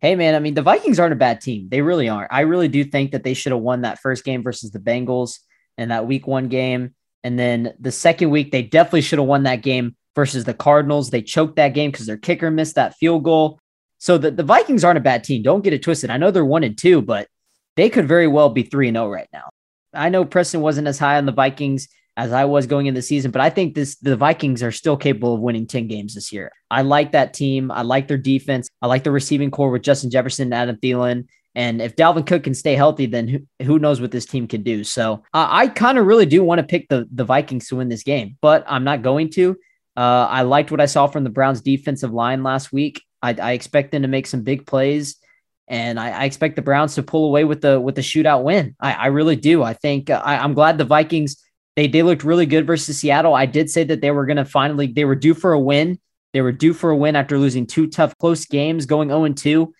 hey, 0.00 0.14
man, 0.14 0.34
I 0.34 0.38
mean, 0.38 0.54
the 0.54 0.62
Vikings 0.62 0.98
aren't 1.00 1.12
a 1.12 1.16
bad 1.16 1.40
team. 1.40 1.68
They 1.70 1.82
really 1.82 2.08
aren't. 2.08 2.32
I 2.32 2.40
really 2.40 2.68
do 2.68 2.84
think 2.84 3.12
that 3.12 3.24
they 3.24 3.34
should 3.34 3.52
have 3.52 3.62
won 3.62 3.82
that 3.82 3.98
first 3.98 4.24
game 4.24 4.42
versus 4.42 4.70
the 4.70 4.78
Bengals 4.78 5.38
and 5.76 5.90
that 5.90 6.06
week 6.06 6.26
one 6.26 6.48
game. 6.48 6.94
And 7.26 7.36
then 7.36 7.74
the 7.80 7.90
second 7.90 8.30
week, 8.30 8.52
they 8.52 8.62
definitely 8.62 9.00
should 9.00 9.18
have 9.18 9.26
won 9.26 9.42
that 9.42 9.56
game 9.56 9.96
versus 10.14 10.44
the 10.44 10.54
Cardinals. 10.54 11.10
They 11.10 11.22
choked 11.22 11.56
that 11.56 11.74
game 11.74 11.90
because 11.90 12.06
their 12.06 12.16
kicker 12.16 12.52
missed 12.52 12.76
that 12.76 12.94
field 12.94 13.24
goal. 13.24 13.58
So 13.98 14.16
the, 14.16 14.30
the 14.30 14.44
Vikings 14.44 14.84
aren't 14.84 14.98
a 14.98 15.00
bad 15.00 15.24
team. 15.24 15.42
Don't 15.42 15.64
get 15.64 15.72
it 15.72 15.82
twisted. 15.82 16.08
I 16.08 16.18
know 16.18 16.30
they're 16.30 16.44
one 16.44 16.62
and 16.62 16.78
two, 16.78 17.02
but 17.02 17.26
they 17.74 17.90
could 17.90 18.06
very 18.06 18.28
well 18.28 18.48
be 18.50 18.62
three 18.62 18.86
and 18.86 18.94
zero 18.94 19.10
right 19.10 19.26
now. 19.32 19.50
I 19.92 20.08
know 20.08 20.24
Preston 20.24 20.60
wasn't 20.60 20.86
as 20.86 21.00
high 21.00 21.16
on 21.16 21.26
the 21.26 21.32
Vikings 21.32 21.88
as 22.16 22.32
I 22.32 22.44
was 22.44 22.68
going 22.68 22.86
into 22.86 22.98
the 22.98 23.02
season, 23.02 23.32
but 23.32 23.40
I 23.40 23.50
think 23.50 23.74
this 23.74 23.96
the 23.96 24.14
Vikings 24.14 24.62
are 24.62 24.70
still 24.70 24.96
capable 24.96 25.34
of 25.34 25.40
winning 25.40 25.66
10 25.66 25.88
games 25.88 26.14
this 26.14 26.32
year. 26.32 26.52
I 26.70 26.82
like 26.82 27.10
that 27.10 27.34
team. 27.34 27.72
I 27.72 27.82
like 27.82 28.06
their 28.06 28.18
defense. 28.18 28.68
I 28.80 28.86
like 28.86 29.02
the 29.02 29.10
receiving 29.10 29.50
corps 29.50 29.72
with 29.72 29.82
Justin 29.82 30.12
Jefferson 30.12 30.44
and 30.44 30.54
Adam 30.54 30.76
Thielen. 30.76 31.26
And 31.56 31.82
if 31.82 31.96
Dalvin 31.96 32.26
Cook 32.26 32.44
can 32.44 32.54
stay 32.54 32.74
healthy, 32.74 33.06
then 33.06 33.26
who, 33.26 33.64
who 33.64 33.78
knows 33.78 34.00
what 34.00 34.12
this 34.12 34.26
team 34.26 34.46
can 34.46 34.62
do. 34.62 34.84
So 34.84 35.24
uh, 35.34 35.48
I 35.50 35.66
kind 35.66 35.98
of 35.98 36.06
really 36.06 36.26
do 36.26 36.44
want 36.44 36.60
to 36.60 36.66
pick 36.66 36.88
the, 36.88 37.08
the 37.10 37.24
Vikings 37.24 37.66
to 37.68 37.76
win 37.76 37.88
this 37.88 38.04
game, 38.04 38.36
but 38.40 38.62
I'm 38.68 38.84
not 38.84 39.02
going 39.02 39.30
to. 39.30 39.56
Uh, 39.96 40.28
I 40.30 40.42
liked 40.42 40.70
what 40.70 40.82
I 40.82 40.86
saw 40.86 41.06
from 41.06 41.24
the 41.24 41.30
Browns 41.30 41.62
defensive 41.62 42.12
line 42.12 42.42
last 42.42 42.72
week. 42.72 43.02
I, 43.22 43.34
I 43.40 43.52
expect 43.52 43.90
them 43.90 44.02
to 44.02 44.08
make 44.08 44.26
some 44.26 44.42
big 44.42 44.66
plays 44.66 45.16
and 45.68 45.98
I, 45.98 46.10
I, 46.10 46.24
expect 46.24 46.56
the 46.56 46.62
Browns 46.62 46.94
to 46.94 47.02
pull 47.02 47.26
away 47.26 47.44
with 47.44 47.60
the 47.60 47.80
with 47.80 47.96
the 47.96 48.00
shootout 48.00 48.44
win. 48.44 48.76
I, 48.80 48.92
I 48.92 49.06
really 49.06 49.36
do. 49.36 49.62
I 49.62 49.72
think 49.72 50.10
uh, 50.10 50.22
I, 50.24 50.38
I'm 50.38 50.54
glad 50.54 50.78
the 50.78 50.84
Vikings 50.84 51.42
they 51.74 51.88
they 51.88 52.02
looked 52.02 52.24
really 52.24 52.46
good 52.46 52.66
versus 52.66 52.98
Seattle. 52.98 53.34
I 53.34 53.46
did 53.46 53.70
say 53.70 53.84
that 53.84 54.00
they 54.00 54.10
were 54.10 54.26
going 54.26 54.36
to 54.36 54.44
finally 54.44 54.86
they 54.86 55.04
were 55.04 55.14
due 55.14 55.34
for 55.34 55.52
a 55.52 55.60
win. 55.60 55.98
They 56.32 56.40
were 56.40 56.52
due 56.52 56.72
for 56.72 56.90
a 56.90 56.96
win 56.96 57.16
after 57.16 57.38
losing 57.38 57.66
two 57.66 57.86
tough 57.88 58.16
close 58.18 58.44
games, 58.46 58.86
going 58.86 59.08
0 59.08 59.28
2. 59.28 59.74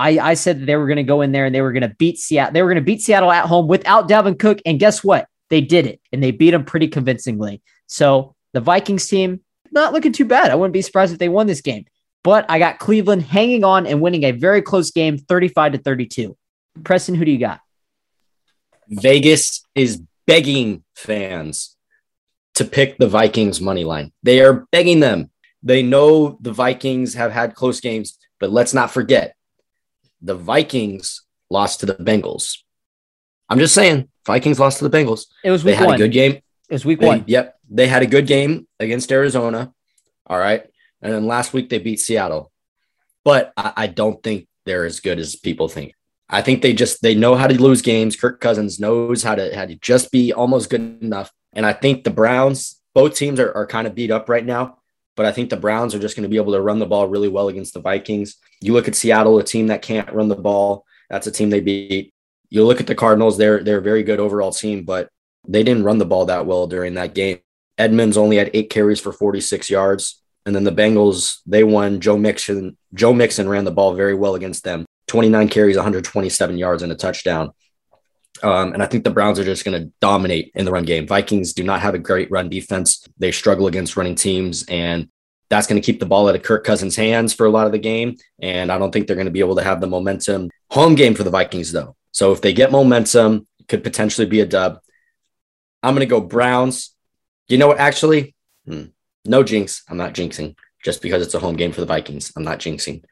I, 0.00 0.30
I 0.30 0.34
said 0.34 0.60
that 0.60 0.64
they 0.64 0.76
were 0.76 0.86
going 0.86 0.96
to 0.96 1.02
go 1.02 1.20
in 1.20 1.30
there 1.30 1.44
and 1.44 1.54
they 1.54 1.60
were 1.60 1.72
going 1.72 1.82
to 1.82 1.94
beat 1.98 2.18
Seattle. 2.18 2.54
They 2.54 2.62
were 2.62 2.70
going 2.70 2.82
to 2.82 2.84
beat 2.84 3.02
Seattle 3.02 3.30
at 3.30 3.44
home 3.44 3.68
without 3.68 4.08
Dalvin 4.08 4.38
Cook. 4.38 4.60
And 4.64 4.80
guess 4.80 5.04
what? 5.04 5.28
They 5.50 5.60
did 5.60 5.86
it 5.86 6.00
and 6.10 6.22
they 6.22 6.30
beat 6.30 6.52
them 6.52 6.64
pretty 6.64 6.88
convincingly. 6.88 7.60
So 7.86 8.34
the 8.54 8.60
Vikings 8.60 9.06
team 9.06 9.40
not 9.70 9.92
looking 9.92 10.12
too 10.12 10.24
bad. 10.24 10.50
I 10.50 10.54
wouldn't 10.54 10.72
be 10.72 10.80
surprised 10.80 11.12
if 11.12 11.18
they 11.18 11.28
won 11.28 11.46
this 11.46 11.60
game. 11.60 11.84
But 12.24 12.46
I 12.48 12.58
got 12.58 12.78
Cleveland 12.78 13.22
hanging 13.22 13.62
on 13.62 13.86
and 13.86 14.00
winning 14.00 14.24
a 14.24 14.32
very 14.32 14.62
close 14.62 14.90
game, 14.90 15.18
35 15.18 15.72
to 15.72 15.78
32. 15.78 16.36
Preston, 16.82 17.14
who 17.14 17.26
do 17.26 17.30
you 17.30 17.38
got? 17.38 17.60
Vegas 18.88 19.64
is 19.74 20.02
begging 20.26 20.82
fans 20.94 21.76
to 22.54 22.64
pick 22.64 22.96
the 22.96 23.08
Vikings 23.08 23.60
money 23.60 23.84
line. 23.84 24.12
They 24.22 24.40
are 24.40 24.66
begging 24.72 25.00
them. 25.00 25.30
They 25.62 25.82
know 25.82 26.38
the 26.40 26.52
Vikings 26.52 27.14
have 27.14 27.32
had 27.32 27.54
close 27.54 27.80
games, 27.80 28.18
but 28.38 28.50
let's 28.50 28.72
not 28.72 28.90
forget 28.90 29.36
the 30.22 30.34
Vikings 30.34 31.22
lost 31.50 31.80
to 31.80 31.86
the 31.86 31.94
Bengals. 31.94 32.58
I'm 33.48 33.58
just 33.58 33.74
saying, 33.74 34.08
Vikings 34.26 34.60
lost 34.60 34.78
to 34.78 34.88
the 34.88 34.96
Bengals. 34.96 35.26
It 35.42 35.50
was 35.50 35.62
They 35.64 35.74
had 35.74 35.86
one. 35.86 35.94
a 35.96 35.98
good 35.98 36.12
game. 36.12 36.32
it 36.34 36.72
was 36.72 36.84
week 36.84 37.00
They- 37.00 37.06
one. 37.06 37.24
Yep. 37.26 37.56
They 37.70 37.86
had 37.88 38.02
a 38.02 38.06
good 38.06 38.26
game 38.26 38.66
against 38.80 39.10
Arizona. 39.12 39.72
All 40.26 40.38
right. 40.38 40.64
And 41.02 41.12
then 41.12 41.26
last 41.26 41.52
week 41.52 41.68
they 41.68 41.78
beat 41.78 42.00
Seattle. 42.00 42.50
But 43.24 43.52
I, 43.56 43.72
I 43.76 43.86
don't 43.86 44.22
think 44.22 44.46
they're 44.66 44.84
as 44.84 45.00
good 45.00 45.18
as 45.18 45.36
people 45.36 45.68
think. 45.68 45.94
I 46.28 46.42
think 46.42 46.62
they 46.62 46.72
just 46.72 47.02
they 47.02 47.14
know 47.14 47.34
how 47.34 47.46
to 47.46 47.60
lose 47.60 47.82
games. 47.82 48.16
Kirk 48.16 48.40
Cousins 48.40 48.78
knows 48.80 49.22
how 49.22 49.34
to 49.34 49.54
how 49.54 49.66
to 49.66 49.74
just 49.76 50.10
be 50.12 50.32
almost 50.32 50.70
good 50.70 51.02
enough. 51.02 51.30
And 51.52 51.64
I 51.66 51.72
think 51.72 52.04
the 52.04 52.10
Browns, 52.10 52.80
both 52.94 53.14
teams 53.16 53.40
are, 53.40 53.52
are 53.56 53.66
kind 53.66 53.86
of 53.86 53.94
beat 53.94 54.10
up 54.10 54.28
right 54.28 54.44
now. 54.44 54.78
But 55.20 55.26
I 55.26 55.32
think 55.32 55.50
the 55.50 55.56
Browns 55.58 55.94
are 55.94 55.98
just 55.98 56.16
going 56.16 56.22
to 56.22 56.30
be 56.30 56.38
able 56.38 56.54
to 56.54 56.62
run 56.62 56.78
the 56.78 56.86
ball 56.86 57.06
really 57.06 57.28
well 57.28 57.48
against 57.48 57.74
the 57.74 57.80
Vikings. 57.82 58.36
You 58.62 58.72
look 58.72 58.88
at 58.88 58.94
Seattle, 58.94 59.38
a 59.38 59.44
team 59.44 59.66
that 59.66 59.82
can't 59.82 60.10
run 60.14 60.28
the 60.28 60.34
ball. 60.34 60.86
That's 61.10 61.26
a 61.26 61.30
team 61.30 61.50
they 61.50 61.60
beat. 61.60 62.14
You 62.48 62.64
look 62.64 62.80
at 62.80 62.86
the 62.86 62.94
Cardinals, 62.94 63.36
they're 63.36 63.62
they're 63.62 63.80
a 63.80 63.82
very 63.82 64.02
good 64.02 64.18
overall 64.18 64.50
team, 64.50 64.86
but 64.86 65.10
they 65.46 65.62
didn't 65.62 65.84
run 65.84 65.98
the 65.98 66.06
ball 66.06 66.24
that 66.24 66.46
well 66.46 66.66
during 66.66 66.94
that 66.94 67.14
game. 67.14 67.40
Edmonds 67.76 68.16
only 68.16 68.38
had 68.38 68.50
eight 68.54 68.70
carries 68.70 68.98
for 68.98 69.12
46 69.12 69.68
yards. 69.68 70.22
And 70.46 70.56
then 70.56 70.64
the 70.64 70.72
Bengals, 70.72 71.40
they 71.44 71.64
won. 71.64 72.00
Joe 72.00 72.16
Mixon, 72.16 72.78
Joe 72.94 73.12
Mixon 73.12 73.46
ran 73.46 73.66
the 73.66 73.70
ball 73.70 73.92
very 73.92 74.14
well 74.14 74.36
against 74.36 74.64
them. 74.64 74.86
29 75.08 75.50
carries, 75.50 75.76
127 75.76 76.56
yards, 76.56 76.82
and 76.82 76.92
a 76.92 76.94
touchdown. 76.94 77.50
Um, 78.42 78.72
and 78.72 78.82
I 78.82 78.86
think 78.86 79.04
the 79.04 79.10
Browns 79.10 79.38
are 79.38 79.44
just 79.44 79.64
going 79.64 79.80
to 79.80 79.92
dominate 80.00 80.52
in 80.54 80.64
the 80.64 80.72
run 80.72 80.84
game. 80.84 81.06
Vikings 81.06 81.52
do 81.52 81.62
not 81.62 81.80
have 81.80 81.94
a 81.94 81.98
great 81.98 82.30
run 82.30 82.48
defense. 82.48 83.06
They 83.18 83.32
struggle 83.32 83.66
against 83.66 83.96
running 83.96 84.14
teams, 84.14 84.64
and 84.68 85.08
that's 85.50 85.66
going 85.66 85.80
to 85.80 85.84
keep 85.84 86.00
the 86.00 86.06
ball 86.06 86.28
out 86.28 86.34
of 86.34 86.42
Kirk 86.42 86.64
Cousins' 86.64 86.96
hands 86.96 87.34
for 87.34 87.46
a 87.46 87.50
lot 87.50 87.66
of 87.66 87.72
the 87.72 87.78
game. 87.78 88.16
And 88.40 88.70
I 88.70 88.78
don't 88.78 88.92
think 88.92 89.06
they're 89.06 89.16
going 89.16 89.26
to 89.26 89.32
be 89.32 89.40
able 89.40 89.56
to 89.56 89.64
have 89.64 89.80
the 89.80 89.86
momentum. 89.86 90.50
Home 90.70 90.94
game 90.94 91.14
for 91.14 91.24
the 91.24 91.30
Vikings, 91.30 91.72
though. 91.72 91.96
So 92.12 92.32
if 92.32 92.40
they 92.40 92.52
get 92.52 92.72
momentum, 92.72 93.46
could 93.68 93.84
potentially 93.84 94.26
be 94.26 94.40
a 94.40 94.46
dub. 94.46 94.80
I'm 95.82 95.94
going 95.94 96.06
to 96.06 96.10
go 96.10 96.20
Browns. 96.20 96.94
You 97.48 97.58
know 97.58 97.68
what? 97.68 97.78
Actually, 97.78 98.34
hmm, 98.66 98.84
no 99.24 99.42
jinx. 99.42 99.82
I'm 99.88 99.96
not 99.96 100.14
jinxing 100.14 100.56
just 100.82 101.02
because 101.02 101.22
it's 101.22 101.34
a 101.34 101.38
home 101.38 101.56
game 101.56 101.72
for 101.72 101.80
the 101.80 101.86
Vikings. 101.86 102.32
I'm 102.36 102.44
not 102.44 102.58
jinxing. 102.58 103.04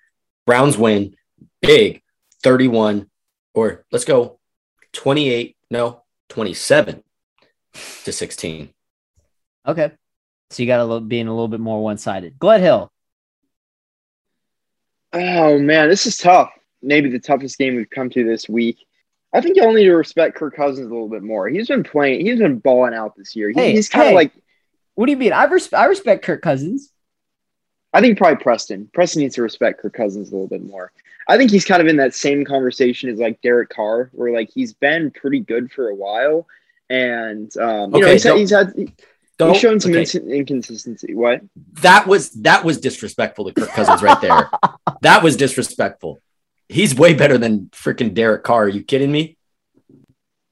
Browns 0.47 0.77
win 0.77 1.15
big 1.61 2.03
31, 2.43 3.09
or 3.55 3.85
let's 3.93 4.05
go 4.05 4.38
28, 4.93 5.57
no, 5.71 6.03
27 6.29 7.03
to 8.05 8.13
16. 8.13 8.71
Okay. 9.67 9.93
So 10.51 10.63
you 10.63 10.67
got 10.67 10.81
a 10.81 10.85
little 10.85 11.01
being 11.01 11.27
a 11.29 11.33
little 11.33 11.49
bit 11.49 11.61
more 11.61 11.83
one 11.83 11.99
sided. 11.99 12.39
Gledhill. 12.39 12.89
Oh 15.13 15.59
man, 15.59 15.89
this 15.89 16.07
is 16.07 16.17
tough. 16.19 16.51
Maybe 16.83 17.11
the 17.11 17.19
toughest 17.19 17.59
game 17.59 17.77
we've 17.77 17.91
come 17.91 18.11
to 18.11 18.25
this 18.25 18.49
week. 18.49 18.79
I 19.33 19.41
think 19.41 19.57
y'all 19.57 19.73
need 19.73 19.85
to 19.85 19.95
respect 19.95 20.37
Kirk 20.37 20.57
Cousins 20.57 20.87
a 20.87 20.91
little 20.91 21.09
bit 21.09 21.23
more. 21.23 21.49
He's 21.49 21.69
been 21.69 21.83
playing. 21.83 22.25
He's 22.25 22.39
been 22.39 22.59
balling 22.59 22.95
out 22.95 23.15
this 23.17 23.37
year. 23.37 23.51
He, 23.51 23.55
Hey, 23.61 23.73
he's 23.73 23.89
kind 23.89 24.05
of 24.05 24.09
hey. 24.11 24.15
like. 24.15 24.33
What 24.95 25.07
do 25.07 25.13
you 25.13 25.19
mean? 25.19 25.33
I, 25.33 25.45
res- 25.45 25.73
I 25.73 25.85
respect 25.85 26.25
Kirk 26.25 26.43
Cousins. 26.43 26.93
I 27.93 28.01
think 28.01 28.19
probably 28.19 28.43
Preston. 28.43 28.91
Preston 28.93 29.23
needs 29.23 29.37
to 29.37 29.43
respect 29.43 29.81
Kirk 29.81 29.95
Cousins 29.95 30.31
a 30.31 30.33
little 30.33 30.49
bit 30.49 30.63
more. 30.63 30.93
I 31.27 31.37
think 31.37 31.51
he's 31.51 31.65
kind 31.65 31.83
of 31.83 31.89
in 31.89 31.97
that 31.97 32.15
same 32.15 32.45
conversation 32.45 33.11
as 33.11 33.19
like 33.19 33.41
Derek 33.43 33.69
Carr, 33.69 34.11
where 34.13 34.33
like 34.33 34.51
he's 34.53 34.73
been 34.73 35.11
pretty 35.11 35.41
good 35.41 35.71
for 35.71 35.89
a 35.89 35.95
while, 35.95 36.47
and 36.89 37.55
um, 37.59 37.95
you 37.95 38.01
know 38.01 38.13
he's, 38.13 38.25
had, 38.25 38.37
he's 38.37 38.51
had 38.51 38.73
he's 38.77 39.59
shown 39.59 39.79
some 39.79 39.93
okay. 39.93 40.03
inc- 40.03 40.35
inconsistency. 40.35 41.15
What? 41.15 41.43
that 41.83 42.07
was 42.07 42.31
that 42.31 42.65
was 42.65 42.81
disrespectful 42.81 43.45
to 43.47 43.53
Kirk 43.53 43.71
Cousins 43.71 44.03
right 44.03 44.21
there. 44.21 44.51
that 45.03 45.23
was 45.23 45.37
disrespectful. 45.37 46.19
He's 46.69 46.95
way 46.95 47.15
better 47.15 47.39
than 47.39 47.67
freaking 47.73 48.15
Derek 48.15 48.43
Carr. 48.43 48.65
Are 48.65 48.69
you 48.69 48.83
kidding 48.83 49.13
me? 49.13 49.37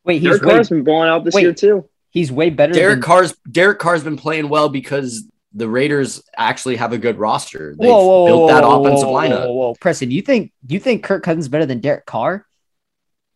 Wait, 0.05 0.21
he's 0.21 0.29
Derek 0.29 0.43
way, 0.43 0.55
Carr's 0.55 0.69
been 0.69 0.85
blowing 0.85 1.09
out 1.09 1.25
this 1.25 1.35
wait. 1.35 1.43
year 1.43 1.55
too. 1.55 1.89
he's 2.11 2.31
way 2.31 2.51
better 2.51 2.75
Derek 2.75 2.97
than 2.97 3.03
Carr's 3.03 3.35
Derek 3.51 3.79
Carr's 3.79 4.05
been 4.05 4.17
playing 4.17 4.49
well 4.51 4.69
because 4.69 5.27
the 5.57 5.69
Raiders 5.69 6.23
actually 6.37 6.77
have 6.77 6.93
a 6.93 6.99
good 6.99 7.19
roster. 7.19 7.75
They've 7.79 7.89
Whoa, 7.89 8.07
whoa, 8.07 8.27
built 8.27 8.51
that 8.51 8.63
whoa, 8.63 8.83
offensive 8.83 9.09
lineup. 9.09 9.49
Whoa. 9.49 9.75
Preston, 9.81 10.11
you 10.11 10.21
think 10.21 10.53
you 10.69 10.79
think 10.79 11.03
Kirk 11.03 11.23
Cousins 11.23 11.49
better 11.49 11.67
than 11.67 11.81
Derek 11.81 12.05
Carr? 12.05 12.47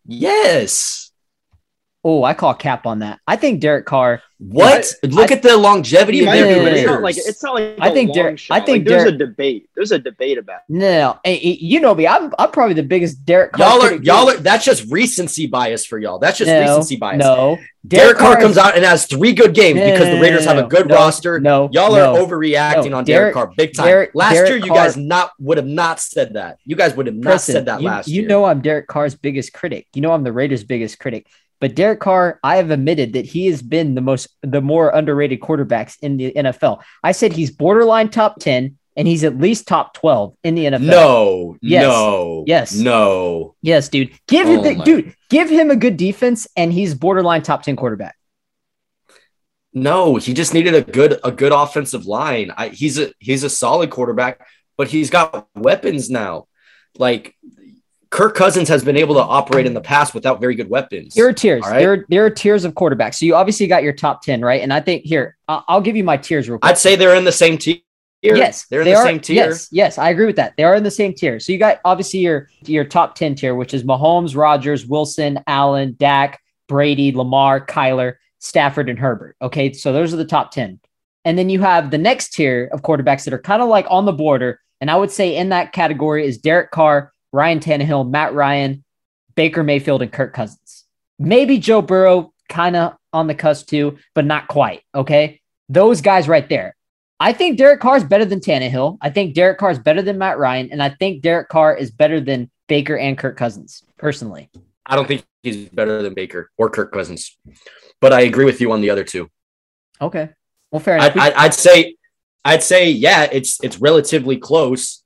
Yes. 0.06 1.09
Oh, 2.02 2.24
I 2.24 2.32
call 2.32 2.54
cap 2.54 2.86
on 2.86 3.00
that. 3.00 3.20
I 3.26 3.36
think 3.36 3.60
Derek 3.60 3.84
Carr. 3.84 4.22
What? 4.38 4.94
Look 5.02 5.30
at 5.30 5.42
the 5.42 5.54
longevity 5.54 6.20
of 6.20 6.26
might 6.26 6.40
their 6.40 6.54
be, 6.58 6.64
but 6.64 6.72
it's 6.72 6.86
not 6.86 7.02
like 7.02 7.16
it's 7.18 7.42
not 7.42 7.54
like 7.56 7.76
I 7.78 7.88
a 7.88 7.92
think 7.92 8.14
Derek- 8.14 8.38
shot. 8.38 8.54
I 8.54 8.64
think 8.64 8.78
Like, 8.78 8.88
there's 8.88 9.02
Derek- 9.02 9.14
a 9.16 9.18
debate. 9.18 9.68
There's 9.76 9.92
a 9.92 9.98
debate 9.98 10.38
about. 10.38 10.60
It. 10.60 10.72
No, 10.72 11.18
eh, 11.26 11.36
you 11.42 11.78
know 11.78 11.94
me. 11.94 12.06
I'm 12.06 12.32
I'm 12.38 12.50
probably 12.50 12.72
the 12.72 12.82
biggest 12.82 13.26
Derek 13.26 13.52
Carr. 13.52 13.68
Y'all 13.68 13.82
are 13.82 13.94
y'all 14.02 14.30
are 14.30 14.38
that's 14.38 14.64
just 14.64 14.90
recency 14.90 15.46
bias 15.46 15.84
for 15.84 15.98
y'all. 15.98 16.18
That's 16.18 16.38
just 16.38 16.48
no, 16.48 16.58
recency 16.58 16.96
bias. 16.96 17.18
No, 17.18 17.58
Derek, 17.86 18.16
Carr 18.16 18.38
is- 18.38 18.42
comes 18.44 18.56
out 18.56 18.76
and 18.76 18.84
has 18.84 19.04
three 19.04 19.34
good 19.34 19.52
games 19.54 19.78
No, 19.78 19.84
because 19.90 20.06
the 20.08 20.20
Raiders 20.22 20.46
have 20.46 20.56
a 20.56 20.62
good 20.68 20.88
no, 20.88 20.94
roster. 20.94 21.38
No, 21.38 21.68
Y'all 21.70 21.94
no. 21.94 22.14
are 22.14 22.18
overreacting 22.26 22.92
No, 22.92 22.96
on 22.98 23.04
Derek- 23.04 23.04
Derek, 23.04 23.34
Carr 23.34 23.52
big 23.54 23.74
time. 23.74 23.84
Derek- 23.86 24.12
last 24.14 24.32
Derek 24.32 24.48
year, 24.48 24.58
you 24.58 24.68
guys 24.72 24.96
not 24.96 25.32
would 25.38 25.58
have 25.58 25.66
not 25.66 26.00
said 26.00 26.32
that. 26.32 26.56
You 26.64 26.76
guys 26.76 26.96
would 26.96 27.04
have 27.08 27.14
not 27.16 27.24
Preston, 27.24 27.52
said 27.56 27.66
that 27.66 27.82
you, 27.82 27.86
last 27.88 28.08
you 28.08 28.20
year. 28.22 28.28
know 28.30 28.46
I'm 28.46 28.62
Derek 28.62 28.86
Carr's 28.86 29.14
biggest 29.14 29.52
critic. 29.52 29.86
You 29.92 30.00
know 30.00 30.12
I'm 30.12 30.24
the 30.24 30.32
Raiders' 30.32 30.64
biggest 30.64 30.98
critic. 30.98 31.26
But 31.60 31.74
Derek 31.74 32.00
Carr, 32.00 32.40
I 32.42 32.56
have 32.56 32.70
admitted 32.70 33.12
that 33.12 33.26
he 33.26 33.46
has 33.48 33.60
been 33.62 33.94
the 33.94 34.00
most 34.00 34.28
the 34.42 34.60
more 34.62 34.88
underrated 34.90 35.40
quarterbacks 35.40 35.96
in 36.00 36.16
the 36.16 36.32
NFL. 36.32 36.82
I 37.04 37.12
said 37.12 37.32
he's 37.32 37.50
borderline 37.50 38.08
top 38.08 38.40
10 38.40 38.78
and 38.96 39.06
he's 39.06 39.24
at 39.24 39.38
least 39.38 39.68
top 39.68 39.94
12 39.94 40.34
in 40.42 40.54
the 40.54 40.64
NFL. 40.64 40.80
no, 40.80 41.56
Yes. 41.60 41.82
no, 41.82 42.44
Yes. 42.46 42.74
no. 42.74 43.54
Yes, 43.62 43.88
dude. 43.88 44.10
Give 44.26 44.46
oh 44.46 44.50
him 44.52 44.60
Oh 44.60 44.62
the, 44.62 44.84
dude, 44.84 45.14
give 45.28 45.50
him 45.50 45.70
a 45.70 45.76
good 45.76 45.96
defense 45.96 46.48
and 46.56 46.72
he's 46.72 46.94
borderline 46.94 47.42
top 47.42 47.62
10 47.62 47.76
quarterback. 47.76 48.16
No, 49.72 50.16
he 50.16 50.34
just 50.34 50.52
needed 50.54 50.74
a 50.74 50.82
good 50.82 51.20
a 51.22 51.30
good 51.30 51.52
offensive 51.52 52.04
line. 52.06 52.50
I, 52.56 52.68
he's 52.70 52.98
a 52.98 53.12
he's 53.20 53.44
a 53.44 53.50
solid 53.50 53.90
quarterback, 53.90 54.44
but 54.76 54.88
he's 54.88 55.10
got 55.10 55.46
weapons 55.54 56.10
now. 56.10 56.48
Like 56.98 57.36
Kirk 58.10 58.34
Cousins 58.34 58.68
has 58.68 58.82
been 58.84 58.96
able 58.96 59.14
to 59.14 59.22
operate 59.22 59.66
in 59.66 59.74
the 59.74 59.80
past 59.80 60.14
without 60.14 60.40
very 60.40 60.56
good 60.56 60.68
weapons. 60.68 61.14
There 61.14 61.28
are 61.28 61.32
tiers. 61.32 61.62
Right. 61.62 61.78
There, 61.78 61.92
are, 61.92 62.06
there 62.08 62.26
are 62.26 62.30
tiers 62.30 62.64
of 62.64 62.74
quarterbacks. 62.74 63.14
So 63.14 63.26
you 63.26 63.36
obviously 63.36 63.68
got 63.68 63.84
your 63.84 63.92
top 63.92 64.22
10, 64.22 64.40
right? 64.40 64.62
And 64.62 64.72
I 64.72 64.80
think 64.80 65.04
here, 65.04 65.36
I'll, 65.46 65.80
give 65.80 65.96
you 65.96 66.02
my 66.02 66.16
tiers 66.16 66.48
real 66.48 66.58
quick. 66.58 66.68
I'd 66.68 66.78
say 66.78 66.96
they're 66.96 67.14
in 67.14 67.24
the 67.24 67.32
same 67.32 67.56
tier. 67.56 67.76
Yes, 68.22 68.66
they're 68.66 68.80
in 68.80 68.84
they 68.84 68.92
the 68.92 68.98
are- 68.98 69.06
same 69.06 69.20
tier. 69.20 69.36
Yes, 69.36 69.68
yes, 69.70 69.96
I 69.96 70.10
agree 70.10 70.26
with 70.26 70.36
that. 70.36 70.56
They 70.56 70.64
are 70.64 70.74
in 70.74 70.82
the 70.82 70.90
same 70.90 71.14
tier. 71.14 71.40
So 71.40 71.52
you 71.52 71.58
got 71.58 71.78
obviously 71.84 72.20
your 72.20 72.50
your 72.64 72.84
top 72.84 73.14
ten 73.14 73.34
tier, 73.34 73.54
which 73.54 73.72
is 73.72 73.82
Mahomes, 73.82 74.36
Rodgers, 74.36 74.84
Wilson, 74.84 75.38
Allen, 75.46 75.96
Dak, 75.98 76.38
Brady, 76.68 77.12
Lamar, 77.12 77.64
Kyler, 77.64 78.16
Stafford, 78.38 78.90
and 78.90 78.98
Herbert. 78.98 79.36
Okay, 79.40 79.72
so 79.72 79.94
those 79.94 80.12
are 80.12 80.18
the 80.18 80.26
top 80.26 80.50
ten. 80.50 80.80
And 81.24 81.38
then 81.38 81.48
you 81.48 81.60
have 81.60 81.90
the 81.90 81.96
next 81.96 82.34
tier 82.34 82.68
of 82.72 82.82
quarterbacks 82.82 83.24
that 83.24 83.32
are 83.32 83.38
kind 83.38 83.62
of 83.62 83.68
like 83.68 83.86
on 83.88 84.04
the 84.04 84.12
border. 84.12 84.60
And 84.82 84.90
I 84.90 84.96
would 84.96 85.10
say 85.10 85.36
in 85.36 85.50
that 85.50 85.72
category 85.72 86.26
is 86.26 86.36
Derek 86.36 86.70
Carr, 86.70 87.14
Ryan 87.32 87.60
Tannehill, 87.60 88.08
Matt 88.08 88.34
Ryan, 88.34 88.84
Baker 89.34 89.62
Mayfield, 89.62 90.02
and 90.02 90.12
Kirk 90.12 90.34
Cousins. 90.34 90.84
Maybe 91.18 91.58
Joe 91.58 91.82
Burrow, 91.82 92.32
kind 92.48 92.76
of 92.76 92.96
on 93.12 93.26
the 93.26 93.34
cusp 93.34 93.68
too, 93.68 93.98
but 94.14 94.24
not 94.24 94.48
quite. 94.48 94.82
Okay, 94.94 95.40
those 95.68 96.00
guys 96.00 96.28
right 96.28 96.48
there. 96.48 96.76
I 97.18 97.32
think 97.34 97.58
Derek 97.58 97.80
Carr 97.80 97.98
is 97.98 98.04
better 98.04 98.24
than 98.24 98.40
Tannehill. 98.40 98.96
I 99.02 99.10
think 99.10 99.34
Derek 99.34 99.58
Carr 99.58 99.70
is 99.70 99.78
better 99.78 100.00
than 100.00 100.18
Matt 100.18 100.38
Ryan, 100.38 100.70
and 100.72 100.82
I 100.82 100.88
think 100.90 101.22
Derek 101.22 101.48
Carr 101.48 101.76
is 101.76 101.90
better 101.90 102.20
than 102.20 102.50
Baker 102.66 102.96
and 102.96 103.18
Kirk 103.18 103.36
Cousins. 103.36 103.82
Personally, 103.98 104.48
I 104.86 104.96
don't 104.96 105.06
think 105.06 105.24
he's 105.42 105.68
better 105.68 106.02
than 106.02 106.14
Baker 106.14 106.50
or 106.56 106.70
Kirk 106.70 106.92
Cousins, 106.92 107.36
but 108.00 108.12
I 108.12 108.22
agree 108.22 108.46
with 108.46 108.60
you 108.60 108.72
on 108.72 108.80
the 108.80 108.90
other 108.90 109.04
two. 109.04 109.28
okay. 110.00 110.30
Well, 110.70 110.80
fair 110.80 110.96
enough. 110.96 111.16
I'd, 111.16 111.18
I'd, 111.18 111.32
I'd 111.34 111.54
say, 111.54 111.96
I'd 112.44 112.62
say, 112.62 112.90
yeah, 112.90 113.28
it's 113.30 113.62
it's 113.62 113.78
relatively 113.80 114.36
close, 114.36 114.99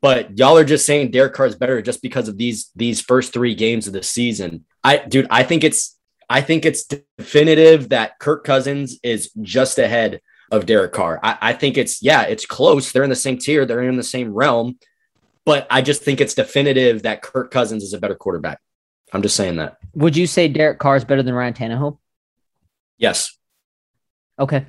but 0.00 0.38
y'all 0.38 0.56
are 0.56 0.64
just 0.64 0.86
saying 0.86 1.10
Derek 1.10 1.34
Carr 1.34 1.46
is 1.46 1.56
better 1.56 1.82
just 1.82 2.02
because 2.02 2.28
of 2.28 2.36
these 2.36 2.70
these 2.76 3.00
first 3.00 3.32
three 3.32 3.54
games 3.54 3.86
of 3.86 3.92
the 3.92 4.02
season. 4.02 4.64
I, 4.84 4.98
dude, 4.98 5.26
I 5.30 5.42
think 5.42 5.64
it's 5.64 5.96
I 6.30 6.40
think 6.40 6.64
it's 6.64 6.84
definitive 6.84 7.88
that 7.90 8.18
Kirk 8.18 8.44
Cousins 8.44 8.98
is 9.02 9.30
just 9.42 9.78
ahead 9.78 10.20
of 10.50 10.66
Derek 10.66 10.92
Carr. 10.92 11.18
I, 11.22 11.38
I 11.40 11.52
think 11.52 11.76
it's 11.76 12.02
yeah, 12.02 12.22
it's 12.22 12.46
close. 12.46 12.92
They're 12.92 13.04
in 13.04 13.10
the 13.10 13.16
same 13.16 13.38
tier. 13.38 13.66
They're 13.66 13.82
in 13.82 13.96
the 13.96 14.02
same 14.02 14.32
realm, 14.32 14.78
but 15.44 15.66
I 15.70 15.82
just 15.82 16.02
think 16.02 16.20
it's 16.20 16.34
definitive 16.34 17.02
that 17.02 17.22
Kirk 17.22 17.50
Cousins 17.50 17.82
is 17.82 17.92
a 17.92 17.98
better 17.98 18.14
quarterback. 18.14 18.60
I'm 19.12 19.22
just 19.22 19.36
saying 19.36 19.56
that. 19.56 19.78
Would 19.94 20.16
you 20.16 20.26
say 20.26 20.48
Derek 20.48 20.78
Carr 20.78 20.96
is 20.96 21.04
better 21.04 21.22
than 21.22 21.34
Ryan 21.34 21.54
Tannehill? 21.54 21.98
Yes. 22.98 23.36
Okay. 24.38 24.66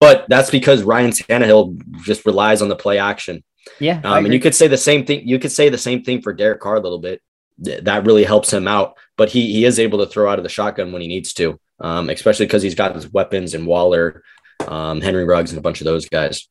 But 0.00 0.26
that's 0.28 0.50
because 0.50 0.82
Ryan 0.82 1.10
Tannehill 1.10 2.02
just 2.02 2.26
relies 2.26 2.62
on 2.62 2.68
the 2.68 2.76
play 2.76 2.98
action. 2.98 3.44
Yeah. 3.78 4.00
Um, 4.04 4.24
and 4.24 4.34
you 4.34 4.40
could 4.40 4.54
say 4.54 4.68
the 4.68 4.76
same 4.76 5.04
thing. 5.04 5.26
You 5.26 5.38
could 5.38 5.52
say 5.52 5.68
the 5.68 5.78
same 5.78 6.02
thing 6.02 6.22
for 6.22 6.32
Derek 6.32 6.60
Carr 6.60 6.76
a 6.76 6.80
little 6.80 6.98
bit. 6.98 7.20
Th- 7.62 7.82
That 7.84 8.06
really 8.06 8.24
helps 8.24 8.52
him 8.52 8.66
out, 8.66 8.96
but 9.16 9.28
he 9.28 9.52
he 9.52 9.64
is 9.64 9.78
able 9.78 9.98
to 9.98 10.06
throw 10.06 10.30
out 10.30 10.38
of 10.38 10.42
the 10.42 10.48
shotgun 10.48 10.92
when 10.92 11.02
he 11.02 11.08
needs 11.08 11.32
to, 11.34 11.60
um, 11.80 12.10
especially 12.10 12.46
because 12.46 12.62
he's 12.62 12.74
got 12.74 12.94
his 12.94 13.12
weapons 13.12 13.54
and 13.54 13.66
Waller, 13.66 14.22
um, 14.66 15.00
Henry 15.00 15.24
Ruggs, 15.24 15.50
and 15.50 15.58
a 15.58 15.62
bunch 15.62 15.80
of 15.80 15.84
those 15.84 16.08
guys. 16.08 16.48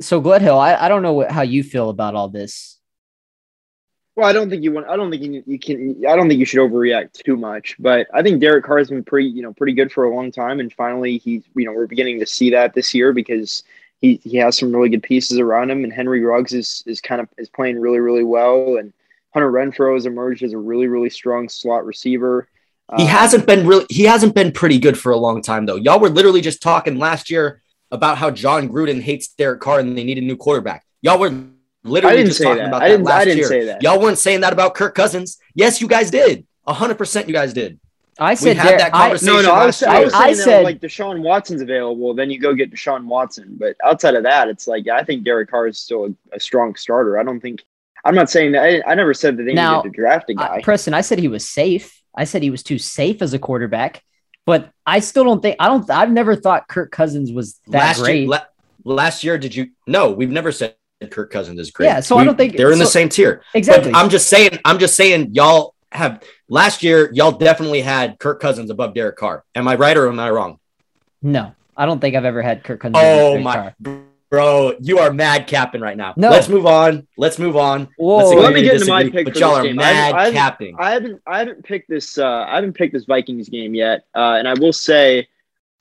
So 0.00 0.22
Gledhill, 0.22 0.58
I, 0.58 0.76
I 0.76 0.88
don't 0.88 1.02
know 1.02 1.14
what, 1.14 1.30
how 1.32 1.42
you 1.42 1.62
feel 1.64 1.90
about 1.90 2.14
all 2.14 2.28
this. 2.28 2.78
Well, 4.16 4.28
I 4.28 4.32
don't 4.32 4.48
think 4.48 4.62
you 4.62 4.70
want. 4.70 4.86
I 4.86 4.94
don't 4.94 5.10
think 5.10 5.24
you, 5.24 5.42
you 5.44 5.58
can. 5.58 6.04
I 6.08 6.14
don't 6.14 6.28
think 6.28 6.38
you 6.38 6.46
should 6.46 6.60
overreact 6.60 7.14
too 7.24 7.36
much. 7.36 7.74
But 7.80 8.06
I 8.14 8.22
think 8.22 8.40
Derek 8.40 8.64
Carr 8.64 8.78
has 8.78 8.88
been 8.88 9.02
pretty, 9.02 9.28
you 9.28 9.42
know, 9.42 9.52
pretty 9.52 9.72
good 9.72 9.90
for 9.90 10.04
a 10.04 10.14
long 10.14 10.30
time, 10.30 10.60
and 10.60 10.72
finally, 10.72 11.18
he's, 11.18 11.42
you 11.56 11.64
know, 11.64 11.72
we're 11.72 11.88
beginning 11.88 12.20
to 12.20 12.26
see 12.26 12.50
that 12.50 12.72
this 12.72 12.94
year 12.94 13.12
because 13.12 13.64
he 14.04 14.20
he 14.22 14.36
has 14.36 14.58
some 14.58 14.74
really 14.74 14.90
good 14.90 15.02
pieces 15.02 15.38
around 15.38 15.70
him, 15.70 15.82
and 15.84 15.92
Henry 15.92 16.22
Ruggs 16.22 16.52
is 16.52 16.82
is 16.86 17.00
kind 17.00 17.20
of 17.20 17.28
is 17.38 17.48
playing 17.48 17.80
really 17.80 18.00
really 18.00 18.24
well, 18.24 18.76
and 18.76 18.92
Hunter 19.32 19.50
Renfrow 19.50 19.94
has 19.94 20.04
emerged 20.06 20.42
as 20.42 20.52
a 20.52 20.58
really 20.58 20.88
really 20.88 21.10
strong 21.10 21.48
slot 21.48 21.86
receiver. 21.86 22.46
He 22.98 23.04
Um, 23.04 23.08
hasn't 23.08 23.46
been 23.46 23.66
really. 23.66 23.86
He 23.88 24.02
hasn't 24.04 24.34
been 24.34 24.52
pretty 24.52 24.78
good 24.78 24.98
for 24.98 25.10
a 25.10 25.16
long 25.16 25.40
time 25.40 25.64
though. 25.64 25.76
Y'all 25.76 26.00
were 26.00 26.10
literally 26.10 26.42
just 26.42 26.60
talking 26.60 26.98
last 26.98 27.30
year 27.30 27.62
about 27.90 28.18
how 28.18 28.30
Jon 28.30 28.68
Gruden 28.68 29.00
hates 29.00 29.28
Derek 29.28 29.60
Carr 29.60 29.78
and 29.80 29.96
they 29.96 30.04
need 30.04 30.18
a 30.18 30.20
new 30.20 30.36
quarterback. 30.36 30.84
Y'all 31.00 31.18
were 31.18 31.32
literally 31.82 32.24
just 32.24 32.42
talking 32.42 32.58
that. 32.58 32.68
about 32.68 32.82
I 32.82 32.90
that 32.90 33.02
last 33.02 33.24
didn't 33.24 33.38
year. 33.38 33.46
say 33.48 33.64
that. 33.64 33.82
Y'all 33.82 34.00
weren't 34.00 34.18
saying 34.18 34.40
that 34.42 34.52
about 34.52 34.74
Kirk 34.74 34.94
Cousins. 34.94 35.38
Yes, 35.54 35.80
you 35.80 35.88
guys 35.88 36.10
did. 36.10 36.46
hundred 36.66 36.96
percent, 36.98 37.26
you 37.26 37.32
guys 37.34 37.54
did. 37.54 37.80
I 38.18 38.34
said 38.34 38.56
had 38.56 38.66
Derek- 38.78 38.80
that 38.80 38.94
I- 38.94 39.08
No, 39.22 39.42
no, 39.42 39.52
I 39.52 39.66
was, 39.66 39.82
last 39.82 39.82
I 39.82 39.96
year. 39.96 40.04
was 40.04 40.14
I 40.14 40.18
saying 40.32 40.36
that 40.36 40.44
said- 40.44 40.64
like 40.64 40.80
Deshaun 40.80 41.20
Watson's 41.22 41.62
available, 41.62 42.14
then 42.14 42.30
you 42.30 42.38
go 42.38 42.54
get 42.54 42.70
Deshaun 42.72 43.06
Watson. 43.06 43.56
But 43.58 43.76
outside 43.84 44.14
of 44.14 44.22
that, 44.24 44.48
it's 44.48 44.66
like 44.68 44.86
I 44.88 45.02
think 45.02 45.24
Derek 45.24 45.50
Carr 45.50 45.66
is 45.66 45.78
still 45.78 46.06
a, 46.32 46.36
a 46.36 46.40
strong 46.40 46.74
starter. 46.76 47.18
I 47.18 47.22
don't 47.24 47.40
think. 47.40 47.62
I'm 48.04 48.14
not 48.14 48.28
saying 48.30 48.52
that. 48.52 48.62
I, 48.62 48.92
I 48.92 48.94
never 48.94 49.14
said 49.14 49.36
that 49.38 49.44
they 49.44 49.54
Now, 49.54 49.78
needed 49.78 49.94
to 49.94 49.96
draft 50.02 50.28
a 50.30 50.34
I- 50.38 50.56
guy. 50.56 50.60
Preston, 50.62 50.92
I 50.94 51.00
said 51.00 51.18
he 51.18 51.28
was 51.28 51.48
safe. 51.48 52.00
I 52.16 52.24
said 52.24 52.42
he 52.42 52.50
was 52.50 52.62
too 52.62 52.78
safe 52.78 53.22
as 53.22 53.32
a 53.34 53.38
quarterback, 53.38 54.02
but 54.46 54.70
I 54.86 55.00
still 55.00 55.24
don't 55.24 55.40
think 55.42 55.56
I 55.58 55.66
don't. 55.68 55.88
I've 55.90 56.12
never 56.12 56.36
thought 56.36 56.68
Kirk 56.68 56.90
Cousins 56.92 57.32
was 57.32 57.58
that 57.68 57.78
last 57.78 58.00
great. 58.02 58.20
year, 58.20 58.28
la- 58.28 58.44
last 58.84 59.24
year, 59.24 59.38
did 59.38 59.54
you? 59.54 59.70
No, 59.86 60.10
we've 60.12 60.30
never 60.30 60.52
said 60.52 60.76
Kirk 61.10 61.30
Cousins 61.32 61.58
is 61.58 61.70
great. 61.70 61.86
Yeah, 61.86 62.00
so 62.00 62.16
I 62.18 62.24
don't 62.24 62.36
think- 62.38 62.56
they're 62.56 62.72
in 62.72 62.78
the 62.78 62.86
same 62.86 63.08
tier. 63.08 63.42
exactly. 63.54 63.90
But 63.92 63.98
I'm 63.98 64.08
just 64.10 64.28
saying, 64.28 64.58
I'm 64.64 64.78
just 64.78 64.94
saying, 64.96 65.30
y'all 65.34 65.73
have 65.94 66.22
last 66.48 66.82
year, 66.82 67.10
y'all 67.12 67.32
definitely 67.32 67.80
had 67.80 68.18
Kirk 68.18 68.40
Cousins 68.40 68.70
above 68.70 68.94
Derek 68.94 69.16
Carr. 69.16 69.44
Am 69.54 69.66
I 69.68 69.76
right 69.76 69.96
or 69.96 70.08
am 70.08 70.18
I 70.20 70.30
wrong? 70.30 70.58
no, 71.22 71.54
I 71.76 71.86
don't 71.86 72.00
think 72.00 72.14
I've 72.14 72.24
ever 72.24 72.42
had 72.42 72.62
Kirk 72.64 72.80
Cousins. 72.80 72.96
Oh 72.98 73.30
Derek 73.30 73.44
my, 73.44 73.54
Carr. 73.54 73.74
bro, 74.30 74.74
you 74.80 74.98
are 74.98 75.12
mad 75.12 75.46
capping 75.46 75.80
right 75.80 75.96
now. 75.96 76.12
No. 76.16 76.28
let's 76.30 76.48
move 76.48 76.66
on. 76.66 77.06
Let's 77.16 77.38
move 77.38 77.56
on. 77.56 77.88
Whoa. 77.96 78.16
Let's 78.18 78.28
Well, 78.34 78.42
let 78.42 78.52
me 78.54 78.60
to 78.60 78.66
get 78.66 78.74
into 78.76 78.86
my 78.88 79.08
pick 79.08 79.24
But 79.26 79.34
for 79.34 79.40
y'all 79.40 79.50
this 79.54 79.58
are 79.60 79.62
game. 79.68 79.78
I 79.80 79.84
haven't- 79.84 79.96
mad 79.96 80.14
I 80.14 80.24
haven't- 80.24 80.34
capping. 80.38 80.76
I 80.78 80.90
haven't 80.92 81.22
I 81.26 81.38
haven't 81.38 81.64
picked 81.64 81.88
this 81.88 82.18
uh, 82.18 82.44
I 82.48 82.56
haven't 82.56 82.74
picked 82.74 82.92
this 82.92 83.04
Vikings 83.06 83.48
game 83.48 83.74
yet, 83.74 84.04
uh, 84.14 84.36
and 84.38 84.46
I 84.48 84.54
will 84.54 84.72
say 84.72 85.26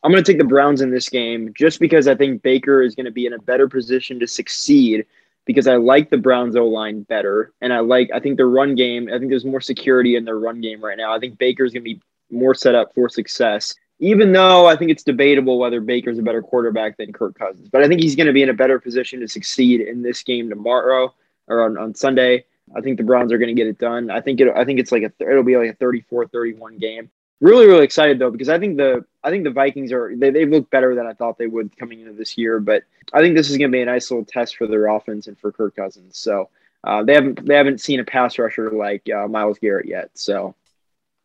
I'm 0.04 0.12
going 0.12 0.22
to 0.24 0.30
take 0.32 0.38
the 0.40 0.44
Browns 0.46 0.82
in 0.82 0.92
this 0.92 1.08
game 1.08 1.54
just 1.58 1.80
because 1.80 2.10
I 2.10 2.16
think 2.16 2.42
Baker 2.42 2.82
is 2.82 2.94
going 2.94 3.06
to 3.06 3.12
be 3.12 3.26
in 3.26 3.32
a 3.34 3.40
better 3.40 3.70
position 3.70 4.20
to 4.20 4.28
succeed 4.28 5.06
because 5.46 5.68
I 5.68 5.76
like 5.76 6.10
the 6.10 6.18
Browns 6.18 6.56
O 6.56 6.66
line 6.66 7.04
better, 7.04 7.54
and 7.62 7.74
I 7.74 7.80
like 7.80 8.10
I 8.14 8.20
think 8.20 8.38
their 8.38 8.50
run 8.50 8.76
game. 8.76 9.10
I 9.14 9.18
think 9.18 9.30
there's 9.30 9.46
more 9.46 9.62
security 9.62 10.16
in 10.16 10.26
their 10.26 10.40
run 10.40 10.62
game 10.62 10.84
right 10.84 10.98
now. 10.98 11.14
I 11.14 11.20
think 11.20 11.38
Baker's 11.38 11.74
going 11.74 11.84
to 11.84 11.96
be 11.96 12.02
more 12.32 12.56
set 12.56 12.76
up 12.76 12.94
for 12.94 13.10
success. 13.10 13.76
Even 14.00 14.32
though 14.34 14.66
I 14.66 14.76
think 14.76 14.92
it's 14.92 15.04
debatable 15.04 15.60
whether 15.60 15.80
Baker's 15.80 16.20
a 16.20 16.24
better 16.24 16.42
quarterback 16.42 16.98
than 16.98 17.14
Kirk 17.14 17.38
Cousins, 17.38 17.70
but 17.70 17.84
I 17.84 17.88
think 17.88 18.02
he's 18.02 18.16
going 18.16 18.28
to 18.28 18.34
be 18.34 18.44
in 18.44 18.50
a 18.50 18.54
better 18.54 18.80
position 18.80 19.20
to 19.22 19.28
succeed 19.28 19.82
in 19.82 20.02
this 20.02 20.24
game 20.24 20.50
tomorrow 20.50 21.14
or 21.48 21.64
on, 21.64 21.78
on 21.78 21.96
Sunday. 21.96 22.46
I 22.76 22.82
think 22.82 22.98
the 22.98 23.04
Browns 23.04 23.32
are 23.32 23.38
going 23.38 23.56
to 23.56 23.60
get 23.60 23.68
it 23.68 23.78
done. 23.78 24.10
I 24.10 24.22
think 24.22 24.40
it. 24.40 24.48
I 24.56 24.66
think 24.66 24.80
it's 24.80 24.92
like 24.92 25.04
a. 25.04 25.12
It'll 25.20 25.44
be 25.44 25.58
like 25.58 25.70
a 25.70 25.76
34-31 25.76 26.80
game. 26.80 27.12
Really, 27.44 27.68
really 27.68 27.84
excited 27.84 28.20
though 28.20 28.32
because 28.32 28.48
I 28.48 28.58
think 28.58 28.78
the. 28.78 29.04
I 29.22 29.30
think 29.30 29.44
the 29.44 29.52
Vikings 29.52 29.92
are. 29.92 30.16
They 30.16 30.30
they 30.30 30.46
look 30.46 30.70
better 30.70 30.96
than 30.96 31.06
I 31.06 31.12
thought 31.12 31.38
they 31.38 31.48
would 31.48 31.76
coming 31.78 32.00
into 32.00 32.14
this 32.14 32.38
year. 32.38 32.62
But 32.62 32.84
I 33.12 33.20
think 33.20 33.36
this 33.36 33.50
is 33.50 33.58
going 33.58 33.70
to 33.70 33.76
be 33.76 33.82
a 33.82 33.86
nice 33.86 34.10
little 34.10 34.24
test 34.24 34.56
for 34.56 34.66
their 34.66 34.88
offense 34.88 35.28
and 35.28 35.38
for 35.38 35.52
Kirk 35.52 35.76
Cousins. 35.76 36.18
So 36.18 36.50
uh, 36.86 37.04
they 37.04 37.14
haven't 37.14 37.46
they 37.46 37.56
haven't 37.56 37.82
seen 37.82 38.00
a 38.00 38.06
pass 38.06 38.40
rusher 38.40 38.72
like 38.72 39.10
uh, 39.10 39.28
Myles 39.28 39.60
Garrett 39.60 39.88
yet. 39.90 40.10
So 40.14 40.56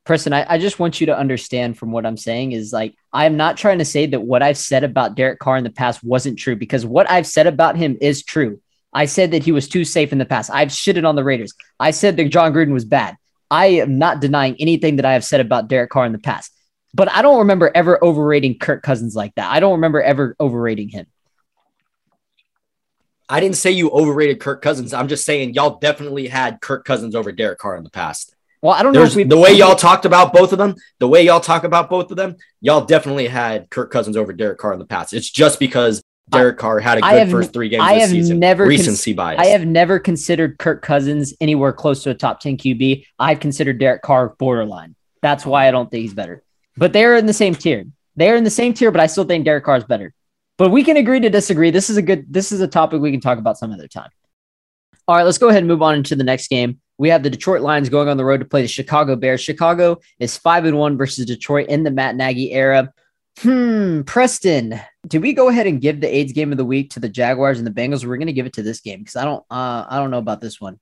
Preston, 0.06 0.32
I, 0.32 0.54
I 0.54 0.58
just 0.58 0.80
want 0.80 1.00
you 1.00 1.06
to 1.06 1.16
understand 1.16 1.78
from 1.78 1.92
what 1.92 2.04
I'm 2.04 2.16
saying 2.16 2.50
is 2.50 2.72
like, 2.72 2.96
I'm 3.12 3.36
not 3.36 3.56
trying 3.56 3.78
to 3.78 3.84
say 3.84 4.06
that 4.06 4.22
what 4.22 4.42
I've 4.42 4.58
said 4.58 4.82
about 4.82 5.14
Derek 5.14 5.38
Carr 5.38 5.56
in 5.56 5.62
the 5.62 5.70
past 5.70 6.02
wasn't 6.02 6.36
true 6.36 6.56
because 6.56 6.84
what 6.84 7.08
I've 7.08 7.28
said 7.28 7.46
about 7.46 7.76
him 7.76 7.96
is 8.00 8.24
true. 8.24 8.60
I 8.92 9.04
said 9.04 9.30
that 9.30 9.44
he 9.44 9.52
was 9.52 9.68
too 9.68 9.84
safe 9.84 10.10
in 10.10 10.18
the 10.18 10.24
past. 10.24 10.50
I've 10.52 10.70
shitted 10.70 11.08
on 11.08 11.14
the 11.14 11.22
Raiders. 11.22 11.54
I 11.78 11.92
said 11.92 12.16
that 12.16 12.30
Jon 12.30 12.52
Gruden 12.52 12.72
was 12.72 12.84
bad. 12.84 13.16
I 13.50 13.66
am 13.66 13.98
not 13.98 14.20
denying 14.20 14.56
anything 14.58 14.96
that 14.96 15.04
I 15.04 15.12
have 15.14 15.24
said 15.24 15.40
about 15.40 15.68
Derek 15.68 15.90
Carr 15.90 16.06
in 16.06 16.12
the 16.12 16.18
past, 16.18 16.52
but 16.94 17.10
I 17.10 17.22
don't 17.22 17.38
remember 17.38 17.70
ever 17.74 18.02
overrating 18.02 18.58
Kirk 18.58 18.82
Cousins 18.82 19.14
like 19.14 19.34
that. 19.36 19.50
I 19.50 19.60
don't 19.60 19.72
remember 19.72 20.02
ever 20.02 20.36
overrating 20.38 20.88
him. 20.88 21.06
I 23.28 23.40
didn't 23.40 23.56
say 23.56 23.70
you 23.70 23.90
overrated 23.90 24.40
Kirk 24.40 24.62
Cousins. 24.62 24.94
I'm 24.94 25.08
just 25.08 25.24
saying 25.24 25.54
y'all 25.54 25.78
definitely 25.78 26.28
had 26.28 26.60
Kirk 26.60 26.84
Cousins 26.84 27.14
over 27.14 27.30
Derek 27.30 27.58
Carr 27.58 27.76
in 27.76 27.84
the 27.84 27.90
past. 27.90 28.34
Well, 28.62 28.72
I 28.72 28.82
don't 28.82 28.92
know 28.92 29.00
There's 29.00 29.12
if 29.12 29.16
we 29.16 29.24
the 29.24 29.38
way 29.38 29.52
y'all 29.52 29.76
talked 29.76 30.04
about 30.04 30.32
both 30.32 30.52
of 30.52 30.58
them, 30.58 30.74
the 30.98 31.06
way 31.06 31.22
y'all 31.22 31.40
talk 31.40 31.64
about 31.64 31.90
both 31.90 32.10
of 32.10 32.16
them, 32.16 32.36
y'all 32.60 32.84
definitely 32.84 33.28
had 33.28 33.70
Kirk 33.70 33.92
Cousins 33.92 34.16
over 34.16 34.32
Derek 34.32 34.58
Carr 34.58 34.72
in 34.72 34.78
the 34.78 34.86
past. 34.86 35.12
It's 35.12 35.30
just 35.30 35.60
because 35.60 36.02
Derek 36.30 36.58
Carr 36.58 36.78
had 36.80 36.98
a 36.98 37.00
good 37.00 37.06
have- 37.10 37.30
first 37.30 37.52
three 37.52 37.68
games 37.68 37.82
I 37.82 37.94
this 37.94 38.02
have 38.02 38.10
season. 38.10 38.38
never 38.38 38.64
recency 38.64 39.12
bias. 39.12 39.40
I 39.40 39.46
have 39.46 39.66
never 39.66 39.98
considered 39.98 40.58
Kirk 40.58 40.82
Cousins 40.82 41.34
anywhere 41.40 41.72
close 41.72 42.02
to 42.04 42.10
a 42.10 42.14
top 42.14 42.40
10 42.40 42.56
QB. 42.56 43.04
I've 43.18 43.40
considered 43.40 43.78
Derek 43.78 44.02
Carr 44.02 44.34
borderline. 44.38 44.94
That's 45.22 45.44
why 45.46 45.68
I 45.68 45.70
don't 45.70 45.90
think 45.90 46.02
he's 46.02 46.14
better. 46.14 46.42
But 46.76 46.92
they're 46.92 47.16
in 47.16 47.26
the 47.26 47.32
same 47.32 47.54
tier. 47.54 47.84
They're 48.16 48.36
in 48.36 48.44
the 48.44 48.50
same 48.50 48.74
tier, 48.74 48.90
but 48.90 49.00
I 49.00 49.06
still 49.06 49.24
think 49.24 49.44
Derek 49.44 49.64
Carr 49.64 49.76
is 49.76 49.84
better. 49.84 50.12
But 50.58 50.70
we 50.70 50.82
can 50.82 50.96
agree 50.96 51.20
to 51.20 51.30
disagree. 51.30 51.70
This 51.70 51.88
is 51.88 51.96
a 51.96 52.02
good 52.02 52.26
this 52.28 52.50
is 52.52 52.60
a 52.60 52.68
topic 52.68 53.00
we 53.00 53.12
can 53.12 53.20
talk 53.20 53.38
about 53.38 53.58
some 53.58 53.72
other 53.72 53.86
time. 53.88 54.10
All 55.06 55.16
right, 55.16 55.22
let's 55.22 55.38
go 55.38 55.48
ahead 55.48 55.58
and 55.62 55.68
move 55.68 55.82
on 55.82 55.94
into 55.94 56.16
the 56.16 56.24
next 56.24 56.48
game. 56.48 56.80
We 56.98 57.08
have 57.10 57.22
the 57.22 57.30
Detroit 57.30 57.62
Lions 57.62 57.88
going 57.88 58.08
on 58.08 58.16
the 58.16 58.24
road 58.24 58.40
to 58.40 58.44
play 58.44 58.62
the 58.62 58.68
Chicago 58.68 59.14
Bears. 59.14 59.40
Chicago 59.40 59.98
is 60.18 60.36
5 60.36 60.64
and 60.64 60.76
1 60.76 60.98
versus 60.98 61.24
Detroit 61.26 61.68
in 61.68 61.84
the 61.84 61.92
Matt 61.92 62.16
Nagy 62.16 62.52
era. 62.52 62.92
Hmm, 63.40 64.02
Preston, 64.02 64.80
did 65.06 65.22
we 65.22 65.32
go 65.32 65.48
ahead 65.48 65.68
and 65.68 65.80
give 65.80 66.00
the 66.00 66.12
AIDS 66.12 66.32
game 66.32 66.50
of 66.50 66.58
the 66.58 66.64
week 66.64 66.90
to 66.90 67.00
the 67.00 67.08
Jaguars 67.08 67.58
and 67.58 67.66
the 67.66 67.70
Bengals? 67.70 68.04
We're 68.04 68.16
going 68.16 68.26
to 68.26 68.32
give 68.32 68.46
it 68.46 68.54
to 68.54 68.62
this 68.62 68.80
game 68.80 68.98
because 68.98 69.14
I 69.14 69.24
don't, 69.24 69.44
uh, 69.48 69.86
I 69.88 69.98
don't 69.98 70.10
know 70.10 70.18
about 70.18 70.40
this 70.40 70.60
one. 70.60 70.80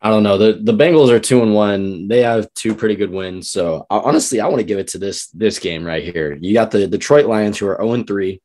I 0.00 0.10
don't 0.10 0.24
know. 0.24 0.36
The 0.36 0.54
the 0.60 0.72
Bengals 0.72 1.10
are 1.10 1.20
two 1.20 1.42
and 1.42 1.54
one. 1.54 2.08
They 2.08 2.22
have 2.22 2.52
two 2.54 2.74
pretty 2.74 2.96
good 2.96 3.10
wins. 3.10 3.50
So 3.50 3.86
uh, 3.88 4.00
honestly, 4.00 4.40
I 4.40 4.48
want 4.48 4.58
to 4.58 4.64
give 4.64 4.80
it 4.80 4.88
to 4.88 4.98
this 4.98 5.28
this 5.28 5.60
game 5.60 5.84
right 5.84 6.02
here. 6.02 6.36
You 6.40 6.52
got 6.52 6.72
the 6.72 6.88
Detroit 6.88 7.26
Lions 7.26 7.56
who 7.56 7.68
are 7.68 7.76
0 7.76 7.92
and 7.92 8.06
3. 8.06 8.40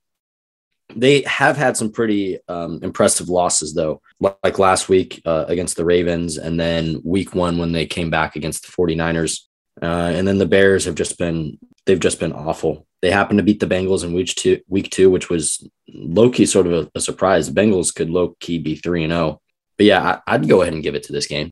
They 0.95 1.22
have 1.24 1.58
had 1.58 1.76
some 1.76 1.91
pretty 1.91 2.38
um, 2.48 2.80
impressive 2.84 3.28
losses 3.28 3.74
though, 3.74 4.02
like 4.20 4.60
last 4.60 4.88
week 4.88 5.20
uh, 5.26 5.45
against 5.48 5.78
the 5.78 5.86
Ravens, 5.86 6.38
and 6.38 6.60
then 6.60 7.02
week 7.04 7.34
one 7.34 7.58
when 7.58 7.72
they 7.72 7.88
came 7.88 8.12
back 8.12 8.36
against 8.36 8.66
the 8.66 8.72
49ers. 8.72 9.41
Uh, 9.82 10.12
and 10.14 10.28
then 10.28 10.38
the 10.38 10.46
Bears 10.46 10.86
have 10.86 10.96
just 10.96 11.18
been 11.18 11.58
they've 11.86 12.00
just 12.00 12.20
been 12.20 12.34
awful. 12.34 12.86
They 13.02 13.12
happened 13.12 13.38
to 13.38 13.44
beat 13.44 13.60
the 13.60 13.68
Bengals 13.68 14.04
in 14.04 14.14
week 14.14 14.28
two, 14.28 14.60
week 14.68 14.90
two, 14.90 15.10
which 15.10 15.30
was 15.30 15.68
low 15.88 16.30
key 16.30 16.46
sort 16.46 16.68
of 16.68 16.74
a, 16.74 16.92
a 16.96 17.00
surprise. 17.00 17.52
The 17.52 17.60
Bengals 17.60 17.94
could 17.94 18.10
low 18.10 18.36
key 18.40 18.58
be 18.58 18.76
three 18.76 19.04
and 19.04 19.12
zero. 19.12 19.42
But 19.78 19.86
yeah, 19.86 20.20
I, 20.28 20.34
I'd 20.34 20.50
go 20.50 20.62
ahead 20.62 20.74
and 20.74 20.84
give 20.84 20.96
it 20.96 21.04
to 21.04 21.14
this 21.14 21.28
game. 21.28 21.52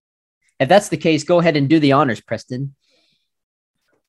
If 0.59 0.69
that's 0.69 0.89
the 0.89 0.97
case, 0.97 1.23
go 1.23 1.39
ahead 1.39 1.57
and 1.57 1.69
do 1.69 1.79
the 1.79 1.91
honors, 1.91 2.21
Preston. 2.21 2.75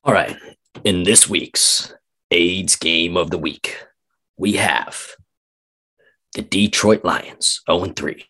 All 0.05 0.15
right. 0.15 0.37
In 0.85 1.03
this 1.03 1.29
week's 1.29 1.93
AIDS 2.31 2.77
game 2.77 3.17
of 3.17 3.31
the 3.31 3.39
week, 3.39 3.85
we 4.37 4.53
have 4.53 5.13
the 6.35 6.43
Detroit 6.43 7.05
Lions 7.05 7.63
0 7.71 7.87
3 7.87 8.25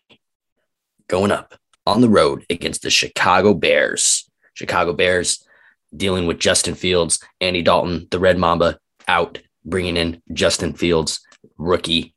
going 1.07 1.31
up 1.31 1.55
on 1.85 2.01
the 2.01 2.09
road 2.09 2.45
against 2.49 2.81
the 2.81 2.89
Chicago 2.89 3.53
Bears. 3.53 4.29
Chicago 4.53 4.93
Bears 4.93 5.46
dealing 5.95 6.27
with 6.27 6.39
Justin 6.39 6.75
Fields, 6.75 7.19
Andy 7.41 7.61
Dalton, 7.61 8.07
the 8.11 8.19
Red 8.19 8.37
Mamba 8.37 8.79
out, 9.07 9.39
bringing 9.65 9.97
in 9.97 10.21
Justin 10.33 10.73
Fields, 10.73 11.19
rookie. 11.57 12.13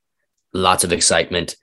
Lots 0.52 0.84
of 0.84 0.92
excitement. 0.92 1.56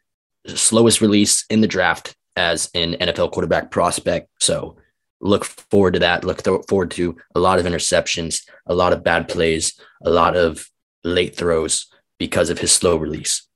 Slowest 0.48 1.02
release 1.02 1.46
in 1.50 1.62
the 1.62 1.68
draft 1.68 2.16
as 2.36 2.70
an 2.74 2.94
NFL 2.94 3.32
quarterback 3.32 3.72
prospect. 3.72 4.30
So 4.40 4.78
look 5.20 5.44
forward 5.44 5.96
to 5.96 6.00
that. 6.00 6.24
Look 6.24 6.44
forward 6.70 6.92
to 6.92 7.18
a 7.36 7.40
lot 7.40 7.60
of 7.60 7.66
interceptions, 7.66 8.48
a 8.66 8.76
lot 8.76 8.94
of 8.94 9.04
bad 9.04 9.28
plays, 9.28 9.80
a 10.04 10.10
lot 10.10 10.36
of 10.36 10.70
late 11.04 11.36
throws 11.36 11.88
because 12.18 12.50
of 12.50 12.60
his 12.60 12.72
slow 12.72 12.96
release. 12.96 13.48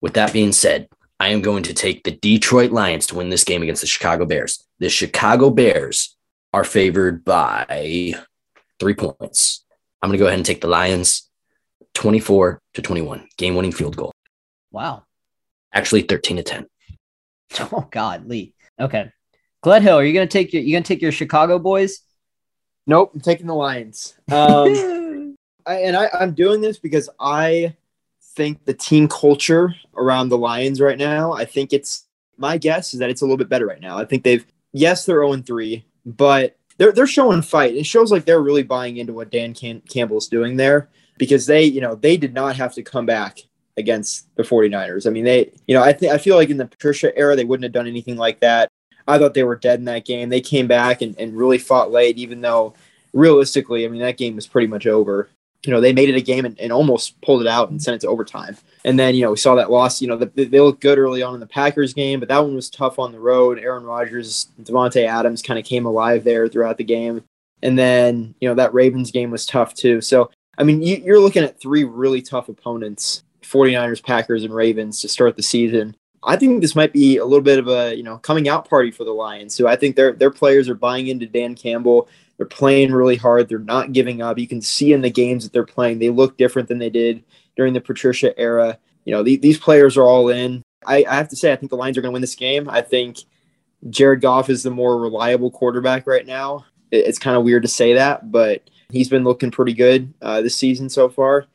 With 0.00 0.14
that 0.14 0.32
being 0.32 0.52
said, 0.52 0.88
I 1.18 1.28
am 1.28 1.40
going 1.40 1.62
to 1.64 1.74
take 1.74 2.04
the 2.04 2.10
Detroit 2.10 2.72
Lions 2.72 3.06
to 3.06 3.14
win 3.14 3.30
this 3.30 3.44
game 3.44 3.62
against 3.62 3.80
the 3.80 3.86
Chicago 3.86 4.26
Bears. 4.26 4.62
The 4.78 4.90
Chicago 4.90 5.48
Bears 5.50 6.15
are 6.52 6.64
favored 6.64 7.24
by 7.24 8.14
three 8.78 8.94
points. 8.94 9.64
I'm 10.02 10.10
going 10.10 10.18
to 10.18 10.22
go 10.22 10.26
ahead 10.26 10.38
and 10.38 10.46
take 10.46 10.60
the 10.60 10.68
Lions 10.68 11.28
24 11.94 12.60
to 12.74 12.82
21, 12.82 13.28
game 13.36 13.54
winning 13.54 13.72
field 13.72 13.96
goal. 13.96 14.12
Wow. 14.70 15.04
Actually, 15.72 16.02
13 16.02 16.38
to 16.38 16.42
10. 16.42 16.66
Oh 17.72 17.86
God, 17.90 18.26
Lee. 18.26 18.54
Okay. 18.78 19.10
Gledhill, 19.64 19.96
are 19.96 20.04
you 20.04 20.12
gonna 20.12 20.26
take 20.26 20.52
your 20.52 20.62
you 20.62 20.72
gonna 20.72 20.84
take 20.84 21.00
your 21.00 21.12
Chicago 21.12 21.58
boys? 21.58 22.00
Nope, 22.86 23.12
I'm 23.14 23.20
taking 23.20 23.46
the 23.46 23.54
Lions. 23.54 24.14
Um, 24.30 25.36
I, 25.66 25.76
and 25.76 25.96
I, 25.96 26.08
I'm 26.12 26.34
doing 26.34 26.60
this 26.60 26.78
because 26.78 27.08
I 27.18 27.74
think 28.34 28.64
the 28.64 28.74
team 28.74 29.08
culture 29.08 29.74
around 29.96 30.28
the 30.28 30.38
Lions 30.38 30.80
right 30.80 30.98
now, 30.98 31.32
I 31.32 31.44
think 31.44 31.72
it's 31.72 32.06
my 32.36 32.58
guess 32.58 32.94
is 32.94 33.00
that 33.00 33.10
it's 33.10 33.22
a 33.22 33.24
little 33.24 33.36
bit 33.36 33.48
better 33.48 33.66
right 33.66 33.80
now. 33.80 33.98
I 33.98 34.04
think 34.04 34.22
they've 34.22 34.46
yes, 34.72 35.04
they're 35.06 35.26
0 35.26 35.42
3, 35.42 35.84
but 36.06 36.56
they're 36.78 36.92
they're 36.92 37.06
showing 37.06 37.42
fight. 37.42 37.74
It 37.74 37.84
shows 37.84 38.12
like 38.12 38.24
they're 38.24 38.40
really 38.40 38.62
buying 38.62 38.96
into 38.96 39.12
what 39.12 39.30
Dan 39.30 39.52
Cam- 39.52 39.82
Campbell's 39.82 40.28
doing 40.28 40.56
there 40.56 40.88
because 41.18 41.46
they, 41.46 41.64
you 41.64 41.80
know, 41.80 41.94
they 41.94 42.16
did 42.16 42.32
not 42.32 42.56
have 42.56 42.74
to 42.74 42.82
come 42.82 43.06
back 43.06 43.40
against 43.76 44.34
the 44.36 44.42
49ers. 44.42 45.06
I 45.06 45.10
mean, 45.10 45.24
they, 45.24 45.52
you 45.66 45.74
know, 45.74 45.82
I 45.82 45.92
think 45.92 46.12
I 46.12 46.18
feel 46.18 46.36
like 46.36 46.50
in 46.50 46.56
the 46.56 46.66
Patricia 46.66 47.16
era 47.18 47.36
they 47.36 47.44
wouldn't 47.44 47.64
have 47.64 47.72
done 47.72 47.86
anything 47.86 48.16
like 48.16 48.40
that. 48.40 48.70
I 49.08 49.18
thought 49.18 49.34
they 49.34 49.44
were 49.44 49.56
dead 49.56 49.78
in 49.78 49.84
that 49.86 50.04
game. 50.04 50.28
They 50.28 50.40
came 50.40 50.66
back 50.66 51.02
and, 51.02 51.18
and 51.18 51.36
really 51.36 51.58
fought 51.58 51.90
late, 51.92 52.18
even 52.18 52.40
though 52.40 52.74
realistically, 53.12 53.84
I 53.84 53.88
mean, 53.88 54.00
that 54.00 54.18
game 54.18 54.34
was 54.34 54.46
pretty 54.46 54.66
much 54.66 54.86
over. 54.86 55.28
you 55.64 55.72
know, 55.72 55.80
they 55.80 55.92
made 55.92 56.08
it 56.08 56.16
a 56.16 56.20
game 56.20 56.44
and, 56.44 56.58
and 56.60 56.72
almost 56.72 57.20
pulled 57.22 57.40
it 57.40 57.48
out 57.48 57.70
and 57.70 57.82
sent 57.82 57.96
it 57.96 58.00
to 58.02 58.08
overtime. 58.08 58.56
And 58.86 58.96
then, 58.96 59.16
you 59.16 59.22
know, 59.22 59.32
we 59.32 59.36
saw 59.36 59.56
that 59.56 59.70
loss. 59.70 60.00
You 60.00 60.06
know, 60.06 60.16
the, 60.16 60.26
they 60.26 60.60
looked 60.60 60.80
good 60.80 60.96
early 60.96 61.20
on 61.20 61.34
in 61.34 61.40
the 61.40 61.46
Packers 61.46 61.92
game, 61.92 62.20
but 62.20 62.28
that 62.28 62.38
one 62.38 62.54
was 62.54 62.70
tough 62.70 63.00
on 63.00 63.10
the 63.10 63.18
road. 63.18 63.58
Aaron 63.58 63.82
Rodgers, 63.82 64.46
Davante 64.62 65.04
Adams 65.04 65.42
kind 65.42 65.58
of 65.58 65.64
came 65.64 65.86
alive 65.86 66.22
there 66.22 66.46
throughout 66.46 66.78
the 66.78 66.84
game. 66.84 67.24
And 67.62 67.76
then, 67.76 68.32
you 68.40 68.48
know, 68.48 68.54
that 68.54 68.72
Ravens 68.72 69.10
game 69.10 69.32
was 69.32 69.44
tough 69.44 69.74
too. 69.74 70.00
So, 70.00 70.30
I 70.56 70.62
mean, 70.62 70.82
you, 70.82 70.98
you're 70.98 71.18
looking 71.18 71.42
at 71.42 71.60
three 71.60 71.82
really 71.82 72.22
tough 72.22 72.48
opponents 72.48 73.24
49ers, 73.42 74.02
Packers, 74.02 74.44
and 74.44 74.54
Ravens 74.54 75.00
to 75.00 75.08
start 75.08 75.36
the 75.36 75.42
season. 75.42 75.96
I 76.22 76.36
think 76.36 76.60
this 76.60 76.76
might 76.76 76.92
be 76.92 77.18
a 77.18 77.24
little 77.24 77.42
bit 77.42 77.58
of 77.58 77.68
a 77.68 77.94
you 77.94 78.02
know 78.02 78.18
coming 78.18 78.48
out 78.48 78.68
party 78.68 78.90
for 78.90 79.04
the 79.04 79.12
Lions. 79.12 79.54
So 79.54 79.68
I 79.68 79.76
think 79.76 79.94
their 79.94 80.12
their 80.12 80.30
players 80.30 80.68
are 80.68 80.74
buying 80.74 81.06
into 81.06 81.26
Dan 81.26 81.54
Campbell. 81.54 82.08
They're 82.36 82.46
playing 82.46 82.92
really 82.92 83.16
hard. 83.16 83.48
They're 83.48 83.58
not 83.58 83.92
giving 83.92 84.22
up. 84.22 84.38
You 84.38 84.48
can 84.48 84.60
see 84.60 84.92
in 84.92 85.02
the 85.02 85.10
games 85.10 85.44
that 85.44 85.52
they're 85.52 85.64
playing, 85.64 85.98
they 85.98 86.10
look 86.10 86.36
different 86.36 86.68
than 86.68 86.78
they 86.78 86.90
did 86.90 87.22
during 87.56 87.72
the 87.72 87.80
Patricia 87.80 88.38
era. 88.38 88.78
You 89.04 89.12
know, 89.12 89.22
the, 89.22 89.36
these 89.36 89.58
players 89.58 89.96
are 89.96 90.04
all 90.04 90.28
in. 90.28 90.62
I, 90.86 91.04
I 91.08 91.16
have 91.16 91.28
to 91.28 91.36
say, 91.36 91.52
I 91.52 91.56
think 91.56 91.70
the 91.70 91.76
Lions 91.76 91.98
are 91.98 92.02
going 92.02 92.10
to 92.10 92.14
win 92.14 92.22
this 92.22 92.34
game. 92.34 92.68
I 92.68 92.82
think 92.82 93.18
Jared 93.90 94.20
Goff 94.20 94.50
is 94.50 94.62
the 94.62 94.70
more 94.70 95.00
reliable 95.00 95.50
quarterback 95.50 96.06
right 96.06 96.26
now. 96.26 96.64
It, 96.90 97.06
it's 97.06 97.18
kind 97.18 97.36
of 97.36 97.44
weird 97.44 97.62
to 97.62 97.68
say 97.68 97.94
that, 97.94 98.30
but 98.30 98.68
he's 98.90 99.08
been 99.08 99.24
looking 99.24 99.50
pretty 99.50 99.74
good 99.74 100.12
uh, 100.22 100.42
this 100.42 100.56
season 100.56 100.88
so 100.88 101.08
far. 101.08 101.46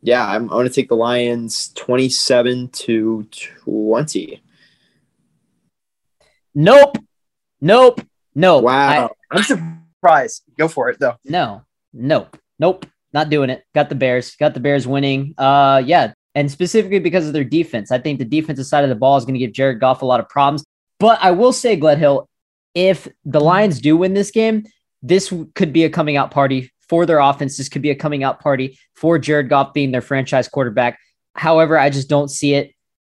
Yeah, 0.00 0.24
I'm, 0.24 0.42
I'm 0.42 0.48
going 0.48 0.68
to 0.68 0.72
take 0.72 0.88
the 0.88 0.96
Lions 0.96 1.72
27 1.74 2.68
to 2.68 3.26
20. 3.64 4.42
Nope. 6.54 6.98
Nope. 7.60 8.00
No. 8.34 8.58
Wow. 8.58 9.10
I, 9.30 9.36
I'm 9.36 9.42
surprised. 9.42 10.44
Go 10.56 10.68
for 10.68 10.88
it, 10.88 10.98
though. 11.00 11.16
No. 11.24 11.62
Nope. 11.92 12.36
Nope. 12.58 12.86
Not 13.12 13.30
doing 13.30 13.50
it. 13.50 13.64
Got 13.74 13.88
the 13.88 13.94
Bears. 13.94 14.36
Got 14.36 14.54
the 14.54 14.60
Bears 14.60 14.86
winning. 14.86 15.34
Uh, 15.38 15.82
yeah. 15.84 16.12
And 16.34 16.50
specifically 16.50 16.98
because 16.98 17.26
of 17.26 17.32
their 17.32 17.44
defense. 17.44 17.90
I 17.90 17.98
think 17.98 18.18
the 18.18 18.24
defensive 18.24 18.66
side 18.66 18.84
of 18.84 18.90
the 18.90 18.96
ball 18.96 19.16
is 19.16 19.24
going 19.24 19.34
to 19.34 19.40
give 19.40 19.52
Jared 19.52 19.80
Goff 19.80 20.02
a 20.02 20.06
lot 20.06 20.20
of 20.20 20.28
problems. 20.28 20.64
But 21.00 21.18
I 21.22 21.30
will 21.30 21.52
say, 21.52 21.78
Gledhill, 21.78 22.26
if 22.74 23.08
the 23.24 23.40
Lions 23.40 23.80
do 23.80 23.96
win 23.96 24.14
this 24.14 24.30
game, 24.30 24.64
this 25.02 25.32
could 25.54 25.72
be 25.72 25.84
a 25.84 25.90
coming 25.90 26.16
out 26.16 26.30
party 26.30 26.70
for 26.88 27.06
their 27.06 27.18
offense. 27.18 27.56
This 27.56 27.68
could 27.68 27.82
be 27.82 27.90
a 27.90 27.94
coming 27.94 28.24
out 28.24 28.40
party 28.40 28.78
for 28.94 29.18
Jared 29.18 29.48
Goff 29.48 29.72
being 29.72 29.90
their 29.90 30.00
franchise 30.00 30.48
quarterback. 30.48 30.98
However, 31.34 31.78
I 31.78 31.90
just 31.90 32.08
don't 32.08 32.28
see 32.28 32.54
it. 32.54 32.72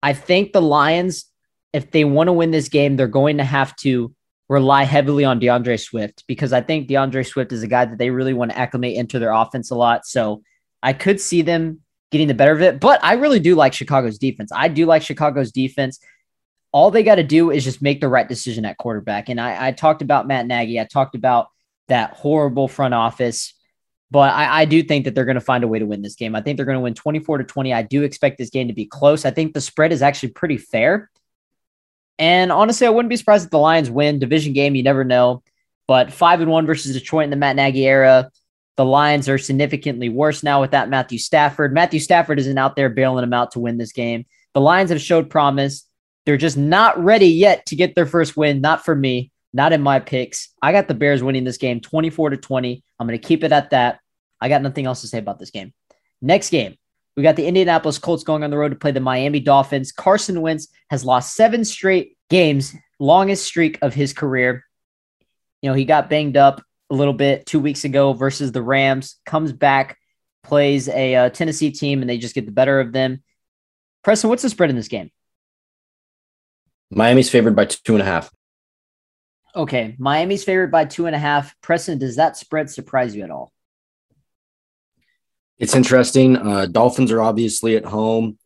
I 0.03 0.13
think 0.13 0.53
the 0.53 0.63
Lions, 0.63 1.25
if 1.73 1.91
they 1.91 2.05
want 2.05 2.29
to 2.29 2.33
win 2.33 2.51
this 2.51 2.69
game, 2.69 2.97
they're 2.97 3.07
going 3.07 3.39
to 3.39 3.45
have 3.45 3.75
to 3.77 4.13
rely 4.49 4.85
heavily 4.85 5.25
on 5.25 5.41
DeAndre 5.41 5.79
Swift 5.79 6.25
because 6.27 6.53
I 6.53 6.61
think 6.61 6.89
DeAndre 6.89 7.27
Swift 7.27 7.53
is 7.53 7.63
a 7.63 7.67
guy 7.67 7.85
that 7.85 7.99
they 7.99 8.11
really 8.11 8.33
want 8.33 8.51
to 8.51 8.59
acclimate 8.59 8.97
into 8.97 9.19
their 9.19 9.33
offense 9.33 9.71
a 9.71 9.75
lot. 9.75 10.07
So 10.07 10.43
I 10.83 10.93
could 10.93 11.21
see 11.21 11.43
them 11.43 11.81
getting 12.11 12.29
the 12.29 12.35
better 12.35 12.53
of 12.53 12.63
it, 12.63 12.81
but 12.81 13.03
I 13.05 13.15
really 13.15 13.41
do 13.41 13.55
like 13.55 13.75
Chicago's 13.75 14.19
defense. 14.19 14.51
I 14.55 14.69
do 14.69 14.87
like 14.87 15.03
Chicago's 15.03 15.53
defense. 15.53 16.01
All 16.73 16.91
they 16.91 17.03
got 17.03 17.17
to 17.17 17.23
do 17.23 17.51
is 17.51 17.65
just 17.65 17.83
make 17.83 18.01
the 18.01 18.09
right 18.09 18.29
decision 18.29 18.65
at 18.65 18.79
quarterback. 18.79 19.29
And 19.29 19.41
I, 19.41 19.69
I 19.69 19.73
talked 19.73 20.01
about 20.01 20.27
Matt 20.27 20.47
Nagy. 20.47 20.81
I 20.81 20.85
talked 20.85 21.15
about 21.15 21.49
that 21.89 22.13
horrible 22.13 22.69
front 22.69 22.95
office. 22.95 23.55
But 24.11 24.33
I, 24.33 24.63
I 24.63 24.65
do 24.65 24.83
think 24.83 25.05
that 25.05 25.15
they're 25.15 25.27
going 25.27 25.35
to 25.35 25.41
find 25.41 25.65
a 25.65 25.69
way 25.69 25.79
to 25.79 25.87
win 25.87 26.01
this 26.01 26.15
game. 26.15 26.35
I 26.35 26.41
think 26.41 26.57
they're 26.57 26.67
going 26.67 26.77
to 26.77 26.83
win 26.83 26.95
24 26.95 27.39
to 27.39 27.45
20. 27.45 27.75
I 27.75 27.83
do 27.83 28.03
expect 28.03 28.39
this 28.39 28.51
game 28.51 28.69
to 28.69 28.75
be 28.75 28.87
close. 28.87 29.27
I 29.27 29.31
think 29.31 29.53
the 29.53 29.61
spread 29.61 29.93
is 29.93 30.01
actually 30.01 30.31
pretty 30.31 30.57
fair. 30.57 31.11
And 32.19 32.51
honestly, 32.51 32.87
I 32.87 32.91
wouldn't 32.91 33.11
be 33.11 33.17
surprised 33.17 33.45
if 33.45 33.51
the 33.51 33.59
Lions 33.59 33.91
win. 33.91 34.19
Division 34.19 34.53
game, 34.53 34.75
you 34.75 34.83
never 34.83 35.05
know. 35.05 35.43
But 35.87 36.13
five 36.13 36.41
and 36.41 36.51
one 36.51 36.67
versus 36.67 36.93
Detroit 36.93 37.25
in 37.25 37.31
the 37.31 37.37
Matt 37.37 37.57
Nagy 37.57 37.87
era. 37.87 38.31
The 38.77 38.85
Lions 38.85 39.29
are 39.29 39.39
significantly 39.39 40.09
worse 40.09 40.43
now 40.43 40.61
without 40.61 40.89
Matthew 40.89 41.19
Stafford. 41.19 41.73
Matthew 41.73 42.01
Stafford 42.01 42.39
isn't 42.39 42.59
out 42.59 42.77
there 42.77 42.89
bailing 42.89 43.23
them 43.23 43.33
out 43.33 43.53
to 43.53 43.61
win 43.61 43.79
this 43.79 43.93
game. 43.93 44.27
The 44.55 44.61
Lions 44.61 44.91
have 44.91 45.01
showed 45.01 45.31
promise. 45.31 45.85
They're 46.27 46.37
just 46.37 46.57
not 46.57 47.03
ready 47.03 47.27
yet 47.27 47.67
to 47.67 47.77
get 47.77 47.95
their 47.95 48.07
first 48.07 48.37
win. 48.37 48.61
Not 48.61 48.85
for 48.85 48.95
me 48.95 49.33
not 49.53 49.73
in 49.73 49.83
my 49.83 49.99
picks. 50.01 50.49
I 50.63 50.73
got 50.73 50.89
the 50.89 50.95
Bears 50.95 51.23
winning 51.23 51.45
this 51.45 51.57
game 51.57 51.81
24 51.81 52.31
to 52.31 52.37
20. 52.37 52.83
I'm 52.99 53.07
going 53.07 53.19
to 53.19 53.27
keep 53.27 53.45
it 53.45 53.53
at 53.53 53.71
that. 53.71 54.01
I 54.41 54.49
got 54.49 54.63
nothing 54.63 54.87
else 54.87 55.01
to 55.01 55.09
say 55.09 55.19
about 55.19 55.39
this 55.39 55.51
game. 55.51 55.73
Next 56.21 56.51
game, 56.51 56.77
we 57.19 57.25
got 57.25 57.35
the 57.35 57.49
Indianapolis 57.49 57.99
Colts 57.99 58.23
going 58.23 58.45
on 58.45 58.51
the 58.51 58.57
road 58.57 58.69
to 58.69 58.77
play 58.77 58.93
the 58.93 59.01
Miami 59.01 59.41
Dolphins. 59.41 59.91
Carson 59.91 60.41
Wentz 60.41 60.69
has 60.89 61.05
lost 61.05 61.35
seven 61.35 61.65
straight 61.65 62.17
games, 62.31 62.77
longest 63.01 63.45
streak 63.45 63.77
of 63.83 63.93
his 63.93 64.13
career. 64.13 64.65
You 65.61 65.69
know, 65.69 65.75
he 65.75 65.85
got 65.85 66.09
banged 66.09 66.37
up 66.37 66.63
a 66.91 66.95
little 66.95 67.13
bit 67.13 67.45
two 67.45 67.59
weeks 67.59 67.83
ago 67.83 68.13
versus 68.13 68.53
the 68.53 68.63
Rams, 68.63 69.17
comes 69.27 69.53
back, 69.53 69.99
plays 70.45 70.89
a 70.89 71.17
uh, 71.17 71.31
Tennessee 71.31 71.73
team, 71.73 72.03
and 72.03 72.09
they 72.09 72.19
just 72.19 72.37
get 72.37 72.47
the 72.47 72.53
better 72.53 72.79
of 72.79 72.93
them. 72.93 73.25
Preston, 74.05 74.31
what's 74.31 74.45
the 74.45 74.49
spread 74.49 74.71
in 74.71 74.77
this 74.77 74.87
game? 74.87 75.11
Miami's 76.89 77.31
favored 77.31 77.57
by 77.57 77.65
two 77.65 77.95
and 77.95 78.03
a 78.03 78.07
half. 78.07 78.31
Okay, 79.57 79.97
Miami's 79.99 80.45
favored 80.45 80.71
by 80.71 80.85
two 80.85 81.07
and 81.07 81.17
a 81.17 81.19
half. 81.19 81.53
Preston, 81.63 81.99
does 81.99 82.15
that 82.15 82.37
spread 82.37 82.71
surprise 82.71 83.17
you 83.17 83.25
at 83.25 83.33
all? 83.33 83.53
It's 85.59 85.75
interesting. 85.75 86.37
Uh, 86.37 86.67
Dolphins 86.67 87.11
are 87.13 87.21
obviously 87.21 87.77
at 87.77 87.85
home. 87.85 88.39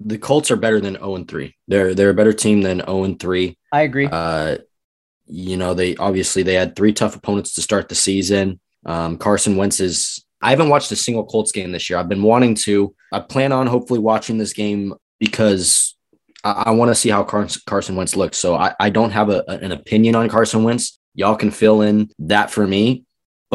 The 0.00 0.18
Colts 0.18 0.50
are 0.50 0.56
better 0.56 0.80
than 0.80 0.94
0 0.94 1.16
and 1.16 1.28
3. 1.28 1.54
They're 1.68 1.94
they're 1.94 2.10
a 2.10 2.14
better 2.14 2.32
team 2.32 2.62
than 2.62 2.78
0 2.78 3.04
and 3.04 3.20
3. 3.20 3.56
I 3.72 3.82
agree. 3.82 4.08
Uh, 4.10 4.58
you 5.26 5.56
know, 5.56 5.74
they 5.74 5.96
obviously 5.96 6.42
they 6.42 6.54
had 6.54 6.76
three 6.76 6.92
tough 6.92 7.16
opponents 7.16 7.54
to 7.54 7.62
start 7.62 7.88
the 7.88 7.94
season. 7.94 8.60
Um, 8.84 9.16
Carson 9.16 9.56
Wentz 9.56 9.80
is 9.80 10.24
I 10.42 10.50
haven't 10.50 10.68
watched 10.68 10.92
a 10.92 10.96
single 10.96 11.24
Colts 11.24 11.52
game 11.52 11.72
this 11.72 11.88
year. 11.88 11.98
I've 11.98 12.08
been 12.08 12.22
wanting 12.22 12.54
to. 12.56 12.94
I 13.12 13.20
plan 13.20 13.52
on 13.52 13.66
hopefully 13.66 14.00
watching 14.00 14.36
this 14.36 14.52
game 14.52 14.94
because 15.18 15.96
I, 16.42 16.64
I 16.66 16.70
want 16.72 16.90
to 16.90 16.94
see 16.94 17.08
how 17.08 17.24
Carson, 17.24 17.62
Carson 17.66 17.96
Wentz 17.96 18.16
looks. 18.16 18.38
So 18.38 18.54
I, 18.54 18.74
I 18.78 18.90
don't 18.90 19.10
have 19.10 19.30
a, 19.30 19.42
an 19.48 19.72
opinion 19.72 20.14
on 20.14 20.28
Carson 20.28 20.62
Wentz. 20.62 20.98
Y'all 21.14 21.36
can 21.36 21.50
fill 21.50 21.80
in 21.82 22.10
that 22.18 22.50
for 22.50 22.66
me. 22.66 23.04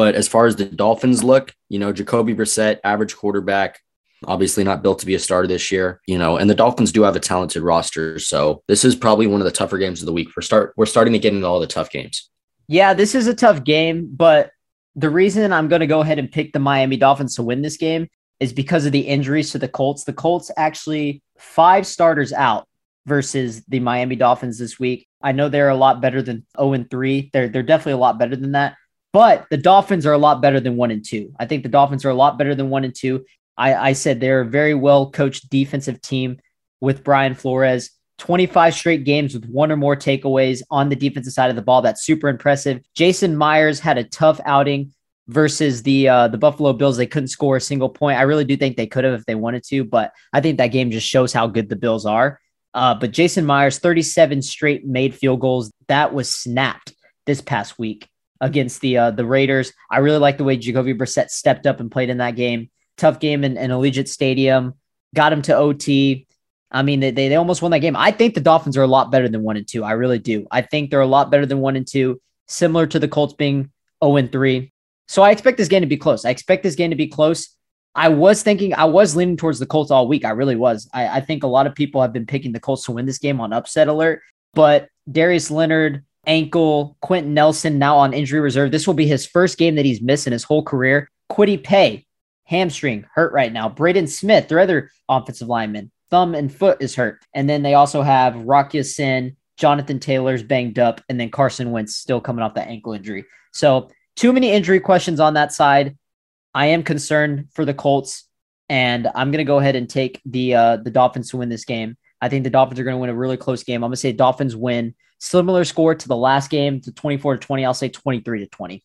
But 0.00 0.14
as 0.14 0.28
far 0.28 0.46
as 0.46 0.56
the 0.56 0.64
Dolphins 0.64 1.22
look, 1.22 1.52
you 1.68 1.78
know, 1.78 1.92
Jacoby 1.92 2.34
Brissett, 2.34 2.78
average 2.84 3.14
quarterback, 3.14 3.80
obviously 4.24 4.64
not 4.64 4.82
built 4.82 5.00
to 5.00 5.04
be 5.04 5.14
a 5.14 5.18
starter 5.18 5.46
this 5.46 5.70
year, 5.70 6.00
you 6.06 6.16
know, 6.16 6.38
and 6.38 6.48
the 6.48 6.54
Dolphins 6.54 6.90
do 6.90 7.02
have 7.02 7.16
a 7.16 7.20
talented 7.20 7.62
roster. 7.62 8.18
So 8.18 8.62
this 8.66 8.82
is 8.82 8.96
probably 8.96 9.26
one 9.26 9.42
of 9.42 9.44
the 9.44 9.50
tougher 9.50 9.76
games 9.76 10.00
of 10.00 10.06
the 10.06 10.14
week. 10.14 10.28
We're 10.34 10.40
start 10.40 10.72
we're 10.78 10.86
starting 10.86 11.12
to 11.12 11.18
get 11.18 11.34
into 11.34 11.46
all 11.46 11.60
the 11.60 11.66
tough 11.66 11.90
games. 11.90 12.30
Yeah, 12.66 12.94
this 12.94 13.14
is 13.14 13.26
a 13.26 13.34
tough 13.34 13.62
game, 13.62 14.08
but 14.10 14.52
the 14.96 15.10
reason 15.10 15.52
I'm 15.52 15.68
going 15.68 15.80
to 15.80 15.86
go 15.86 16.00
ahead 16.00 16.18
and 16.18 16.32
pick 16.32 16.54
the 16.54 16.60
Miami 16.60 16.96
Dolphins 16.96 17.34
to 17.34 17.42
win 17.42 17.60
this 17.60 17.76
game 17.76 18.08
is 18.40 18.54
because 18.54 18.86
of 18.86 18.92
the 18.92 19.00
injuries 19.00 19.50
to 19.50 19.58
the 19.58 19.68
Colts. 19.68 20.04
The 20.04 20.14
Colts 20.14 20.50
actually 20.56 21.22
five 21.36 21.86
starters 21.86 22.32
out 22.32 22.66
versus 23.04 23.62
the 23.68 23.80
Miami 23.80 24.16
Dolphins 24.16 24.58
this 24.58 24.80
week. 24.80 25.06
I 25.20 25.32
know 25.32 25.50
they're 25.50 25.68
a 25.68 25.76
lot 25.76 26.00
better 26.00 26.22
than 26.22 26.46
0 26.58 26.72
and 26.72 26.90
3. 26.90 27.28
They're 27.34 27.50
they're 27.50 27.62
definitely 27.62 27.92
a 27.92 27.98
lot 27.98 28.18
better 28.18 28.34
than 28.34 28.52
that. 28.52 28.76
But 29.12 29.46
the 29.50 29.56
Dolphins 29.56 30.06
are 30.06 30.12
a 30.12 30.18
lot 30.18 30.40
better 30.40 30.60
than 30.60 30.76
1 30.76 30.90
and 30.90 31.04
2. 31.04 31.34
I 31.38 31.46
think 31.46 31.62
the 31.62 31.68
Dolphins 31.68 32.04
are 32.04 32.10
a 32.10 32.14
lot 32.14 32.38
better 32.38 32.54
than 32.54 32.70
1 32.70 32.84
and 32.84 32.94
2. 32.94 33.24
I, 33.56 33.74
I 33.74 33.92
said 33.92 34.20
they're 34.20 34.42
a 34.42 34.46
very 34.46 34.74
well 34.74 35.10
coached 35.10 35.50
defensive 35.50 36.00
team 36.00 36.38
with 36.80 37.04
Brian 37.04 37.34
Flores. 37.34 37.90
25 38.18 38.74
straight 38.74 39.04
games 39.04 39.32
with 39.32 39.46
one 39.46 39.72
or 39.72 39.76
more 39.76 39.96
takeaways 39.96 40.62
on 40.70 40.90
the 40.90 40.96
defensive 40.96 41.32
side 41.32 41.50
of 41.50 41.56
the 41.56 41.62
ball. 41.62 41.80
That's 41.80 42.04
super 42.04 42.28
impressive. 42.28 42.80
Jason 42.94 43.34
Myers 43.34 43.80
had 43.80 43.96
a 43.96 44.04
tough 44.04 44.38
outing 44.44 44.92
versus 45.26 45.82
the 45.82 46.08
uh, 46.08 46.28
the 46.28 46.36
Buffalo 46.36 46.74
Bills. 46.74 46.98
They 46.98 47.06
couldn't 47.06 47.28
score 47.28 47.56
a 47.56 47.60
single 47.60 47.88
point. 47.88 48.18
I 48.18 48.22
really 48.22 48.44
do 48.44 48.58
think 48.58 48.76
they 48.76 48.86
could 48.86 49.04
have 49.04 49.14
if 49.14 49.24
they 49.24 49.34
wanted 49.34 49.64
to, 49.68 49.84
but 49.84 50.12
I 50.34 50.42
think 50.42 50.58
that 50.58 50.68
game 50.68 50.90
just 50.90 51.06
shows 51.06 51.32
how 51.32 51.46
good 51.46 51.70
the 51.70 51.76
Bills 51.76 52.04
are. 52.04 52.38
Uh, 52.74 52.94
but 52.94 53.10
Jason 53.10 53.46
Myers, 53.46 53.78
37 53.78 54.42
straight 54.42 54.86
made 54.86 55.14
field 55.14 55.40
goals. 55.40 55.72
That 55.88 56.12
was 56.12 56.30
snapped 56.30 56.92
this 57.24 57.40
past 57.40 57.78
week 57.78 58.09
against 58.40 58.80
the 58.80 58.98
uh, 58.98 59.10
the 59.10 59.24
Raiders. 59.24 59.72
I 59.90 59.98
really 59.98 60.18
like 60.18 60.38
the 60.38 60.44
way 60.44 60.56
Jacoby 60.56 60.94
Brissett 60.94 61.30
stepped 61.30 61.66
up 61.66 61.80
and 61.80 61.90
played 61.90 62.10
in 62.10 62.18
that 62.18 62.36
game. 62.36 62.70
Tough 62.96 63.20
game 63.20 63.44
in, 63.44 63.56
in 63.56 63.70
Allegiant 63.70 64.08
Stadium. 64.08 64.74
Got 65.14 65.32
him 65.32 65.42
to 65.42 65.56
OT. 65.56 66.26
I 66.72 66.82
mean, 66.82 67.00
they, 67.00 67.10
they 67.10 67.34
almost 67.34 67.62
won 67.62 67.72
that 67.72 67.80
game. 67.80 67.96
I 67.96 68.12
think 68.12 68.34
the 68.34 68.40
Dolphins 68.40 68.76
are 68.76 68.82
a 68.82 68.86
lot 68.86 69.10
better 69.10 69.28
than 69.28 69.42
one 69.42 69.56
and 69.56 69.66
two. 69.66 69.82
I 69.82 69.92
really 69.92 70.18
do. 70.18 70.46
I 70.50 70.62
think 70.62 70.90
they're 70.90 71.00
a 71.00 71.06
lot 71.06 71.30
better 71.30 71.46
than 71.46 71.58
one 71.58 71.74
and 71.74 71.86
two, 71.86 72.20
similar 72.46 72.86
to 72.86 72.98
the 72.98 73.08
Colts 73.08 73.34
being 73.34 73.70
0 74.04 74.16
and 74.16 74.30
3. 74.30 74.72
So 75.08 75.22
I 75.22 75.32
expect 75.32 75.58
this 75.58 75.68
game 75.68 75.80
to 75.80 75.88
be 75.88 75.96
close. 75.96 76.24
I 76.24 76.30
expect 76.30 76.62
this 76.62 76.76
game 76.76 76.90
to 76.90 76.96
be 76.96 77.08
close. 77.08 77.56
I 77.96 78.08
was 78.08 78.44
thinking, 78.44 78.72
I 78.74 78.84
was 78.84 79.16
leaning 79.16 79.36
towards 79.36 79.58
the 79.58 79.66
Colts 79.66 79.90
all 79.90 80.06
week. 80.06 80.24
I 80.24 80.30
really 80.30 80.54
was. 80.54 80.88
I, 80.94 81.08
I, 81.08 81.20
think 81.20 81.42
a 81.42 81.48
lot 81.48 81.66
of 81.66 81.74
people 81.74 82.00
have 82.00 82.12
been 82.12 82.26
picking 82.26 82.52
the 82.52 82.60
Colts 82.60 82.84
to 82.84 82.92
win 82.92 83.06
this 83.06 83.18
game 83.18 83.40
on 83.40 83.52
upset 83.52 83.88
alert, 83.88 84.22
but 84.54 84.88
Darius 85.10 85.50
Leonard, 85.50 86.04
ankle, 86.26 86.96
Quenton 87.00 87.34
Nelson 87.34 87.78
now 87.78 87.96
on 87.96 88.12
injury 88.12 88.40
reserve. 88.40 88.70
This 88.70 88.86
will 88.86 88.94
be 88.94 89.06
his 89.06 89.26
first 89.26 89.58
game 89.58 89.76
that 89.76 89.84
he's 89.84 90.02
missed 90.02 90.26
in 90.26 90.32
his 90.32 90.44
whole 90.44 90.62
career. 90.62 91.10
Kwity 91.30 91.62
Paye, 91.62 92.06
hamstring, 92.44 93.06
hurt 93.14 93.32
right 93.32 93.52
now. 93.52 93.68
Braden 93.68 94.06
Smith, 94.06 94.48
their 94.48 94.60
other 94.60 94.90
offensive 95.08 95.48
lineman, 95.48 95.90
thumb 96.10 96.34
and 96.34 96.52
foot 96.52 96.78
is 96.80 96.94
hurt. 96.94 97.24
And 97.34 97.48
then 97.48 97.62
they 97.62 97.74
also 97.74 98.02
have 98.02 98.36
Rock 98.36 98.74
Ya-Sin, 98.74 99.36
Jonathan 99.56 100.00
Taylor's 100.00 100.42
banged 100.42 100.78
up, 100.78 101.00
and 101.08 101.20
then 101.20 101.30
Carson 101.30 101.70
Wentz 101.70 101.96
still 101.96 102.20
coming 102.20 102.42
off 102.42 102.54
that 102.54 102.68
ankle 102.68 102.92
injury. 102.92 103.24
So, 103.52 103.90
too 104.16 104.32
many 104.32 104.50
injury 104.50 104.80
questions 104.80 105.20
on 105.20 105.34
that 105.34 105.52
side. 105.52 105.96
I 106.54 106.66
am 106.66 106.82
concerned 106.82 107.48
for 107.52 107.64
the 107.64 107.74
Colts, 107.74 108.24
and 108.68 109.08
I'm 109.14 109.30
going 109.30 109.38
to 109.38 109.44
go 109.44 109.58
ahead 109.58 109.76
and 109.76 109.88
take 109.88 110.20
the 110.24 110.54
uh, 110.54 110.76
the 110.76 110.90
Dolphins 110.90 111.30
to 111.30 111.36
win 111.36 111.48
this 111.48 111.64
game. 111.64 111.96
I 112.20 112.28
think 112.28 112.44
the 112.44 112.50
Dolphins 112.50 112.78
are 112.78 112.84
going 112.84 112.94
to 112.94 113.00
win 113.00 113.10
a 113.10 113.14
really 113.14 113.36
close 113.36 113.64
game. 113.64 113.82
I'm 113.82 113.88
going 113.88 113.92
to 113.92 113.96
say 113.96 114.12
Dolphins 114.12 114.54
win. 114.54 114.94
Similar 115.18 115.64
score 115.64 115.94
to 115.94 116.08
the 116.08 116.16
last 116.16 116.50
game, 116.50 116.80
to 116.82 116.92
24 116.92 117.36
to 117.36 117.46
20. 117.46 117.64
I'll 117.64 117.74
say 117.74 117.88
23 117.88 118.40
to 118.40 118.46
20. 118.46 118.84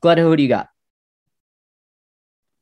Glad 0.00 0.18
who 0.18 0.36
do 0.36 0.42
you 0.42 0.48
got? 0.48 0.68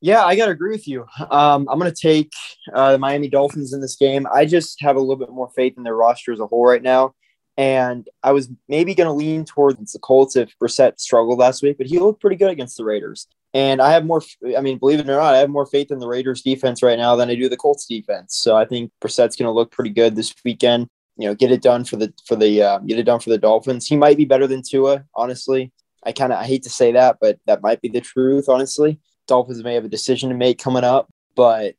Yeah, 0.02 0.24
I 0.24 0.36
got 0.36 0.46
to 0.46 0.52
agree 0.52 0.72
with 0.72 0.88
you. 0.88 1.06
Um, 1.30 1.68
I'm 1.68 1.78
going 1.78 1.92
to 1.92 2.00
take 2.00 2.32
uh, 2.72 2.92
the 2.92 2.98
Miami 2.98 3.28
Dolphins 3.28 3.74
in 3.74 3.82
this 3.82 3.96
game. 3.96 4.26
I 4.32 4.46
just 4.46 4.80
have 4.80 4.96
a 4.96 5.00
little 5.00 5.16
bit 5.16 5.30
more 5.30 5.50
faith 5.54 5.74
in 5.76 5.82
their 5.82 5.96
roster 5.96 6.32
as 6.32 6.40
a 6.40 6.46
whole 6.46 6.64
right 6.64 6.82
now. 6.82 7.14
And 7.58 8.08
I 8.22 8.32
was 8.32 8.48
maybe 8.68 8.94
going 8.94 9.08
to 9.08 9.12
lean 9.12 9.44
towards 9.44 9.92
the 9.92 9.98
Colts 9.98 10.36
if 10.36 10.54
Brissett 10.58 10.98
struggled 10.98 11.38
last 11.38 11.62
week, 11.62 11.76
but 11.76 11.86
he 11.86 11.98
looked 11.98 12.22
pretty 12.22 12.36
good 12.36 12.50
against 12.50 12.78
the 12.78 12.84
Raiders. 12.84 13.26
And 13.52 13.82
I 13.82 13.92
have 13.92 14.04
more, 14.04 14.22
I 14.56 14.60
mean, 14.60 14.78
believe 14.78 15.00
it 15.00 15.08
or 15.08 15.16
not, 15.16 15.34
I 15.34 15.38
have 15.38 15.50
more 15.50 15.66
faith 15.66 15.90
in 15.90 15.98
the 15.98 16.06
Raiders 16.06 16.42
defense 16.42 16.82
right 16.82 16.98
now 16.98 17.16
than 17.16 17.30
I 17.30 17.34
do 17.34 17.48
the 17.48 17.56
Colts 17.56 17.84
defense. 17.86 18.36
So 18.36 18.56
I 18.56 18.64
think 18.64 18.92
Brissett's 19.00 19.36
going 19.36 19.46
to 19.46 19.52
look 19.52 19.72
pretty 19.72 19.90
good 19.90 20.14
this 20.14 20.32
weekend. 20.44 20.88
You 21.16 21.28
know, 21.28 21.34
get 21.34 21.50
it 21.50 21.60
done 21.60 21.84
for 21.84 21.96
the 21.96 22.14
for 22.26 22.36
the 22.36 22.62
uh, 22.62 22.78
get 22.78 22.98
it 22.98 23.02
done 23.02 23.20
for 23.20 23.30
the 23.30 23.38
Dolphins. 23.38 23.86
He 23.86 23.96
might 23.96 24.16
be 24.16 24.24
better 24.24 24.46
than 24.46 24.62
Tua, 24.62 25.04
honestly. 25.14 25.72
I 26.04 26.12
kind 26.12 26.32
of 26.32 26.38
I 26.38 26.44
hate 26.44 26.62
to 26.62 26.70
say 26.70 26.92
that, 26.92 27.18
but 27.20 27.38
that 27.46 27.60
might 27.60 27.82
be 27.82 27.88
the 27.88 28.00
truth, 28.00 28.48
honestly. 28.48 28.98
Dolphins 29.26 29.62
may 29.62 29.74
have 29.74 29.84
a 29.84 29.88
decision 29.88 30.30
to 30.30 30.34
make 30.34 30.58
coming 30.58 30.84
up, 30.84 31.10
but 31.34 31.74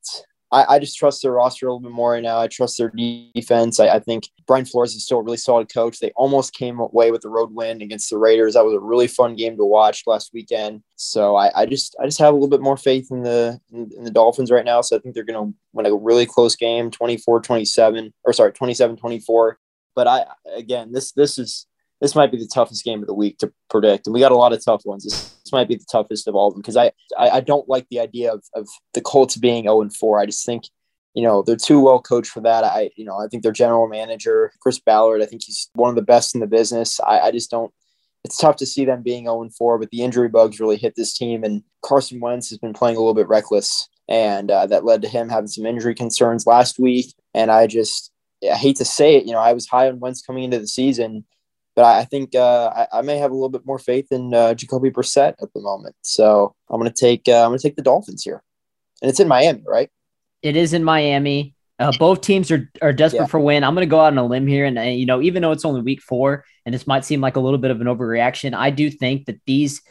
I, 0.51 0.75
I, 0.75 0.79
just 0.79 0.97
trust 0.97 1.21
their 1.21 1.31
roster 1.31 1.67
a 1.67 1.69
little 1.69 1.87
bit 1.87 1.95
more 1.95 2.11
right 2.11 2.23
now. 2.23 2.39
I 2.39 2.47
trust 2.47 2.77
their 2.77 2.91
defense. 3.33 3.79
I, 3.79 3.87
I, 3.87 3.99
think 3.99 4.29
Brian 4.47 4.65
Flores 4.65 4.93
is 4.93 5.05
still 5.05 5.19
a 5.19 5.23
really 5.23 5.37
solid 5.37 5.73
coach. 5.73 5.99
They 5.99 6.11
almost 6.11 6.53
came 6.53 6.79
away 6.79 7.11
with 7.11 7.21
the 7.21 7.29
road 7.29 7.53
win 7.53 7.81
against 7.81 8.09
the 8.09 8.17
Raiders. 8.17 8.55
That 8.55 8.65
was 8.65 8.73
a 8.73 8.79
really 8.79 9.07
fun 9.07 9.35
game 9.35 9.55
to 9.57 9.65
watch 9.65 10.03
last 10.07 10.31
weekend. 10.33 10.83
So 10.97 11.35
I, 11.35 11.61
I 11.61 11.65
just 11.65 11.95
I 12.01 12.05
just 12.05 12.19
have 12.19 12.33
a 12.33 12.35
little 12.35 12.49
bit 12.49 12.61
more 12.61 12.77
faith 12.77 13.07
in 13.11 13.23
the 13.23 13.59
in, 13.71 13.89
in 13.97 14.03
the 14.03 14.11
Dolphins 14.11 14.51
right 14.51 14.65
now. 14.65 14.81
So 14.81 14.97
I 14.97 14.99
think 14.99 15.15
they're 15.15 15.23
going 15.23 15.51
to 15.51 15.57
win 15.73 15.85
a 15.85 15.95
really 15.95 16.25
close 16.25 16.55
game, 16.55 16.91
24-27, 16.91 18.11
or 18.23 18.33
sorry, 18.33 18.51
27-24. 18.51 19.53
But 19.95 20.07
I 20.07 20.25
again, 20.53 20.91
this 20.91 21.13
this 21.13 21.39
is 21.39 21.67
this 22.01 22.15
might 22.15 22.31
be 22.31 22.37
the 22.37 22.49
toughest 22.51 22.83
game 22.83 23.01
of 23.01 23.07
the 23.07 23.13
week 23.13 23.37
to 23.37 23.53
predict. 23.69 24.07
And 24.07 24.13
we 24.13 24.19
got 24.19 24.31
a 24.31 24.37
lot 24.37 24.53
of 24.53 24.65
tough 24.65 24.81
ones. 24.85 25.03
This, 25.03 25.29
this 25.43 25.53
might 25.53 25.67
be 25.67 25.75
the 25.75 25.85
toughest 25.89 26.27
of 26.27 26.35
all 26.35 26.47
of 26.47 26.55
them 26.55 26.61
because 26.61 26.75
I, 26.75 26.91
I, 27.17 27.29
I 27.29 27.39
don't 27.41 27.69
like 27.69 27.87
the 27.89 27.99
idea 27.99 28.33
of, 28.33 28.43
of 28.55 28.67
the 28.93 29.01
Colts 29.01 29.37
being 29.37 29.65
0 29.65 29.81
and 29.81 29.95
4. 29.95 30.19
I 30.19 30.25
just 30.25 30.43
think, 30.43 30.63
you 31.13 31.23
know, 31.23 31.43
they're 31.43 31.55
too 31.55 31.79
well 31.79 32.01
coached 32.01 32.31
for 32.31 32.41
that. 32.41 32.63
I, 32.63 32.89
you 32.95 33.05
know, 33.05 33.17
I 33.17 33.27
think 33.27 33.43
their 33.43 33.51
general 33.51 33.87
manager, 33.87 34.51
Chris 34.61 34.79
Ballard, 34.79 35.21
I 35.21 35.27
think 35.27 35.43
he's 35.45 35.69
one 35.73 35.89
of 35.89 35.95
the 35.95 36.01
best 36.01 36.33
in 36.33 36.41
the 36.41 36.47
business. 36.47 36.99
I, 36.99 37.19
I 37.19 37.31
just 37.31 37.51
don't, 37.51 37.71
it's 38.23 38.37
tough 38.37 38.55
to 38.57 38.65
see 38.65 38.83
them 38.83 39.03
being 39.03 39.25
0 39.25 39.43
and 39.43 39.53
4, 39.53 39.77
but 39.77 39.91
the 39.91 40.01
injury 40.01 40.27
bugs 40.27 40.59
really 40.59 40.77
hit 40.77 40.95
this 40.95 41.15
team. 41.15 41.43
And 41.43 41.63
Carson 41.83 42.19
Wentz 42.19 42.49
has 42.49 42.57
been 42.57 42.73
playing 42.73 42.97
a 42.97 42.99
little 42.99 43.13
bit 43.13 43.27
reckless. 43.27 43.87
And 44.09 44.49
uh, 44.49 44.65
that 44.67 44.85
led 44.85 45.03
to 45.03 45.07
him 45.07 45.29
having 45.29 45.47
some 45.47 45.67
injury 45.67 45.93
concerns 45.93 46.47
last 46.47 46.79
week. 46.79 47.13
And 47.33 47.51
I 47.51 47.67
just, 47.67 48.11
I 48.43 48.55
hate 48.55 48.77
to 48.77 48.85
say 48.85 49.15
it, 49.15 49.25
you 49.25 49.33
know, 49.33 49.39
I 49.39 49.53
was 49.53 49.67
high 49.67 49.87
on 49.87 49.99
Wentz 49.99 50.23
coming 50.23 50.43
into 50.43 50.59
the 50.59 50.67
season 50.67 51.25
but 51.75 51.85
I 51.85 52.05
think 52.05 52.35
uh, 52.35 52.71
I, 52.75 52.99
I, 52.99 53.01
may 53.01 53.17
have 53.17 53.31
a 53.31 53.33
little 53.33 53.49
bit 53.49 53.65
more 53.65 53.79
faith 53.79 54.11
in 54.11 54.33
uh, 54.33 54.53
Jacoby 54.53 54.89
Brissett 54.89 55.35
at 55.41 55.53
the 55.53 55.61
moment. 55.61 55.95
So 56.03 56.53
I'm 56.69 56.79
going 56.79 56.91
to 56.91 56.99
take 56.99 57.27
uh, 57.27 57.43
I'm 57.43 57.49
going 57.49 57.59
to 57.59 57.63
take 57.67 57.75
the 57.75 57.81
Dolphins 57.81 58.23
here, 58.23 58.43
and 59.01 59.09
it's 59.09 59.19
in 59.19 59.27
Miami, 59.27 59.63
right? 59.67 59.89
It 60.41 60.55
is 60.55 60.73
in 60.73 60.83
Miami. 60.83 61.55
Uh, 61.79 61.91
both 61.97 62.21
teams 62.21 62.51
are 62.51 62.69
are 62.81 62.93
desperate 62.93 63.21
yeah. 63.21 63.27
for 63.27 63.39
win. 63.39 63.63
I'm 63.63 63.73
going 63.73 63.87
to 63.87 63.89
go 63.89 63.99
out 63.99 64.13
on 64.13 64.17
a 64.17 64.25
limb 64.25 64.47
here, 64.47 64.65
and 64.65 64.77
uh, 64.77 64.81
you 64.81 65.05
know, 65.05 65.21
even 65.21 65.41
though 65.41 65.51
it's 65.51 65.65
only 65.65 65.81
week 65.81 66.01
four, 66.01 66.45
and 66.65 66.73
this 66.73 66.85
might 66.85 67.05
seem 67.05 67.21
like 67.21 67.37
a 67.37 67.39
little 67.39 67.59
bit 67.59 67.71
of 67.71 67.81
an 67.81 67.87
overreaction, 67.87 68.53
I 68.53 68.69
do 68.69 68.89
think 68.89 69.25
that 69.25 69.39
these 69.45 69.81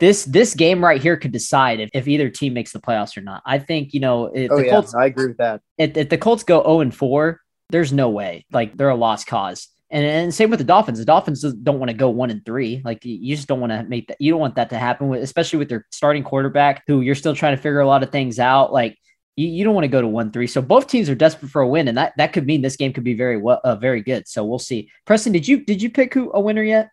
this 0.00 0.24
this 0.24 0.54
game 0.54 0.84
right 0.84 1.02
here 1.02 1.16
could 1.16 1.32
decide 1.32 1.80
if, 1.80 1.90
if 1.92 2.06
either 2.06 2.28
team 2.28 2.54
makes 2.54 2.72
the 2.72 2.78
playoffs 2.78 3.16
or 3.16 3.20
not. 3.20 3.42
I 3.44 3.58
think 3.58 3.94
you 3.94 4.00
know 4.00 4.26
if 4.26 4.50
oh, 4.50 4.56
the 4.56 4.66
yeah, 4.66 4.70
Colts. 4.70 4.94
I 4.94 5.06
agree 5.06 5.28
with 5.28 5.38
that. 5.38 5.60
If, 5.76 5.96
if 5.96 6.08
the 6.08 6.18
Colts 6.18 6.44
go 6.44 6.62
0 6.62 6.80
and 6.80 6.94
4, 6.94 7.40
there's 7.70 7.92
no 7.92 8.08
way. 8.10 8.46
Like 8.52 8.76
they're 8.76 8.88
a 8.88 8.94
lost 8.94 9.26
cause. 9.26 9.68
And, 9.90 10.04
and 10.04 10.34
same 10.34 10.50
with 10.50 10.58
the 10.58 10.64
Dolphins. 10.64 10.98
The 10.98 11.04
Dolphins 11.04 11.42
don't 11.42 11.78
want 11.78 11.88
to 11.88 11.96
go 11.96 12.10
one 12.10 12.30
and 12.30 12.44
three. 12.44 12.82
Like 12.84 13.04
you 13.04 13.34
just 13.34 13.48
don't 13.48 13.60
want 13.60 13.72
to 13.72 13.84
make 13.84 14.08
that. 14.08 14.18
You 14.20 14.30
don't 14.30 14.40
want 14.40 14.56
that 14.56 14.70
to 14.70 14.78
happen, 14.78 15.08
with, 15.08 15.22
especially 15.22 15.58
with 15.58 15.68
their 15.68 15.86
starting 15.90 16.22
quarterback, 16.22 16.82
who 16.86 17.00
you're 17.00 17.14
still 17.14 17.34
trying 17.34 17.56
to 17.56 17.62
figure 17.62 17.80
a 17.80 17.86
lot 17.86 18.02
of 18.02 18.10
things 18.10 18.38
out. 18.38 18.72
Like 18.72 18.98
you, 19.36 19.48
you 19.48 19.64
don't 19.64 19.74
want 19.74 19.84
to 19.84 19.88
go 19.88 20.02
to 20.02 20.08
one 20.08 20.30
three. 20.30 20.46
So 20.46 20.60
both 20.60 20.88
teams 20.88 21.08
are 21.08 21.14
desperate 21.14 21.50
for 21.50 21.62
a 21.62 21.68
win, 21.68 21.88
and 21.88 21.96
that 21.96 22.12
that 22.18 22.32
could 22.34 22.46
mean 22.46 22.60
this 22.60 22.76
game 22.76 22.92
could 22.92 23.04
be 23.04 23.14
very 23.14 23.38
well, 23.38 23.60
uh, 23.64 23.76
very 23.76 24.02
good. 24.02 24.28
So 24.28 24.44
we'll 24.44 24.58
see. 24.58 24.90
Preston, 25.06 25.32
did 25.32 25.48
you 25.48 25.64
did 25.64 25.80
you 25.80 25.90
pick 25.90 26.12
who 26.12 26.30
a 26.34 26.40
winner 26.40 26.62
yet? 26.62 26.90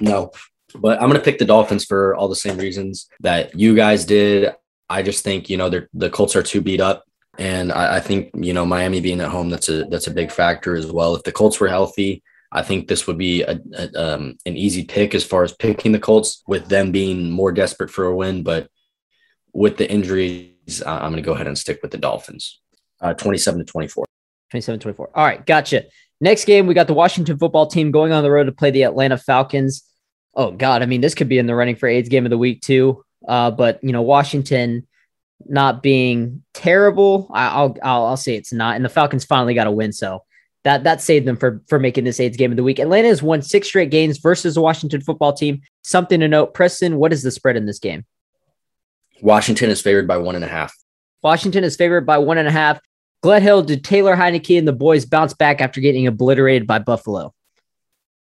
No, 0.00 0.30
but 0.76 1.02
I'm 1.02 1.08
gonna 1.08 1.20
pick 1.20 1.38
the 1.38 1.44
Dolphins 1.44 1.84
for 1.84 2.14
all 2.14 2.28
the 2.28 2.36
same 2.36 2.56
reasons 2.56 3.08
that 3.20 3.58
you 3.58 3.74
guys 3.74 4.04
did. 4.04 4.54
I 4.88 5.02
just 5.02 5.24
think 5.24 5.50
you 5.50 5.56
know 5.56 5.70
the 5.92 6.10
Colts 6.10 6.36
are 6.36 6.42
too 6.42 6.60
beat 6.60 6.80
up 6.80 7.04
and 7.38 7.72
I, 7.72 7.96
I, 7.96 8.00
think 8.00 8.30
you 8.34 8.52
know 8.52 8.66
Miami 8.66 9.00
being 9.00 9.20
at 9.20 9.28
home 9.28 9.50
that's 9.50 9.68
a 9.68 9.84
that's 9.84 10.06
a 10.06 10.12
big 10.12 10.30
factor 10.30 10.76
as 10.76 10.90
well. 10.90 11.14
If 11.14 11.22
the 11.22 11.32
Colts 11.32 11.60
were 11.60 11.68
healthy, 11.68 12.22
I 12.52 12.62
think 12.62 12.88
this 12.88 13.06
would 13.06 13.18
be 13.18 13.42
a, 13.42 13.60
a 13.74 14.14
um, 14.14 14.38
an 14.46 14.56
easy 14.56 14.84
pick 14.84 15.14
as 15.14 15.24
far 15.24 15.42
as 15.42 15.52
picking 15.52 15.92
the 15.92 15.98
Colts 15.98 16.42
with 16.46 16.68
them 16.68 16.92
being 16.92 17.30
more 17.30 17.52
desperate 17.52 17.90
for 17.90 18.06
a 18.06 18.16
win. 18.16 18.42
But 18.42 18.68
with 19.52 19.76
the 19.76 19.90
injuries, 19.90 20.82
I'm 20.84 21.12
going 21.12 21.16
to 21.16 21.22
go 21.22 21.32
ahead 21.32 21.46
and 21.46 21.58
stick 21.58 21.80
with 21.82 21.90
the 21.90 21.98
Dolphins, 21.98 22.60
uh, 23.00 23.14
27 23.14 23.60
to 23.60 23.64
24. 23.64 24.04
27 24.50 24.80
24. 24.80 25.10
All 25.14 25.24
right, 25.24 25.44
gotcha. 25.44 25.84
Next 26.20 26.44
game, 26.44 26.66
we 26.66 26.74
got 26.74 26.86
the 26.86 26.94
Washington 26.94 27.38
football 27.38 27.66
team 27.66 27.90
going 27.90 28.12
on 28.12 28.22
the 28.22 28.30
road 28.30 28.44
to 28.44 28.52
play 28.52 28.70
the 28.70 28.84
Atlanta 28.84 29.18
Falcons. 29.18 29.82
Oh 30.34 30.50
God, 30.50 30.82
I 30.82 30.86
mean, 30.86 31.00
this 31.00 31.14
could 31.14 31.28
be 31.28 31.38
in 31.38 31.46
the 31.46 31.54
running 31.54 31.76
for 31.76 31.88
AIDS 31.88 32.08
game 32.08 32.24
of 32.24 32.30
the 32.30 32.38
week 32.38 32.62
too. 32.62 33.02
Uh, 33.26 33.50
but 33.50 33.82
you 33.82 33.92
know, 33.92 34.02
Washington 34.02 34.85
not 35.44 35.82
being 35.82 36.42
terrible. 36.54 37.30
I, 37.32 37.62
will 37.62 37.76
I'll 37.82 38.06
I'll 38.06 38.16
say 38.16 38.36
it's 38.36 38.52
not. 38.52 38.76
And 38.76 38.84
the 38.84 38.88
Falcons 38.88 39.24
finally 39.24 39.54
got 39.54 39.66
a 39.66 39.70
win, 39.70 39.92
so 39.92 40.24
that 40.64 40.84
that 40.84 41.00
saved 41.00 41.26
them 41.26 41.36
for 41.36 41.62
for 41.68 41.78
making 41.78 42.04
this 42.04 42.20
AIDS 42.20 42.36
game 42.36 42.50
of 42.50 42.56
the 42.56 42.64
week. 42.64 42.78
Atlanta 42.78 43.08
has 43.08 43.22
won 43.22 43.42
six 43.42 43.68
straight 43.68 43.90
games 43.90 44.18
versus 44.18 44.54
the 44.54 44.60
Washington 44.60 45.00
football 45.00 45.32
team. 45.32 45.60
Something 45.82 46.20
to 46.20 46.28
note, 46.28 46.54
Preston. 46.54 46.96
What 46.96 47.12
is 47.12 47.22
the 47.22 47.30
spread 47.30 47.56
in 47.56 47.66
this 47.66 47.78
game? 47.78 48.04
Washington 49.20 49.70
is 49.70 49.80
favored 49.80 50.08
by 50.08 50.16
one 50.16 50.34
and 50.34 50.44
a 50.44 50.48
half. 50.48 50.74
Washington 51.22 51.64
is 51.64 51.76
favored 51.76 52.06
by 52.06 52.18
one 52.18 52.38
and 52.38 52.48
a 52.48 52.52
half. 52.52 52.80
Gledhill, 53.22 53.64
did 53.64 53.82
Taylor 53.82 54.14
Heinicke 54.14 54.58
and 54.58 54.68
the 54.68 54.72
boys 54.72 55.06
bounce 55.06 55.34
back 55.34 55.60
after 55.60 55.80
getting 55.80 56.06
obliterated 56.06 56.66
by 56.66 56.78
Buffalo? 56.78 57.32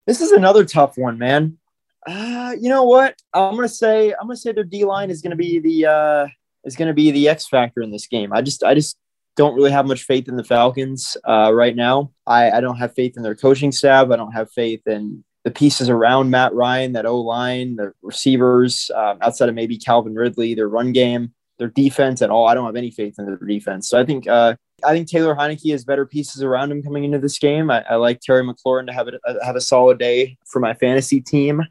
This 0.06 0.20
is 0.20 0.32
another 0.32 0.64
tough 0.64 0.98
one, 0.98 1.18
man. 1.18 1.58
Uh, 2.06 2.54
you 2.58 2.68
know 2.68 2.84
what? 2.84 3.14
I'm 3.32 3.54
gonna 3.54 3.68
say 3.68 4.12
I'm 4.12 4.26
gonna 4.26 4.36
say 4.36 4.52
their 4.52 4.64
D 4.64 4.84
line 4.84 5.10
is 5.10 5.22
gonna 5.22 5.36
be 5.36 5.58
the 5.58 5.86
uh, 5.86 6.26
is 6.64 6.76
going 6.76 6.88
to 6.88 6.94
be 6.94 7.10
the 7.10 7.28
X 7.28 7.46
factor 7.46 7.82
in 7.82 7.90
this 7.90 8.06
game. 8.06 8.32
I 8.32 8.42
just 8.42 8.62
I 8.62 8.74
just 8.74 8.96
don't 9.36 9.54
really 9.54 9.70
have 9.70 9.86
much 9.86 10.02
faith 10.02 10.28
in 10.28 10.36
the 10.36 10.44
Falcons 10.44 11.16
uh, 11.26 11.52
right 11.52 11.74
now. 11.74 12.12
I, 12.26 12.50
I 12.50 12.60
don't 12.60 12.76
have 12.76 12.94
faith 12.94 13.16
in 13.16 13.22
their 13.22 13.34
coaching 13.34 13.72
staff. 13.72 14.10
I 14.10 14.16
don't 14.16 14.32
have 14.32 14.50
faith 14.52 14.86
in 14.86 15.24
the 15.44 15.50
pieces 15.50 15.88
around 15.88 16.30
Matt 16.30 16.52
Ryan, 16.52 16.92
that 16.92 17.06
O 17.06 17.20
line, 17.20 17.76
the 17.76 17.92
receivers, 18.02 18.90
um, 18.94 19.18
outside 19.22 19.48
of 19.48 19.54
maybe 19.54 19.78
Calvin 19.78 20.14
Ridley, 20.14 20.54
their 20.54 20.68
run 20.68 20.92
game, 20.92 21.32
their 21.58 21.68
defense 21.68 22.20
at 22.20 22.30
all. 22.30 22.46
I 22.46 22.54
don't 22.54 22.66
have 22.66 22.76
any 22.76 22.90
faith 22.90 23.14
in 23.18 23.24
their 23.24 23.36
defense. 23.36 23.88
So 23.88 23.98
I 23.98 24.04
think 24.04 24.26
uh, 24.28 24.56
I 24.84 24.92
think 24.92 25.08
Taylor 25.08 25.34
Heinicke 25.34 25.70
has 25.72 25.84
better 25.84 26.06
pieces 26.06 26.42
around 26.42 26.72
him 26.72 26.82
coming 26.82 27.04
into 27.04 27.18
this 27.18 27.38
game. 27.38 27.70
I, 27.70 27.84
I 27.88 27.94
like 27.96 28.20
Terry 28.20 28.42
McLaurin 28.42 28.86
to 28.86 28.92
have 28.92 29.08
a, 29.08 29.44
have 29.44 29.56
a 29.56 29.60
solid 29.60 29.98
day 29.98 30.36
for 30.46 30.60
my 30.60 30.74
fantasy 30.74 31.20
team 31.20 31.62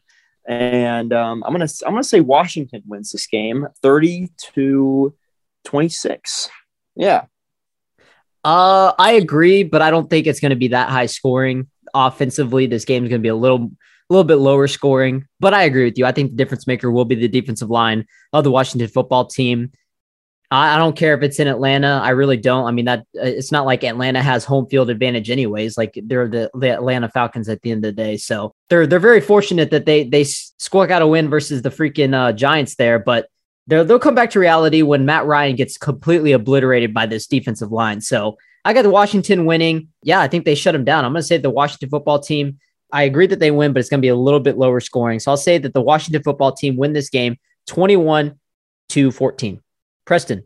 and 0.50 1.14
um, 1.14 1.44
I'm 1.46 1.54
gonna 1.54 1.68
I'm 1.86 1.94
gonna 1.94 2.04
say 2.04 2.22
Washington 2.22 2.82
wins 2.88 3.12
this 3.12 3.28
game, 3.28 3.68
thirty 3.84 4.32
to 4.56 5.14
twenty 5.64 5.90
six. 5.90 6.50
Yeah. 6.96 7.26
Uh, 8.44 8.94
I 8.98 9.12
agree, 9.12 9.64
but 9.64 9.82
I 9.82 9.92
don't 9.92 10.10
think 10.10 10.26
it's 10.26 10.40
going 10.40 10.52
to 10.52 10.56
be 10.56 10.70
that 10.70 10.90
high 10.90 11.06
scoring 11.06 11.68
offensively. 11.94 12.66
This 12.68 12.86
game 12.86 13.04
is 13.04 13.10
going 13.10 13.22
to 13.22 13.24
be 13.24 13.30
a 13.30 13.36
little, 13.36 13.66
a 13.66 13.70
little 14.10 14.24
bit 14.24 14.36
lower 14.36 14.68
scoring. 14.68 15.28
But 15.42 15.54
I 15.54 15.64
agree 15.64 15.84
with 15.84 15.98
you. 15.98 16.06
I 16.06 16.14
think 16.14 16.32
the 16.32 16.38
difference 16.38 16.66
maker 16.66 16.90
will 16.90 17.04
be 17.04 17.16
the 17.16 17.28
defensive 17.28 17.70
line 17.70 18.06
of 18.32 18.46
the 18.46 18.52
Washington 18.52 18.88
football 18.88 19.26
team. 19.26 19.72
I, 20.52 20.76
I 20.76 20.78
don't 20.78 20.96
care 20.96 21.16
if 21.16 21.22
it's 21.22 21.40
in 21.40 21.50
Atlanta. 21.50 22.00
I 22.02 22.12
really 22.12 22.38
don't. 22.38 22.66
I 22.66 22.72
mean 22.72 22.86
that 22.86 23.00
uh, 23.00 23.24
it's 23.24 23.52
not 23.52 23.66
like 23.66 23.84
Atlanta 23.84 24.22
has 24.22 24.46
home 24.46 24.68
field 24.68 24.90
advantage 24.90 25.30
anyways. 25.30 25.78
Like 25.78 26.00
they're 26.02 26.30
the, 26.30 26.50
the 26.54 26.70
Atlanta 26.70 27.10
Falcons 27.10 27.50
at 27.50 27.62
the 27.62 27.72
end 27.72 27.86
of 27.86 27.94
the 27.96 28.02
day. 28.02 28.16
So 28.16 28.56
they're 28.70 28.88
they're 28.88 29.00
very 29.00 29.22
fortunate 29.22 29.72
that 29.72 29.86
they 29.86 30.04
they 30.04 30.24
squawk 30.24 30.92
out 30.92 31.02
a 31.02 31.08
win 31.08 31.30
versus 31.30 31.62
the 31.62 31.70
freaking 31.70 32.14
uh, 32.14 32.32
Giants 32.32 32.76
there. 32.76 33.00
But 33.00 33.30
they'll 33.68 33.84
they'll 33.84 34.00
come 34.00 34.16
back 34.16 34.30
to 34.32 34.40
reality 34.40 34.82
when 34.82 35.06
Matt 35.06 35.26
Ryan 35.26 35.56
gets 35.56 35.78
completely 35.78 36.32
obliterated 36.32 36.94
by 36.94 37.06
this 37.06 37.28
defensive 37.28 37.72
line. 37.72 38.02
So 38.02 38.38
I 38.66 38.74
got 38.74 38.84
the 38.84 38.90
Washington 38.90 39.46
winning. 39.46 39.90
Yeah, 40.04 40.20
I 40.20 40.28
think 40.28 40.46
they 40.46 40.56
shut 40.56 40.76
him 40.76 40.86
down. 40.86 41.06
I'm 41.06 41.14
going 41.14 41.22
to 41.22 41.28
say 41.28 41.38
the 41.38 41.50
Washington 41.50 41.90
football 41.90 42.20
team. 42.20 42.60
I 42.92 43.04
agree 43.04 43.28
that 43.28 43.40
they 43.40 43.52
win, 43.52 43.74
but 43.74 43.80
it's 43.80 43.90
going 43.90 44.00
to 44.00 44.06
be 44.06 44.10
a 44.10 44.16
little 44.16 44.40
bit 44.40 44.58
lower 44.58 44.80
scoring. 44.80 45.20
So 45.20 45.32
I'll 45.32 45.38
say 45.38 45.58
that 45.60 45.74
the 45.74 45.82
Washington 45.82 46.24
football 46.24 46.52
team 46.52 46.76
win 46.76 46.94
this 46.94 47.10
game 47.10 47.38
21 47.68 48.40
to 48.90 49.12
14. 49.12 49.62
Preston. 50.06 50.44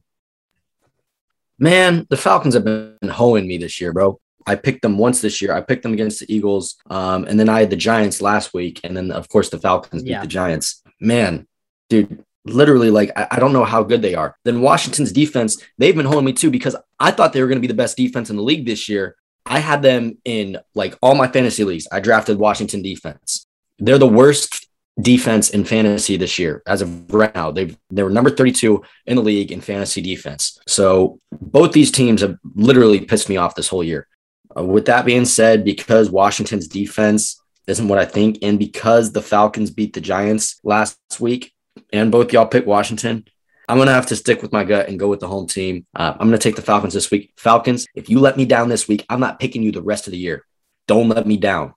Man, 1.58 2.06
the 2.10 2.18
Falcons 2.18 2.54
have 2.54 2.66
been 2.66 2.98
hoeing 3.10 3.48
me 3.48 3.58
this 3.58 3.80
year, 3.80 3.94
bro. 3.94 4.20
I 4.46 4.56
picked 4.56 4.82
them 4.82 4.98
once 4.98 5.22
this 5.22 5.42
year. 5.42 5.54
I 5.54 5.62
picked 5.62 5.84
them 5.84 5.94
against 5.94 6.20
the 6.20 6.34
Eagles. 6.34 6.76
Um, 6.90 7.26
and 7.26 7.40
then 7.40 7.50
I 7.50 7.60
had 7.62 7.70
the 7.70 7.76
Giants 7.76 8.22
last 8.22 8.54
week. 8.54 8.82
And 8.84 8.96
then, 8.96 9.12
of 9.12 9.30
course, 9.30 9.50
the 9.50 9.60
Falcons 9.60 10.04
beat 10.04 10.12
yeah. 10.12 10.22
the 10.22 10.28
Giants. 10.28 10.82
Man, 11.00 11.48
dude, 11.90 12.24
literally 12.46 12.92
like 12.92 13.12
I, 13.16 13.28
I 13.32 13.40
don't 13.40 13.54
know 13.54 13.66
how 13.66 13.84
good 13.84 14.02
they 14.02 14.16
are. 14.16 14.36
Then 14.44 14.62
Washington's 14.62 15.12
defense, 15.12 15.58
they've 15.78 15.96
been 15.96 16.06
holding 16.06 16.26
me 16.26 16.34
too 16.34 16.52
because 16.52 16.76
I 17.00 17.12
thought 17.12 17.34
they 17.34 17.42
were 17.42 17.48
going 17.48 17.58
to 17.58 17.62
be 17.62 17.68
the 17.68 17.74
best 17.74 17.98
defense 17.98 18.30
in 18.30 18.36
the 18.36 18.44
league 18.44 18.66
this 18.66 18.90
year. 18.90 19.16
I 19.46 19.60
had 19.60 19.82
them 19.82 20.18
in 20.24 20.58
like 20.74 20.98
all 21.02 21.16
my 21.16 21.28
fantasy 21.28 21.64
leagues. 21.64 21.88
I 21.92 22.00
drafted 22.00 22.38
Washington 22.38 22.82
defense. 22.82 23.46
They're 23.80 23.98
the 23.98 24.08
worst 24.08 24.68
defense 25.02 25.50
in 25.50 25.66
fantasy 25.66 26.18
this 26.18 26.38
year 26.38 26.62
as 26.68 26.82
of 26.82 27.12
right 27.14 27.34
now. 27.34 27.52
They 27.52 27.76
they 27.90 28.04
were 28.04 28.10
number 28.10 28.30
32 28.30 28.84
in 29.06 29.16
the 29.16 29.22
league 29.22 29.52
in 29.52 29.62
fantasy 29.62 30.02
defense. 30.02 30.60
So 30.68 31.20
both 31.32 31.74
these 31.74 31.92
teams 31.92 32.22
have 32.22 32.38
literally 32.56 33.02
pissed 33.02 33.30
me 33.30 33.38
off 33.38 33.56
this 33.56 33.68
whole 33.68 33.84
year. 33.84 34.08
Uh, 34.58 34.64
with 34.64 34.86
that 34.86 35.06
being 35.06 35.26
said, 35.26 35.64
because 35.64 36.10
Washington's 36.10 36.68
defense 36.68 37.42
isn't 37.68 37.88
what 37.88 38.00
I 38.00 38.06
think, 38.06 38.40
and 38.42 38.60
because 38.60 39.12
the 39.12 39.22
Falcons 39.22 39.72
beat 39.72 39.94
the 39.94 40.02
Giants 40.02 40.60
last 40.64 40.98
week, 41.20 41.54
and 41.92 42.12
both 42.12 42.34
y'all 42.34 42.46
pick 42.46 42.66
Washington, 42.66 43.26
I'm 43.68 43.78
gonna 43.78 43.94
have 43.94 44.08
to 44.08 44.16
stick 44.16 44.42
with 44.42 44.52
my 44.52 44.64
gut 44.64 44.90
and 44.90 45.00
go 45.00 45.08
with 45.08 45.22
the 45.22 45.28
home 45.28 45.48
team. 45.48 45.86
Uh, 45.96 46.14
I'm 46.20 46.28
gonna 46.28 46.38
take 46.38 46.56
the 46.58 46.62
Falcons 46.62 46.94
this 46.94 47.10
week. 47.10 47.32
Falcons, 47.38 47.88
if 47.96 48.10
you 48.10 48.20
let 48.20 48.36
me 48.38 48.46
down 48.46 48.70
this 48.70 48.88
week, 48.88 49.06
I'm 49.10 49.22
not 49.22 49.40
picking 49.40 49.64
you 49.64 49.72
the 49.72 49.82
rest 49.82 50.08
of 50.08 50.12
the 50.12 50.18
year. 50.18 50.46
Don't 50.88 51.08
let 51.10 51.26
me 51.26 51.38
down. 51.38 51.74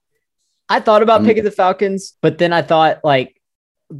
I 0.69 0.81
thought 0.81 1.01
about 1.01 1.21
I'm- 1.21 1.25
picking 1.25 1.45
the 1.45 1.51
Falcons, 1.51 2.17
but 2.21 2.37
then 2.37 2.51
I 2.51 2.61
thought 2.61 2.99
like 3.03 3.41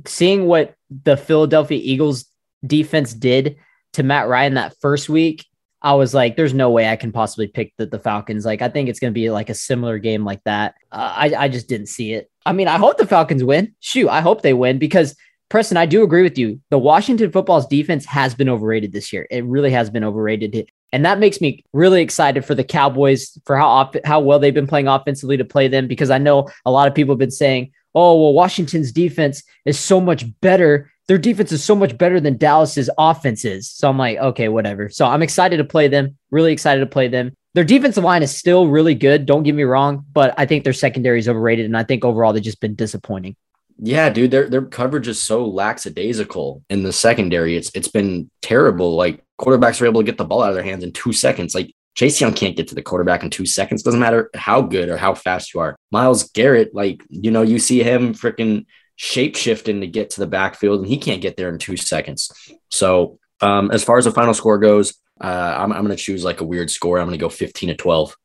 seeing 0.06 0.46
what 0.46 0.76
the 1.04 1.16
Philadelphia 1.16 1.80
Eagles 1.82 2.26
defense 2.66 3.14
did 3.14 3.56
to 3.94 4.04
Matt 4.04 4.28
Ryan 4.28 4.56
that 4.56 4.76
first 4.82 5.08
week, 5.08 5.46
I 5.88 5.94
was 5.94 6.14
like, 6.14 6.36
there's 6.36 6.54
no 6.54 6.70
way 6.70 6.90
I 6.90 6.98
can 6.98 7.14
possibly 7.14 7.48
pick 7.48 7.72
the, 7.78 7.86
the 7.86 7.98
Falcons. 7.98 8.46
Like, 8.46 8.62
I 8.62 8.68
think 8.68 8.90
it's 8.90 9.00
going 9.00 9.14
to 9.14 9.18
be 9.18 9.30
like 9.30 9.50
a 9.50 9.54
similar 9.54 10.00
game 10.00 10.26
like 10.26 10.44
that. 10.44 10.76
Uh, 10.92 11.14
I, 11.16 11.34
I 11.38 11.48
just 11.48 11.70
didn't 11.70 11.88
see 11.88 12.12
it. 12.12 12.30
I 12.46 12.52
mean, 12.52 12.68
I 12.68 12.78
hope 12.78 12.98
the 12.98 13.08
Falcons 13.08 13.42
win. 13.42 13.74
Shoot, 13.80 14.10
I 14.10 14.20
hope 14.20 14.42
they 14.42 14.54
win 14.54 14.80
because 14.80 15.16
Preston, 15.48 15.78
I 15.78 15.86
do 15.86 16.04
agree 16.04 16.24
with 16.24 16.38
you. 16.38 16.60
The 16.72 16.78
Washington 16.78 17.32
football's 17.32 17.66
defense 17.68 18.04
has 18.04 18.36
been 18.36 18.50
overrated 18.50 18.92
this 18.92 19.14
year. 19.14 19.28
It 19.32 19.46
really 19.46 19.72
has 19.72 19.90
been 19.90 20.04
overrated. 20.04 20.70
And 20.92 21.06
that 21.06 21.20
makes 21.20 21.40
me 21.40 21.64
really 21.72 22.02
excited 22.02 22.44
for 22.44 22.54
the 22.54 22.66
Cowboys 22.66 23.38
for 23.46 23.56
how 23.56 23.70
op- 23.70 24.06
how 24.06 24.20
well 24.20 24.40
they've 24.40 24.54
been 24.54 24.68
playing 24.68 24.90
offensively 24.90 25.38
to 25.38 25.46
play 25.46 25.70
them 25.70 25.88
because 25.88 26.10
I 26.10 26.18
know 26.18 26.50
a 26.66 26.72
lot 26.72 26.90
of 26.90 26.96
people 26.96 27.14
have 27.14 27.20
been 27.20 27.32
saying, 27.32 27.72
"Oh, 27.96 28.22
well 28.22 28.34
Washington's 28.34 28.92
defense 28.92 29.42
is 29.64 29.80
so 29.80 30.02
much 30.02 30.26
better. 30.42 30.92
Their 31.08 31.18
defense 31.18 31.52
is 31.52 31.64
so 31.64 31.76
much 31.76 31.98
better 31.98 32.20
than 32.20 32.38
Dallas's 32.38 32.90
offense 32.98 33.46
is." 33.46 33.70
So 33.70 33.90
I'm 33.90 33.98
like, 33.98 34.18
"Okay, 34.18 34.50
whatever." 34.50 34.90
So 34.90 35.06
I'm 35.06 35.24
excited 35.24 35.58
to 35.58 35.64
play 35.64 35.88
them. 35.88 36.18
Really 36.32 36.54
excited 36.54 36.82
to 36.82 36.86
play 36.86 37.08
them. 37.08 37.34
Their 37.58 37.64
defensive 37.64 38.04
line 38.04 38.22
is 38.22 38.38
still 38.38 38.68
really 38.68 38.94
good, 38.94 39.26
don't 39.26 39.42
get 39.42 39.56
me 39.56 39.64
wrong, 39.64 40.06
but 40.14 40.36
I 40.38 40.46
think 40.46 40.64
their 40.64 40.74
secondary 40.74 41.18
is 41.18 41.28
overrated 41.28 41.66
and 41.66 41.76
I 41.76 41.82
think 41.82 42.06
overall 42.06 42.32
they've 42.32 42.44
just 42.44 42.60
been 42.60 42.76
disappointing. 42.76 43.36
Yeah, 43.80 44.12
dude, 44.12 44.30
their 44.30 44.48
their 44.48 44.62
coverage 44.62 45.08
is 45.08 45.22
so 45.22 45.44
lackadaisical 45.44 46.64
in 46.70 46.84
the 46.84 46.94
secondary. 46.94 47.56
It's 47.56 47.72
it's 47.74 47.88
been 47.88 48.30
terrible. 48.44 48.96
Like 48.96 49.24
quarterbacks 49.42 49.82
are 49.82 49.88
able 49.88 50.02
to 50.02 50.06
get 50.06 50.20
the 50.20 50.26
ball 50.26 50.44
out 50.44 50.50
of 50.50 50.56
their 50.56 50.64
hands 50.64 50.84
in 50.84 50.92
two 50.92 51.14
seconds. 51.14 51.56
Like 51.56 51.74
Chase 51.96 52.22
Young 52.22 52.34
can't 52.34 52.56
get 52.56 52.68
to 52.68 52.76
the 52.76 52.84
quarterback 52.84 53.24
in 53.24 53.32
two 53.32 53.48
seconds. 53.48 53.82
Doesn't 53.82 54.00
matter 54.00 54.30
how 54.36 54.62
good 54.62 54.90
or 54.90 54.98
how 54.98 55.16
fast 55.16 55.52
you 55.52 55.60
are. 55.60 55.76
Myles 55.92 56.30
Garrett, 56.32 56.76
like 56.76 57.04
you 57.10 57.32
know, 57.32 57.42
you 57.42 57.58
see 57.58 57.82
him 57.82 58.14
freaking 58.14 58.68
shape 58.98 59.36
shifting 59.36 59.80
to 59.82 59.88
get 59.88 60.10
to 60.12 60.20
the 60.20 60.28
backfield, 60.28 60.80
and 60.80 60.88
he 60.88 60.98
can't 60.98 61.22
get 61.22 61.38
there 61.38 61.50
in 61.50 61.58
two 61.58 61.78
seconds. 61.78 62.32
So 62.70 63.20
um, 63.42 63.72
as 63.72 63.84
far 63.84 63.98
as 63.98 64.06
the 64.06 64.12
final 64.12 64.34
score 64.34 64.58
goes, 64.58 64.96
uh, 65.22 65.56
I'm 65.58 65.72
I'm 65.72 65.84
gonna 65.84 65.96
choose 65.96 66.26
like 66.26 66.42
a 66.42 66.46
weird 66.46 66.70
score. 66.70 67.00
I'm 67.00 67.08
gonna 67.08 67.18
go 67.18 67.30
15 67.30 67.70
to 67.70 67.76
12. 67.76 68.16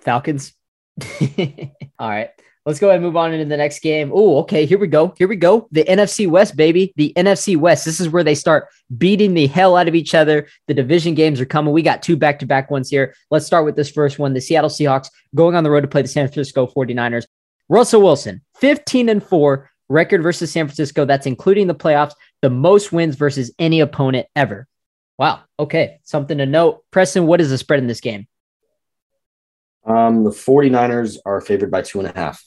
Falcons. 0.00 0.54
All 1.98 2.08
right. 2.08 2.30
Let's 2.66 2.80
go 2.80 2.88
ahead 2.88 2.96
and 2.96 3.06
move 3.06 3.16
on 3.16 3.32
into 3.32 3.46
the 3.46 3.56
next 3.56 3.80
game. 3.80 4.10
Oh, 4.12 4.40
okay. 4.40 4.66
Here 4.66 4.78
we 4.78 4.88
go. 4.88 5.14
Here 5.16 5.26
we 5.26 5.36
go. 5.36 5.68
The 5.72 5.84
NFC 5.84 6.28
West, 6.28 6.54
baby. 6.54 6.92
The 6.96 7.14
NFC 7.16 7.56
West. 7.56 7.86
This 7.86 7.98
is 7.98 8.10
where 8.10 8.24
they 8.24 8.34
start 8.34 8.68
beating 8.98 9.32
the 9.32 9.46
hell 9.46 9.74
out 9.74 9.88
of 9.88 9.94
each 9.94 10.14
other. 10.14 10.48
The 10.66 10.74
division 10.74 11.14
games 11.14 11.40
are 11.40 11.46
coming. 11.46 11.72
We 11.72 11.80
got 11.80 12.02
two 12.02 12.14
back 12.14 12.38
to 12.40 12.46
back 12.46 12.70
ones 12.70 12.90
here. 12.90 13.14
Let's 13.30 13.46
start 13.46 13.64
with 13.64 13.74
this 13.74 13.90
first 13.90 14.18
one. 14.18 14.34
The 14.34 14.42
Seattle 14.42 14.68
Seahawks 14.68 15.08
going 15.34 15.56
on 15.56 15.64
the 15.64 15.70
road 15.70 15.80
to 15.80 15.88
play 15.88 16.02
the 16.02 16.08
San 16.08 16.26
Francisco 16.26 16.66
49ers. 16.66 17.24
Russell 17.70 18.02
Wilson, 18.02 18.42
15 18.60 19.08
and 19.08 19.22
4 19.22 19.70
record 19.88 20.22
versus 20.22 20.50
San 20.50 20.66
Francisco. 20.66 21.04
That's 21.04 21.26
including 21.26 21.66
the 21.66 21.74
playoffs, 21.74 22.12
the 22.42 22.50
most 22.50 22.92
wins 22.92 23.16
versus 23.16 23.52
any 23.58 23.80
opponent 23.80 24.26
ever. 24.36 24.66
Wow. 25.18 25.40
Okay. 25.58 25.98
Something 26.04 26.38
to 26.38 26.46
note. 26.46 26.84
Preston, 26.90 27.26
what 27.26 27.40
is 27.40 27.50
the 27.50 27.58
spread 27.58 27.80
in 27.80 27.86
this 27.86 28.00
game? 28.00 28.26
Um, 29.84 30.24
the 30.24 30.30
49ers 30.30 31.16
are 31.24 31.40
favored 31.40 31.70
by 31.70 31.82
two 31.82 31.98
and 32.00 32.08
a 32.08 32.12
half. 32.12 32.44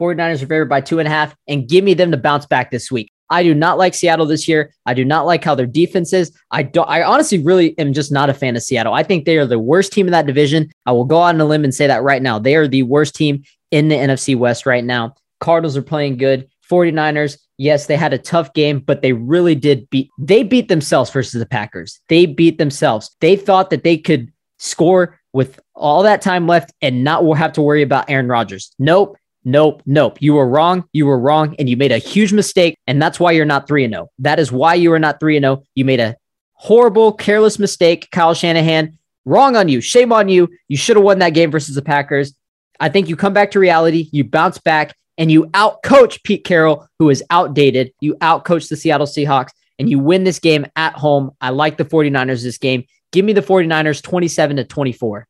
49ers 0.00 0.42
are 0.42 0.46
favored 0.46 0.68
by 0.68 0.80
two 0.80 0.98
and 0.98 1.06
a 1.06 1.10
half, 1.10 1.36
and 1.46 1.68
give 1.68 1.84
me 1.84 1.94
them 1.94 2.10
to 2.10 2.16
bounce 2.16 2.46
back 2.46 2.70
this 2.70 2.90
week. 2.90 3.12
I 3.30 3.42
do 3.42 3.54
not 3.54 3.78
like 3.78 3.94
Seattle 3.94 4.26
this 4.26 4.46
year. 4.46 4.72
I 4.86 4.94
do 4.94 5.04
not 5.04 5.24
like 5.24 5.42
how 5.42 5.54
their 5.54 5.66
defense 5.66 6.12
is. 6.12 6.36
I 6.50 6.62
don't. 6.62 6.88
I 6.88 7.02
honestly 7.02 7.38
really 7.38 7.76
am 7.78 7.92
just 7.92 8.12
not 8.12 8.28
a 8.28 8.34
fan 8.34 8.56
of 8.56 8.62
Seattle. 8.62 8.92
I 8.92 9.02
think 9.02 9.24
they 9.24 9.38
are 9.38 9.46
the 9.46 9.58
worst 9.58 9.92
team 9.92 10.06
in 10.06 10.12
that 10.12 10.26
division. 10.26 10.70
I 10.84 10.92
will 10.92 11.04
go 11.04 11.18
on 11.18 11.40
a 11.40 11.44
limb 11.44 11.64
and 11.64 11.74
say 11.74 11.86
that 11.86 12.02
right 12.02 12.22
now. 12.22 12.38
They 12.38 12.54
are 12.56 12.68
the 12.68 12.82
worst 12.82 13.14
team 13.14 13.44
in 13.70 13.88
the 13.88 13.94
NFC 13.94 14.36
West 14.36 14.66
right 14.66 14.84
now. 14.84 15.14
Cardinals 15.44 15.76
are 15.76 15.82
playing 15.82 16.16
good. 16.16 16.48
49ers, 16.70 17.36
yes, 17.58 17.84
they 17.84 17.96
had 17.96 18.14
a 18.14 18.18
tough 18.18 18.54
game, 18.54 18.80
but 18.80 19.02
they 19.02 19.12
really 19.12 19.54
did 19.54 19.88
beat. 19.90 20.08
They 20.18 20.42
beat 20.42 20.68
themselves 20.68 21.10
versus 21.10 21.38
the 21.38 21.44
Packers. 21.44 22.00
They 22.08 22.24
beat 22.24 22.56
themselves. 22.56 23.14
They 23.20 23.36
thought 23.36 23.68
that 23.68 23.84
they 23.84 23.98
could 23.98 24.32
score 24.58 25.20
with 25.34 25.60
all 25.74 26.02
that 26.02 26.22
time 26.22 26.46
left 26.46 26.72
and 26.80 27.04
not 27.04 27.22
have 27.36 27.52
to 27.52 27.62
worry 27.62 27.82
about 27.82 28.08
Aaron 28.08 28.28
Rodgers. 28.28 28.74
Nope. 28.78 29.18
Nope, 29.44 29.82
nope. 29.84 30.16
You 30.22 30.32
were 30.32 30.48
wrong. 30.48 30.84
You 30.94 31.04
were 31.04 31.18
wrong, 31.18 31.54
and 31.58 31.68
you 31.68 31.76
made 31.76 31.92
a 31.92 31.98
huge 31.98 32.32
mistake, 32.32 32.78
and 32.86 33.02
that's 33.02 33.20
why 33.20 33.32
you're 33.32 33.44
not 33.44 33.68
three 33.68 33.84
and 33.84 33.92
zero. 33.92 34.08
That 34.20 34.38
is 34.38 34.50
why 34.50 34.72
you 34.72 34.90
are 34.94 34.98
not 34.98 35.20
three 35.20 35.36
and 35.36 35.44
zero. 35.44 35.62
You 35.74 35.84
made 35.84 36.00
a 36.00 36.16
horrible, 36.54 37.12
careless 37.12 37.58
mistake, 37.58 38.08
Kyle 38.10 38.32
Shanahan. 38.32 38.98
Wrong 39.26 39.54
on 39.54 39.68
you. 39.68 39.82
Shame 39.82 40.14
on 40.14 40.30
you. 40.30 40.48
You 40.68 40.78
should 40.78 40.96
have 40.96 41.04
won 41.04 41.18
that 41.18 41.34
game 41.34 41.50
versus 41.50 41.74
the 41.74 41.82
Packers. 41.82 42.34
I 42.80 42.88
think 42.88 43.10
you 43.10 43.16
come 43.16 43.34
back 43.34 43.50
to 43.50 43.58
reality. 43.58 44.08
You 44.12 44.24
bounce 44.24 44.56
back, 44.56 44.96
and 45.18 45.30
you 45.30 45.44
outcoach 45.46 46.22
Pete 46.24 46.44
Carroll, 46.44 46.86
who 46.98 47.10
is 47.10 47.22
outdated. 47.30 47.92
You 48.00 48.14
outcoach 48.16 48.68
the 48.68 48.76
Seattle 48.76 49.06
Seahawks, 49.06 49.50
and 49.78 49.88
you 49.88 49.98
win 49.98 50.24
this 50.24 50.38
game 50.38 50.66
at 50.76 50.94
home. 50.94 51.30
I 51.40 51.50
like 51.50 51.76
the 51.76 51.84
49ers 51.84 52.42
this 52.42 52.58
game. 52.58 52.84
Give 53.12 53.24
me 53.24 53.32
the 53.32 53.42
49ers 53.42 54.02
27 54.02 54.56
to 54.56 54.64
24. 54.64 55.26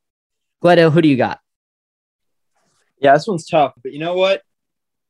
Gledo, 0.63 0.91
who 0.91 1.03
do 1.03 1.09
you 1.09 1.17
got? 1.17 1.41
Yeah, 2.99 3.15
this 3.15 3.27
one's 3.27 3.47
tough, 3.47 3.75
but 3.83 3.93
you 3.93 3.99
know 3.99 4.15
what? 4.15 4.43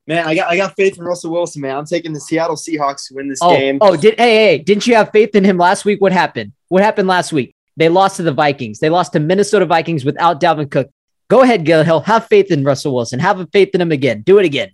Man, 0.07 0.27
I 0.27 0.35
got 0.35 0.51
I 0.51 0.57
got 0.57 0.75
faith 0.77 0.99
in 0.99 1.05
Russell 1.05 1.31
Wilson, 1.33 1.63
man. 1.63 1.77
I'm 1.77 1.87
taking 1.87 2.13
the 2.13 2.21
Seattle 2.21 2.57
Seahawks 2.57 3.09
to 3.09 3.15
win 3.15 3.29
this 3.29 3.39
Oh, 3.41 3.57
game. 3.57 3.79
oh, 3.81 3.97
did 3.97 4.19
hey, 4.19 4.35
hey, 4.35 4.59
didn't 4.59 4.87
you 4.87 4.95
have 4.97 5.11
faith 5.13 5.35
in 5.35 5.45
him 5.45 5.57
last 5.57 5.85
week? 5.85 6.01
What 6.01 6.13
happened? 6.13 6.53
What 6.69 6.83
happened 6.83 7.09
last 7.09 7.33
week? 7.33 7.55
They 7.77 7.89
lost 7.89 8.17
to 8.17 8.23
the 8.23 8.33
Vikings. 8.33 8.81
They 8.81 8.91
lost 8.91 9.13
to 9.15 9.21
Minnesota 9.21 9.65
Vikings 9.65 10.05
without 10.05 10.41
Dalvin 10.41 10.71
Cook. 10.71 10.91
Go 11.29 11.43
ahead, 11.43 11.65
Gledhill. 11.65 12.05
Have 12.05 12.27
faith 12.27 12.51
in 12.51 12.65
Russell 12.65 12.95
Wilson. 12.95 13.19
Have 13.19 13.47
faith 13.51 13.71
in 13.75 13.81
him 13.81 13.93
again. 13.93 14.23
Do 14.23 14.39
it 14.39 14.45
again. 14.45 14.71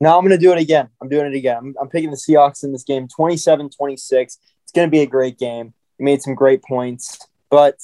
No, 0.00 0.16
I'm 0.16 0.24
going 0.24 0.38
to 0.38 0.44
do 0.44 0.52
it 0.52 0.58
again. 0.58 0.88
I'm 1.00 1.08
doing 1.08 1.26
it 1.26 1.36
again. 1.36 1.56
I'm, 1.56 1.74
I'm 1.80 1.88
picking 1.88 2.10
the 2.10 2.16
Seahawks 2.16 2.62
in 2.64 2.72
this 2.72 2.82
game 2.82 3.08
27 3.08 3.70
26. 3.70 4.38
It's 4.62 4.72
going 4.72 4.86
to 4.86 4.90
be 4.90 5.00
a 5.00 5.06
great 5.06 5.38
game. 5.38 5.72
He 5.96 6.04
made 6.04 6.20
some 6.20 6.34
great 6.34 6.62
points, 6.62 7.18
but 7.50 7.78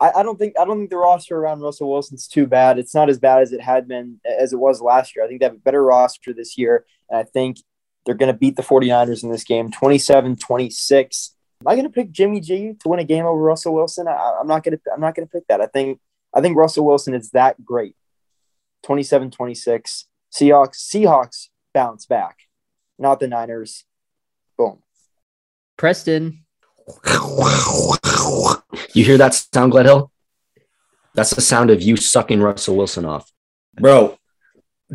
I, 0.00 0.12
I 0.16 0.22
don't 0.22 0.38
think 0.38 0.54
I 0.60 0.64
don't 0.64 0.78
think 0.78 0.90
the 0.90 0.96
roster 0.96 1.36
around 1.36 1.60
Russell 1.60 1.90
Wilson's 1.90 2.28
too 2.28 2.46
bad. 2.46 2.78
It's 2.78 2.94
not 2.94 3.08
as 3.08 3.18
bad 3.18 3.42
as 3.42 3.52
it 3.52 3.60
had 3.60 3.88
been 3.88 4.20
as 4.24 4.52
it 4.52 4.58
was 4.58 4.80
last 4.80 5.16
year. 5.16 5.24
I 5.24 5.28
think 5.28 5.40
they 5.40 5.46
have 5.46 5.56
a 5.56 5.58
better 5.58 5.82
roster 5.82 6.32
this 6.32 6.56
year, 6.56 6.84
and 7.10 7.18
I 7.18 7.24
think 7.24 7.58
they're 8.06 8.14
going 8.14 8.32
to 8.32 8.38
beat 8.38 8.56
the 8.56 8.62
49ers 8.62 9.24
in 9.24 9.30
this 9.30 9.44
game 9.44 9.72
27 9.72 10.36
26. 10.36 11.34
Am 11.60 11.68
I 11.68 11.74
going 11.74 11.84
to 11.84 11.90
pick 11.90 12.12
Jimmy 12.12 12.40
G 12.40 12.74
to 12.80 12.88
win 12.88 13.00
a 13.00 13.04
game 13.04 13.26
over 13.26 13.40
Russell 13.40 13.74
Wilson? 13.74 14.06
I, 14.06 14.38
I'm 14.40 14.46
not 14.46 14.62
going 14.62 14.78
to. 14.78 14.92
I'm 14.92 15.00
not 15.00 15.16
going 15.16 15.26
to 15.26 15.32
pick 15.32 15.48
that. 15.48 15.60
I 15.60 15.66
think 15.66 15.98
I 16.34 16.40
think 16.40 16.56
Russell 16.56 16.86
Wilson 16.86 17.14
is 17.14 17.30
that 17.30 17.64
great. 17.64 17.96
27 18.84 19.30
26. 19.30 20.06
Seahawks 20.32 20.76
Seahawks 20.76 21.48
bounce 21.72 22.06
back, 22.06 22.38
not 22.98 23.20
the 23.20 23.28
Niners. 23.28 23.84
Boom. 24.56 24.78
Preston. 25.76 26.44
You 28.94 29.04
hear 29.04 29.18
that 29.18 29.34
sound, 29.34 29.72
Gledhill? 29.72 30.10
That's 31.14 31.30
the 31.30 31.40
sound 31.40 31.70
of 31.70 31.82
you 31.82 31.96
sucking 31.96 32.40
Russell 32.40 32.76
Wilson 32.76 33.04
off. 33.04 33.30
Bro, 33.74 34.18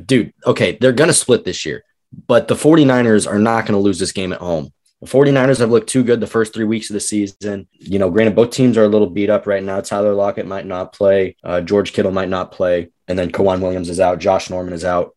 dude, 0.06 0.34
okay, 0.46 0.78
they're 0.80 0.92
going 0.92 1.10
to 1.10 1.14
split 1.14 1.46
this 1.46 1.66
year, 1.66 1.84
but 2.28 2.48
the 2.48 2.56
49ers 2.56 3.30
are 3.30 3.40
not 3.40 3.66
going 3.66 3.74
to 3.74 3.84
lose 3.84 4.00
this 4.00 4.12
game 4.12 4.34
at 4.34 4.40
home. 4.40 4.72
The 5.04 5.10
49ers 5.10 5.60
have 5.60 5.70
looked 5.70 5.90
too 5.90 6.02
good 6.02 6.22
the 6.22 6.28
first 6.28 6.54
three 6.54 6.64
weeks 6.64 6.90
of 6.90 6.94
the 6.94 7.02
season. 7.02 7.68
You 7.74 8.00
know, 8.00 8.10
granted, 8.10 8.38
both 8.38 8.52
teams 8.52 8.78
are 8.78 8.86
a 8.86 8.88
little 8.88 9.10
beat 9.10 9.30
up 9.30 9.46
right 9.46 9.62
now. 9.62 9.82
Tyler 9.82 10.14
Lockett 10.14 10.48
might 10.48 10.66
not 10.66 10.94
play. 10.94 11.36
Uh, 11.44 11.60
George 11.60 11.92
Kittle 11.92 12.14
might 12.14 12.30
not 12.30 12.54
play. 12.54 12.90
And 13.10 13.20
then 13.20 13.30
K'Waun 13.30 13.60
Williams 13.60 13.90
is 13.90 14.00
out. 14.00 14.20
Josh 14.20 14.50
Norman 14.50 14.74
is 14.74 14.86
out. 14.86 15.14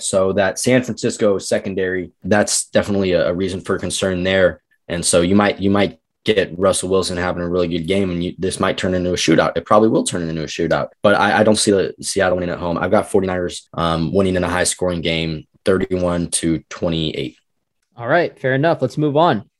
So 0.00 0.32
that 0.32 0.58
San 0.58 0.82
Francisco 0.82 1.36
secondary, 1.36 2.12
that's 2.24 2.70
definitely 2.70 3.12
a, 3.12 3.34
reason 3.34 3.60
for 3.60 3.78
concern 3.78 4.22
there. 4.22 4.62
And 4.88 5.04
so 5.04 5.20
you 5.20 5.34
might 5.34 5.58
you 5.58 5.70
might 5.70 6.00
get 6.24 6.58
Russell 6.58 6.88
Wilson 6.88 7.18
having 7.18 7.42
a 7.42 7.48
really 7.48 7.68
good 7.68 7.86
game, 7.86 8.10
and 8.10 8.24
you, 8.24 8.34
this 8.38 8.58
might 8.58 8.78
turn 8.78 8.94
into 8.94 9.10
a 9.10 9.16
shootout. 9.16 9.56
It 9.56 9.66
probably 9.66 9.88
will 9.88 10.04
turn 10.04 10.26
into 10.26 10.42
a 10.42 10.46
shootout, 10.46 10.88
but 11.02 11.16
I, 11.16 11.40
I 11.40 11.42
don't 11.42 11.56
see 11.56 11.70
the 11.70 11.94
Seattle 12.00 12.36
winning 12.36 12.50
at 12.50 12.58
home. 12.58 12.78
I've 12.78 12.90
got 12.90 13.10
49ers 13.10 13.66
um, 13.74 14.12
winning 14.12 14.36
in 14.36 14.44
a 14.44 14.48
high 14.48 14.64
scoring 14.64 15.00
game, 15.02 15.46
31 15.64 16.30
to 16.30 16.60
28. 16.70 17.37
All 17.98 18.06
right, 18.06 18.38
fair 18.38 18.54
enough. 18.54 18.80
Let's 18.80 18.96
move 18.96 19.16
on. 19.16 19.50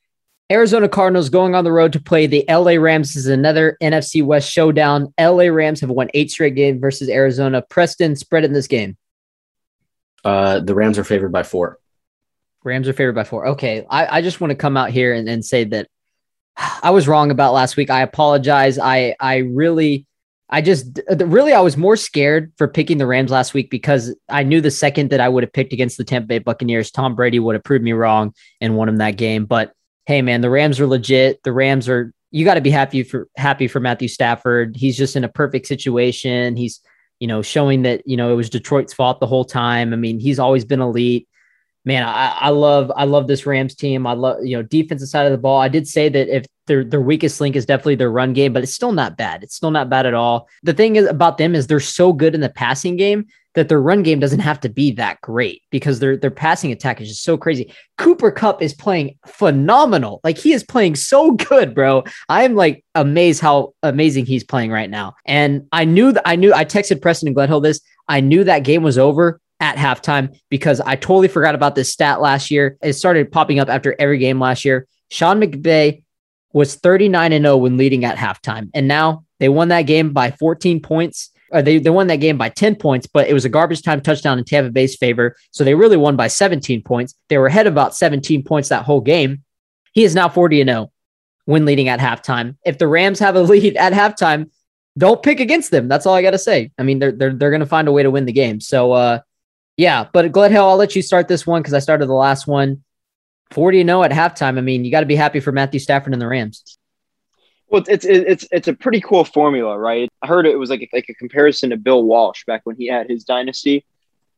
Arizona 0.51 0.89
Cardinals 0.89 1.29
going 1.29 1.57
on 1.57 1.65
the 1.65 1.73
road 1.73 1.93
to 1.95 2.01
play 2.01 2.29
the 2.29 2.45
LA 2.49 2.75
Rams. 2.75 3.09
This 3.09 3.25
is 3.25 3.27
another 3.27 3.77
NFC 3.83 4.25
West 4.25 4.49
showdown. 4.49 5.13
LA 5.21 5.49
Rams 5.49 5.81
have 5.81 5.91
won 5.91 6.09
eight 6.15 6.31
straight 6.31 6.55
games 6.55 6.81
versus 6.81 7.09
Arizona. 7.09 7.63
Preston 7.63 8.15
spread 8.15 8.45
in 8.45 8.53
this 8.53 8.69
game. 8.69 8.97
Uh, 10.25 10.61
the 10.61 10.75
Rams 10.75 10.99
are 10.99 11.05
favored 11.05 11.33
by 11.33 11.43
four. 11.43 11.79
Rams 12.63 12.87
are 12.87 12.93
favored 12.93 13.17
by 13.17 13.25
four. 13.25 13.49
Okay. 13.49 13.85
I, 13.91 14.19
I 14.19 14.23
just 14.23 14.41
want 14.41 14.53
to 14.53 14.57
come 14.57 14.77
out 14.77 14.91
here 14.91 15.13
and, 15.13 15.29
and 15.29 15.45
say 15.45 15.65
that 15.65 15.89
I 16.57 16.91
was 16.91 17.09
wrong 17.09 17.33
about 17.33 17.55
last 17.55 17.77
week. 17.77 17.91
I 17.91 18.03
apologize. 18.03 18.79
I 18.79 19.17
I 19.19 19.39
really 19.39 20.07
I 20.51 20.63
just 20.63 21.01
really 21.09 21.53
I 21.53 21.61
was 21.61 21.77
more 21.77 21.97
scared 21.97 22.53
for 22.57 22.69
picking 22.69 22.99
the 22.99 23.07
Rams 23.07 23.31
last 23.31 23.53
week 23.53 23.71
because 23.71 24.15
I 24.29 24.43
knew 24.43 24.61
the 24.61 24.71
second 24.71 25.11
that 25.11 25.21
I 25.21 25.29
would 25.29 25.43
have 25.43 25.53
picked 25.53 25.73
against 25.73 25.99
the 25.99 26.05
Tampa 26.05 26.27
Bay 26.27 26.39
Buccaneers, 26.39 26.91
Tom 26.91 27.15
Brady 27.15 27.39
would 27.39 27.55
have 27.55 27.65
proved 27.65 27.85
me 27.85 27.93
wrong 27.93 28.33
and 28.61 28.77
won 28.77 28.89
him 28.89 28.97
that 28.97 29.17
game. 29.17 29.45
But 29.45 29.73
hey, 30.07 30.23
man, 30.23 30.41
the 30.41 30.51
Rams 30.51 30.81
are 30.81 30.87
legit. 30.87 31.43
The 31.43 31.53
Rams 31.53 31.89
are 31.89 32.13
you 32.31 32.45
got 32.45 32.55
to 32.55 32.61
be 32.61 32.71
happy 32.71 33.03
for 33.03 33.29
happy 33.37 33.69
for 33.69 33.81
Matthew 33.81 34.09
Stafford. 34.09 34.77
He's 34.77 34.97
just 34.97 35.17
in 35.17 35.25
a 35.25 35.29
perfect 35.29 35.67
situation. 35.67 36.57
He's 36.57 36.81
you 37.21 37.27
know 37.27 37.43
showing 37.43 37.83
that 37.83 38.07
you 38.07 38.17
know 38.17 38.33
it 38.33 38.37
was 38.37 38.49
Detroit's 38.49 38.95
fault 38.95 39.21
the 39.21 39.27
whole 39.27 39.45
time. 39.45 39.93
I 39.93 39.97
mean, 39.97 40.19
he's 40.19 40.39
always 40.39 40.65
been 40.65 40.81
elite 40.81 41.29
man, 41.89 42.03
I, 42.03 42.37
I 42.39 42.49
love 42.51 42.93
I 42.95 43.05
love 43.05 43.27
this 43.27 43.47
Rams 43.47 43.75
team. 43.75 44.07
I 44.07 44.13
love 44.13 44.45
you 44.45 44.57
know 44.57 44.63
defensive 44.63 45.09
side 45.09 45.25
of 45.27 45.33
the 45.33 45.39
ball. 45.39 45.59
I 45.59 45.69
did 45.69 45.89
say 45.89 46.11
that 46.11 46.29
if 46.29 46.45
their 46.69 46.85
their 46.85 47.01
weakest 47.01 47.41
link 47.41 47.57
is 47.57 47.67
definitely 47.67 47.97
their 47.97 48.11
run 48.11 48.33
game, 48.33 48.53
but 48.53 48.63
it's 48.63 48.75
still 48.75 48.93
not 48.93 49.17
bad. 49.17 49.43
It's 49.43 49.57
still 49.57 49.71
not 49.71 49.91
bad 49.91 50.07
at 50.07 50.15
all. 50.15 50.49
The 50.63 50.73
thing 50.73 50.97
is 50.97 51.07
about 51.07 51.39
them 51.39 51.55
is 51.55 51.67
they're 51.67 51.81
so 51.81 52.13
good 52.13 52.35
in 52.35 52.41
the 52.41 52.49
passing 52.49 52.97
game 52.97 53.27
that 53.55 53.69
their 53.69 53.81
run 53.81 54.05
game 54.05 54.21
doesn't 54.21 54.39
have 54.39 54.61
to 54.61 54.69
be 54.69 54.93
that 54.93 55.21
great 55.21 55.63
because 55.71 55.99
their 55.99 56.17
their 56.17 56.31
passing 56.31 56.71
attack 56.71 57.01
is 57.01 57.09
just 57.09 57.25
so 57.25 57.37
crazy. 57.37 57.75
Cooper 57.97 58.31
Kupp 58.31 58.63
is 58.63 58.73
playing 58.73 59.19
phenomenal. 59.27 60.21
Like 60.23 60.39
he 60.39 60.53
is 60.53 60.63
playing 60.63 60.95
so 60.95 61.33
good, 61.33 61.75
bro. 61.75 62.05
I'm 62.29 62.55
like 62.55 62.85
amazed 62.95 63.41
how 63.41 63.75
amazing 63.83 64.27
he's 64.27 64.45
playing 64.45 64.71
right 64.71 64.89
now. 64.89 65.15
And 65.27 65.67
I 65.73 65.85
knew 65.85 66.13
that 66.13 66.23
I 66.25 66.37
knew 66.37 66.55
I 66.55 66.65
texted 66.65 67.03
Preston 67.03 67.27
and 67.27 67.37
Gledhill 67.37 67.63
this. 67.63 67.81
I 68.07 68.21
knew 68.21 68.45
that 68.45 68.61
game 68.61 68.83
was 68.83 68.97
over 68.97 69.41
at 69.61 69.77
halftime 69.77 70.39
because 70.51 70.81
I 70.81 70.97
totally 70.97 71.29
forgot 71.29 71.55
about 71.55 71.75
this 71.75 71.91
stat 71.91 72.21
last 72.21 72.51
year. 72.51 72.79
It 72.83 72.93
started 72.93 73.33
popping 73.33 73.59
up 73.59 73.69
after 73.69 73.97
every 73.99 74.19
game 74.19 74.39
last 74.39 74.65
year. 74.65 74.87
Sean 75.11 75.41
McVay 75.41 76.03
was 76.53 76.75
39 76.77 77.33
and 77.33 77.45
0 77.45 77.57
when 77.59 77.77
leading 77.77 78.05
at 78.05 78.17
halftime. 78.17 78.71
And 78.75 78.89
now 78.89 79.25
they 79.39 79.49
won 79.49 79.69
that 79.69 79.83
game 79.83 80.13
by 80.13 80.31
14 80.31 80.81
points. 80.81 81.31
Or 81.51 81.63
they, 81.63 81.79
they 81.79 81.89
won 81.89 82.09
that 82.09 82.17
game 82.17 82.37
by 82.37 82.51
10 82.51 82.77
points, 82.77 83.07
but 83.07 83.27
it 83.27 83.33
was 83.33 83.47
a 83.47 83.49
garbage 83.49 83.81
time 83.81 84.03
touchdown 84.03 84.39
in 84.39 84.45
Tampa 84.45 84.71
Bay's 84.71 84.97
favor. 84.97 85.35
So 85.51 85.65
they 85.65 85.75
really 85.75 85.97
won 85.97 86.15
by 86.15 86.29
17 86.29 86.83
points. 86.83 87.15
They 87.31 87.39
were 87.39 87.47
ahead 87.47 87.67
about 87.67 87.97
17 87.97 88.43
points 88.43 88.69
that 88.69 88.85
whole 88.85 89.01
game. 89.01 89.43
He 89.93 90.05
is 90.05 90.15
now 90.15 90.29
40 90.29 90.61
and 90.61 90.69
0 90.69 90.93
when 91.47 91.65
leading 91.65 91.89
at 91.89 92.01
halftime. 92.01 92.57
If 92.67 92.77
the 92.77 92.87
Rams 92.87 93.19
have 93.21 93.35
a 93.35 93.41
lead 93.43 93.77
at 93.79 93.95
halftime, 93.95 94.51
don't 94.99 95.23
pick 95.23 95.41
against 95.41 95.71
them. 95.71 95.89
That's 95.89 96.05
all 96.05 96.15
I 96.15 96.23
got 96.23 96.33
to 96.33 96.39
say. 96.39 96.71
I 96.77 96.83
mean, 96.83 96.99
they're, 96.99 97.13
they're, 97.13 97.33
they're 97.33 97.51
going 97.51 97.61
to 97.61 97.67
find 97.67 97.89
a 97.89 97.93
way 97.93 98.03
to 98.03 98.11
win 98.11 98.27
the 98.27 98.33
game. 98.33 98.61
So, 98.61 98.93
uh, 98.93 99.21
yeah, 99.79 100.07
but 100.13 100.33
Gledhill, 100.33 100.69
I'll 100.69 100.77
let 100.77 100.97
you 100.97 101.03
start 101.03 101.29
this 101.29 101.47
one 101.47 101.63
because 101.63 101.73
I 101.73 101.79
started 101.79 102.07
the 102.07 102.15
last 102.15 102.47
one. 102.47 102.83
40 103.51 103.85
0 103.85 104.03
at 104.03 104.11
halftime. 104.11 104.59
I 104.59 104.61
mean, 104.61 104.85
you 104.85 104.91
got 104.91 105.01
to 105.01 105.07
be 105.07 105.17
happy 105.17 105.41
for 105.41 105.53
Matthew 105.53 105.81
Stafford 105.81 106.13
and 106.13 106.21
the 106.21 106.29
Rams. 106.29 106.79
Well, 107.71 107.85
it's 107.87 108.05
it's 108.05 108.47
it's 108.51 108.69
a 108.69 108.73
pretty 108.73 109.01
cool 109.01 109.25
formula, 109.25 109.79
right? 109.79 110.09
I 110.23 110.27
heard 110.27 110.47
it 110.47 110.59
was 110.59 110.71
like 110.71 110.89
like 110.93 111.07
a 111.09 111.15
comparison 111.15 111.71
to 111.71 111.77
Bill 111.77 112.03
Walsh 112.03 112.45
back 112.47 112.63
when 112.65 112.77
he 112.77 112.87
had 112.87 113.11
his 113.11 113.25
dynasty 113.25 113.85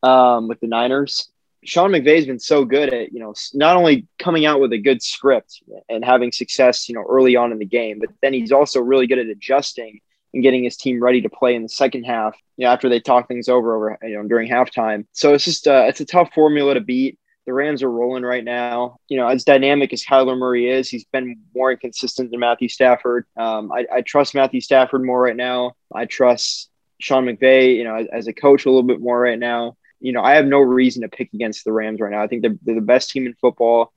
um, 0.03 0.47
with 0.47 0.59
the 0.59 0.67
Niners. 0.67 1.29
Sean 1.63 1.91
McVay's 1.91 2.25
been 2.25 2.39
so 2.39 2.65
good 2.65 2.93
at 2.93 3.13
you 3.13 3.19
know 3.19 3.33
not 3.53 3.77
only 3.77 4.07
coming 4.19 4.45
out 4.45 4.59
with 4.59 4.73
a 4.73 4.77
good 4.77 5.01
script 5.01 5.61
and 5.87 6.03
having 6.03 6.31
success 6.31 6.89
you 6.89 6.95
know 6.95 7.05
early 7.07 7.35
on 7.35 7.51
in 7.53 7.59
the 7.59 7.65
game, 7.65 7.99
but 7.99 8.09
then 8.21 8.33
he's 8.33 8.51
also 8.51 8.81
really 8.81 9.07
good 9.07 9.19
at 9.19 9.27
adjusting 9.27 10.01
and 10.33 10.43
getting 10.43 10.63
his 10.63 10.75
team 10.75 11.01
ready 11.01 11.21
to 11.21 11.29
play 11.29 11.55
in 11.55 11.63
the 11.63 11.69
second 11.69 12.03
half. 12.03 12.35
You 12.57 12.65
know, 12.65 12.73
after 12.73 12.89
they 12.89 12.99
talk 12.99 13.29
things 13.29 13.47
over 13.47 13.75
over 13.75 13.97
you 14.03 14.17
know 14.17 14.27
during 14.27 14.49
halftime. 14.49 15.05
So 15.13 15.33
it's 15.33 15.45
just 15.45 15.67
uh, 15.67 15.85
it's 15.87 16.01
a 16.01 16.05
tough 16.05 16.33
formula 16.33 16.73
to 16.73 16.81
beat. 16.81 17.17
The 17.45 17.53
Rams 17.53 17.81
are 17.81 17.91
rolling 17.91 18.23
right 18.23 18.43
now. 18.43 18.97
You 19.07 19.17
know, 19.17 19.27
as 19.27 19.43
dynamic 19.43 19.93
as 19.93 20.03
Kyler 20.03 20.37
Murray 20.37 20.69
is, 20.69 20.89
he's 20.89 21.05
been 21.05 21.39
more 21.55 21.71
inconsistent 21.71 22.31
than 22.31 22.39
Matthew 22.39 22.69
Stafford. 22.69 23.25
Um, 23.35 23.71
I, 23.71 23.85
I, 23.91 24.01
trust 24.01 24.35
Matthew 24.35 24.61
Stafford 24.61 25.03
more 25.03 25.21
right 25.21 25.35
now. 25.35 25.73
I 25.93 26.05
trust 26.05 26.69
Sean 26.99 27.25
McVay, 27.25 27.75
you 27.77 27.83
know, 27.83 27.95
as, 27.95 28.07
as, 28.13 28.27
a 28.27 28.33
coach 28.33 28.65
a 28.65 28.69
little 28.69 28.83
bit 28.83 29.01
more 29.01 29.19
right 29.19 29.39
now. 29.39 29.75
You 29.99 30.11
know, 30.13 30.21
I 30.21 30.35
have 30.35 30.45
no 30.45 30.59
reason 30.59 31.01
to 31.01 31.09
pick 31.09 31.33
against 31.33 31.63
the 31.63 31.73
Rams 31.73 31.99
right 31.99 32.11
now. 32.11 32.21
I 32.21 32.27
think 32.27 32.43
they're, 32.43 32.57
they're 32.61 32.75
the 32.75 32.81
best 32.81 33.09
team 33.09 33.25
in 33.25 33.33
football. 33.33 33.91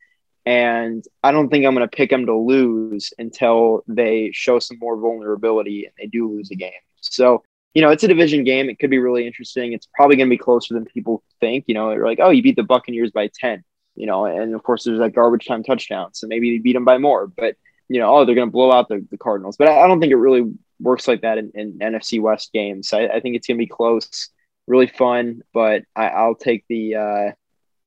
And 0.47 1.05
I 1.23 1.33
don't 1.33 1.49
think 1.49 1.65
I'm 1.65 1.75
going 1.75 1.89
to 1.89 1.97
pick 1.97 2.11
them 2.11 2.27
to 2.27 2.37
lose 2.37 3.13
until 3.19 3.83
they 3.87 4.31
show 4.35 4.59
some 4.59 4.79
more 4.79 4.97
vulnerability 4.99 5.87
and 5.87 5.95
they 5.99 6.07
do 6.07 6.31
lose 6.31 6.51
a 6.51 6.57
game. 6.57 6.73
So, 7.01 7.43
you 7.75 7.83
know, 7.83 7.91
it's 7.91 8.05
a 8.05 8.09
division 8.09 8.45
game. 8.45 8.71
It 8.71 8.79
could 8.79 8.91
be 8.91 8.99
really 8.99 9.27
interesting. 9.27 9.73
It's 9.73 9.89
probably 9.95 10.17
going 10.17 10.29
to 10.29 10.35
be 10.35 10.39
closer 10.39 10.75
than 10.75 10.85
people 10.85 11.23
think. 11.41 11.65
You 11.67 11.75
know, 11.75 11.91
they're 11.91 12.07
like, 12.07 12.21
oh, 12.21 12.31
you 12.31 12.43
beat 12.43 12.57
the 12.57 12.63
Buccaneers 12.63 13.11
by 13.11 13.29
10, 13.35 13.65
you 13.97 14.07
know, 14.07 14.27
and 14.27 14.55
of 14.55 14.63
course 14.63 14.85
there's 14.85 15.01
that 15.01 15.15
garbage 15.15 15.47
time 15.47 15.65
touchdown. 15.65 16.15
So 16.15 16.29
maybe 16.29 16.53
they 16.53 16.63
beat 16.63 16.75
them 16.75 16.85
by 16.85 16.99
more, 16.99 17.27
but, 17.27 17.57
you 17.89 18.01
know, 18.01 18.17
oh, 18.17 18.25
they're 18.25 18.37
going 18.37 18.49
to 18.49 18.53
blow 18.53 18.71
out 18.71 18.89
the, 18.89 19.05
the 19.11 19.19
Cardinals. 19.19 19.57
But 19.57 19.69
I, 19.69 19.83
I, 19.83 19.87
don't 19.89 20.01
think 20.01 20.13
it 20.13 20.17
really 20.17 20.53
works 20.81 21.09
like 21.09 21.23
that 21.23 21.37
in, 21.37 21.51
in 21.55 21.79
NFC 21.81 22.21
West 22.21 22.53
games. 22.53 22.93
I, 22.93 23.07
I 23.07 23.21
think 23.21 23.37
it's 23.37 23.47
going 23.47 23.59
to 23.59 23.63
be 23.63 23.67
close, 23.67 24.31
really 24.67 24.87
fun, 24.87 25.43
but 25.53 25.83
I, 25.97 26.27
will 26.27 26.37
take 26.37 26.65
the, 26.69 26.95
uh, 26.95 27.33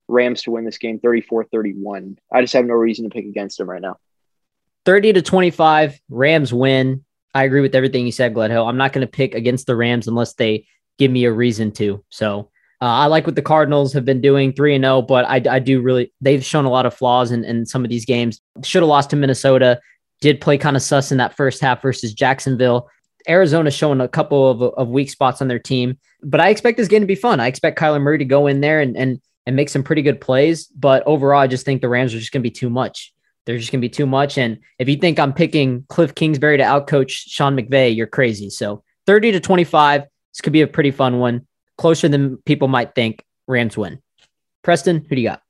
Rams 0.09 0.43
to 0.43 0.51
win 0.51 0.65
this 0.65 0.77
game 0.77 0.99
34 0.99 1.45
31. 1.45 2.17
I 2.31 2.41
just 2.41 2.53
have 2.53 2.65
no 2.65 2.75
reason 2.75 3.03
to 3.03 3.09
pick 3.09 3.25
against 3.25 3.57
them 3.57 3.69
right 3.69 3.81
now. 3.81 3.97
30 4.85 5.13
to 5.13 5.21
25, 5.21 5.99
Rams 6.09 6.53
win. 6.53 7.03
I 7.33 7.43
agree 7.43 7.61
with 7.61 7.75
everything 7.75 8.05
you 8.05 8.11
said, 8.11 8.33
Gledhill. 8.33 8.67
I'm 8.67 8.77
not 8.77 8.93
going 8.93 9.05
to 9.05 9.11
pick 9.11 9.35
against 9.35 9.67
the 9.67 9.75
Rams 9.75 10.07
unless 10.07 10.33
they 10.33 10.65
give 10.97 11.11
me 11.11 11.25
a 11.25 11.31
reason 11.31 11.71
to. 11.73 12.03
So 12.09 12.49
uh, 12.81 12.85
I 12.85 13.05
like 13.07 13.25
what 13.25 13.35
the 13.35 13.41
Cardinals 13.41 13.93
have 13.93 14.05
been 14.05 14.21
doing 14.21 14.53
3 14.53 14.75
and 14.75 14.83
0, 14.83 15.03
but 15.03 15.25
I, 15.25 15.41
I 15.49 15.59
do 15.59 15.81
really, 15.81 16.13
they've 16.21 16.43
shown 16.43 16.65
a 16.65 16.69
lot 16.69 16.85
of 16.85 16.93
flaws 16.93 17.31
in, 17.31 17.43
in 17.43 17.65
some 17.65 17.83
of 17.83 17.89
these 17.89 18.05
games. 18.05 18.41
Should 18.63 18.81
have 18.81 18.89
lost 18.89 19.09
to 19.11 19.15
Minnesota, 19.15 19.79
did 20.21 20.41
play 20.41 20.57
kind 20.57 20.75
of 20.75 20.81
sus 20.81 21.11
in 21.11 21.17
that 21.17 21.35
first 21.35 21.61
half 21.61 21.81
versus 21.81 22.13
Jacksonville. 22.13 22.89
Arizona 23.29 23.71
showing 23.71 23.99
a 23.99 24.07
couple 24.07 24.49
of, 24.49 24.61
of 24.61 24.87
weak 24.87 25.09
spots 25.09 25.41
on 25.41 25.47
their 25.47 25.59
team, 25.59 25.97
but 26.23 26.39
I 26.39 26.49
expect 26.49 26.77
this 26.77 26.87
game 26.87 27.01
to 27.01 27.07
be 27.07 27.15
fun. 27.15 27.39
I 27.39 27.47
expect 27.47 27.77
Kyler 27.77 28.01
Murray 28.01 28.19
to 28.19 28.25
go 28.25 28.47
in 28.47 28.61
there 28.61 28.79
and, 28.79 28.95
and 28.95 29.19
and 29.47 29.55
make 29.55 29.69
some 29.69 29.81
pretty 29.81 30.01
good 30.01 30.19
plays. 30.21 30.67
But 30.67 31.03
overall, 31.07 31.39
I 31.39 31.47
just 31.47 31.65
think 31.65 31.81
the 31.81 31.89
Rams 31.89 32.13
are 32.13 32.19
just 32.19 32.33
going 32.33 32.41
to 32.41 32.49
be 32.49 32.51
too 32.51 32.69
much. 32.69 33.13
They're 33.47 33.57
just 33.57 33.71
going 33.71 33.79
to 33.79 33.85
be 33.85 33.89
too 33.89 34.05
much. 34.05 34.37
And 34.37 34.59
if 34.77 34.89
you 34.89 34.97
think 34.97 35.17
I'm 35.17 35.31
picking 35.31 35.85
Cliff 35.87 36.13
Kingsbury 36.13 36.57
to 36.57 36.63
outcoach 36.63 37.11
Sean 37.11 37.55
McVay, 37.55 37.95
you're 37.95 38.05
crazy. 38.05 38.49
So 38.49 38.83
30 39.05 39.31
to 39.31 39.39
25, 39.39 40.01
this 40.01 40.41
could 40.41 40.51
be 40.51 40.63
a 40.63 40.67
pretty 40.67 40.91
fun 40.91 41.17
one. 41.17 41.47
Closer 41.77 42.09
than 42.09 42.37
people 42.45 42.67
might 42.67 42.93
think. 42.93 43.23
Rams 43.47 43.77
win. 43.77 44.01
Preston, 44.63 45.05
who 45.07 45.15
do 45.15 45.21
you 45.21 45.29
got? 45.29 45.41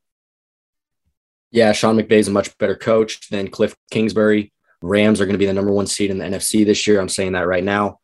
Yeah, 1.49 1.71
Sean 1.71 1.97
McVay 1.97 2.19
is 2.19 2.27
a 2.27 2.31
much 2.31 2.55
better 2.59 2.75
coach 2.75 3.29
than 3.29 3.49
Cliff 3.49 3.75
Kingsbury. 3.89 4.53
Rams 4.83 5.19
are 5.19 5.25
going 5.25 5.33
to 5.33 5.39
be 5.39 5.47
the 5.47 5.53
number 5.53 5.71
one 5.71 5.87
seed 5.87 6.11
in 6.11 6.19
the 6.19 6.25
NFC 6.25 6.63
this 6.63 6.85
year. 6.85 6.99
I'm 6.99 7.09
saying 7.09 7.31
that 7.31 7.47
right 7.47 7.63
now. 7.63 7.99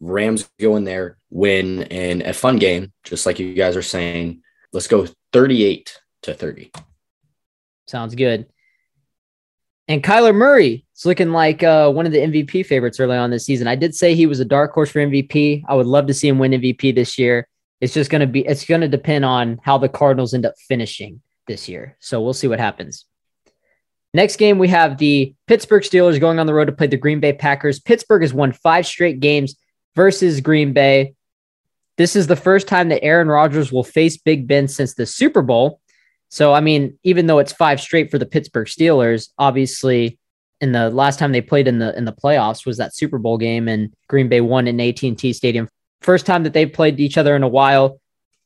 Rams 0.00 0.50
go 0.58 0.74
in 0.74 0.82
there, 0.82 1.18
win 1.30 1.82
in 1.82 2.22
a 2.22 2.32
fun 2.32 2.56
game, 2.56 2.92
just 3.04 3.26
like 3.26 3.38
you 3.38 3.54
guys 3.54 3.76
are 3.76 3.82
saying. 3.82 4.42
Let's 4.72 4.88
go 4.88 5.06
38 5.32 6.00
to 6.22 6.34
30. 6.34 6.72
Sounds 7.86 8.16
good. 8.16 8.46
And 9.88 10.02
Kyler 10.02 10.34
Murray 10.34 10.84
is 10.96 11.06
looking 11.06 11.30
like 11.30 11.62
uh, 11.62 11.90
one 11.90 12.06
of 12.06 12.12
the 12.12 12.18
MVP 12.18 12.66
favorites 12.66 12.98
early 12.98 13.16
on 13.16 13.30
this 13.30 13.46
season. 13.46 13.68
I 13.68 13.76
did 13.76 13.94
say 13.94 14.14
he 14.14 14.26
was 14.26 14.40
a 14.40 14.44
dark 14.44 14.72
horse 14.72 14.90
for 14.90 14.98
MVP. 14.98 15.62
I 15.68 15.74
would 15.74 15.86
love 15.86 16.06
to 16.08 16.14
see 16.14 16.28
him 16.28 16.38
win 16.38 16.52
MVP 16.52 16.94
this 16.94 17.18
year. 17.18 17.46
It's 17.80 17.94
just 17.94 18.10
going 18.10 18.20
to 18.20 18.26
be, 18.26 18.40
it's 18.40 18.64
going 18.64 18.80
to 18.80 18.88
depend 18.88 19.24
on 19.24 19.60
how 19.62 19.78
the 19.78 19.88
Cardinals 19.88 20.34
end 20.34 20.46
up 20.46 20.54
finishing 20.66 21.20
this 21.46 21.68
year. 21.68 21.96
So 22.00 22.20
we'll 22.20 22.32
see 22.32 22.48
what 22.48 22.58
happens. 22.58 23.04
Next 24.12 24.36
game, 24.36 24.58
we 24.58 24.68
have 24.68 24.98
the 24.98 25.34
Pittsburgh 25.46 25.82
Steelers 25.82 26.18
going 26.18 26.38
on 26.38 26.46
the 26.46 26.54
road 26.54 26.64
to 26.64 26.72
play 26.72 26.86
the 26.86 26.96
Green 26.96 27.20
Bay 27.20 27.34
Packers. 27.34 27.78
Pittsburgh 27.78 28.22
has 28.22 28.32
won 28.32 28.50
five 28.50 28.86
straight 28.86 29.20
games 29.20 29.56
versus 29.94 30.40
Green 30.40 30.72
Bay. 30.72 31.14
This 31.96 32.16
is 32.16 32.26
the 32.26 32.36
first 32.36 32.66
time 32.66 32.88
that 32.88 33.04
Aaron 33.04 33.28
Rodgers 33.28 33.70
will 33.70 33.84
face 33.84 34.16
Big 34.16 34.46
Ben 34.48 34.68
since 34.68 34.94
the 34.94 35.06
Super 35.06 35.42
Bowl. 35.42 35.80
So, 36.36 36.52
I 36.52 36.60
mean, 36.60 36.98
even 37.02 37.26
though 37.26 37.38
it's 37.38 37.54
five 37.54 37.80
straight 37.80 38.10
for 38.10 38.18
the 38.18 38.26
Pittsburgh 38.26 38.66
Steelers, 38.66 39.30
obviously, 39.38 40.18
in 40.60 40.72
the 40.72 40.90
last 40.90 41.18
time 41.18 41.32
they 41.32 41.40
played 41.40 41.66
in 41.66 41.78
the 41.78 41.96
in 41.96 42.04
the 42.04 42.12
playoffs 42.12 42.66
was 42.66 42.76
that 42.76 42.94
Super 42.94 43.16
Bowl 43.16 43.38
game, 43.38 43.68
and 43.68 43.90
Green 44.08 44.28
Bay 44.28 44.42
won 44.42 44.66
in 44.66 44.78
AT&T 44.78 45.32
Stadium. 45.32 45.66
First 46.02 46.26
time 46.26 46.42
that 46.42 46.52
they've 46.52 46.70
played 46.70 47.00
each 47.00 47.16
other 47.16 47.34
in 47.36 47.42
a 47.42 47.48
while. 47.48 48.00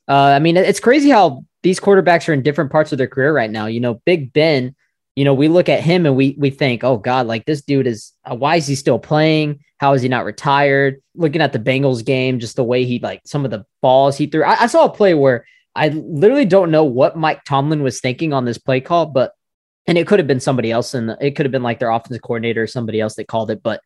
Uh, 0.08 0.36
I 0.36 0.38
mean, 0.38 0.56
it's 0.56 0.78
crazy 0.78 1.10
how 1.10 1.44
these 1.64 1.80
quarterbacks 1.80 2.28
are 2.28 2.32
in 2.32 2.42
different 2.42 2.70
parts 2.70 2.92
of 2.92 2.98
their 2.98 3.08
career 3.08 3.34
right 3.34 3.50
now. 3.50 3.66
You 3.66 3.80
know, 3.80 3.94
Big 4.04 4.32
Ben 4.32 4.76
you 5.16 5.24
know, 5.24 5.34
we 5.34 5.48
look 5.48 5.68
at 5.68 5.82
him 5.82 6.06
and 6.06 6.16
we 6.16 6.36
we 6.38 6.50
think, 6.50 6.84
oh 6.84 6.96
God, 6.96 7.26
like 7.26 7.44
this 7.44 7.62
dude 7.62 7.86
is 7.86 8.12
uh, 8.24 8.34
why 8.34 8.56
is 8.56 8.66
he 8.66 8.74
still 8.74 8.98
playing? 8.98 9.60
How 9.78 9.92
is 9.92 10.02
he 10.02 10.08
not 10.08 10.24
retired? 10.24 11.02
Looking 11.14 11.42
at 11.42 11.52
the 11.52 11.58
Bengals 11.58 12.04
game, 12.04 12.38
just 12.38 12.56
the 12.56 12.64
way 12.64 12.84
he 12.84 13.00
like 13.00 13.20
some 13.26 13.44
of 13.44 13.50
the 13.50 13.64
balls 13.82 14.16
he 14.16 14.26
threw. 14.26 14.44
I, 14.44 14.62
I 14.62 14.66
saw 14.66 14.84
a 14.84 14.90
play 14.90 15.14
where 15.14 15.44
I 15.74 15.88
literally 15.88 16.44
don't 16.44 16.70
know 16.70 16.84
what 16.84 17.16
Mike 17.16 17.44
Tomlin 17.44 17.82
was 17.82 18.00
thinking 18.00 18.32
on 18.32 18.44
this 18.44 18.58
play 18.58 18.80
call, 18.80 19.06
but 19.06 19.32
and 19.86 19.96
it 19.96 20.06
could 20.06 20.18
have 20.18 20.28
been 20.28 20.40
somebody 20.40 20.70
else, 20.70 20.94
and 20.94 21.16
it 21.20 21.36
could 21.36 21.46
have 21.46 21.52
been 21.52 21.62
like 21.62 21.78
their 21.78 21.90
offensive 21.90 22.22
coordinator 22.22 22.62
or 22.62 22.66
somebody 22.66 23.00
else 23.00 23.14
that 23.16 23.28
called 23.28 23.50
it, 23.50 23.62
but 23.62 23.80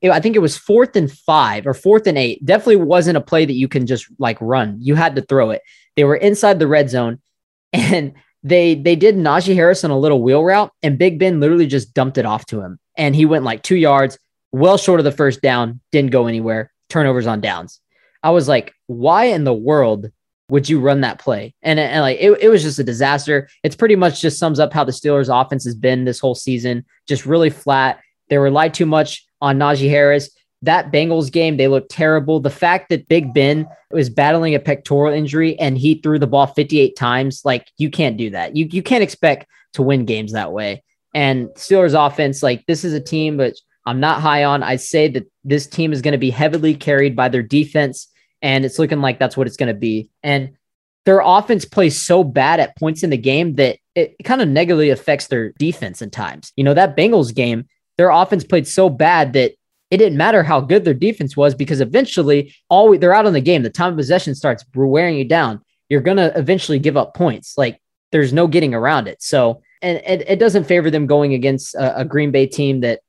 it, 0.00 0.10
I 0.10 0.20
think 0.20 0.36
it 0.36 0.40
was 0.40 0.56
fourth 0.56 0.96
and 0.96 1.10
five 1.10 1.66
or 1.66 1.74
fourth 1.74 2.06
and 2.06 2.18
eight. 2.18 2.44
Definitely 2.44 2.76
wasn't 2.76 3.16
a 3.16 3.22
play 3.22 3.44
that 3.44 3.52
you 3.52 3.68
can 3.68 3.86
just 3.86 4.06
like 4.18 4.38
run. 4.40 4.78
You 4.80 4.94
had 4.94 5.16
to 5.16 5.22
throw 5.22 5.50
it. 5.50 5.62
They 5.96 6.04
were 6.04 6.16
inside 6.16 6.58
the 6.58 6.68
red 6.68 6.90
zone, 6.90 7.20
and 7.72 8.14
they 8.42 8.74
they 8.74 8.96
did 8.96 9.16
Najee 9.16 9.54
Harris 9.54 9.84
on 9.84 9.90
a 9.90 9.98
little 9.98 10.22
wheel 10.22 10.44
route, 10.44 10.72
and 10.82 10.98
Big 10.98 11.18
Ben 11.18 11.40
literally 11.40 11.66
just 11.66 11.94
dumped 11.94 12.18
it 12.18 12.26
off 12.26 12.46
to 12.46 12.60
him, 12.60 12.78
and 12.96 13.14
he 13.14 13.26
went 13.26 13.44
like 13.44 13.62
two 13.62 13.76
yards, 13.76 14.18
well 14.52 14.78
short 14.78 15.00
of 15.00 15.04
the 15.04 15.12
first 15.12 15.42
down, 15.42 15.80
didn't 15.92 16.10
go 16.10 16.26
anywhere. 16.26 16.72
Turnovers 16.88 17.26
on 17.26 17.40
downs. 17.40 17.80
I 18.22 18.30
was 18.30 18.48
like, 18.48 18.74
why 18.86 19.26
in 19.26 19.44
the 19.44 19.54
world 19.54 20.10
would 20.50 20.68
you 20.68 20.80
run 20.80 21.02
that 21.02 21.18
play? 21.18 21.54
And, 21.62 21.78
and 21.78 22.00
like 22.00 22.18
it, 22.20 22.38
it 22.40 22.48
was 22.48 22.62
just 22.62 22.78
a 22.78 22.84
disaster. 22.84 23.48
It's 23.62 23.76
pretty 23.76 23.96
much 23.96 24.20
just 24.20 24.38
sums 24.38 24.58
up 24.58 24.72
how 24.72 24.84
the 24.84 24.92
Steelers 24.92 25.28
offense 25.28 25.64
has 25.64 25.74
been 25.74 26.04
this 26.04 26.20
whole 26.20 26.34
season, 26.34 26.84
just 27.06 27.26
really 27.26 27.50
flat. 27.50 28.00
They 28.28 28.38
relied 28.38 28.74
too 28.74 28.86
much 28.86 29.26
on 29.40 29.58
Najee 29.58 29.90
Harris. 29.90 30.30
That 30.62 30.90
Bengals 30.90 31.30
game, 31.30 31.56
they 31.56 31.68
looked 31.68 31.90
terrible. 31.90 32.40
The 32.40 32.50
fact 32.50 32.88
that 32.88 33.08
Big 33.08 33.32
Ben 33.32 33.68
was 33.92 34.10
battling 34.10 34.54
a 34.54 34.58
pectoral 34.58 35.12
injury 35.12 35.58
and 35.60 35.78
he 35.78 35.94
threw 35.94 36.18
the 36.18 36.26
ball 36.26 36.48
58 36.48 36.96
times, 36.96 37.42
like 37.44 37.68
you 37.76 37.90
can't 37.90 38.16
do 38.16 38.30
that. 38.30 38.56
You 38.56 38.66
you 38.70 38.82
can't 38.82 39.04
expect 39.04 39.46
to 39.74 39.82
win 39.82 40.04
games 40.04 40.32
that 40.32 40.52
way. 40.52 40.82
And 41.14 41.48
Steelers 41.50 41.94
offense, 41.94 42.42
like 42.42 42.66
this 42.66 42.84
is 42.84 42.92
a 42.92 43.00
team 43.00 43.36
but 43.36 43.54
I'm 43.88 44.00
not 44.00 44.20
high 44.20 44.44
on. 44.44 44.62
I 44.62 44.76
say 44.76 45.08
that 45.08 45.30
this 45.44 45.66
team 45.66 45.94
is 45.94 46.02
going 46.02 46.12
to 46.12 46.18
be 46.18 46.28
heavily 46.28 46.74
carried 46.74 47.16
by 47.16 47.30
their 47.30 47.42
defense, 47.42 48.08
and 48.42 48.64
it's 48.64 48.78
looking 48.78 49.00
like 49.00 49.18
that's 49.18 49.36
what 49.36 49.46
it's 49.46 49.56
going 49.56 49.72
to 49.72 49.78
be. 49.78 50.10
And 50.22 50.56
their 51.04 51.20
offense 51.20 51.64
plays 51.64 52.00
so 52.00 52.22
bad 52.22 52.60
at 52.60 52.76
points 52.76 53.02
in 53.02 53.10
the 53.10 53.16
game 53.16 53.54
that 53.54 53.78
it 53.94 54.14
kind 54.24 54.42
of 54.42 54.48
negatively 54.48 54.90
affects 54.90 55.28
their 55.28 55.52
defense 55.58 56.02
in 56.02 56.10
times. 56.10 56.52
You 56.56 56.64
know, 56.64 56.74
that 56.74 56.96
Bengals 56.96 57.34
game, 57.34 57.66
their 57.96 58.10
offense 58.10 58.44
played 58.44 58.66
so 58.66 58.88
bad 58.88 59.32
that 59.32 59.52
it 59.90 59.96
didn't 59.96 60.18
matter 60.18 60.42
how 60.42 60.60
good 60.60 60.84
their 60.84 60.94
defense 60.94 61.36
was 61.36 61.54
because 61.54 61.80
eventually 61.80 62.54
all 62.68 62.96
they're 62.98 63.14
out 63.14 63.26
on 63.26 63.32
the 63.32 63.40
game. 63.40 63.62
The 63.62 63.70
time 63.70 63.92
of 63.92 63.96
possession 63.96 64.34
starts 64.34 64.64
wearing 64.74 65.16
you 65.16 65.24
down. 65.24 65.62
You're 65.88 66.02
going 66.02 66.18
to 66.18 66.36
eventually 66.38 66.78
give 66.78 66.96
up 66.96 67.14
points. 67.14 67.56
Like 67.56 67.80
there's 68.12 68.32
no 68.32 68.46
getting 68.46 68.74
around 68.74 69.08
it. 69.08 69.22
So, 69.22 69.62
and 69.80 69.98
it, 70.06 70.28
it 70.28 70.38
doesn't 70.38 70.64
favor 70.64 70.90
them 70.90 71.06
going 71.06 71.32
against 71.32 71.74
a, 71.74 72.00
a 72.00 72.04
Green 72.04 72.30
Bay 72.30 72.46
team 72.46 72.80
that 72.80 73.00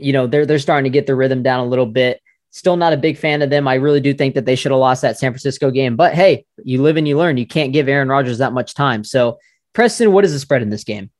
you 0.00 0.12
know, 0.12 0.26
they're 0.26 0.46
they're 0.46 0.58
starting 0.58 0.90
to 0.90 0.96
get 0.96 1.06
the 1.06 1.14
rhythm 1.14 1.42
down 1.42 1.60
a 1.60 1.68
little 1.68 1.86
bit. 1.86 2.20
Still 2.50 2.76
not 2.76 2.92
a 2.92 2.96
big 2.96 3.16
fan 3.16 3.42
of 3.42 3.50
them. 3.50 3.68
I 3.68 3.74
really 3.74 4.00
do 4.00 4.12
think 4.12 4.34
that 4.34 4.44
they 4.44 4.56
should 4.56 4.72
have 4.72 4.80
lost 4.80 5.02
that 5.02 5.18
San 5.18 5.32
Francisco 5.32 5.70
game. 5.70 5.96
But 5.96 6.14
hey, 6.14 6.44
you 6.64 6.82
live 6.82 6.96
and 6.96 7.06
you 7.06 7.16
learn. 7.16 7.36
You 7.36 7.46
can't 7.46 7.72
give 7.72 7.88
Aaron 7.88 8.08
Rodgers 8.08 8.38
that 8.38 8.52
much 8.52 8.74
time. 8.74 9.04
So, 9.04 9.38
Preston, 9.72 10.12
what 10.12 10.24
is 10.24 10.32
the 10.32 10.40
spread 10.40 10.62
in 10.62 10.68
this 10.68 10.84
game? 10.84 11.10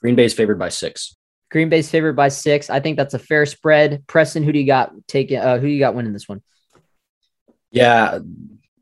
Green 0.00 0.14
Bay's 0.14 0.34
favored 0.34 0.58
by 0.58 0.68
six. 0.68 1.16
Green 1.50 1.68
Bay's 1.68 1.90
favored 1.90 2.14
by 2.14 2.28
six. 2.28 2.70
I 2.70 2.80
think 2.80 2.96
that's 2.96 3.14
a 3.14 3.18
fair 3.18 3.46
spread. 3.46 4.04
Preston, 4.06 4.44
who 4.44 4.52
do 4.52 4.58
you 4.58 4.66
got 4.66 4.92
taking? 5.08 5.38
Uh, 5.38 5.58
who 5.58 5.66
you 5.66 5.80
got 5.80 5.94
winning 5.94 6.12
this 6.12 6.28
one? 6.28 6.42
Yeah, 7.72 8.20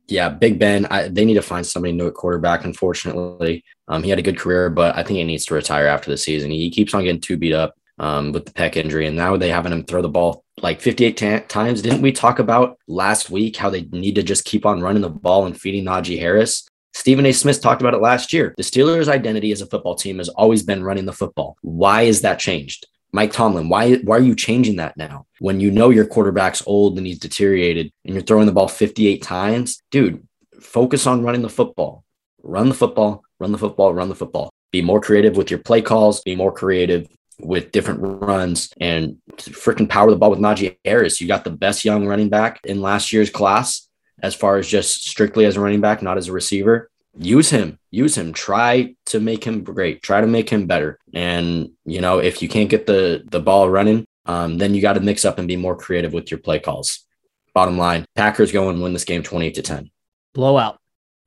yeah, 0.06 0.28
Big 0.28 0.58
Ben. 0.58 0.86
I, 0.86 1.08
they 1.08 1.24
need 1.24 1.34
to 1.34 1.42
find 1.42 1.66
somebody 1.66 1.92
new 1.92 2.06
at 2.06 2.14
quarterback. 2.14 2.64
Unfortunately, 2.64 3.64
um, 3.88 4.02
he 4.02 4.10
had 4.10 4.18
a 4.18 4.22
good 4.22 4.38
career, 4.38 4.68
but 4.68 4.94
I 4.96 5.02
think 5.02 5.16
he 5.16 5.24
needs 5.24 5.46
to 5.46 5.54
retire 5.54 5.86
after 5.86 6.10
the 6.10 6.18
season. 6.18 6.50
He 6.50 6.70
keeps 6.70 6.92
on 6.92 7.04
getting 7.04 7.20
too 7.20 7.36
beat 7.36 7.54
up 7.54 7.74
um, 7.98 8.32
with 8.32 8.44
the 8.44 8.52
pec 8.52 8.76
injury, 8.76 9.06
and 9.06 9.16
now 9.16 9.36
they 9.36 9.48
having 9.48 9.72
him 9.72 9.84
throw 9.84 10.02
the 10.02 10.08
ball 10.08 10.43
like 10.62 10.80
58 10.80 11.16
t- 11.16 11.40
times. 11.40 11.82
Didn't 11.82 12.02
we 12.02 12.12
talk 12.12 12.38
about 12.38 12.78
last 12.86 13.30
week 13.30 13.56
how 13.56 13.70
they 13.70 13.82
need 13.82 14.14
to 14.14 14.22
just 14.22 14.44
keep 14.44 14.64
on 14.66 14.80
running 14.80 15.02
the 15.02 15.10
ball 15.10 15.46
and 15.46 15.58
feeding 15.58 15.84
Najee 15.84 16.18
Harris? 16.18 16.66
Stephen 16.92 17.26
A. 17.26 17.32
Smith 17.32 17.60
talked 17.60 17.82
about 17.82 17.94
it 17.94 18.00
last 18.00 18.32
year. 18.32 18.54
The 18.56 18.62
Steelers' 18.62 19.08
identity 19.08 19.50
as 19.50 19.60
a 19.60 19.66
football 19.66 19.96
team 19.96 20.18
has 20.18 20.28
always 20.28 20.62
been 20.62 20.84
running 20.84 21.06
the 21.06 21.12
football. 21.12 21.56
Why 21.62 22.02
is 22.02 22.22
that 22.22 22.38
changed? 22.38 22.86
Mike 23.12 23.32
Tomlin, 23.32 23.68
why 23.68 23.94
why 23.96 24.16
are 24.16 24.22
you 24.22 24.34
changing 24.34 24.76
that 24.76 24.96
now? 24.96 25.26
When 25.38 25.60
you 25.60 25.70
know 25.70 25.90
your 25.90 26.06
quarterback's 26.06 26.64
old 26.66 26.98
and 26.98 27.06
he's 27.06 27.18
deteriorated 27.18 27.92
and 28.04 28.14
you're 28.14 28.24
throwing 28.24 28.46
the 28.46 28.52
ball 28.52 28.68
58 28.68 29.22
times, 29.22 29.82
dude, 29.90 30.26
focus 30.60 31.06
on 31.06 31.22
running 31.22 31.42
the 31.42 31.48
football. 31.48 32.04
Run 32.42 32.68
the 32.68 32.74
football, 32.74 33.22
run 33.38 33.52
the 33.52 33.58
football, 33.58 33.94
run 33.94 34.08
the 34.08 34.16
football. 34.16 34.50
Be 34.72 34.82
more 34.82 35.00
creative 35.00 35.36
with 35.36 35.50
your 35.50 35.60
play 35.60 35.80
calls, 35.80 36.22
be 36.22 36.34
more 36.34 36.52
creative 36.52 37.06
with 37.40 37.72
different 37.72 38.00
runs 38.22 38.72
and 38.80 39.18
freaking 39.36 39.88
power 39.88 40.10
the 40.10 40.16
ball 40.16 40.30
with 40.30 40.38
Najee 40.38 40.76
Harris. 40.84 41.20
You 41.20 41.28
got 41.28 41.44
the 41.44 41.50
best 41.50 41.84
young 41.84 42.06
running 42.06 42.28
back 42.28 42.60
in 42.64 42.80
last 42.80 43.12
year's 43.12 43.30
class 43.30 43.88
as 44.22 44.34
far 44.34 44.56
as 44.56 44.68
just 44.68 45.06
strictly 45.06 45.44
as 45.44 45.56
a 45.56 45.60
running 45.60 45.80
back, 45.80 46.02
not 46.02 46.16
as 46.16 46.28
a 46.28 46.32
receiver. 46.32 46.90
Use 47.16 47.50
him, 47.50 47.78
use 47.90 48.16
him. 48.16 48.32
Try 48.32 48.96
to 49.06 49.20
make 49.20 49.44
him 49.44 49.62
great. 49.62 50.02
Try 50.02 50.20
to 50.20 50.26
make 50.26 50.48
him 50.48 50.66
better. 50.66 50.98
And 51.12 51.70
you 51.84 52.00
know, 52.00 52.18
if 52.18 52.42
you 52.42 52.48
can't 52.48 52.70
get 52.70 52.86
the 52.86 53.22
the 53.30 53.40
ball 53.40 53.70
running, 53.70 54.04
um, 54.26 54.58
then 54.58 54.74
you 54.74 54.82
got 54.82 54.94
to 54.94 55.00
mix 55.00 55.24
up 55.24 55.38
and 55.38 55.46
be 55.46 55.56
more 55.56 55.76
creative 55.76 56.12
with 56.12 56.30
your 56.30 56.40
play 56.40 56.58
calls. 56.58 57.04
Bottom 57.52 57.78
line, 57.78 58.04
Packers 58.16 58.50
go 58.50 58.68
and 58.68 58.82
win 58.82 58.92
this 58.92 59.04
game 59.04 59.22
twenty 59.22 59.46
eight 59.46 59.54
to 59.54 59.62
ten. 59.62 59.90
Blowout. 60.32 60.80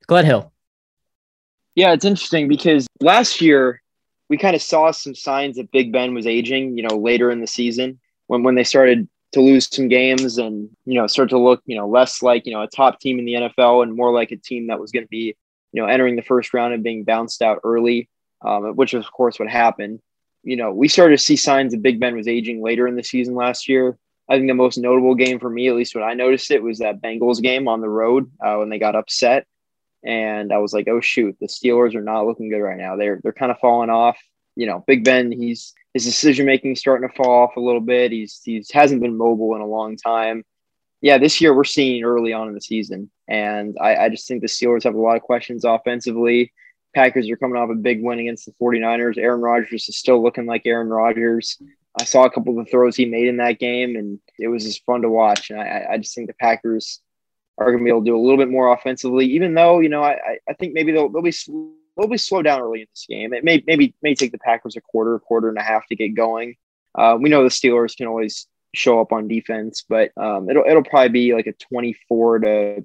Gledhill. 0.06 0.50
Yeah, 1.74 1.92
it's 1.92 2.04
interesting 2.04 2.48
because 2.48 2.86
last 3.00 3.40
year 3.40 3.80
we 4.28 4.36
kind 4.36 4.54
of 4.54 4.62
saw 4.62 4.90
some 4.90 5.14
signs 5.14 5.56
that 5.56 5.72
Big 5.72 5.92
Ben 5.92 6.14
was 6.14 6.26
aging, 6.26 6.76
you 6.76 6.82
know, 6.82 6.96
later 6.96 7.30
in 7.30 7.40
the 7.40 7.46
season 7.46 7.98
when 8.26 8.42
when 8.42 8.54
they 8.54 8.64
started 8.64 9.08
to 9.32 9.40
lose 9.40 9.68
some 9.74 9.88
games 9.88 10.38
and 10.38 10.70
you 10.86 10.94
know 10.94 11.06
start 11.06 11.28
to 11.30 11.38
look 11.38 11.62
you 11.66 11.76
know 11.76 11.86
less 11.86 12.22
like 12.22 12.46
you 12.46 12.52
know 12.52 12.62
a 12.62 12.68
top 12.68 12.98
team 12.98 13.18
in 13.18 13.24
the 13.24 13.34
NFL 13.34 13.82
and 13.82 13.94
more 13.94 14.12
like 14.12 14.30
a 14.30 14.36
team 14.36 14.68
that 14.68 14.80
was 14.80 14.90
going 14.90 15.04
to 15.04 15.08
be 15.08 15.36
you 15.72 15.82
know 15.82 15.86
entering 15.86 16.16
the 16.16 16.22
first 16.22 16.54
round 16.54 16.72
and 16.72 16.82
being 16.82 17.04
bounced 17.04 17.42
out 17.42 17.60
early, 17.64 18.08
um, 18.42 18.76
which 18.76 18.94
of 18.94 19.10
course 19.10 19.38
what 19.38 19.48
happened. 19.48 20.00
You 20.44 20.56
know, 20.56 20.72
we 20.72 20.88
started 20.88 21.18
to 21.18 21.22
see 21.22 21.36
signs 21.36 21.72
that 21.72 21.82
Big 21.82 22.00
Ben 22.00 22.16
was 22.16 22.28
aging 22.28 22.62
later 22.62 22.86
in 22.86 22.96
the 22.96 23.02
season 23.02 23.34
last 23.34 23.68
year. 23.68 23.98
I 24.30 24.36
think 24.36 24.46
the 24.46 24.54
most 24.54 24.78
notable 24.78 25.14
game 25.14 25.40
for 25.40 25.50
me, 25.50 25.68
at 25.68 25.74
least 25.74 25.94
when 25.94 26.04
I 26.04 26.14
noticed 26.14 26.50
it, 26.50 26.62
was 26.62 26.78
that 26.78 27.02
Bengals 27.02 27.42
game 27.42 27.66
on 27.66 27.80
the 27.80 27.88
road 27.88 28.30
uh, 28.44 28.56
when 28.56 28.68
they 28.68 28.78
got 28.78 28.94
upset 28.94 29.46
and 30.04 30.52
I 30.52 30.58
was 30.58 30.72
like, 30.72 30.88
oh 30.88 31.00
shoot, 31.00 31.36
the 31.40 31.46
Steelers 31.46 31.94
are 31.94 32.02
not 32.02 32.26
looking 32.26 32.50
good 32.50 32.60
right 32.60 32.78
now. 32.78 32.96
They're 32.96 33.20
they're 33.22 33.32
kind 33.32 33.52
of 33.52 33.58
falling 33.58 33.90
off. 33.90 34.18
You 34.56 34.66
know, 34.66 34.84
Big 34.86 35.04
Ben, 35.04 35.30
he's 35.30 35.72
his 35.94 36.04
decision 36.04 36.46
making 36.46 36.76
starting 36.76 37.08
to 37.08 37.14
fall 37.14 37.44
off 37.44 37.56
a 37.56 37.60
little 37.60 37.80
bit. 37.80 38.12
He's 38.12 38.40
he's 38.44 38.70
hasn't 38.70 39.02
been 39.02 39.16
mobile 39.16 39.54
in 39.54 39.62
a 39.62 39.66
long 39.66 39.96
time. 39.96 40.44
Yeah, 41.00 41.18
this 41.18 41.40
year 41.40 41.54
we're 41.54 41.64
seeing 41.64 42.04
early 42.04 42.32
on 42.32 42.48
in 42.48 42.54
the 42.54 42.60
season, 42.60 43.10
and 43.28 43.76
I, 43.80 43.96
I 43.96 44.08
just 44.08 44.26
think 44.26 44.40
the 44.40 44.48
Steelers 44.48 44.82
have 44.82 44.94
a 44.94 45.00
lot 45.00 45.16
of 45.16 45.22
questions 45.22 45.64
offensively. 45.64 46.52
Packers 46.94 47.30
are 47.30 47.36
coming 47.36 47.56
off 47.56 47.70
a 47.70 47.74
big 47.74 48.02
win 48.02 48.18
against 48.18 48.46
the 48.46 48.54
49ers. 48.60 49.18
Aaron 49.18 49.40
Rodgers 49.40 49.88
is 49.88 49.96
still 49.96 50.20
looking 50.22 50.46
like 50.46 50.62
Aaron 50.64 50.88
Rodgers. 50.88 51.56
I 52.00 52.04
saw 52.04 52.24
a 52.24 52.30
couple 52.30 52.58
of 52.58 52.64
the 52.64 52.70
throws 52.70 52.96
he 52.96 53.04
made 53.04 53.28
in 53.28 53.36
that 53.36 53.58
game, 53.58 53.96
and 53.96 54.18
it 54.38 54.48
was 54.48 54.64
just 54.64 54.84
fun 54.84 55.02
to 55.02 55.08
watch. 55.08 55.50
And 55.50 55.60
I, 55.60 55.86
I 55.92 55.98
just 55.98 56.14
think 56.14 56.28
the 56.28 56.34
Packers 56.34 57.00
are 57.58 57.72
going 57.72 57.78
to 57.78 57.84
be 57.84 57.90
able 57.90 58.00
to 58.00 58.06
do 58.06 58.16
a 58.16 58.20
little 58.20 58.38
bit 58.38 58.50
more 58.50 58.72
offensively, 58.72 59.26
even 59.26 59.52
though, 59.54 59.80
you 59.80 59.88
know, 59.88 60.02
I, 60.02 60.38
I 60.48 60.52
think 60.54 60.74
maybe 60.74 60.92
they'll, 60.92 61.08
they'll 61.08 61.22
be 61.22 61.34
they'll 61.96 62.08
be 62.08 62.16
slow 62.16 62.42
down 62.42 62.60
early 62.60 62.82
in 62.82 62.86
this 62.90 63.06
game. 63.08 63.34
It 63.34 63.44
may 63.44 63.62
maybe 63.66 63.94
may 64.02 64.14
take 64.14 64.32
the 64.32 64.38
Packers 64.38 64.76
a 64.76 64.80
quarter, 64.80 65.18
quarter 65.18 65.48
and 65.48 65.58
a 65.58 65.62
half 65.62 65.86
to 65.88 65.96
get 65.96 66.14
going. 66.14 66.56
Uh, 66.94 67.18
we 67.20 67.28
know 67.28 67.42
the 67.42 67.48
Steelers 67.48 67.96
can 67.96 68.06
always 68.06 68.46
show 68.74 69.00
up 69.00 69.12
on 69.12 69.28
defense, 69.28 69.84
but 69.88 70.12
um, 70.16 70.48
it'll 70.48 70.64
it'll 70.64 70.84
probably 70.84 71.08
be 71.08 71.34
like 71.34 71.46
a 71.46 71.52
twenty 71.52 71.96
four 72.08 72.38
to 72.38 72.84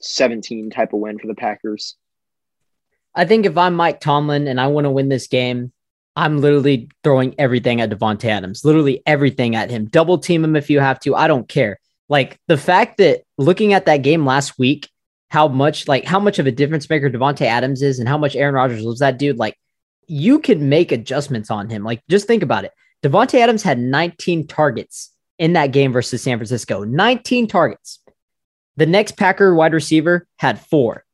seventeen 0.00 0.70
type 0.70 0.92
of 0.92 1.00
win 1.00 1.18
for 1.18 1.26
the 1.26 1.34
Packers. 1.34 1.96
I 3.14 3.24
think 3.24 3.46
if 3.46 3.58
I'm 3.58 3.74
Mike 3.74 4.00
Tomlin 4.00 4.46
and 4.46 4.60
I 4.60 4.68
want 4.68 4.86
to 4.86 4.90
win 4.90 5.08
this 5.08 5.26
game, 5.26 5.72
I'm 6.16 6.40
literally 6.40 6.88
throwing 7.04 7.34
everything 7.38 7.80
at 7.80 7.90
Davante 7.90 8.24
Adams, 8.24 8.64
literally 8.64 9.02
everything 9.06 9.54
at 9.54 9.70
him. 9.70 9.86
Double 9.86 10.18
team 10.18 10.44
him 10.44 10.56
if 10.56 10.70
you 10.70 10.80
have 10.80 11.00
to. 11.00 11.14
I 11.14 11.28
don't 11.28 11.48
care. 11.48 11.78
Like 12.08 12.38
the 12.48 12.58
fact 12.58 12.98
that 12.98 13.22
looking 13.42 13.72
at 13.72 13.86
that 13.86 13.98
game 13.98 14.24
last 14.24 14.58
week, 14.58 14.88
how 15.28 15.48
much 15.48 15.88
like 15.88 16.04
how 16.04 16.20
much 16.20 16.38
of 16.38 16.46
a 16.46 16.52
difference 16.52 16.88
maker 16.88 17.10
Davante 17.10 17.42
Adams 17.42 17.82
is 17.82 17.98
and 17.98 18.08
how 18.08 18.18
much 18.18 18.36
Aaron 18.36 18.54
Rodgers 18.54 18.82
loves 18.82 19.00
that 19.00 19.18
dude, 19.18 19.38
like 19.38 19.56
you 20.06 20.38
can 20.38 20.68
make 20.68 20.92
adjustments 20.92 21.50
on 21.50 21.70
him. 21.70 21.84
Like 21.84 22.02
just 22.08 22.26
think 22.26 22.42
about 22.42 22.64
it. 22.64 22.72
Davante 23.02 23.38
Adams 23.40 23.62
had 23.62 23.78
19 23.78 24.46
targets 24.46 25.10
in 25.38 25.54
that 25.54 25.72
game 25.72 25.92
versus 25.92 26.22
San 26.22 26.38
Francisco. 26.38 26.84
19 26.84 27.48
targets. 27.48 28.00
The 28.76 28.86
next 28.86 29.16
Packer 29.16 29.54
wide 29.54 29.72
receiver 29.72 30.26
had 30.36 30.60
four. 30.60 31.04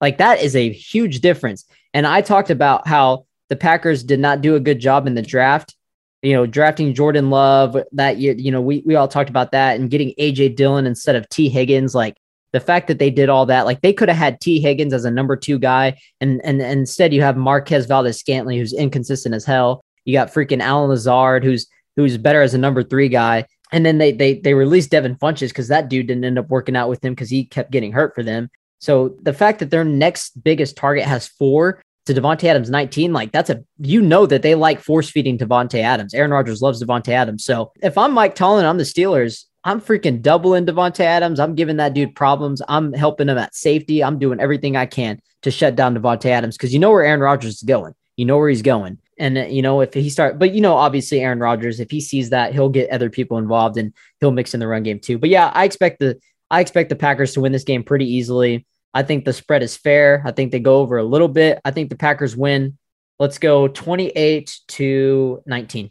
Like 0.00 0.18
that 0.18 0.40
is 0.40 0.56
a 0.56 0.72
huge 0.72 1.20
difference. 1.20 1.64
And 1.92 2.06
I 2.06 2.20
talked 2.20 2.50
about 2.50 2.86
how 2.86 3.26
the 3.48 3.56
Packers 3.56 4.02
did 4.02 4.20
not 4.20 4.40
do 4.40 4.54
a 4.54 4.60
good 4.60 4.78
job 4.78 5.06
in 5.06 5.14
the 5.14 5.22
draft 5.22 5.74
you 6.22 6.32
know, 6.32 6.46
drafting 6.46 6.94
Jordan 6.94 7.30
Love 7.30 7.76
that 7.92 8.18
year, 8.18 8.34
you 8.36 8.50
know, 8.50 8.60
we, 8.60 8.82
we 8.84 8.94
all 8.94 9.08
talked 9.08 9.30
about 9.30 9.52
that 9.52 9.78
and 9.78 9.90
getting 9.90 10.12
AJ 10.18 10.56
Dillon 10.56 10.86
instead 10.86 11.16
of 11.16 11.28
Tee 11.30 11.48
Higgins. 11.48 11.94
Like 11.94 12.16
the 12.52 12.60
fact 12.60 12.88
that 12.88 12.98
they 12.98 13.10
did 13.10 13.28
all 13.28 13.46
that, 13.46 13.64
like 13.64 13.80
they 13.80 13.92
could 13.92 14.08
have 14.08 14.18
had 14.18 14.40
Tee 14.40 14.60
Higgins 14.60 14.92
as 14.92 15.04
a 15.04 15.10
number 15.10 15.36
two 15.36 15.58
guy. 15.58 15.98
And, 16.20 16.40
and, 16.44 16.60
and 16.60 16.80
instead 16.80 17.14
you 17.14 17.22
have 17.22 17.36
Marquez 17.36 17.86
Valdes-Scantling, 17.86 18.58
who's 18.58 18.72
inconsistent 18.72 19.34
as 19.34 19.44
hell. 19.44 19.82
You 20.04 20.12
got 20.12 20.32
freaking 20.32 20.60
Allen 20.60 20.90
Lazard, 20.90 21.42
who's, 21.42 21.66
who's 21.96 22.18
better 22.18 22.42
as 22.42 22.54
a 22.54 22.58
number 22.58 22.82
three 22.82 23.08
guy. 23.08 23.46
And 23.72 23.86
then 23.86 23.98
they, 23.98 24.12
they, 24.12 24.34
they 24.34 24.54
released 24.54 24.90
Devin 24.90 25.16
Funchess 25.16 25.48
because 25.48 25.68
that 25.68 25.88
dude 25.88 26.08
didn't 26.08 26.24
end 26.24 26.38
up 26.38 26.48
working 26.48 26.76
out 26.76 26.88
with 26.88 27.00
them 27.00 27.12
because 27.14 27.30
he 27.30 27.44
kept 27.44 27.70
getting 27.70 27.92
hurt 27.92 28.14
for 28.14 28.22
them. 28.22 28.50
So 28.80 29.16
the 29.22 29.34
fact 29.34 29.58
that 29.60 29.70
their 29.70 29.84
next 29.84 30.42
biggest 30.42 30.76
target 30.76 31.04
has 31.04 31.28
four, 31.28 31.82
to 32.14 32.20
Davante 32.20 32.44
Adams 32.44 32.70
19, 32.70 33.12
like 33.12 33.32
that's 33.32 33.50
a 33.50 33.62
you 33.78 34.00
know 34.00 34.26
that 34.26 34.42
they 34.42 34.54
like 34.54 34.80
force 34.80 35.10
feeding 35.10 35.38
Davante 35.38 35.80
Adams. 35.80 36.14
Aaron 36.14 36.30
Rodgers 36.30 36.62
loves 36.62 36.82
Davante 36.82 37.08
Adams. 37.08 37.44
So 37.44 37.72
if 37.82 37.96
I'm 37.96 38.12
Mike 38.12 38.34
Tomlin, 38.34 38.66
I'm 38.66 38.78
the 38.78 38.84
Steelers. 38.84 39.44
I'm 39.64 39.80
freaking 39.80 40.22
doubling 40.22 40.66
Davante 40.66 41.00
Adams. 41.00 41.38
I'm 41.38 41.54
giving 41.54 41.76
that 41.76 41.94
dude 41.94 42.14
problems. 42.14 42.62
I'm 42.68 42.92
helping 42.92 43.28
him 43.28 43.36
at 43.36 43.54
safety. 43.54 44.02
I'm 44.02 44.18
doing 44.18 44.40
everything 44.40 44.76
I 44.76 44.86
can 44.86 45.20
to 45.42 45.50
shut 45.50 45.76
down 45.76 45.94
Davante 45.94 46.26
Adams 46.26 46.56
because 46.56 46.72
you 46.72 46.78
know 46.78 46.90
where 46.90 47.04
Aaron 47.04 47.20
Rodgers 47.20 47.56
is 47.56 47.62
going. 47.62 47.94
You 48.16 48.24
know 48.24 48.38
where 48.38 48.48
he's 48.48 48.62
going. 48.62 48.98
And 49.18 49.36
uh, 49.36 49.42
you 49.42 49.62
know 49.62 49.80
if 49.80 49.92
he 49.92 50.08
start, 50.08 50.38
but 50.38 50.54
you 50.54 50.60
know 50.60 50.74
obviously 50.74 51.20
Aaron 51.20 51.40
Rodgers, 51.40 51.80
if 51.80 51.90
he 51.90 52.00
sees 52.00 52.30
that, 52.30 52.52
he'll 52.52 52.68
get 52.70 52.90
other 52.90 53.10
people 53.10 53.38
involved 53.38 53.76
and 53.76 53.92
he'll 54.20 54.32
mix 54.32 54.54
in 54.54 54.60
the 54.60 54.66
run 54.66 54.82
game 54.82 54.98
too. 54.98 55.18
But 55.18 55.28
yeah, 55.28 55.50
I 55.54 55.64
expect 55.64 56.00
the 56.00 56.18
I 56.50 56.60
expect 56.60 56.88
the 56.88 56.96
Packers 56.96 57.34
to 57.34 57.40
win 57.40 57.52
this 57.52 57.64
game 57.64 57.84
pretty 57.84 58.06
easily. 58.06 58.66
I 58.92 59.02
think 59.02 59.24
the 59.24 59.32
spread 59.32 59.62
is 59.62 59.76
fair. 59.76 60.22
I 60.24 60.32
think 60.32 60.52
they 60.52 60.60
go 60.60 60.78
over 60.78 60.98
a 60.98 61.04
little 61.04 61.28
bit. 61.28 61.60
I 61.64 61.70
think 61.70 61.90
the 61.90 61.96
Packers 61.96 62.36
win. 62.36 62.76
Let's 63.18 63.38
go 63.38 63.68
28 63.68 64.58
to 64.68 65.42
19. 65.46 65.90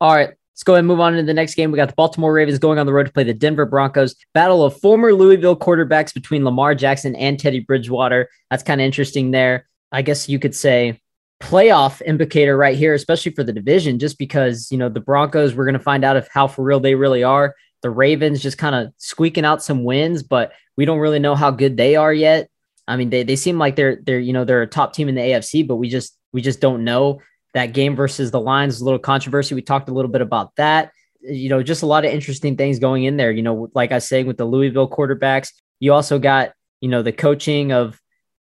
All 0.00 0.14
right, 0.14 0.28
let's 0.28 0.62
go 0.62 0.74
ahead 0.74 0.80
and 0.80 0.88
move 0.88 1.00
on 1.00 1.14
to 1.14 1.22
the 1.22 1.34
next 1.34 1.54
game. 1.54 1.70
We 1.72 1.76
got 1.76 1.88
the 1.88 1.94
Baltimore 1.94 2.32
Ravens 2.32 2.58
going 2.58 2.78
on 2.78 2.86
the 2.86 2.92
road 2.92 3.06
to 3.06 3.12
play 3.12 3.24
the 3.24 3.34
Denver 3.34 3.66
Broncos. 3.66 4.14
Battle 4.32 4.64
of 4.64 4.78
former 4.80 5.12
Louisville 5.12 5.58
quarterbacks 5.58 6.14
between 6.14 6.44
Lamar 6.44 6.74
Jackson 6.74 7.16
and 7.16 7.38
Teddy 7.38 7.60
Bridgewater. 7.60 8.28
That's 8.50 8.62
kind 8.62 8.80
of 8.80 8.84
interesting 8.84 9.30
there. 9.30 9.68
I 9.92 10.02
guess 10.02 10.28
you 10.28 10.38
could 10.38 10.54
say 10.54 11.00
playoff 11.40 12.00
indicator 12.02 12.56
right 12.56 12.76
here, 12.76 12.94
especially 12.94 13.32
for 13.32 13.42
the 13.42 13.52
division, 13.52 13.98
just 13.98 14.18
because, 14.18 14.70
you 14.70 14.78
know, 14.78 14.88
the 14.88 15.00
Broncos, 15.00 15.54
we're 15.54 15.64
going 15.64 15.72
to 15.72 15.80
find 15.80 16.04
out 16.04 16.16
if 16.16 16.28
how 16.32 16.46
for 16.46 16.62
real 16.62 16.80
they 16.80 16.94
really 16.94 17.24
are. 17.24 17.54
The 17.82 17.90
Ravens 17.90 18.42
just 18.42 18.58
kind 18.58 18.74
of 18.74 18.92
squeaking 18.98 19.44
out 19.44 19.62
some 19.62 19.84
wins, 19.84 20.22
but 20.22 20.52
we 20.76 20.84
don't 20.84 20.98
really 20.98 21.18
know 21.18 21.34
how 21.34 21.50
good 21.50 21.76
they 21.76 21.96
are 21.96 22.12
yet. 22.12 22.48
I 22.86 22.96
mean, 22.96 23.10
they, 23.10 23.22
they 23.22 23.36
seem 23.36 23.58
like 23.58 23.76
they're 23.76 24.00
they're 24.04 24.18
you 24.18 24.32
know 24.32 24.44
they're 24.44 24.62
a 24.62 24.66
top 24.66 24.92
team 24.92 25.08
in 25.08 25.14
the 25.14 25.20
AFC, 25.20 25.66
but 25.66 25.76
we 25.76 25.88
just 25.88 26.16
we 26.32 26.42
just 26.42 26.60
don't 26.60 26.84
know. 26.84 27.20
That 27.52 27.72
game 27.72 27.96
versus 27.96 28.30
the 28.30 28.40
Lions, 28.40 28.80
a 28.80 28.84
little 28.84 28.98
controversy. 28.98 29.54
We 29.54 29.62
talked 29.62 29.88
a 29.88 29.92
little 29.92 30.10
bit 30.10 30.20
about 30.20 30.54
that. 30.56 30.92
You 31.20 31.48
know, 31.48 31.62
just 31.62 31.82
a 31.82 31.86
lot 31.86 32.04
of 32.04 32.12
interesting 32.12 32.56
things 32.56 32.78
going 32.78 33.04
in 33.04 33.16
there. 33.16 33.32
You 33.32 33.42
know, 33.42 33.68
like 33.74 33.92
I 33.92 33.96
was 33.96 34.08
saying 34.08 34.26
with 34.26 34.36
the 34.36 34.44
Louisville 34.44 34.88
quarterbacks, 34.88 35.50
you 35.80 35.92
also 35.92 36.18
got 36.18 36.52
you 36.80 36.88
know 36.88 37.02
the 37.02 37.12
coaching 37.12 37.72
of 37.72 38.00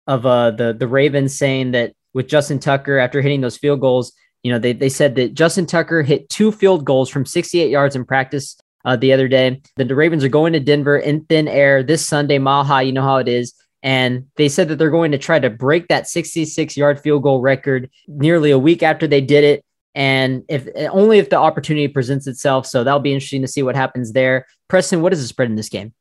of 0.07 0.27
uh 0.27 0.51
the 0.51 0.73
the 0.73 0.89
Ravens 0.89 1.37
saying 1.37 1.73
that 1.73 1.95
with 2.15 2.29
Justin 2.29 2.59
Tucker 2.59 2.99
after 2.99 3.21
hitting 3.23 3.41
those 3.41 3.57
field 3.57 3.81
goals, 3.81 4.13
you 4.43 4.53
know, 4.53 4.59
they 4.59 4.73
they 4.73 4.89
said 4.89 5.15
that 5.17 5.35
Justin 5.35 5.67
Tucker 5.67 6.03
hit 6.03 6.29
two 6.29 6.53
field 6.53 6.85
goals 6.85 7.11
from 7.11 7.27
68 7.27 7.71
yards 7.71 7.97
in 7.97 8.05
practice 8.05 8.57
uh, 8.85 8.97
the 8.97 9.13
other 9.13 9.29
day. 9.29 9.61
The 9.77 9.95
Ravens 9.95 10.25
are 10.25 10.29
going 10.29 10.53
to 10.53 10.61
Denver 10.61 10.99
in 10.99 11.25
thin 11.25 11.49
air 11.49 11.83
this 11.83 12.07
Sunday, 12.07 12.39
mile 12.39 12.65
high. 12.65 12.83
You 12.83 12.93
know 12.93 13.03
how 13.03 13.17
it 13.17 13.29
is. 13.29 13.55
And 13.83 14.27
they 14.37 14.49
said 14.49 14.69
that 14.69 14.77
they're 14.77 14.91
going 14.91 15.13
to 15.13 15.19
try 15.19 15.39
to 15.39 15.49
break 15.49 15.89
that 15.89 16.09
66 16.09 16.77
yard 16.77 17.01
field 17.01 17.23
goal 17.23 17.41
record 17.41 17.91
nearly 18.07 18.51
a 18.51 18.59
week 18.59 18.83
after 18.83 19.07
they 19.07 19.21
did 19.21 19.45
it. 19.45 19.65
And 19.95 20.45
if 20.49 20.69
only 20.91 21.19
if 21.19 21.31
the 21.31 21.37
opportunity 21.37 21.89
presents 21.89 22.27
itself. 22.27 22.67
So 22.67 22.85
that'll 22.85 23.01
be 23.01 23.13
interesting 23.13 23.43
to 23.43 23.49
see 23.49 23.63
what 23.63 23.77
happens 23.77 24.13
there. 24.13 24.47
Preston, 24.69 25.03
what 25.03 25.13
is 25.13 25.21
the 25.21 25.27
spread 25.27 25.49
in 25.49 25.57
this 25.57 25.69
game? 25.69 25.95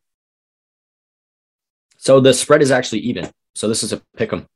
So 1.98 2.20
the 2.20 2.34
spread 2.34 2.62
is 2.62 2.72
actually 2.72 3.00
even. 3.00 3.30
So 3.56 3.68
this 3.68 3.84
is 3.84 3.92
a 3.92 4.02
pick 4.16 4.32
'em. 4.32 4.48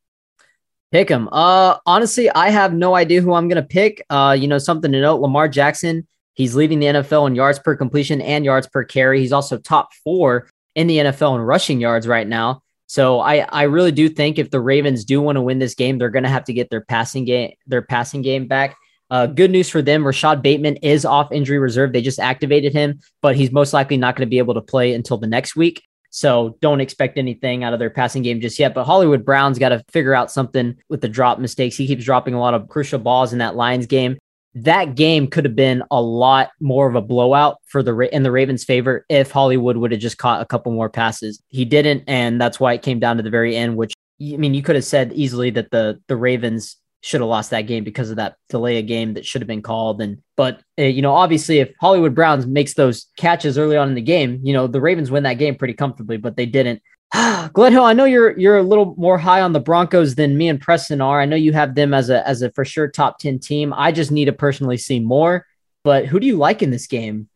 Pick 0.92 1.10
'em. 1.10 1.28
Uh, 1.32 1.78
honestly, 1.86 2.30
I 2.30 2.50
have 2.50 2.74
no 2.74 2.96
idea 2.96 3.22
who 3.22 3.34
I'm 3.34 3.48
gonna 3.48 3.64
pick. 3.64 4.06
Uh, 4.10 4.36
you 4.40 4.48
know, 4.48 4.60
something 4.60 4.92
to 4.92 5.02
note: 5.02 5.20
Lamar 5.20 5.48
Jackson 5.48 6.08
He's 6.34 6.56
leading 6.56 6.80
the 6.80 6.88
NFL 6.88 7.28
in 7.28 7.36
yards 7.36 7.60
per 7.60 7.76
completion 7.76 8.22
and 8.22 8.44
yards 8.44 8.68
per 8.68 8.84
carry. 8.84 9.20
He's 9.20 9.34
also 9.34 9.58
top 9.58 9.94
four 10.04 10.50
in 10.76 10.88
the 10.88 10.98
NFL 10.98 11.36
in 11.36 11.42
rushing 11.42 11.80
yards 11.80 12.08
right 12.08 12.28
now. 12.28 12.62
So 12.88 13.20
I, 13.20 13.38
I 13.38 13.64
really 13.64 13.92
do 13.92 14.10
think 14.10 14.38
if 14.38 14.52
the 14.52 14.60
Ravens 14.60 15.06
do 15.06 15.22
want 15.22 15.38
to 15.38 15.42
win 15.42 15.60
this 15.60 15.76
game, 15.76 15.98
they're 15.98 16.10
going 16.10 16.24
to 16.24 16.30
have 16.30 16.44
to 16.46 16.54
get 16.54 16.70
their 16.70 16.82
passing 16.82 17.26
game 17.26 17.54
their 17.66 17.82
passing 17.82 18.22
game 18.22 18.48
back. 18.48 18.76
Uh, 19.10 19.28
good 19.28 19.52
news 19.52 19.70
for 19.70 19.82
them: 19.82 20.06
Rashod 20.06 20.42
Bateman 20.42 20.78
is 20.78 21.06
off 21.06 21.32
injury 21.32 21.60
reserve. 21.60 21.94
They 21.94 22.02
just 22.02 22.20
activated 22.20 22.74
him, 22.74 23.00
but 23.22 23.36
he's 23.36 23.52
most 23.52 23.74
likely 23.74 23.98
not 23.98 24.16
going 24.16 24.28
to 24.28 24.30
be 24.30 24.38
able 24.38 24.54
to 24.56 24.62
play 24.62 24.94
until 24.94 25.18
the 25.18 25.28
next 25.28 25.56
week. 25.56 25.84
So 26.10 26.58
don't 26.62 26.82
expect 26.82 27.18
anything 27.18 27.64
out 27.64 27.74
of 27.74 27.80
their 27.80 27.90
passing 27.90 28.22
game 28.22 28.40
just 28.40 28.60
yet. 28.60 28.76
But 28.76 28.84
Hollywood 28.84 29.26
Brown's 29.26 29.58
got 29.58 29.70
to 29.70 29.84
figure 29.92 30.14
out 30.14 30.32
something 30.32 30.76
with 30.88 31.02
the 31.02 31.10
drop 31.10 31.40
mistakes. 31.40 31.76
He 31.76 31.88
keeps 31.88 32.06
dropping 32.06 32.36
a 32.36 32.40
lot 32.40 32.54
of 32.54 32.70
crucial 32.70 33.00
balls 33.00 33.34
in 33.34 33.40
that 33.40 33.56
Lions 33.56 33.88
game 33.88 34.18
that 34.56 34.96
game 34.96 35.28
could 35.28 35.46
have 35.46 35.56
been 35.56 35.84
a 35.90 36.02
lot 36.02 36.52
more 36.60 36.88
of 36.88 36.96
a 36.96 37.02
blowout 37.02 37.58
for 37.66 37.82
the 37.82 37.98
in 38.14 38.24
the 38.24 38.32
Ravens' 38.32 38.64
favor 38.64 39.06
if 39.10 39.32
Hollywood 39.32 39.78
would 39.78 39.92
have 39.92 40.02
just 40.02 40.18
caught 40.18 40.42
a 40.42 40.46
couple 40.46 40.72
more 40.72 40.90
passes. 40.90 41.42
He 41.50 41.66
didn't, 41.66 42.04
and 42.08 42.40
that's 42.40 42.60
why 42.60 42.74
it 42.74 42.82
came 42.82 43.00
down 43.00 43.18
to 43.18 43.24
the 43.24 43.30
very 43.30 43.56
end. 43.56 43.78
Which 43.78 43.94
I 44.22 44.38
mean, 44.38 44.54
you 44.54 44.62
could 44.62 44.76
have 44.76 44.86
said 44.86 45.12
easily 45.14 45.50
that 45.52 45.72
the 45.72 46.00
the 46.08 46.16
Ravens 46.16 46.78
should 47.02 47.20
have 47.20 47.30
lost 47.30 47.50
that 47.50 47.64
game 47.64 47.84
because 47.84 48.10
of 48.10 48.16
that 48.16 48.38
delay 48.48 48.80
of 48.80 48.88
game 48.88 49.14
that 49.16 49.26
should 49.26 49.42
have 49.42 49.48
been 49.48 49.62
called. 49.62 50.02
And 50.02 50.22
but 50.38 50.62
uh, 50.80 50.84
you 50.84 51.02
know, 51.02 51.14
obviously, 51.14 51.60
if 51.60 51.72
Hollywood 51.82 52.16
Browns 52.16 52.46
makes 52.46 52.76
those 52.76 53.08
catches 53.18 53.58
early 53.58 53.76
on 53.76 53.90
in 53.90 53.96
the 53.96 54.02
game, 54.02 54.40
you 54.44 54.54
know, 54.54 54.68
the 54.68 54.82
Ravens 54.82 55.12
win 55.12 55.24
that 55.24 55.34
game 55.34 55.56
pretty 55.56 55.74
comfortably. 55.74 56.18
But 56.18 56.38
they 56.38 56.46
didn't. 56.46 56.82
Gledhill, 57.54 57.84
I 57.84 57.94
know 57.94 58.06
you're 58.06 58.38
you're 58.40 58.58
a 58.58 58.64
little 58.64 58.96
more 58.98 59.20
high 59.20 59.42
on 59.42 59.54
the 59.54 59.60
Broncos 59.60 60.16
than 60.16 60.36
me 60.36 60.48
and 60.50 60.60
Preston 60.60 61.00
are. 61.00 61.22
I 61.22 61.26
know 61.26 61.36
you 61.36 61.54
have 61.54 61.76
them 61.76 61.94
as 61.94 62.10
a 62.10 62.28
as 62.28 62.42
a 62.42 62.52
for 62.52 62.66
sure 62.66 62.88
top 62.88 63.20
10 63.20 63.40
team. 63.40 63.72
I 63.76 63.92
just 63.92 64.12
need 64.12 64.26
to 64.26 64.34
personally 64.34 64.78
see 64.78 65.00
more. 65.00 65.46
But 65.84 66.08
who 66.08 66.20
do 66.20 66.26
you 66.26 66.38
like 66.38 66.64
in 66.64 66.72
this 66.72 66.88
game? 66.88 67.30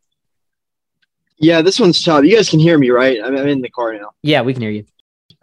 Yeah, 1.37 1.61
this 1.61 1.79
one's 1.79 2.01
tough. 2.01 2.23
You 2.23 2.35
guys 2.35 2.49
can 2.49 2.59
hear 2.59 2.79
me, 2.79 2.89
right? 2.89 3.19
I'm, 3.23 3.37
I'm 3.37 3.47
in 3.47 3.61
the 3.61 3.69
car 3.69 3.93
now. 3.93 4.11
Yeah, 4.23 4.41
we 4.41 4.53
can 4.53 4.63
hear 4.63 4.71
you. 4.71 4.85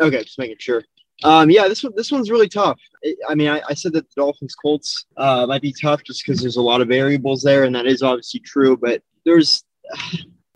Okay, 0.01 0.24
just 0.24 0.39
making 0.39 0.56
sure. 0.59 0.82
Um, 1.23 1.48
yeah, 1.48 1.69
this 1.69 1.85
one 1.85 1.93
this 1.94 2.11
one's 2.11 2.28
really 2.28 2.48
tough. 2.48 2.81
I 3.28 3.36
mean, 3.36 3.48
I, 3.48 3.62
I 3.69 3.74
said 3.74 3.93
that 3.93 4.09
the 4.09 4.15
Dolphins 4.20 4.56
Colts 4.56 5.06
uh, 5.16 5.47
might 5.47 5.62
be 5.62 5.73
tough 5.81 6.02
just 6.02 6.27
because 6.27 6.40
there's 6.40 6.56
a 6.56 6.62
lot 6.62 6.81
of 6.81 6.89
variables 6.89 7.43
there, 7.43 7.62
and 7.62 7.74
that 7.77 7.86
is 7.86 8.02
obviously 8.02 8.40
true. 8.40 8.77
But 8.77 9.01
there's 9.24 9.65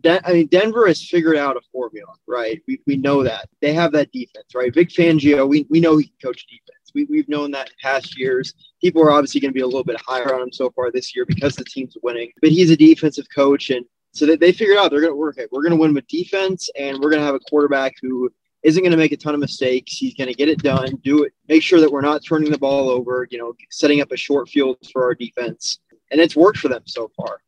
Den- 0.01 0.21
I 0.25 0.33
mean, 0.33 0.47
Denver 0.47 0.87
has 0.87 1.03
figured 1.03 1.37
out 1.37 1.57
a 1.57 1.61
formula, 1.73 2.13
right? 2.27 2.63
We, 2.69 2.81
we 2.87 2.97
know 2.97 3.23
that 3.25 3.49
they 3.61 3.73
have 3.73 3.93
that 3.93 4.13
defense, 4.13 4.55
right? 4.55 4.73
Vic 4.73 4.91
Fangio, 4.91 5.49
we, 5.49 5.67
we 5.71 5.81
know 5.81 5.97
he 5.97 6.05
can 6.05 6.17
coach 6.23 6.47
defense. 6.47 6.93
We, 6.95 7.05
we've 7.05 7.29
known 7.29 7.51
that 7.53 7.69
in 7.69 7.75
past 7.83 8.19
years. 8.19 8.55
People 8.81 9.03
are 9.03 9.11
obviously 9.11 9.41
going 9.41 9.51
to 9.51 9.55
be 9.55 9.63
a 9.63 9.67
little 9.67 9.85
bit 9.85 10.01
higher 10.01 10.35
on 10.35 10.43
him 10.43 10.53
so 10.53 10.71
far 10.71 10.91
this 10.91 11.15
year 11.17 11.27
because 11.27 11.57
the 11.57 11.65
team's 11.65 11.97
winning. 12.03 12.31
But 12.41 12.51
he's 12.51 12.71
a 12.71 12.77
defensive 12.77 13.27
coach, 13.35 13.71
and 13.71 13.85
so 14.13 14.25
they, 14.25 14.37
they 14.37 14.53
figured 14.53 14.79
out 14.79 14.91
they're 14.91 15.01
going 15.01 15.13
to 15.13 15.17
work 15.17 15.39
it. 15.39 15.51
We're 15.51 15.63
going 15.63 15.75
to 15.75 15.81
win 15.81 15.95
with 15.95 16.07
defense, 16.07 16.71
and 16.79 16.99
we're 16.99 17.11
going 17.11 17.21
to 17.21 17.27
have 17.27 17.35
a 17.35 17.41
quarterback 17.41 17.95
who 18.01 18.31
isn't 18.63 18.83
going 18.83 18.93
to 18.93 18.97
make 18.97 19.13
a 19.13 19.17
ton 19.17 19.35
of 19.35 19.41
mistakes. 19.41 19.97
He's 19.97 20.15
going 20.15 20.29
to 20.29 20.35
get 20.35 20.49
it 20.49 20.63
done, 20.63 20.89
do 21.03 21.25
it, 21.25 21.33
make 21.49 21.63
sure 21.63 21.81
that 21.81 21.91
we're 21.91 22.01
not 22.01 22.25
turning 22.25 22.51
the 22.51 22.59
ball 22.59 22.89
over. 22.89 23.27
You 23.31 23.39
know, 23.39 23.53
setting 23.71 24.01
up 24.01 24.13
a 24.13 24.17
short 24.17 24.49
field 24.49 24.79
for 24.93 25.03
our 25.03 25.15
defense, 25.15 25.81
and 26.13 26.21
it's 26.21 26.37
worked 26.37 26.59
for 26.59 26.69
them 26.69 26.83
so 26.87 27.11
far 27.17 27.41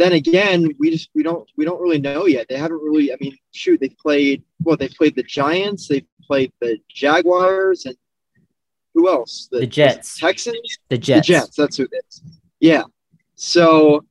then 0.00 0.12
again, 0.12 0.74
we 0.78 0.90
just 0.90 1.10
we 1.14 1.22
don't 1.22 1.48
we 1.56 1.64
don't 1.64 1.80
really 1.80 2.00
know 2.00 2.26
yet. 2.26 2.46
They 2.48 2.56
haven't 2.56 2.82
really. 2.82 3.12
I 3.12 3.16
mean, 3.20 3.36
shoot, 3.52 3.80
they 3.80 3.90
played 3.90 4.42
well. 4.62 4.76
They 4.76 4.88
played 4.88 5.14
the 5.14 5.22
Giants. 5.22 5.88
They 5.88 6.06
played 6.22 6.52
the 6.60 6.78
Jaguars, 6.88 7.84
and 7.84 7.96
who 8.94 9.08
else? 9.08 9.48
The, 9.52 9.60
the 9.60 9.66
Jets, 9.66 10.18
Texans, 10.18 10.78
the 10.88 10.98
Jets. 10.98 11.26
The 11.26 11.32
Jets. 11.32 11.56
That's 11.56 11.76
who 11.76 11.84
it 11.84 12.04
is. 12.08 12.22
Yeah. 12.60 12.84
So 13.34 14.04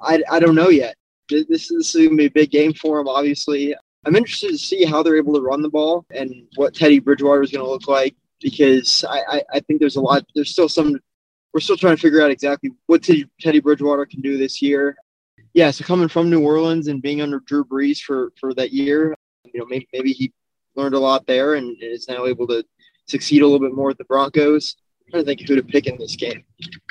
I 0.00 0.22
I 0.30 0.40
don't 0.40 0.54
know 0.54 0.70
yet. 0.70 0.96
This, 1.28 1.46
this 1.46 1.70
is 1.70 1.94
going 1.94 2.10
to 2.10 2.16
be 2.16 2.26
a 2.26 2.30
big 2.30 2.50
game 2.50 2.72
for 2.72 2.98
them. 2.98 3.08
Obviously, 3.08 3.76
I'm 4.06 4.16
interested 4.16 4.50
to 4.50 4.58
see 4.58 4.84
how 4.84 5.02
they're 5.02 5.18
able 5.18 5.34
to 5.34 5.40
run 5.40 5.62
the 5.62 5.68
ball 5.68 6.06
and 6.10 6.32
what 6.56 6.74
Teddy 6.74 6.98
Bridgewater 6.98 7.42
is 7.42 7.50
going 7.50 7.64
to 7.64 7.70
look 7.70 7.86
like 7.86 8.16
because 8.40 9.04
I, 9.08 9.20
I, 9.28 9.42
I 9.54 9.60
think 9.60 9.78
there's 9.78 9.96
a 9.96 10.00
lot. 10.00 10.24
There's 10.34 10.50
still 10.50 10.68
some 10.68 10.98
we're 11.52 11.60
still 11.60 11.76
trying 11.76 11.96
to 11.96 12.02
figure 12.02 12.22
out 12.22 12.30
exactly 12.30 12.70
what 12.86 13.02
Teddy 13.02 13.60
Bridgewater 13.60 14.06
can 14.06 14.20
do 14.20 14.36
this 14.36 14.60
year 14.62 14.96
yeah, 15.58 15.72
so 15.72 15.84
coming 15.84 16.06
from 16.06 16.30
New 16.30 16.40
Orleans 16.40 16.86
and 16.86 17.02
being 17.02 17.20
under 17.20 17.40
Drew 17.40 17.64
Brees 17.64 17.98
for 17.98 18.32
for 18.38 18.54
that 18.54 18.72
year, 18.72 19.16
you 19.42 19.58
know, 19.58 19.66
maybe, 19.66 19.88
maybe 19.92 20.12
he 20.12 20.32
learned 20.76 20.94
a 20.94 21.00
lot 21.00 21.26
there 21.26 21.54
and 21.54 21.76
is 21.82 22.06
now 22.06 22.26
able 22.26 22.46
to 22.46 22.64
succeed 23.08 23.42
a 23.42 23.44
little 23.44 23.58
bit 23.58 23.74
more 23.74 23.88
with 23.88 23.98
the 23.98 24.04
Broncos. 24.04 24.76
I'm 25.00 25.10
trying 25.10 25.24
to 25.24 25.26
think 25.26 25.48
who 25.48 25.56
to 25.56 25.62
pick 25.64 25.88
in 25.88 25.98
this 25.98 26.14
game. 26.14 26.44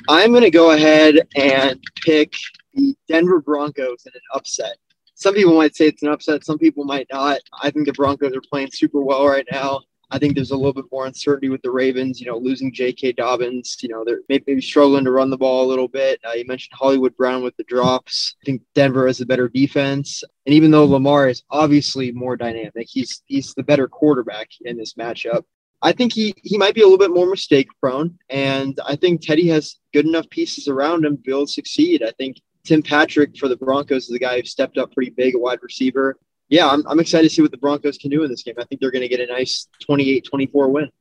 I'm 0.09 0.31
going 0.31 0.43
to 0.43 0.51
go 0.51 0.71
ahead 0.71 1.15
and 1.37 1.81
pick 2.03 2.33
the 2.73 2.93
Denver 3.07 3.39
Broncos 3.39 4.05
in 4.05 4.11
an 4.13 4.21
upset. 4.33 4.75
Some 5.15 5.33
people 5.33 5.55
might 5.55 5.73
say 5.73 5.87
it's 5.87 6.03
an 6.03 6.09
upset. 6.09 6.43
Some 6.43 6.57
people 6.57 6.83
might 6.83 7.07
not. 7.09 7.39
I 7.61 7.71
think 7.71 7.85
the 7.85 7.93
Broncos 7.93 8.35
are 8.35 8.41
playing 8.51 8.71
super 8.73 8.99
well 8.99 9.25
right 9.25 9.47
now. 9.49 9.79
I 10.09 10.19
think 10.19 10.35
there's 10.35 10.51
a 10.51 10.55
little 10.55 10.73
bit 10.73 10.85
more 10.91 11.05
uncertainty 11.05 11.49
with 11.49 11.61
the 11.61 11.71
Ravens, 11.71 12.21
you 12.21 12.27
know, 12.27 12.37
losing 12.37 12.73
J.K. 12.73 13.13
Dobbins. 13.13 13.77
You 13.81 13.89
know, 13.89 14.03
they're 14.05 14.21
maybe 14.29 14.61
struggling 14.61 15.03
to 15.03 15.11
run 15.11 15.29
the 15.29 15.37
ball 15.37 15.65
a 15.65 15.67
little 15.67 15.89
bit. 15.89 16.19
Uh, 16.25 16.31
you 16.31 16.45
mentioned 16.45 16.73
Hollywood 16.73 17.15
Brown 17.17 17.43
with 17.43 17.57
the 17.57 17.65
drops. 17.65 18.35
I 18.41 18.45
think 18.45 18.61
Denver 18.73 19.07
has 19.07 19.19
a 19.19 19.25
better 19.25 19.49
defense. 19.49 20.23
And 20.45 20.55
even 20.55 20.71
though 20.71 20.85
Lamar 20.85 21.27
is 21.27 21.43
obviously 21.49 22.11
more 22.13 22.37
dynamic, 22.37 22.87
he's 22.89 23.21
he's 23.25 23.53
the 23.53 23.63
better 23.63 23.87
quarterback 23.87 24.49
in 24.61 24.77
this 24.77 24.93
matchup. 24.93 25.43
I 25.81 25.91
think 25.91 26.13
he, 26.13 26.33
he 26.43 26.57
might 26.57 26.73
be 26.73 26.81
a 26.81 26.85
little 26.85 26.97
bit 26.97 27.13
more 27.13 27.29
mistake 27.29 27.67
prone. 27.79 28.17
And 28.29 28.79
I 28.85 28.95
think 28.95 29.21
Teddy 29.21 29.47
has 29.49 29.75
good 29.93 30.07
enough 30.07 30.27
pieces 30.29 30.67
around 30.67 31.05
him 31.05 31.17
to 31.17 31.21
be 31.21 31.31
able 31.31 31.45
to 31.45 31.51
succeed. 31.51 32.01
I 32.01 32.11
think 32.11 32.41
Tim 32.63 32.81
Patrick 32.81 33.37
for 33.37 33.47
the 33.47 33.57
Broncos 33.57 34.03
is 34.03 34.09
the 34.09 34.19
guy 34.19 34.39
who 34.39 34.45
stepped 34.45 34.77
up 34.77 34.91
pretty 34.93 35.11
big, 35.11 35.35
a 35.35 35.39
wide 35.39 35.59
receiver 35.61 36.17
yeah, 36.49 36.67
I'm, 36.67 36.85
I'm 36.87 36.99
excited 36.99 37.29
to 37.29 37.33
see 37.33 37.41
what 37.41 37.51
the 37.51 37.57
Broncos 37.57 37.97
can 37.97 38.09
do 38.09 38.23
in 38.23 38.29
this 38.29 38.43
game. 38.43 38.55
I 38.57 38.63
think 38.63 38.81
they're 38.81 38.91
going 38.91 39.01
to 39.01 39.07
get 39.07 39.19
a 39.19 39.31
nice 39.31 39.67
28 39.85 40.25
24 40.25 40.69
win. 40.69 40.91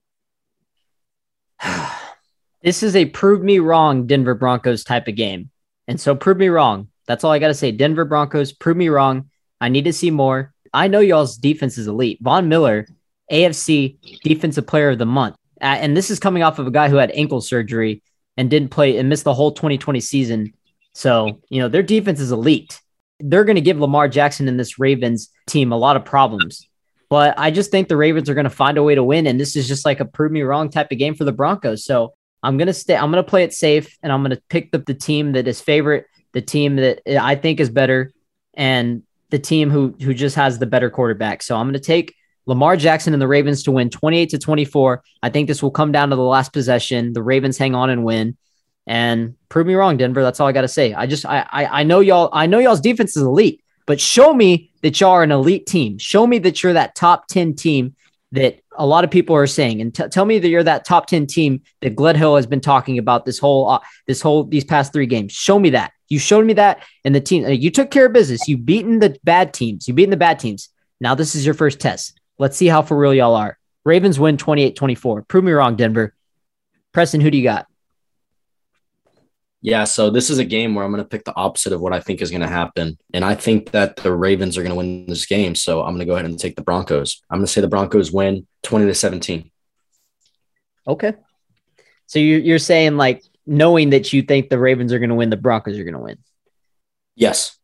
This 2.63 2.83
is 2.83 2.97
a 2.97 3.05
prove 3.05 3.45
me 3.45 3.61
wrong 3.61 4.09
Denver 4.09 4.35
Broncos 4.35 4.83
type 4.83 5.07
of 5.07 5.15
game. 5.15 5.51
And 5.87 6.01
so 6.01 6.17
prove 6.17 6.37
me 6.37 6.49
wrong. 6.49 6.89
That's 7.07 7.23
all 7.23 7.31
I 7.31 7.39
got 7.39 7.49
to 7.49 7.55
say. 7.55 7.71
Denver 7.71 8.05
Broncos, 8.05 8.51
prove 8.51 8.77
me 8.77 8.89
wrong. 8.89 9.31
I 9.61 9.69
need 9.69 9.85
to 9.85 9.93
see 9.93 10.11
more. 10.11 10.53
I 10.75 10.89
know 10.89 10.99
y'all's 10.99 11.37
defense 11.37 11.79
is 11.79 11.87
elite. 11.87 12.19
Von 12.21 12.49
Miller, 12.49 12.89
AFC 13.31 13.99
Defensive 14.23 14.67
Player 14.67 14.91
of 14.91 14.99
the 14.99 15.07
Month. 15.07 15.37
Uh, 15.61 15.77
and 15.79 15.97
this 15.97 16.11
is 16.11 16.19
coming 16.19 16.43
off 16.43 16.59
of 16.59 16.67
a 16.67 16.73
guy 16.73 16.89
who 16.89 16.97
had 16.97 17.13
ankle 17.13 17.41
surgery 17.41 18.03
and 18.37 18.51
didn't 18.51 18.71
play 18.71 18.99
and 18.99 19.09
missed 19.09 19.25
the 19.25 19.35
whole 19.35 19.53
2020 19.53 20.01
season. 20.01 20.53
So, 20.93 21.41
you 21.49 21.61
know, 21.61 21.69
their 21.69 21.83
defense 21.83 22.21
is 22.21 22.33
elite. 22.33 22.81
They're 23.21 23.45
going 23.45 23.57
to 23.57 23.63
give 23.63 23.79
Lamar 23.79 24.09
Jackson 24.09 24.49
and 24.49 24.59
this 24.59 24.79
Ravens 24.79 25.31
team 25.47 25.73
a 25.73 25.77
lot 25.77 25.97
of 25.97 26.05
problems. 26.05 26.69
But 27.09 27.39
I 27.39 27.51
just 27.51 27.71
think 27.71 27.89
the 27.89 27.97
Ravens 27.97 28.29
are 28.29 28.35
going 28.35 28.45
to 28.45 28.51
find 28.51 28.79
a 28.79 28.83
way 28.83 28.95
to 28.95 29.05
win. 29.05 29.27
And 29.27 29.39
this 29.39 29.57
is 29.57 29.69
just 29.69 29.85
like 29.85 30.01
a 30.01 30.05
prove 30.05 30.33
me 30.33 30.43
wrong 30.43 30.71
type 30.71 30.91
of 30.91 30.99
game 30.99 31.15
for 31.15 31.25
the 31.25 31.33
Broncos. 31.33 31.85
So 31.85 32.15
I'm 32.43 32.57
going 32.57 32.67
to 32.67 32.75
stay, 32.75 32.97
I'm 32.97 33.11
going 33.11 33.23
to 33.25 33.29
play 33.29 33.45
it 33.45 33.55
safe 33.55 33.97
and 34.03 34.13
I'm 34.13 34.23
going 34.23 34.37
to 34.37 34.43
pick 34.49 34.73
the, 34.73 34.79
the 34.79 34.95
team 34.95 35.33
that 35.33 35.47
is 35.47 35.61
favorite, 35.61 36.07
the 36.33 36.43
team 36.43 36.77
that 36.77 37.01
I 37.21 37.37
think 37.37 37.61
is 37.61 37.71
better, 37.71 38.13
and 38.55 39.03
the 39.31 39.39
team 39.39 39.71
who, 39.71 39.95
who 40.01 40.15
just 40.15 40.37
has 40.37 40.59
the 40.59 40.67
better 40.67 40.91
quarterback. 40.91 41.43
So 41.43 41.57
I'm 41.57 41.67
going 41.67 41.75
to 41.75 41.81
take 41.81 42.15
Lamar 42.47 42.77
Jackson 42.77 43.13
and 43.13 43.21
the 43.21 43.29
Ravens 43.29 43.65
to 43.65 43.73
win 43.73 43.91
28 43.91 44.31
to 44.31 44.39
24. 44.39 45.03
I 45.23 45.31
think 45.31 45.49
this 45.49 45.63
will 45.63 45.71
come 45.71 45.93
down 45.93 46.11
to 46.11 46.17
the 46.17 46.23
last 46.23 46.53
possession. 46.53 47.13
The 47.13 47.23
Ravens 47.23 47.59
hang 47.59 47.75
on 47.75 47.91
and 47.91 48.05
win. 48.05 48.37
And 48.87 49.35
prove 49.49 49.67
me 49.67 49.75
wrong, 49.75 49.97
Denver. 49.97 50.23
That's 50.23 50.39
all 50.39 50.47
I 50.47 50.53
got 50.53 50.63
to 50.63 50.69
say. 50.69 50.95
I 50.95 51.07
just 51.07 51.27
I, 51.27 51.47
I 51.51 51.81
I 51.81 51.83
know 51.83 52.01
y'all 52.01 52.29
I 52.33 52.47
know 52.47 52.59
y'all's 52.59 52.81
defense 52.81 53.17
is 53.17 53.23
elite, 53.23 53.63
but 53.87 54.01
show 54.01 54.33
me 54.33 54.71
that 54.83 55.01
y'all 55.01 55.11
are 55.11 55.23
an 55.23 55.33
elite 55.33 55.67
team. 55.67 55.99
Show 55.99 56.27
me 56.27 56.39
that 56.41 56.63
you're 56.63 56.75
that 56.75 56.95
top 56.95 57.27
10 57.27 57.55
team 57.55 57.97
that 58.33 58.61
a 58.77 58.87
lot 58.87 59.05
of 59.05 59.11
people 59.11 59.35
are 59.35 59.47
saying 59.47 59.81
and 59.81 59.95
t- 59.95 60.09
tell 60.09 60.25
me 60.25 60.39
that 60.39 60.49
you're 60.49 60.63
that 60.63 60.85
top 60.85 61.07
10 61.07 61.27
team 61.27 61.63
that 61.81 61.97
Gledhill 61.97 62.37
has 62.37 62.47
been 62.47 62.61
talking 62.61 62.99
about 62.99 63.25
this 63.25 63.39
whole 63.39 63.69
uh, 63.69 63.81
this 64.07 64.21
whole 64.21 64.45
these 64.45 64.65
past 64.65 64.93
3 64.93 65.07
games. 65.07 65.33
Show 65.33 65.59
me 65.59 65.71
that. 65.71 65.93
You 66.09 66.21
showed 66.21 66.47
me 66.47 66.53
that 66.55 66.85
and 67.05 67.15
the 67.15 67.21
team 67.21 67.49
you 67.49 67.71
took 67.71 67.91
care 67.91 68.07
of 68.07 68.13
business. 68.13 68.47
You 68.47 68.57
beaten 68.57 69.01
the 69.01 69.19
bad 69.25 69.53
teams. 69.53 69.89
You 69.89 69.95
beaten 69.95 70.11
the 70.11 70.17
bad 70.17 70.39
teams. 70.39 70.69
Now 71.01 71.17
this 71.17 71.35
is 71.35 71.45
your 71.45 71.55
first 71.55 71.81
test. 71.81 72.21
Let's 72.39 72.57
see 72.57 72.67
how 72.67 72.83
for 72.83 72.97
real 72.97 73.15
y'all 73.15 73.35
are. 73.35 73.59
Ravens 73.85 74.19
win 74.21 74.37
28 74.37 74.77
24. 74.77 75.23
Prove 75.23 75.45
me 75.45 75.53
wrong, 75.53 75.77
Denver. 75.77 76.15
Preston, 76.93 77.21
who 77.21 77.31
do 77.31 77.39
you 77.39 77.45
got? 77.45 77.67
Yeah, 79.67 79.83
so 79.83 80.11
this 80.11 80.31
is 80.31 80.39
a 80.39 80.45
game 80.45 80.77
where 80.77 80.85
I'm 80.85 80.93
going 80.93 81.03
to 81.03 81.09
pick 81.09 81.25
the 81.25 81.35
opposite 81.35 81.73
of 81.73 81.81
what 81.81 81.93
I 81.93 81.99
think 81.99 82.23
is 82.23 82.31
going 82.31 82.41
to 82.41 82.47
happen. 82.47 82.97
And 83.13 83.25
I 83.25 83.35
think 83.35 83.73
that 83.73 83.97
the 83.97 84.15
Ravens 84.15 84.57
are 84.57 84.63
going 84.63 84.71
to 84.71 84.77
win 84.77 85.07
this 85.07 85.27
game. 85.27 85.57
So 85.57 85.81
I'm 85.81 85.89
going 85.89 85.99
to 85.99 86.05
go 86.05 86.13
ahead 86.13 86.25
and 86.25 86.39
take 86.39 86.55
the 86.55 86.63
Broncos. 86.63 87.21
I'm 87.29 87.39
going 87.39 87.47
to 87.47 87.53
say 87.53 87.61
the 87.63 87.67
Broncos 87.67 88.13
win 88.13 88.47
20 88.63 88.87
to 88.87 88.95
17. 88.95 89.51
Okay. 90.87 91.15
So 92.07 92.21
you're, 92.21 92.39
you're 92.39 92.59
saying, 92.61 92.97
like, 92.97 93.25
knowing 93.45 93.91
that 93.91 94.13
you 94.13 94.23
think 94.23 94.51
the 94.51 94.59
Ravens 94.61 94.93
are 94.93 95.01
going 95.01 95.09
to 95.09 95.17
win, 95.17 95.31
the 95.31 95.37
Broncos 95.37 95.77
are 95.77 95.83
going 95.83 95.95
to 95.95 95.99
win? 95.99 96.19
Yes. 97.17 97.59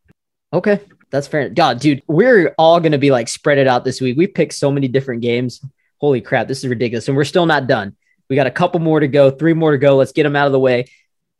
Okay. 0.52 0.80
That's 1.12 1.28
fair. 1.28 1.50
God, 1.50 1.78
dude, 1.78 2.02
we're 2.08 2.52
all 2.58 2.80
going 2.80 2.90
to 2.90 2.98
be 2.98 3.12
like 3.12 3.28
spread 3.28 3.58
it 3.58 3.68
out 3.68 3.84
this 3.84 4.00
week. 4.00 4.16
We 4.16 4.26
picked 4.26 4.54
so 4.54 4.72
many 4.72 4.88
different 4.88 5.22
games. 5.22 5.64
Holy 5.98 6.20
crap, 6.20 6.48
this 6.48 6.64
is 6.64 6.68
ridiculous. 6.68 7.06
And 7.06 7.16
we're 7.16 7.22
still 7.22 7.46
not 7.46 7.68
done. 7.68 7.94
We 8.28 8.34
got 8.34 8.48
a 8.48 8.50
couple 8.50 8.80
more 8.80 8.98
to 8.98 9.06
go, 9.06 9.30
three 9.30 9.54
more 9.54 9.70
to 9.70 9.78
go. 9.78 9.94
Let's 9.94 10.10
get 10.10 10.24
them 10.24 10.34
out 10.34 10.46
of 10.46 10.52
the 10.52 10.58
way. 10.58 10.86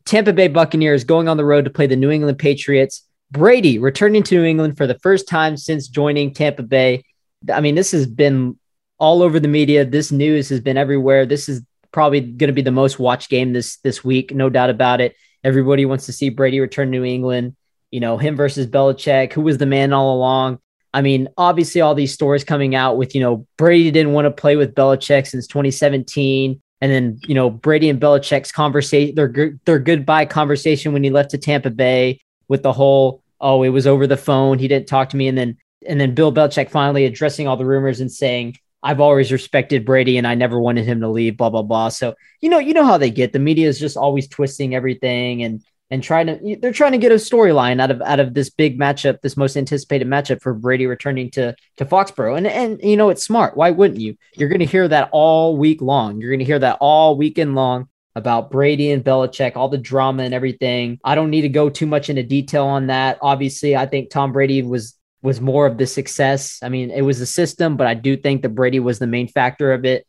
Tampa 0.05 0.33
Bay 0.33 0.49
Buccaneers 0.49 1.05
going 1.05 1.29
on 1.29 1.37
the 1.37 1.45
road 1.45 1.65
to 1.65 1.71
play 1.71 1.87
the 1.87 1.97
New 1.97 2.11
England 2.11 2.39
Patriots. 2.39 3.03
Brady 3.31 3.79
returning 3.79 4.23
to 4.25 4.37
New 4.37 4.45
England 4.45 4.77
for 4.77 4.87
the 4.87 4.99
first 4.99 5.29
time 5.29 5.57
since 5.57 5.89
joining 5.89 6.35
Tampa 6.35 6.63
Bay. 6.63 7.05
I 7.53 7.61
mean, 7.61 7.75
this 7.75 7.93
has 7.93 8.07
been 8.07 8.59
all 8.99 9.23
over 9.23 9.41
the 9.41 9.49
media. 9.49 9.85
This 9.85 10.13
news 10.13 10.49
has 10.51 10.61
been 10.61 10.77
everywhere. 10.77 11.27
This 11.27 11.49
is 11.49 11.63
probably 11.93 12.21
going 12.21 12.49
to 12.49 12.55
be 12.55 12.63
the 12.63 12.71
most 12.71 12.99
watched 12.99 13.31
game 13.31 13.53
this 13.53 13.79
this 13.79 14.05
week, 14.05 14.35
no 14.35 14.51
doubt 14.51 14.71
about 14.71 15.01
it. 15.01 15.17
Everybody 15.45 15.87
wants 15.87 16.07
to 16.07 16.13
see 16.13 16.29
Brady 16.29 16.61
return 16.61 16.93
to 16.93 16.99
New 16.99 17.05
England 17.05 17.57
you 17.93 18.01
know, 18.01 18.17
him 18.17 18.35
versus 18.35 18.67
Belichick, 18.67 19.33
who 19.33 19.43
was 19.43 19.59
the 19.59 19.67
man 19.67 19.93
all 19.93 20.17
along. 20.17 20.59
I 20.95 21.03
mean, 21.03 21.29
obviously, 21.39 21.81
all 21.81 21.95
these 21.95 22.13
stories 22.13 22.43
coming 22.43 22.75
out 22.75 22.97
with, 22.97 23.15
you 23.15 23.21
know, 23.21 23.47
Brady 23.57 23.91
didn't 23.93 24.13
want 24.13 24.25
to 24.25 24.31
play 24.31 24.57
with 24.57 24.75
Belichick 24.75 25.27
since 25.27 25.47
2017. 25.47 26.61
And 26.83 26.91
then, 26.91 27.21
you 27.23 27.35
know, 27.35 27.49
Brady 27.49 27.89
and 27.89 28.01
Belichick's 28.01 28.51
conversation, 28.51 29.15
their, 29.15 29.33
their 29.65 29.79
goodbye 29.79 30.27
conversation 30.27 30.93
when 30.93 31.05
he 31.05 31.11
left 31.11 31.31
to 31.31 31.39
Tampa 31.39 31.71
Bay 31.71 32.21
with 32.49 32.65
the 32.65 32.73
whole, 32.73 33.23
oh, 33.41 33.63
it 33.63 33.69
was 33.69 33.87
over 33.87 34.09
the 34.09 34.17
phone. 34.17 34.59
He 34.59 34.67
didn't 34.67 34.89
talk 34.89 35.09
to 35.11 35.17
me. 35.17 35.29
And 35.29 35.39
then, 35.39 35.57
and 35.87 36.01
then 36.01 36.13
Bill 36.13 36.33
Belichick 36.33 36.71
finally 36.71 37.05
addressing 37.05 37.47
all 37.47 37.57
the 37.57 37.65
rumors 37.65 38.01
and 38.01 38.11
saying, 38.11 38.57
I've 38.83 39.01
always 39.01 39.31
respected 39.31 39.85
Brady 39.85 40.19
and 40.19 40.27
I 40.27 40.35
never 40.35 40.61
wanted 40.61 40.85
him 40.85 41.01
to 41.03 41.09
leave, 41.09 41.37
blah, 41.37 41.51
blah, 41.51 41.63
blah. 41.63 41.89
So, 41.89 42.15
you 42.41 42.49
know, 42.49 42.59
you 42.59 42.75
know 42.75 42.85
how 42.85 42.99
they 42.99 43.11
get 43.11 43.33
the 43.33 43.39
media 43.39 43.69
is 43.69 43.79
just 43.79 43.97
always 43.97 44.27
twisting 44.27 44.75
everything 44.75 45.45
and 45.45 45.63
and 45.93 46.03
trying 46.03 46.27
to 46.27 46.57
they're 46.63 46.73
trying 46.73 46.93
to 46.93 46.99
get 46.99 47.13
a 47.13 47.17
storyline 47.17 47.79
out 47.79 47.91
of 47.91 48.01
out 48.01 48.19
of 48.19 48.33
this 48.33 48.49
big 48.49 48.81
matchup, 48.81 49.21
this 49.21 49.37
most 49.37 49.59
anticipated 49.59 50.09
matchup 50.09 50.41
for 50.41 50.55
Brady 50.55 50.87
returning 50.87 51.31
to 51.33 51.55
to 51.77 51.85
Foxborough. 51.85 52.39
And 52.39 52.47
and 52.47 52.81
you 52.83 52.97
know 52.97 53.11
it's 53.11 53.23
smart. 53.23 53.59
Why 53.59 53.71
wouldn't 53.71 54.01
you? 54.01 54.17
You're 54.35 54.49
going 54.49 54.61
to 54.61 54.65
hear 54.65 54.89
that 54.89 55.11
all 55.13 55.59
week 55.59 55.83
long. 55.83 56.19
You're 56.19 56.31
going 56.31 56.39
to 56.39 56.47
hear 56.47 56.59
that 56.61 56.79
all 56.81 57.19
weekend 57.19 57.55
long 57.55 57.89
about 58.17 58.51
Brady 58.51 58.91
and 58.91 59.05
Belichick, 59.05 59.55
all 59.55 59.69
the 59.69 59.77
drama 59.77 60.23
and 60.23 60.33
everything. 60.33 60.99
I 61.05 61.15
don't 61.15 61.29
need 61.29 61.43
to 61.43 61.51
go 61.51 61.69
too 61.69 61.87
much 61.87 62.09
into 62.09 62.23
detail 62.23 62.65
on 62.65 62.87
that. 62.87 63.19
Obviously, 63.21 63.77
I 63.77 63.85
think 63.85 64.09
Tom 64.09 64.33
Brady 64.33 64.63
was 64.63 64.97
was 65.21 65.43
more 65.43 65.67
of 65.67 65.77
the 65.77 65.87
success. 65.87 66.59
I 66.63 66.71
mean, 66.71 66.91
it 66.91 67.03
was 67.03 67.19
the 67.19 67.27
system, 67.27 67.77
but 67.77 67.87
I 67.87 67.93
do 67.93 68.17
think 68.17 68.41
that 68.43 68.55
Brady 68.55 68.81
was 68.81 68.99
the 68.99 69.07
main 69.07 69.29
factor 69.29 69.75
of 69.75 69.85
it. 69.85 70.07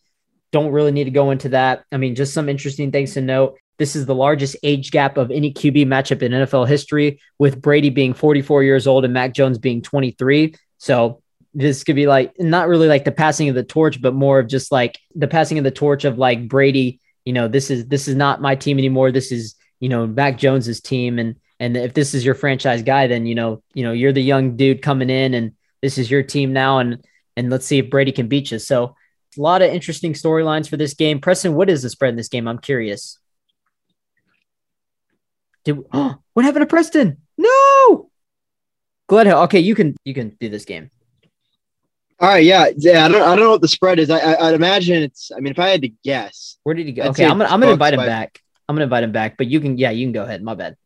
Don't 0.53 0.71
really 0.71 0.93
need 0.93 1.05
to 1.05 1.11
go 1.11 1.31
into 1.31 1.49
that. 1.49 1.83
I 1.91 1.97
mean, 1.97 2.15
just 2.15 2.33
some 2.33 2.47
interesting 2.47 2.89
things 2.89 3.15
to 3.15 3.21
note. 3.21 3.57
This 3.83 3.97
is 3.97 4.05
the 4.05 4.15
largest 4.15 4.55
age 4.63 4.91
gap 4.91 5.17
of 5.17 5.29
any 5.29 5.51
QB 5.51 5.87
matchup 5.87 6.21
in 6.21 6.31
NFL 6.31 6.69
history, 6.69 7.19
with 7.37 7.61
Brady 7.61 7.89
being 7.89 8.13
44 8.13 8.63
years 8.63 8.87
old 8.87 9.03
and 9.03 9.13
Mac 9.13 9.33
Jones 9.33 9.57
being 9.57 9.81
23. 9.81 10.55
So 10.77 11.21
this 11.53 11.83
could 11.83 11.97
be 11.97 12.07
like 12.07 12.31
not 12.39 12.69
really 12.69 12.87
like 12.87 13.03
the 13.03 13.11
passing 13.11 13.49
of 13.49 13.55
the 13.55 13.63
torch, 13.65 14.01
but 14.01 14.13
more 14.13 14.39
of 14.39 14.47
just 14.47 14.71
like 14.71 14.97
the 15.15 15.27
passing 15.27 15.57
of 15.57 15.65
the 15.65 15.69
torch 15.69 16.05
of 16.05 16.17
like 16.17 16.47
Brady. 16.47 17.01
You 17.25 17.33
know, 17.33 17.49
this 17.49 17.69
is 17.69 17.85
this 17.87 18.07
is 18.07 18.15
not 18.15 18.39
my 18.39 18.55
team 18.55 18.77
anymore. 18.77 19.11
This 19.11 19.33
is 19.33 19.55
you 19.81 19.89
know 19.89 20.07
Mac 20.07 20.37
Jones's 20.37 20.79
team, 20.79 21.19
and 21.19 21.35
and 21.59 21.75
if 21.75 21.93
this 21.93 22.13
is 22.13 22.23
your 22.23 22.35
franchise 22.35 22.83
guy, 22.83 23.07
then 23.07 23.25
you 23.25 23.35
know 23.35 23.61
you 23.73 23.83
know 23.83 23.91
you're 23.91 24.13
the 24.13 24.23
young 24.23 24.55
dude 24.55 24.81
coming 24.81 25.09
in, 25.09 25.33
and 25.33 25.51
this 25.81 25.97
is 25.97 26.09
your 26.09 26.23
team 26.23 26.53
now, 26.53 26.79
and 26.79 27.05
and 27.35 27.49
let's 27.49 27.65
see 27.65 27.79
if 27.79 27.89
Brady 27.89 28.13
can 28.13 28.29
beat 28.29 28.49
you. 28.49 28.59
So 28.59 28.95
a 29.37 29.41
lot 29.41 29.61
of 29.61 29.73
interesting 29.73 30.13
storylines 30.13 30.69
for 30.69 30.77
this 30.77 30.93
game. 30.93 31.19
Preston, 31.19 31.53
what 31.53 31.69
is 31.69 31.81
the 31.81 31.89
spread 31.89 32.11
in 32.11 32.15
this 32.15 32.29
game? 32.29 32.47
I'm 32.47 32.59
curious. 32.59 33.19
Did 35.63 35.83
oh, 35.91 36.17
what 36.33 36.45
happened 36.45 36.63
to 36.63 36.67
Preston? 36.67 37.17
No. 37.37 38.09
Gledhill. 39.09 39.43
Okay, 39.45 39.59
you 39.59 39.75
can 39.75 39.95
you 40.05 40.13
can 40.13 40.35
do 40.39 40.49
this 40.49 40.65
game. 40.65 40.89
All 42.19 42.29
right, 42.29 42.43
yeah, 42.43 42.69
yeah. 42.77 43.05
I 43.05 43.07
don't, 43.09 43.21
I 43.21 43.35
don't 43.35 43.43
know 43.43 43.51
what 43.51 43.61
the 43.61 43.67
spread 43.67 43.99
is. 43.99 44.09
I, 44.09 44.19
I, 44.19 44.45
would 44.45 44.55
imagine 44.55 45.03
it's. 45.03 45.31
I 45.35 45.39
mean, 45.39 45.51
if 45.51 45.59
I 45.59 45.69
had 45.69 45.81
to 45.81 45.89
guess, 46.03 46.57
where 46.63 46.73
did 46.73 46.85
he 46.85 46.93
go? 46.93 47.03
I'd 47.03 47.09
okay, 47.09 47.25
I'm 47.25 47.37
gonna, 47.37 47.49
I'm 47.49 47.59
gonna 47.59 47.73
invite 47.73 47.93
him 47.93 47.99
by... 47.99 48.05
back. 48.05 48.39
I'm 48.69 48.75
gonna 48.75 48.85
invite 48.85 49.03
him 49.03 49.11
back. 49.11 49.35
But 49.35 49.47
you 49.47 49.59
can, 49.59 49.77
yeah, 49.77 49.89
you 49.89 50.05
can 50.05 50.13
go 50.13 50.23
ahead. 50.23 50.41
My 50.41 50.53
bad. 50.53 50.77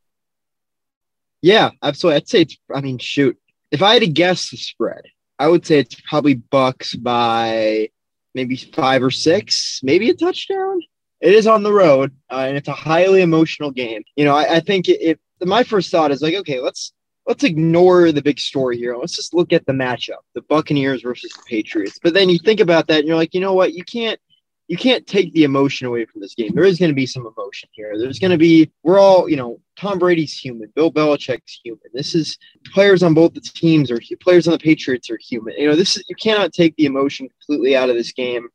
Yeah, 1.41 1.69
absolutely. 1.83 2.17
I'd 2.17 2.27
say 2.27 2.41
it's. 2.41 2.57
I 2.73 2.81
mean, 2.81 2.97
shoot. 2.97 3.37
If 3.71 3.83
I 3.83 3.93
had 3.93 3.99
to 3.99 4.07
guess 4.07 4.49
the 4.49 4.57
spread, 4.57 5.03
I 5.37 5.47
would 5.47 5.65
say 5.65 5.79
it's 5.79 5.95
probably 6.09 6.35
Bucks 6.35 6.95
by 6.95 7.89
maybe 8.33 8.55
five 8.55 9.03
or 9.03 9.11
six, 9.11 9.81
maybe 9.83 10.09
a 10.09 10.15
touchdown. 10.15 10.81
It 11.21 11.33
is 11.33 11.47
on 11.47 11.63
the 11.63 11.73
road, 11.73 12.11
uh, 12.29 12.45
and 12.47 12.57
it's 12.57 12.67
a 12.67 12.73
highly 12.73 13.21
emotional 13.21 13.71
game. 13.71 14.03
You 14.15 14.25
know, 14.25 14.35
I, 14.35 14.55
I 14.55 14.59
think 14.59 14.87
it. 14.87 15.19
My 15.41 15.63
first 15.63 15.91
thought 15.91 16.11
is 16.11 16.21
like, 16.21 16.35
okay, 16.35 16.59
let's 16.59 16.93
let's 17.25 17.43
ignore 17.43 18.11
the 18.11 18.21
big 18.21 18.39
story 18.39 18.77
here. 18.77 18.95
Let's 18.95 19.15
just 19.15 19.33
look 19.33 19.51
at 19.53 19.65
the 19.65 19.73
matchup, 19.73 20.23
the 20.35 20.41
Buccaneers 20.43 21.01
versus 21.01 21.31
the 21.33 21.43
Patriots. 21.47 21.99
But 22.01 22.13
then 22.13 22.29
you 22.29 22.39
think 22.39 22.59
about 22.59 22.87
that, 22.87 22.99
and 22.99 23.07
you're 23.07 23.17
like, 23.17 23.33
you 23.33 23.41
know 23.41 23.53
what? 23.53 23.73
You 23.73 23.83
can't 23.83 24.19
you 24.67 24.77
can't 24.77 25.07
take 25.07 25.31
the 25.33 25.45
emotion 25.45 25.87
away 25.87 26.05
from 26.05 26.21
this 26.21 26.35
game. 26.35 26.53
There 26.53 26.65
is 26.65 26.77
going 26.77 26.91
to 26.91 26.95
be 26.95 27.05
some 27.05 27.25
emotion 27.25 27.69
here. 27.71 27.97
There's 27.97 28.19
going 28.19 28.31
to 28.31 28.37
be, 28.37 28.69
we're 28.83 28.99
all, 28.99 29.29
you 29.29 29.37
know, 29.37 29.59
Tom 29.77 29.97
Brady's 29.97 30.37
human, 30.37 30.71
Bill 30.75 30.91
Belichick's 30.91 31.61
human. 31.63 31.87
This 31.93 32.13
is 32.13 32.37
players 32.73 33.01
on 33.01 33.13
both 33.13 33.33
the 33.33 33.39
teams 33.39 33.89
or 33.89 33.99
players 34.19 34.47
on 34.47 34.51
the 34.51 34.59
Patriots 34.59 35.09
are 35.09 35.19
human. 35.21 35.53
You 35.57 35.69
know, 35.69 35.75
this 35.75 35.95
is, 35.95 36.03
you 36.09 36.15
cannot 36.15 36.51
take 36.51 36.75
the 36.75 36.85
emotion 36.85 37.29
completely 37.29 37.77
out 37.77 37.89
of 37.89 37.95
this 37.95 38.11
game 38.11 38.49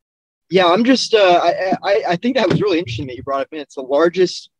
yeah, 0.53 0.67
I'm 0.67 0.83
just 0.83 1.15
uh, 1.15 1.39
I, 1.43 1.73
I, 1.81 2.03
I 2.09 2.15
think 2.15 2.35
that 2.35 2.47
was 2.47 2.61
really 2.61 2.77
interesting 2.77 3.07
that 3.07 3.15
you 3.15 3.23
brought 3.23 3.41
up 3.41 3.47
in. 3.51 3.59
It's 3.59 3.73
the 3.73 3.81
largest 3.81 4.51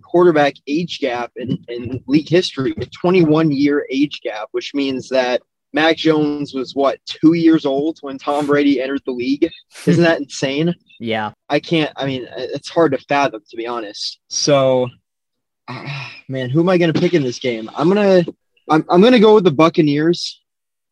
quarterback 0.00 0.54
age 0.68 1.00
gap 1.00 1.32
in, 1.34 1.58
in 1.66 2.04
league 2.06 2.28
history, 2.28 2.72
a 2.80 2.86
21 2.86 3.50
year 3.50 3.84
age 3.90 4.20
gap, 4.20 4.46
which 4.52 4.74
means 4.74 5.08
that 5.08 5.42
Mac 5.72 5.96
Jones 5.96 6.54
was 6.54 6.76
what 6.76 7.00
two 7.04 7.32
years 7.32 7.66
old 7.66 7.98
when 8.00 8.16
Tom 8.16 8.46
Brady 8.46 8.80
entered 8.80 9.02
the 9.04 9.10
league. 9.10 9.50
Isn't 9.86 10.04
that 10.04 10.20
insane? 10.20 10.72
Yeah, 11.00 11.32
I 11.48 11.58
can't. 11.58 11.92
I 11.96 12.06
mean, 12.06 12.28
it's 12.36 12.68
hard 12.68 12.92
to 12.92 12.98
fathom 12.98 13.42
to 13.50 13.56
be 13.56 13.66
honest. 13.66 14.20
So, 14.28 14.88
uh, 15.66 16.08
man, 16.28 16.50
who 16.50 16.60
am 16.60 16.68
I 16.68 16.78
going 16.78 16.92
to 16.92 17.00
pick 17.00 17.12
in 17.12 17.24
this 17.24 17.40
game? 17.40 17.68
I'm 17.74 17.88
gonna 17.88 18.24
I'm, 18.68 18.84
I'm 18.88 19.02
gonna 19.02 19.18
go 19.18 19.34
with 19.34 19.44
the 19.44 19.50
Buccaneers 19.50 20.40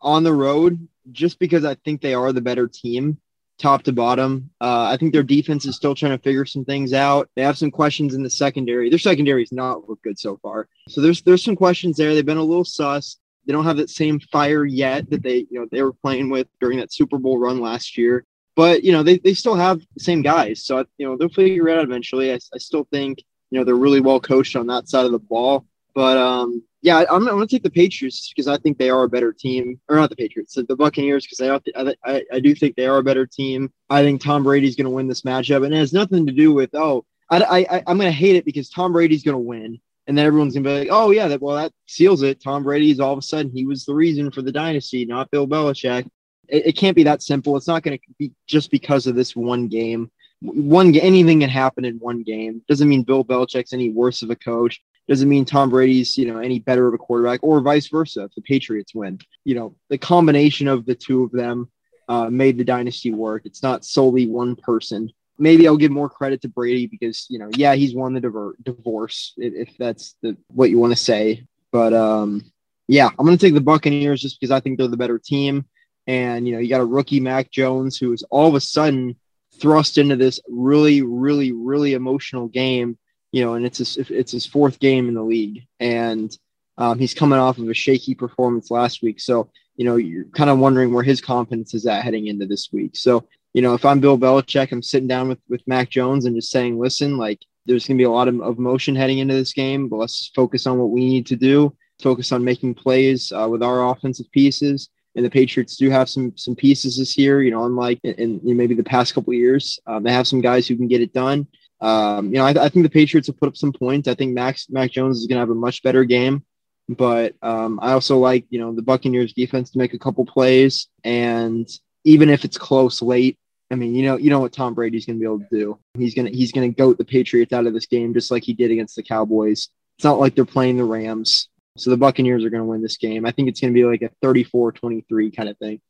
on 0.00 0.24
the 0.24 0.34
road 0.34 0.88
just 1.12 1.38
because 1.38 1.64
I 1.64 1.76
think 1.76 2.00
they 2.00 2.14
are 2.14 2.32
the 2.32 2.40
better 2.40 2.66
team. 2.66 3.18
Top 3.58 3.82
to 3.82 3.92
bottom. 3.92 4.50
Uh, 4.60 4.88
I 4.92 4.96
think 4.96 5.12
their 5.12 5.22
defense 5.22 5.66
is 5.66 5.76
still 5.76 5.94
trying 5.94 6.16
to 6.16 6.22
figure 6.22 6.46
some 6.46 6.64
things 6.64 6.92
out. 6.92 7.28
They 7.34 7.42
have 7.42 7.58
some 7.58 7.70
questions 7.70 8.14
in 8.14 8.22
the 8.22 8.30
secondary. 8.30 8.88
Their 8.88 8.98
secondary 8.98 9.42
has 9.42 9.52
not 9.52 9.88
looked 9.88 10.04
good 10.04 10.18
so 10.18 10.38
far. 10.38 10.68
So 10.88 11.00
there's 11.00 11.22
there's 11.22 11.44
some 11.44 11.56
questions 11.56 11.96
there. 11.96 12.14
They've 12.14 12.24
been 12.24 12.36
a 12.36 12.42
little 12.42 12.64
sus. 12.64 13.18
They 13.46 13.52
don't 13.52 13.64
have 13.64 13.78
that 13.78 13.90
same 13.90 14.20
fire 14.20 14.64
yet 14.64 15.10
that 15.10 15.22
they 15.22 15.46
you 15.50 15.60
know 15.60 15.66
they 15.70 15.82
were 15.82 15.92
playing 15.92 16.30
with 16.30 16.46
during 16.60 16.78
that 16.78 16.92
Super 16.92 17.18
Bowl 17.18 17.38
run 17.38 17.60
last 17.60 17.98
year. 17.98 18.24
But 18.54 18.84
you 18.84 18.92
know 18.92 19.02
they, 19.02 19.18
they 19.18 19.34
still 19.34 19.54
have 19.54 19.80
the 19.94 20.00
same 20.00 20.22
guys, 20.22 20.64
so 20.64 20.84
you 20.96 21.06
know 21.06 21.16
they'll 21.16 21.28
figure 21.28 21.68
it 21.68 21.78
out 21.78 21.84
eventually. 21.84 22.32
I, 22.32 22.38
I 22.54 22.58
still 22.58 22.86
think 22.90 23.22
you 23.50 23.58
know 23.58 23.64
they're 23.64 23.74
really 23.74 24.00
well 24.00 24.20
coached 24.20 24.56
on 24.56 24.66
that 24.68 24.88
side 24.88 25.06
of 25.06 25.12
the 25.12 25.18
ball. 25.18 25.66
But 25.98 26.16
um, 26.16 26.62
yeah, 26.80 26.98
I'm, 27.10 27.26
I'm 27.26 27.34
going 27.34 27.48
to 27.48 27.52
take 27.52 27.64
the 27.64 27.70
Patriots 27.70 28.28
because 28.28 28.46
I 28.46 28.56
think 28.56 28.78
they 28.78 28.88
are 28.88 29.02
a 29.02 29.08
better 29.08 29.32
team, 29.32 29.80
or 29.88 29.96
not 29.96 30.10
the 30.10 30.14
Patriots, 30.14 30.54
the 30.54 30.76
Buccaneers 30.76 31.26
because 31.26 31.60
I, 31.74 31.92
I 32.04 32.22
I 32.34 32.38
do 32.38 32.54
think 32.54 32.76
they 32.76 32.86
are 32.86 32.98
a 32.98 33.02
better 33.02 33.26
team. 33.26 33.72
I 33.90 34.04
think 34.04 34.20
Tom 34.20 34.44
Brady's 34.44 34.76
going 34.76 34.84
to 34.84 34.90
win 34.90 35.08
this 35.08 35.22
matchup, 35.22 35.64
and 35.64 35.74
it 35.74 35.78
has 35.78 35.92
nothing 35.92 36.24
to 36.26 36.32
do 36.32 36.52
with 36.52 36.70
oh 36.74 37.04
I, 37.30 37.66
I 37.68 37.82
I'm 37.84 37.98
going 37.98 38.12
to 38.12 38.12
hate 38.12 38.36
it 38.36 38.44
because 38.44 38.70
Tom 38.70 38.92
Brady's 38.92 39.24
going 39.24 39.34
to 39.34 39.40
win, 39.40 39.80
and 40.06 40.16
then 40.16 40.24
everyone's 40.24 40.54
going 40.54 40.62
to 40.62 40.70
be 40.70 40.78
like 40.78 40.88
oh 40.92 41.10
yeah 41.10 41.26
that 41.26 41.42
well 41.42 41.56
that 41.56 41.72
seals 41.86 42.22
it. 42.22 42.40
Tom 42.40 42.62
Brady's 42.62 43.00
all 43.00 43.14
of 43.14 43.18
a 43.18 43.22
sudden 43.22 43.50
he 43.50 43.66
was 43.66 43.84
the 43.84 43.92
reason 43.92 44.30
for 44.30 44.42
the 44.42 44.52
dynasty, 44.52 45.04
not 45.04 45.32
Bill 45.32 45.48
Belichick. 45.48 46.08
It, 46.46 46.66
it 46.68 46.76
can't 46.76 46.94
be 46.94 47.02
that 47.02 47.24
simple. 47.24 47.56
It's 47.56 47.66
not 47.66 47.82
going 47.82 47.98
to 47.98 48.04
be 48.20 48.30
just 48.46 48.70
because 48.70 49.08
of 49.08 49.16
this 49.16 49.34
one 49.34 49.66
game. 49.66 50.12
One 50.42 50.94
anything 50.94 51.40
can 51.40 51.50
happen 51.50 51.84
in 51.84 51.96
one 51.96 52.22
game 52.22 52.62
doesn't 52.68 52.88
mean 52.88 53.02
Bill 53.02 53.24
Belichick's 53.24 53.72
any 53.72 53.90
worse 53.90 54.22
of 54.22 54.30
a 54.30 54.36
coach 54.36 54.80
doesn't 55.08 55.28
mean 55.28 55.44
Tom 55.44 55.70
Brady's, 55.70 56.18
you 56.18 56.26
know, 56.26 56.38
any 56.38 56.58
better 56.58 56.86
of 56.86 56.94
a 56.94 56.98
quarterback 56.98 57.40
or 57.42 57.60
vice 57.60 57.88
versa 57.88 58.24
if 58.24 58.34
the 58.34 58.42
Patriots 58.42 58.94
win. 58.94 59.18
You 59.44 59.54
know, 59.54 59.76
the 59.88 59.98
combination 59.98 60.68
of 60.68 60.84
the 60.84 60.94
two 60.94 61.24
of 61.24 61.32
them 61.32 61.70
uh, 62.08 62.28
made 62.30 62.58
the 62.58 62.64
dynasty 62.64 63.12
work. 63.12 63.42
It's 63.44 63.62
not 63.62 63.84
solely 63.84 64.26
one 64.26 64.54
person. 64.54 65.10
Maybe 65.38 65.66
I'll 65.66 65.76
give 65.76 65.92
more 65.92 66.10
credit 66.10 66.42
to 66.42 66.48
Brady 66.48 66.86
because, 66.86 67.26
you 67.30 67.38
know, 67.38 67.48
yeah, 67.54 67.74
he's 67.74 67.94
won 67.94 68.12
the 68.12 68.20
diver- 68.20 68.56
divorce, 68.62 69.34
if 69.36 69.76
that's 69.78 70.16
the, 70.22 70.36
what 70.48 70.68
you 70.68 70.78
want 70.78 70.92
to 70.92 70.98
say. 70.98 71.46
But 71.72 71.94
um, 71.94 72.50
yeah, 72.86 73.08
I'm 73.18 73.24
going 73.24 73.38
to 73.38 73.46
take 73.46 73.54
the 73.54 73.60
Buccaneers 73.60 74.20
just 74.20 74.38
because 74.38 74.50
I 74.50 74.60
think 74.60 74.78
they're 74.78 74.88
the 74.88 74.96
better 74.96 75.18
team. 75.18 75.64
And, 76.06 76.46
you 76.46 76.54
know, 76.54 76.58
you 76.58 76.68
got 76.68 76.80
a 76.80 76.86
rookie, 76.86 77.20
Mac 77.20 77.50
Jones, 77.50 77.98
who 77.98 78.12
is 78.12 78.24
all 78.30 78.48
of 78.48 78.54
a 78.54 78.60
sudden 78.60 79.16
thrust 79.60 79.98
into 79.98 80.16
this 80.16 80.40
really, 80.48 81.02
really, 81.02 81.52
really 81.52 81.94
emotional 81.94 82.48
game 82.48 82.98
you 83.32 83.44
know, 83.44 83.54
and 83.54 83.66
it's 83.66 83.78
his, 83.78 83.96
it's 83.96 84.32
his 84.32 84.46
fourth 84.46 84.78
game 84.80 85.08
in 85.08 85.14
the 85.14 85.22
league, 85.22 85.66
and 85.80 86.36
um, 86.78 86.98
he's 86.98 87.14
coming 87.14 87.38
off 87.38 87.58
of 87.58 87.68
a 87.68 87.74
shaky 87.74 88.14
performance 88.14 88.70
last 88.70 89.02
week. 89.02 89.20
So, 89.20 89.50
you 89.76 89.84
know, 89.84 89.96
you're 89.96 90.24
kind 90.26 90.50
of 90.50 90.58
wondering 90.58 90.92
where 90.92 91.02
his 91.02 91.20
confidence 91.20 91.74
is 91.74 91.86
at 91.86 92.04
heading 92.04 92.28
into 92.28 92.46
this 92.46 92.70
week. 92.72 92.96
So, 92.96 93.26
you 93.52 93.62
know, 93.62 93.74
if 93.74 93.84
I'm 93.84 94.00
Bill 94.00 94.18
Belichick, 94.18 94.70
I'm 94.72 94.82
sitting 94.82 95.08
down 95.08 95.28
with 95.28 95.40
with 95.48 95.66
Mac 95.66 95.90
Jones 95.90 96.24
and 96.24 96.36
just 96.36 96.50
saying, 96.50 96.78
listen, 96.78 97.18
like 97.18 97.40
there's 97.66 97.86
going 97.86 97.98
to 97.98 98.00
be 98.00 98.06
a 98.06 98.10
lot 98.10 98.28
of, 98.28 98.40
of 98.40 98.58
motion 98.58 98.94
heading 98.94 99.18
into 99.18 99.34
this 99.34 99.52
game, 99.52 99.88
but 99.88 99.96
let's 99.96 100.30
focus 100.34 100.66
on 100.66 100.78
what 100.78 100.90
we 100.90 101.04
need 101.04 101.26
to 101.26 101.36
do. 101.36 101.76
Focus 102.00 102.32
on 102.32 102.44
making 102.44 102.74
plays 102.74 103.32
uh, 103.32 103.48
with 103.50 103.62
our 103.62 103.90
offensive 103.90 104.30
pieces. 104.30 104.88
And 105.16 105.24
the 105.24 105.30
Patriots 105.30 105.76
do 105.76 105.90
have 105.90 106.08
some 106.08 106.32
some 106.36 106.54
pieces 106.54 106.96
this 106.96 107.18
year, 107.18 107.42
you 107.42 107.50
know, 107.50 107.64
unlike 107.64 107.98
in, 108.04 108.40
in 108.44 108.56
maybe 108.56 108.74
the 108.74 108.84
past 108.84 109.14
couple 109.14 109.34
years. 109.34 109.80
Um, 109.86 110.04
they 110.04 110.12
have 110.12 110.28
some 110.28 110.40
guys 110.40 110.68
who 110.68 110.76
can 110.76 110.86
get 110.86 111.00
it 111.00 111.12
done. 111.12 111.48
Um, 111.80 112.26
you 112.26 112.38
know, 112.38 112.44
I, 112.44 112.50
I, 112.50 112.68
think 112.68 112.84
the 112.84 112.90
Patriots 112.90 113.28
have 113.28 113.38
put 113.38 113.48
up 113.48 113.56
some 113.56 113.72
points. 113.72 114.08
I 114.08 114.14
think 114.14 114.34
Max 114.34 114.68
Mac 114.68 114.90
Jones 114.90 115.18
is 115.18 115.26
going 115.26 115.36
to 115.36 115.40
have 115.40 115.50
a 115.50 115.54
much 115.54 115.82
better 115.82 116.04
game, 116.04 116.44
but 116.88 117.34
um, 117.40 117.78
I 117.80 117.92
also 117.92 118.18
like 118.18 118.46
you 118.50 118.58
know 118.58 118.74
the 118.74 118.82
Buccaneers 118.82 119.32
defense 119.32 119.70
to 119.70 119.78
make 119.78 119.94
a 119.94 119.98
couple 119.98 120.24
plays, 120.26 120.88
and 121.04 121.68
even 122.04 122.30
if 122.30 122.44
it's 122.44 122.58
close 122.58 123.00
late, 123.00 123.38
I 123.70 123.76
mean, 123.76 123.94
you 123.94 124.02
know, 124.02 124.16
you 124.16 124.30
know 124.30 124.40
what 124.40 124.52
Tom 124.52 124.74
Brady's 124.74 125.06
going 125.06 125.18
to 125.18 125.20
be 125.20 125.26
able 125.26 125.40
to 125.40 125.48
do. 125.52 125.78
He's 125.96 126.14
gonna 126.14 126.30
he's 126.30 126.52
gonna 126.52 126.70
goat 126.70 126.98
the 126.98 127.04
Patriots 127.04 127.52
out 127.52 127.66
of 127.66 127.74
this 127.74 127.86
game 127.86 128.12
just 128.12 128.30
like 128.30 128.42
he 128.42 128.54
did 128.54 128.70
against 128.70 128.96
the 128.96 129.02
Cowboys. 129.02 129.68
It's 129.98 130.04
not 130.04 130.18
like 130.18 130.34
they're 130.34 130.44
playing 130.44 130.78
the 130.78 130.84
Rams. 130.84 131.48
So 131.76 131.90
the 131.90 131.96
Buccaneers 131.96 132.44
are 132.44 132.50
going 132.50 132.62
to 132.62 132.68
win 132.68 132.82
this 132.82 132.96
game. 132.96 133.24
I 133.24 133.30
think 133.30 133.48
it's 133.48 133.60
going 133.60 133.72
to 133.72 133.74
be 133.74 133.84
like 133.84 134.02
a 134.02 134.10
34-23 134.24 135.36
kind 135.36 135.48
of 135.48 135.56
thing. 135.58 135.80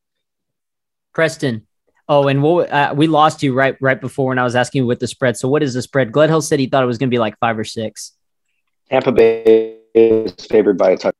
Preston, 1.15 1.67
Oh, 2.09 2.29
and 2.29 2.43
what 2.43 2.71
uh, 2.71 2.95
we 2.97 3.07
lost 3.07 3.43
you 3.43 3.53
right 3.53 3.77
right 3.81 4.01
before 4.01 4.29
when 4.29 4.39
I 4.39 4.45
was 4.45 4.57
asking 4.57 4.83
you 4.83 4.87
what 4.87 4.99
the 4.99 5.07
spread. 5.07 5.37
So 5.37 5.49
what 5.49 5.63
is 5.63 5.75
the 5.75 5.83
spread? 5.83 6.11
Gledhill 6.11 6.43
said 6.43 6.59
he 6.59 6.67
thought 6.67 6.83
it 6.83 6.87
was 6.87 6.97
going 6.97 7.11
to 7.11 7.15
be 7.15 7.19
like 7.19 7.39
five 7.39 7.59
or 7.59 7.65
six. 7.65 8.13
Tampa 8.89 9.13
Bay 9.13 9.77
is 9.95 10.33
favored 10.47 10.79
by 10.79 10.91
a 10.93 10.97
touchdown. 10.97 11.13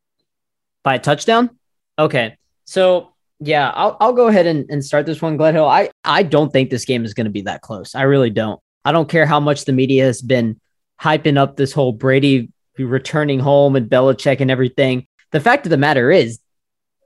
By 0.83 0.95
a 0.95 0.99
touchdown? 0.99 1.51
Okay. 1.99 2.39
So 2.65 3.13
yeah, 3.41 3.71
I'll 3.71 3.97
I'll 4.01 4.13
go 4.15 4.29
ahead 4.29 4.47
and, 4.47 4.69
and 4.71 4.85
start 4.85 5.05
this 5.05 5.21
one, 5.21 5.37
Gledhill. 5.37 5.69
I 5.69 5.91
I 6.05 6.23
don't 6.23 6.53
think 6.53 6.71
this 6.71 6.85
game 6.85 7.05
is 7.05 7.13
going 7.13 7.27
to 7.27 7.31
be 7.31 7.43
that 7.43 7.61
close. 7.61 7.95
I 7.95 8.03
really 8.03 8.31
don't. 8.31 8.61
I 8.85 8.93
don't 8.93 9.09
care 9.09 9.27
how 9.27 9.41
much 9.41 9.67
the 9.67 9.73
media 9.73 10.05
has 10.05 10.23
been 10.23 10.59
hyping 11.01 11.37
up 11.37 11.57
this 11.57 11.73
whole 11.73 11.93
Brady 11.93 12.51
returning 12.79 13.41
home 13.41 13.77
and 13.77 13.91
Belichick 13.91 14.41
and 14.41 14.51
everything. 14.51 15.07
The 15.33 15.41
fact 15.41 15.67
of 15.67 15.71
the 15.71 15.77
matter 15.77 16.11
is, 16.11 16.39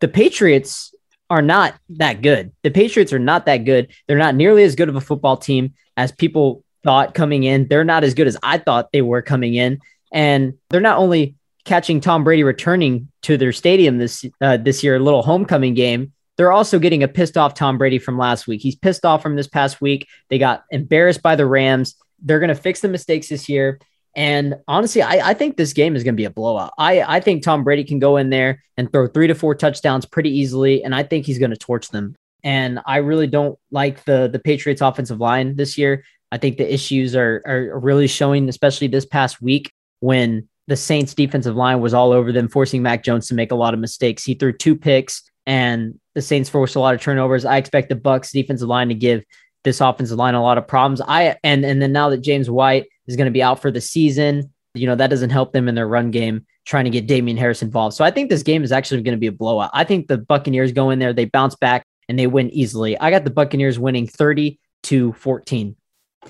the 0.01 0.09
Patriots 0.09 0.95
are 1.33 1.41
not 1.41 1.75
that 1.89 2.21
good. 2.21 2.53
The 2.63 2.71
Patriots 2.71 3.11
are 3.11 3.19
not 3.19 3.47
that 3.47 3.65
good. 3.65 3.91
They're 4.07 4.19
not 4.19 4.35
nearly 4.35 4.65
as 4.65 4.77
good 4.77 4.91
of 4.91 4.97
a 4.97 5.01
football 5.01 5.39
team 5.39 5.73
as 5.97 6.13
people 6.13 6.63
thought 6.85 7.15
coming 7.15 7.45
in. 7.45 7.69
They're 7.69 7.85
not 7.85 8.05
as 8.05 8.13
good 8.13 8.27
as 8.27 8.37
I 8.43 8.59
thought 8.59 8.93
they 8.93 9.01
were 9.01 9.23
coming 9.23 9.55
in. 9.55 9.81
And 10.13 10.59
they're 10.69 10.83
not 10.83 10.99
only 10.99 11.37
catching 11.65 12.03
Tom 12.03 12.23
Brady 12.23 12.45
returning 12.45 13.09
to 13.23 13.39
their 13.39 13.53
stadium 13.53 13.97
this 13.97 14.27
uh, 14.43 14.59
this 14.59 14.85
year, 14.85 14.97
a 14.97 14.99
little 14.99 15.23
homecoming 15.23 15.73
game. 15.73 16.13
They're 16.37 16.53
also 16.53 16.79
getting 16.79 17.03
a 17.03 17.09
pissed 17.09 17.39
off 17.39 17.55
Tom 17.55 17.79
Brady 17.79 17.99
from 17.99 18.19
last 18.19 18.47
week. 18.47 18.61
He's 18.61 18.77
pissed 18.77 19.07
off 19.07 19.23
from 19.23 19.35
this 19.35 19.49
past 19.49 19.81
week. 19.81 20.09
They 20.29 20.37
got 20.37 20.65
embarrassed 20.71 21.23
by 21.23 21.35
the 21.35 21.47
Rams. 21.47 21.95
They're 22.21 22.41
going 22.41 22.49
to 22.49 22.55
fix 22.55 22.81
the 22.81 22.89
mistakes 22.89 23.31
this 23.31 23.49
year. 23.49 23.81
And 24.15 24.57
honestly, 24.69 25.01
I, 25.01 25.31
I 25.31 25.35
think 25.35 25.57
this 25.57 25.73
game 25.73 25.97
is 25.97 26.05
going 26.05 26.15
to 26.15 26.21
be 26.21 26.27
a 26.27 26.31
blowout. 26.31 26.73
I, 26.79 27.03
I 27.03 27.21
think 27.21 27.43
Tom 27.43 27.65
Brady 27.65 27.85
can 27.85 27.99
go 27.99 28.19
in 28.19 28.31
there 28.31 28.63
and 28.77 28.93
throw 28.93 29.07
three 29.07 29.27
to 29.27 29.35
four 29.35 29.55
touchdowns 29.55 30.05
pretty 30.05 30.31
easily, 30.31 30.85
and 30.85 30.95
I 30.95 31.03
think 31.03 31.25
he's 31.25 31.39
going 31.39 31.51
to 31.51 31.57
torch 31.57 31.89
them. 31.89 32.15
And 32.45 32.81
I 32.85 32.99
really 32.99 33.27
don't 33.27 33.59
like 33.71 34.05
the 34.05 34.29
the 34.31 34.39
Patriots 34.39 34.81
offensive 34.81 35.21
line 35.21 35.57
this 35.57 35.79
year. 35.79 36.05
I 36.31 36.39
think 36.39 36.57
the 36.57 36.73
issues 36.73 37.15
are 37.15 37.43
are 37.47 37.79
really 37.79 38.07
showing, 38.07 38.49
especially 38.49 38.89
this 38.89 39.07
past 39.07 39.41
week 39.41 39.73
when 40.01 40.49
the 40.67 40.77
Saints 40.77 41.15
defensive 41.15 41.57
line 41.57 41.81
was 41.81 41.95
all 41.95 42.13
over 42.13 42.33
them, 42.33 42.49
forcing 42.49 42.83
Mac 42.83 43.05
Jones 43.05 43.29
to 43.29 43.35
make 43.35 43.53
a 43.53 43.57
lot 43.57 43.75
of 43.75 43.81
mistakes. 43.81 44.25
He 44.25 44.35
threw 44.35 44.53
two 44.53 44.77
picks, 44.77 45.23
and 45.47 45.99
the 46.15 46.23
Saints 46.23 46.51
forced 46.51 46.77
a 46.77 46.81
lot 46.81 46.95
of 46.95 47.01
turnovers. 47.01 47.45
I 47.45 47.57
expect 47.57 47.89
the 47.89 47.97
Bucks 47.97 48.33
defensive 48.33 48.69
line 48.69 48.89
to 48.89 48.95
give 48.95 49.25
this 49.65 49.81
offensive 49.81 50.19
line 50.19 50.35
a 50.35 50.43
lot 50.43 50.59
of 50.59 50.67
problems. 50.67 51.01
I 51.07 51.37
and 51.43 51.65
and 51.65 51.81
then 51.81 51.93
now 51.93 52.09
that 52.11 52.21
James 52.23 52.51
White 52.51 52.87
is 53.07 53.17
going 53.17 53.27
to 53.27 53.33
be 53.33 53.43
out 53.43 53.61
for 53.61 53.71
the 53.71 53.81
season. 53.81 54.53
You 54.75 54.87
know, 54.87 54.95
that 54.95 55.11
doesn't 55.11 55.31
help 55.31 55.53
them 55.53 55.69
in 55.69 55.75
their 55.75 55.87
run 55.87 56.11
game 56.11 56.47
trying 56.65 56.85
to 56.85 56.91
get 56.91 57.07
Damien 57.07 57.37
Harris 57.37 57.63
involved. 57.63 57.95
So 57.95 58.05
I 58.05 58.11
think 58.11 58.31
this 58.31 58.43
game 58.43 58.63
is 58.65 58.73
actually 58.73 59.03
going 59.03 59.17
to 59.17 59.21
be 59.21 59.27
a 59.27 59.33
blowout. 59.33 59.71
I 59.75 59.85
think 59.85 60.07
the 60.07 60.17
Buccaneers 60.17 60.73
go 60.73 60.91
in 60.91 60.99
there, 60.99 61.13
they 61.13 61.27
bounce 61.27 61.55
back 61.57 61.85
and 62.09 62.19
they 62.19 62.27
win 62.27 62.51
easily. 62.51 62.99
I 62.99 63.11
got 63.11 63.25
the 63.25 63.31
Buccaneers 63.31 63.79
winning 63.79 64.07
30 64.07 64.59
to 64.85 65.13
14. 65.15 65.77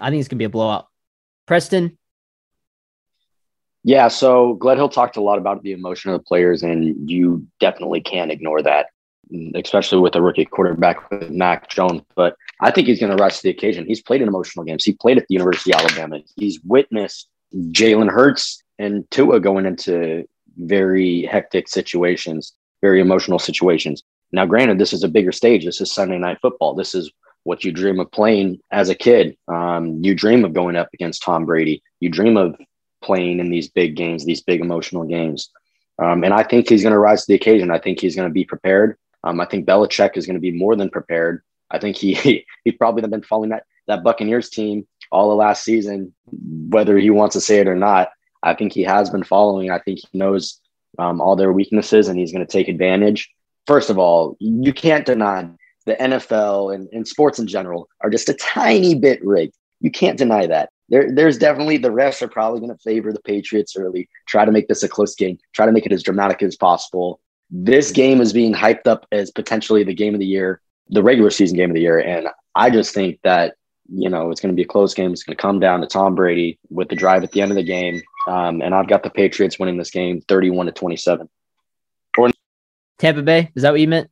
I 0.01 0.11
think 0.11 0.21
it's 0.21 0.29
going 0.29 0.39
to 0.39 0.43
be 0.43 0.45
a 0.45 0.49
blowout. 0.49 0.87
Preston? 1.47 1.99
Yeah, 3.85 4.09
so 4.09 4.57
Gledhill 4.61 4.93
talked 4.93 5.17
a 5.17 5.21
lot 5.21 5.39
about 5.39 5.63
the 5.63 5.73
emotion 5.73 6.13
of 6.13 6.21
the 6.21 6.25
players, 6.25 6.63
and 6.63 7.11
you 7.11 7.47
definitely 7.59 8.01
can't 8.01 8.31
ignore 8.31 8.63
that, 8.63 8.87
especially 9.57 9.99
with 9.99 10.15
a 10.15 10.23
rookie 10.23 10.45
quarterback 10.45 11.11
with 11.11 11.31
Mac 11.31 11.69
Jones. 11.69 12.03
But 12.15 12.37
I 12.63 12.71
think 12.71 12.87
he's 12.87 13.01
going 13.01 13.15
to 13.15 13.21
rise 13.21 13.37
to 13.37 13.43
the 13.43 13.51
occasion. 13.51 13.87
He's 13.87 14.01
played 14.01 14.23
in 14.23 14.29
emotional 14.29 14.65
games. 14.65 14.85
He 14.85 14.93
played 14.93 15.19
at 15.19 15.27
the 15.29 15.35
University 15.35 15.75
of 15.75 15.81
Alabama. 15.81 16.21
He's 16.37 16.61
witnessed 16.63 17.29
Jalen 17.55 18.09
Hurts 18.09 18.63
and 18.79 19.11
Tua 19.11 19.41
going 19.41 19.67
into 19.67 20.27
very 20.57 21.25
hectic 21.25 21.69
situations, 21.69 22.55
very 22.81 23.01
emotional 23.01 23.41
situations. 23.41 24.05
Now, 24.31 24.47
granted, 24.47 24.79
this 24.79 24.93
is 24.93 25.03
a 25.03 25.09
bigger 25.09 25.33
stage. 25.33 25.65
This 25.65 25.81
is 25.81 25.93
Sunday 25.93 26.19
night 26.19 26.39
football. 26.41 26.75
This 26.75 26.95
is 26.95 27.11
what 27.43 27.65
you 27.65 27.73
dream 27.73 27.99
of 27.99 28.11
playing 28.13 28.61
as 28.71 28.89
a 28.89 28.95
kid. 28.95 29.37
Um, 29.49 30.03
you 30.03 30.15
dream 30.15 30.45
of 30.45 30.55
going 30.55 30.77
up 30.77 30.89
against 30.95 31.23
Tom 31.23 31.45
Brady. 31.45 31.83
You 31.99 32.11
dream 32.11 32.37
of 32.37 32.57
playing 33.03 33.41
in 33.41 33.51
these 33.51 33.69
big 33.69 33.97
games, 33.97 34.25
these 34.25 34.41
big 34.41 34.61
emotional 34.61 35.05
games. 35.05 35.51
Um, 35.99 36.23
and 36.23 36.33
I 36.33 36.45
think 36.45 36.69
he's 36.69 36.83
going 36.83 36.93
to 36.93 36.99
rise 36.99 37.23
to 37.23 37.27
the 37.29 37.35
occasion. 37.35 37.73
I 37.73 37.79
think 37.81 38.01
he's 38.01 38.15
going 38.15 38.29
to 38.29 38.33
be 38.33 38.45
prepared. 38.45 38.97
Um, 39.25 39.41
I 39.41 39.47
think 39.47 39.67
Belichick 39.67 40.17
is 40.17 40.27
going 40.27 40.37
to 40.37 40.41
be 40.41 40.53
more 40.53 40.77
than 40.77 40.89
prepared. 40.89 41.43
I 41.73 41.79
think 41.79 41.97
he, 41.97 42.45
he 42.65 42.73
probably 42.73 43.07
been 43.09 43.23
following 43.23 43.51
that 43.51 43.65
that 43.89 44.05
Buccaneers 44.05 44.49
team 44.49 44.87
all 45.11 45.29
the 45.29 45.35
last 45.35 45.65
season, 45.65 46.15
whether 46.31 46.97
he 46.99 47.11
wants 47.11 47.35
to 47.35 47.41
say 47.41 47.59
it 47.59 47.69
or 47.69 47.75
not. 47.75 48.11
I 48.43 48.55
think 48.55 48.73
he 48.73 48.83
has 48.83 49.11
been 49.11 49.25
following. 49.25 49.71
I 49.71 49.79
think 49.79 50.01
he 50.01 50.19
knows 50.19 50.61
um, 50.99 51.21
all 51.21 51.37
their 51.37 51.53
weaknesses, 51.53 52.09
and 52.09 52.19
he's 52.19 52.33
going 52.33 52.47
to 52.47 52.51
take 52.53 52.69
advantage. 52.69 53.31
First 53.67 53.91
of 53.91 53.99
all, 53.99 54.37
you 54.41 54.73
can't 54.73 55.07
deny 55.07 55.49
the 55.87 55.95
NFL 55.95 56.75
and, 56.75 56.89
and 56.93 57.07
sports 57.07 57.39
in 57.39 57.47
general 57.47 57.89
are 58.01 58.11
just 58.11 58.29
a 58.29 58.35
tiny 58.35 58.95
bit 58.95 59.25
rigged. 59.25 59.55
You 59.81 59.91
can't 59.91 60.19
deny 60.19 60.47
that. 60.47 60.71
There, 60.89 61.13
there's 61.13 61.39
definitely 61.39 61.79
the 61.79 61.89
refs 61.89 62.23
are 62.23 62.29
probably 62.29 62.61
going 62.61 62.77
to 62.77 62.83
favor 62.83 63.13
the 63.13 63.21
Patriots 63.21 63.77
early, 63.77 64.09
try 64.27 64.45
to 64.45 64.53
make 64.53 64.69
this 64.69 64.83
a 64.83 64.89
close 64.89 65.15
game, 65.15 65.39
try 65.53 65.67
to 65.67 65.73
make 65.73 65.87
it 65.87 65.93
as 65.93 66.03
dramatic 66.03 66.43
as 66.43 66.57
possible. 66.57 67.21
This 67.51 67.91
game 67.93 68.21
is 68.21 68.33
being 68.33 68.55
hyped 68.55 68.87
up 68.87 69.07
as 69.13 69.31
potentially 69.31 69.85
the 69.85 69.95
game 69.95 70.15
of 70.15 70.21
the 70.21 70.27
year 70.27 70.61
the 70.93 71.03
regular 71.03 71.31
season 71.31 71.57
game 71.57 71.71
of 71.71 71.75
the 71.75 71.81
year. 71.81 71.99
And 71.99 72.29
I 72.55 72.71
just 72.71 72.95
think 72.95 73.19
that, 73.25 73.55
you 73.93 74.09
know, 74.11 74.31
it's 74.31 74.41
going 74.41 74.53
to 74.53 74.57
be 74.57 74.63
a 74.63 74.67
close 74.67 74.95
game. 74.95 75.13
It's 75.13 75.23
going 75.23 75.37
to 75.37 75.41
come 75.41 75.59
down 75.59 75.81
to 75.81 75.87
Tom 75.87 76.15
Brady 76.15 76.59
with 76.71 76.89
the 76.89 76.97
drive 76.97 77.25
at 77.25 77.33
the 77.33 77.41
end 77.41 77.51
of 77.51 77.57
the 77.57 77.63
game. 77.63 78.01
Um, 78.29 78.61
and 78.63 78.75
I've 78.75 78.89
got 78.89 79.03
the 79.03 79.11
Patriots 79.11 79.59
winning 79.59 79.79
this 79.79 79.91
game 79.91 80.21
31 80.29 80.67
to 80.67 80.73
27. 80.73 81.29
Tampa 82.99 83.23
Bay. 83.23 83.51
Is 83.57 83.63
that 83.63 83.73
what 83.73 83.81
you 83.81 83.89
meant? 83.89 84.09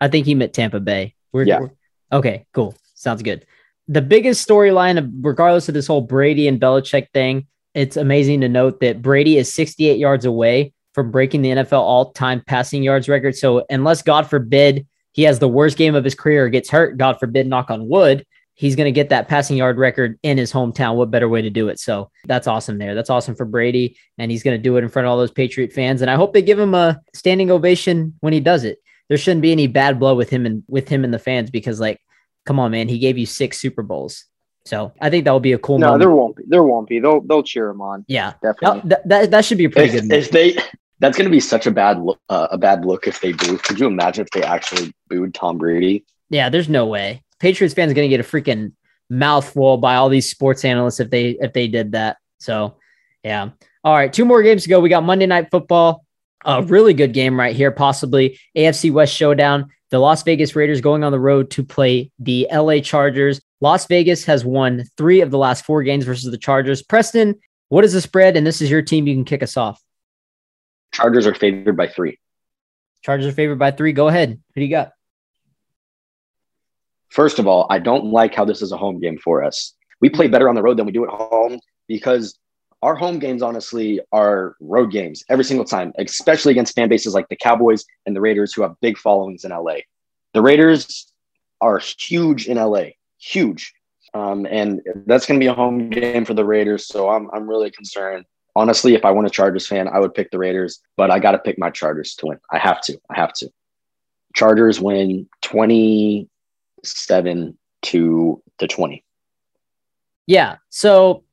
I 0.00 0.08
think 0.08 0.26
he 0.26 0.34
meant 0.36 0.52
Tampa 0.52 0.78
Bay. 0.78 1.14
We're, 1.32 1.42
Yeah. 1.44 1.60
we're- 1.60 1.72
okay, 2.12 2.46
cool. 2.52 2.74
Sounds 2.94 3.22
good. 3.22 3.44
The 3.88 4.02
biggest 4.02 4.46
storyline, 4.46 5.10
regardless 5.22 5.68
of 5.68 5.74
this 5.74 5.86
whole 5.86 6.02
Brady 6.02 6.46
and 6.46 6.60
Belichick 6.60 7.08
thing, 7.12 7.46
it's 7.74 7.96
amazing 7.96 8.42
to 8.42 8.48
note 8.48 8.80
that 8.80 9.02
Brady 9.02 9.38
is 9.38 9.52
68 9.52 9.98
yards 9.98 10.24
away 10.24 10.72
from 10.94 11.10
breaking 11.10 11.42
the 11.42 11.50
NFL 11.50 11.80
all-time 11.80 12.42
passing 12.46 12.82
yards 12.82 13.08
record. 13.08 13.36
So 13.36 13.64
unless 13.70 14.02
God 14.02 14.28
forbid 14.28 14.86
he 15.16 15.22
has 15.22 15.38
the 15.38 15.48
worst 15.48 15.78
game 15.78 15.94
of 15.94 16.04
his 16.04 16.14
career 16.14 16.44
or 16.44 16.48
gets 16.50 16.68
hurt, 16.70 16.98
God 16.98 17.18
forbid, 17.18 17.46
knock 17.46 17.70
on 17.70 17.88
wood, 17.88 18.26
he's 18.52 18.76
going 18.76 18.84
to 18.84 18.92
get 18.92 19.08
that 19.08 19.28
passing 19.28 19.56
yard 19.56 19.78
record 19.78 20.18
in 20.22 20.36
his 20.36 20.52
hometown. 20.52 20.94
What 20.96 21.10
better 21.10 21.28
way 21.28 21.40
to 21.40 21.48
do 21.48 21.68
it? 21.68 21.80
So 21.80 22.10
that's 22.26 22.46
awesome 22.46 22.76
there. 22.76 22.94
That's 22.94 23.08
awesome 23.08 23.34
for 23.34 23.46
Brady. 23.46 23.96
And 24.18 24.30
he's 24.30 24.42
going 24.42 24.56
to 24.58 24.62
do 24.62 24.76
it 24.76 24.84
in 24.84 24.90
front 24.90 25.06
of 25.06 25.10
all 25.10 25.16
those 25.16 25.30
Patriot 25.30 25.72
fans. 25.72 26.02
And 26.02 26.10
I 26.10 26.16
hope 26.16 26.34
they 26.34 26.42
give 26.42 26.58
him 26.58 26.74
a 26.74 27.00
standing 27.14 27.50
ovation 27.50 28.14
when 28.20 28.34
he 28.34 28.40
does 28.40 28.64
it. 28.64 28.78
There 29.08 29.16
shouldn't 29.16 29.40
be 29.42 29.52
any 29.52 29.68
bad 29.68 29.98
blood 29.98 30.18
with 30.18 30.28
him 30.28 30.44
and 30.44 30.62
with 30.68 30.86
him 30.88 31.02
and 31.02 31.14
the 31.14 31.18
fans 31.18 31.50
because, 31.50 31.80
like, 31.80 31.98
come 32.44 32.60
on, 32.60 32.70
man, 32.72 32.88
he 32.88 32.98
gave 32.98 33.16
you 33.16 33.24
six 33.24 33.58
Super 33.58 33.82
Bowls. 33.82 34.24
So 34.66 34.92
I 35.00 35.10
think 35.10 35.24
that 35.24 35.30
will 35.32 35.40
be 35.40 35.52
a 35.52 35.58
cool 35.58 35.78
No, 35.78 35.86
moment. 35.86 36.00
there 36.00 36.10
won't 36.10 36.36
be. 36.36 36.42
There 36.48 36.62
won't 36.62 36.88
be. 36.88 36.98
They'll 36.98 37.20
they'll 37.20 37.42
cheer 37.42 37.68
him 37.70 37.80
on. 37.80 38.04
yeah, 38.08 38.32
Definitely. 38.42 38.88
that, 38.90 39.08
that, 39.08 39.30
that 39.30 39.44
should 39.44 39.58
be 39.58 39.66
a 39.66 39.70
pretty 39.70 39.96
If, 39.96 40.02
good. 40.08 40.12
if 40.12 40.30
they, 40.30 40.56
that's 40.98 41.16
going 41.16 41.26
to 41.26 41.30
be 41.30 41.40
such 41.40 41.66
a 41.66 41.70
bad 41.70 42.00
look, 42.00 42.18
uh, 42.28 42.48
a 42.50 42.58
bad 42.58 42.84
look 42.84 43.06
if 43.06 43.20
they 43.20 43.32
do. 43.32 43.58
Could 43.58 43.78
you 43.78 43.86
imagine 43.86 44.24
if 44.24 44.30
they 44.30 44.42
actually 44.42 44.92
booed 45.08 45.34
Tom 45.34 45.58
Brady? 45.58 46.04
Yeah, 46.30 46.48
there's 46.48 46.68
no 46.68 46.86
way. 46.86 47.22
Patriots 47.38 47.74
fans 47.74 47.92
are 47.92 47.94
going 47.94 48.10
to 48.10 48.16
get 48.16 48.24
a 48.24 48.28
freaking 48.28 48.72
mouthful 49.08 49.76
by 49.76 49.96
all 49.96 50.08
these 50.08 50.28
sports 50.28 50.64
analysts 50.64 51.00
if 51.00 51.10
they 51.10 51.30
if 51.40 51.52
they 51.52 51.68
did 51.68 51.92
that. 51.92 52.16
So, 52.38 52.76
yeah. 53.22 53.50
All 53.84 53.94
right, 53.94 54.12
two 54.12 54.24
more 54.24 54.42
games 54.42 54.64
to 54.64 54.68
go. 54.68 54.80
We 54.80 54.88
got 54.88 55.04
Monday 55.04 55.26
Night 55.26 55.50
Football. 55.50 56.04
A 56.44 56.62
really 56.62 56.94
good 56.94 57.12
game 57.12 57.38
right 57.38 57.56
here, 57.56 57.70
possibly 57.70 58.38
AFC 58.56 58.92
West 58.92 59.14
showdown. 59.14 59.70
The 59.90 59.98
Las 59.98 60.22
Vegas 60.22 60.56
Raiders 60.56 60.80
going 60.80 61.04
on 61.04 61.12
the 61.12 61.20
road 61.20 61.50
to 61.52 61.64
play 61.64 62.10
the 62.18 62.48
LA 62.52 62.80
Chargers. 62.80 63.40
Las 63.60 63.86
Vegas 63.86 64.24
has 64.24 64.44
won 64.44 64.84
three 64.96 65.20
of 65.20 65.30
the 65.30 65.38
last 65.38 65.64
four 65.64 65.82
games 65.82 66.04
versus 66.04 66.30
the 66.30 66.38
Chargers. 66.38 66.82
Preston, 66.82 67.36
what 67.68 67.84
is 67.84 67.92
the 67.92 68.00
spread? 68.00 68.36
And 68.36 68.46
this 68.46 68.60
is 68.60 68.70
your 68.70 68.82
team. 68.82 69.06
You 69.06 69.14
can 69.14 69.24
kick 69.24 69.42
us 69.42 69.56
off. 69.56 69.80
Chargers 70.96 71.26
are 71.26 71.34
favored 71.34 71.76
by 71.76 71.88
three. 71.88 72.18
Chargers 73.02 73.26
are 73.26 73.32
favored 73.32 73.58
by 73.58 73.70
three. 73.70 73.92
Go 73.92 74.08
ahead. 74.08 74.40
Who 74.54 74.60
do 74.60 74.64
you 74.64 74.70
got? 74.70 74.92
First 77.10 77.38
of 77.38 77.46
all, 77.46 77.66
I 77.68 77.78
don't 77.78 78.06
like 78.06 78.34
how 78.34 78.46
this 78.46 78.62
is 78.62 78.72
a 78.72 78.78
home 78.78 78.98
game 78.98 79.18
for 79.18 79.44
us. 79.44 79.74
We 80.00 80.08
play 80.08 80.26
better 80.26 80.48
on 80.48 80.54
the 80.54 80.62
road 80.62 80.78
than 80.78 80.86
we 80.86 80.92
do 80.92 81.04
at 81.04 81.10
home 81.10 81.60
because 81.86 82.38
our 82.80 82.94
home 82.94 83.18
games, 83.18 83.42
honestly, 83.42 84.00
are 84.10 84.56
road 84.58 84.90
games 84.90 85.22
every 85.28 85.44
single 85.44 85.66
time, 85.66 85.92
especially 85.98 86.52
against 86.52 86.74
fan 86.74 86.88
bases 86.88 87.12
like 87.12 87.28
the 87.28 87.36
Cowboys 87.36 87.84
and 88.06 88.16
the 88.16 88.20
Raiders, 88.22 88.54
who 88.54 88.62
have 88.62 88.74
big 88.80 88.96
followings 88.96 89.44
in 89.44 89.50
LA. 89.50 89.80
The 90.32 90.40
Raiders 90.40 91.12
are 91.60 91.78
huge 91.78 92.46
in 92.48 92.56
LA, 92.56 92.84
huge. 93.18 93.74
Um, 94.14 94.46
and 94.46 94.80
that's 95.04 95.26
going 95.26 95.38
to 95.38 95.44
be 95.44 95.48
a 95.48 95.54
home 95.54 95.90
game 95.90 96.24
for 96.24 96.32
the 96.32 96.44
Raiders. 96.44 96.86
So 96.86 97.10
I'm, 97.10 97.28
I'm 97.34 97.46
really 97.46 97.70
concerned. 97.70 98.24
Honestly, 98.56 98.94
if 98.94 99.04
I 99.04 99.10
want 99.10 99.26
a 99.26 99.30
Chargers 99.30 99.66
fan, 99.66 99.86
I 99.86 99.98
would 99.98 100.14
pick 100.14 100.30
the 100.30 100.38
Raiders, 100.38 100.80
but 100.96 101.10
I 101.10 101.18
got 101.18 101.32
to 101.32 101.38
pick 101.38 101.58
my 101.58 101.68
Chargers 101.68 102.14
to 102.16 102.28
win. 102.28 102.38
I 102.50 102.56
have 102.56 102.80
to. 102.82 102.98
I 103.10 103.20
have 103.20 103.34
to. 103.34 103.50
Chargers 104.34 104.80
win 104.80 105.28
27 105.42 107.58
to, 107.82 108.42
to 108.58 108.66
20. 108.66 109.04
Yeah. 110.26 110.56
So, 110.70 111.24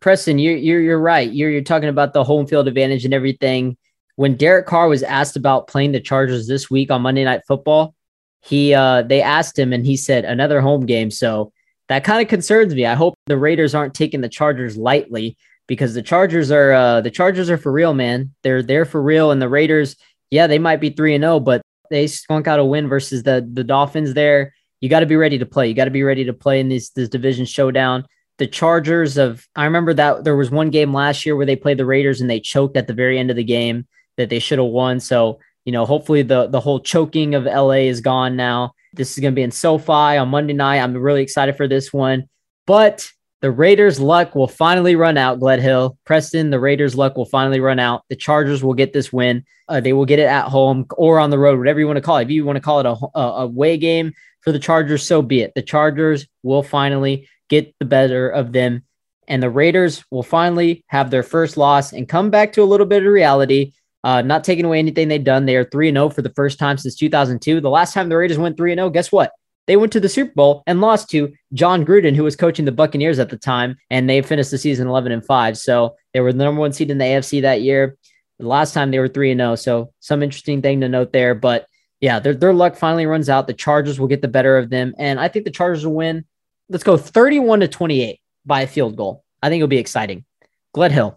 Preston, 0.00 0.40
you're 0.40 0.56
you're 0.56 0.80
you're 0.80 0.98
right. 0.98 1.32
You're 1.32 1.50
you're 1.50 1.62
talking 1.62 1.88
about 1.88 2.14
the 2.14 2.24
home 2.24 2.48
field 2.48 2.66
advantage 2.66 3.04
and 3.04 3.14
everything. 3.14 3.76
When 4.16 4.36
Derek 4.36 4.66
Carr 4.66 4.88
was 4.88 5.04
asked 5.04 5.36
about 5.36 5.68
playing 5.68 5.92
the 5.92 6.00
Chargers 6.00 6.48
this 6.48 6.68
week 6.68 6.90
on 6.90 7.02
Monday 7.02 7.22
Night 7.22 7.42
Football, 7.46 7.94
he 8.40 8.74
uh 8.74 9.02
they 9.02 9.22
asked 9.22 9.56
him 9.56 9.72
and 9.72 9.86
he 9.86 9.96
said 9.96 10.24
another 10.24 10.60
home 10.60 10.84
game. 10.84 11.12
So 11.12 11.52
that 11.88 12.02
kind 12.02 12.20
of 12.20 12.26
concerns 12.28 12.74
me. 12.74 12.86
I 12.86 12.94
hope 12.94 13.14
the 13.26 13.38
Raiders 13.38 13.72
aren't 13.74 13.94
taking 13.94 14.20
the 14.20 14.28
Chargers 14.28 14.76
lightly 14.76 15.36
because 15.72 15.94
the 15.94 16.02
Chargers 16.02 16.50
are 16.50 16.74
uh 16.74 17.00
the 17.00 17.10
Chargers 17.10 17.48
are 17.48 17.56
for 17.56 17.72
real, 17.72 17.94
man. 17.94 18.34
They're 18.42 18.62
they're 18.62 18.84
for 18.84 19.02
real, 19.02 19.30
and 19.30 19.40
the 19.40 19.48
Raiders, 19.48 19.96
yeah, 20.30 20.46
they 20.46 20.58
might 20.58 20.82
be 20.82 20.90
three 20.90 21.14
and 21.14 21.22
zero, 21.22 21.40
but 21.40 21.62
they 21.88 22.06
skunk 22.08 22.46
out 22.46 22.58
a 22.58 22.64
win 22.64 22.90
versus 22.90 23.22
the 23.22 23.48
the 23.50 23.64
Dolphins. 23.64 24.12
There, 24.12 24.52
you 24.82 24.90
got 24.90 25.00
to 25.00 25.06
be 25.06 25.16
ready 25.16 25.38
to 25.38 25.46
play. 25.46 25.68
You 25.68 25.72
got 25.72 25.86
to 25.86 25.90
be 25.90 26.02
ready 26.02 26.26
to 26.26 26.34
play 26.34 26.60
in 26.60 26.68
this 26.68 26.90
this 26.90 27.08
division 27.08 27.46
showdown. 27.46 28.04
The 28.36 28.46
Chargers 28.46 29.16
of 29.16 29.48
I 29.56 29.64
remember 29.64 29.94
that 29.94 30.24
there 30.24 30.36
was 30.36 30.50
one 30.50 30.68
game 30.68 30.92
last 30.92 31.24
year 31.24 31.36
where 31.36 31.46
they 31.46 31.56
played 31.56 31.78
the 31.78 31.86
Raiders 31.86 32.20
and 32.20 32.28
they 32.28 32.38
choked 32.38 32.76
at 32.76 32.86
the 32.86 32.92
very 32.92 33.18
end 33.18 33.30
of 33.30 33.36
the 33.36 33.42
game 33.42 33.86
that 34.18 34.28
they 34.28 34.40
should 34.40 34.58
have 34.58 34.68
won. 34.68 35.00
So 35.00 35.38
you 35.64 35.72
know, 35.72 35.86
hopefully 35.86 36.20
the 36.20 36.48
the 36.48 36.60
whole 36.60 36.80
choking 36.80 37.34
of 37.34 37.44
LA 37.44 37.88
is 37.88 38.02
gone 38.02 38.36
now. 38.36 38.74
This 38.92 39.12
is 39.12 39.20
going 39.20 39.32
to 39.32 39.36
be 39.36 39.42
in 39.42 39.50
SoFi 39.50 40.18
on 40.18 40.28
Monday 40.28 40.52
night. 40.52 40.80
I'm 40.80 40.94
really 40.94 41.22
excited 41.22 41.56
for 41.56 41.66
this 41.66 41.94
one, 41.94 42.28
but 42.66 43.10
the 43.42 43.50
Raiders' 43.50 43.98
luck 44.00 44.36
will 44.36 44.46
finally 44.46 44.94
run 44.94 45.18
out. 45.18 45.40
Gledhill, 45.40 45.96
Preston, 46.04 46.50
the 46.50 46.60
Raiders' 46.60 46.94
luck 46.94 47.16
will 47.16 47.26
finally 47.26 47.58
run 47.58 47.80
out. 47.80 48.04
The 48.08 48.14
Chargers 48.14 48.62
will 48.62 48.72
get 48.72 48.92
this 48.92 49.12
win. 49.12 49.44
Uh, 49.68 49.80
they 49.80 49.92
will 49.92 50.06
get 50.06 50.20
it 50.20 50.26
at 50.26 50.46
home 50.46 50.86
or 50.96 51.18
on 51.18 51.30
the 51.30 51.38
road, 51.40 51.58
whatever 51.58 51.80
you 51.80 51.88
want 51.88 51.96
to 51.96 52.02
call 52.02 52.18
it. 52.18 52.22
If 52.22 52.30
you 52.30 52.44
want 52.44 52.56
to 52.56 52.62
call 52.62 52.78
it 52.78 52.86
a, 52.86 53.18
a 53.18 53.42
away 53.42 53.76
game 53.76 54.12
for 54.42 54.52
the 54.52 54.60
Chargers, 54.60 55.04
so 55.04 55.22
be 55.22 55.40
it. 55.40 55.52
The 55.56 55.62
Chargers 55.62 56.26
will 56.44 56.62
finally 56.62 57.28
get 57.48 57.74
the 57.80 57.84
better 57.84 58.28
of 58.28 58.52
them, 58.52 58.84
and 59.26 59.42
the 59.42 59.50
Raiders 59.50 60.04
will 60.12 60.22
finally 60.22 60.84
have 60.86 61.10
their 61.10 61.24
first 61.24 61.56
loss 61.56 61.92
and 61.92 62.08
come 62.08 62.30
back 62.30 62.52
to 62.52 62.62
a 62.62 62.64
little 62.64 62.86
bit 62.86 63.04
of 63.04 63.12
reality. 63.12 63.72
Uh, 64.04 64.22
not 64.22 64.44
taking 64.44 64.64
away 64.64 64.78
anything 64.78 65.08
they've 65.08 65.22
done. 65.22 65.46
They 65.46 65.56
are 65.56 65.64
3 65.64 65.92
0 65.92 66.10
for 66.10 66.22
the 66.22 66.32
first 66.34 66.60
time 66.60 66.78
since 66.78 66.94
2002. 66.94 67.60
The 67.60 67.70
last 67.70 67.92
time 67.92 68.08
the 68.08 68.16
Raiders 68.16 68.38
went 68.38 68.56
3 68.56 68.74
0, 68.74 68.90
guess 68.90 69.10
what? 69.10 69.32
They 69.66 69.76
went 69.76 69.92
to 69.92 70.00
the 70.00 70.08
Super 70.08 70.32
Bowl 70.34 70.62
and 70.66 70.80
lost 70.80 71.08
to 71.10 71.32
Jon 71.52 71.84
Gruden, 71.84 72.16
who 72.16 72.24
was 72.24 72.36
coaching 72.36 72.64
the 72.64 72.72
Buccaneers 72.72 73.18
at 73.18 73.30
the 73.30 73.36
time, 73.36 73.76
and 73.90 74.08
they 74.08 74.20
finished 74.22 74.50
the 74.50 74.58
season 74.58 74.88
11 74.88 75.12
and 75.12 75.24
5. 75.24 75.56
So 75.56 75.96
they 76.12 76.20
were 76.20 76.32
the 76.32 76.44
number 76.44 76.60
one 76.60 76.72
seed 76.72 76.90
in 76.90 76.98
the 76.98 77.04
AFC 77.04 77.42
that 77.42 77.62
year. 77.62 77.96
The 78.38 78.48
last 78.48 78.74
time 78.74 78.90
they 78.90 78.98
were 78.98 79.08
3 79.08 79.30
and 79.32 79.40
0. 79.40 79.54
So 79.54 79.92
some 80.00 80.22
interesting 80.22 80.62
thing 80.62 80.80
to 80.80 80.88
note 80.88 81.12
there. 81.12 81.34
But 81.34 81.66
yeah, 82.00 82.18
their, 82.18 82.34
their 82.34 82.52
luck 82.52 82.74
finally 82.74 83.06
runs 83.06 83.28
out. 83.28 83.46
The 83.46 83.54
Chargers 83.54 84.00
will 84.00 84.08
get 84.08 84.20
the 84.20 84.28
better 84.28 84.58
of 84.58 84.68
them. 84.70 84.94
And 84.98 85.20
I 85.20 85.28
think 85.28 85.44
the 85.44 85.52
Chargers 85.52 85.86
will 85.86 85.94
win. 85.94 86.24
Let's 86.68 86.84
go 86.84 86.96
31 86.96 87.60
to 87.60 87.68
28 87.68 88.20
by 88.44 88.62
a 88.62 88.66
field 88.66 88.96
goal. 88.96 89.22
I 89.42 89.48
think 89.48 89.60
it'll 89.60 89.68
be 89.68 89.78
exciting. 89.78 90.24
Gledhill. 90.74 91.16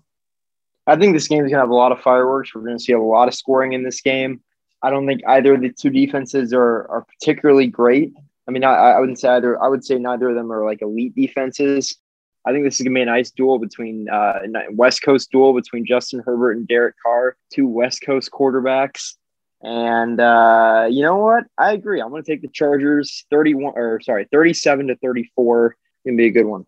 I 0.87 0.95
think 0.95 1.15
this 1.15 1.27
game 1.27 1.43
is 1.43 1.49
going 1.49 1.57
to 1.57 1.61
have 1.61 1.69
a 1.69 1.75
lot 1.75 1.91
of 1.91 2.01
fireworks. 2.01 2.53
We're 2.53 2.61
going 2.61 2.77
to 2.77 2.83
see 2.83 2.93
a 2.93 3.01
lot 3.01 3.27
of 3.27 3.33
scoring 3.33 3.73
in 3.73 3.83
this 3.83 4.01
game. 4.01 4.41
I 4.83 4.91
don't 4.91 5.07
think 5.07 5.21
either 5.27 5.55
of 5.55 5.61
the 5.61 5.69
two 5.69 5.89
defenses 5.89 6.53
are, 6.53 6.87
are 6.89 7.05
particularly 7.19 7.65
great. 7.65 8.13
I 8.47 8.51
mean, 8.51 8.63
I, 8.63 8.73
I 8.73 8.99
wouldn't 8.99 9.19
say 9.19 9.29
either. 9.29 9.61
I 9.61 9.67
would 9.67 9.83
say 9.83 9.97
neither 9.97 10.29
of 10.29 10.35
them 10.35 10.51
are 10.51 10.65
like 10.65 10.81
elite 10.81 11.15
defenses. 11.15 11.97
I 12.45 12.51
think 12.51 12.63
this 12.63 12.79
is 12.79 12.83
to 12.83 12.91
be 12.91 13.01
a 13.01 13.05
nice 13.05 13.31
duel 13.31 13.57
between 13.57 14.07
uh, 14.07 14.39
West 14.71 15.01
Coast 15.01 15.31
duel 15.31 15.53
between 15.53 15.85
Justin 15.85 16.21
Herbert 16.23 16.51
and 16.51 16.67
Derek 16.67 16.95
Carr, 17.03 17.37
two 17.51 17.67
West 17.67 18.03
Coast 18.05 18.29
quarterbacks. 18.31 19.15
And 19.63 20.19
uh, 20.19 20.87
you 20.89 21.01
know 21.01 21.17
what? 21.17 21.45
I 21.57 21.73
agree. 21.73 22.01
I'm 22.01 22.13
to 22.13 22.21
take 22.21 22.43
the 22.43 22.47
Chargers 22.47 23.25
31 23.31 23.73
or 23.75 23.99
sorry, 24.01 24.27
37 24.31 24.87
to 24.87 24.95
34. 24.97 25.75
Going 26.05 26.17
to 26.17 26.21
be 26.21 26.27
a 26.27 26.31
good 26.31 26.45
one. 26.45 26.67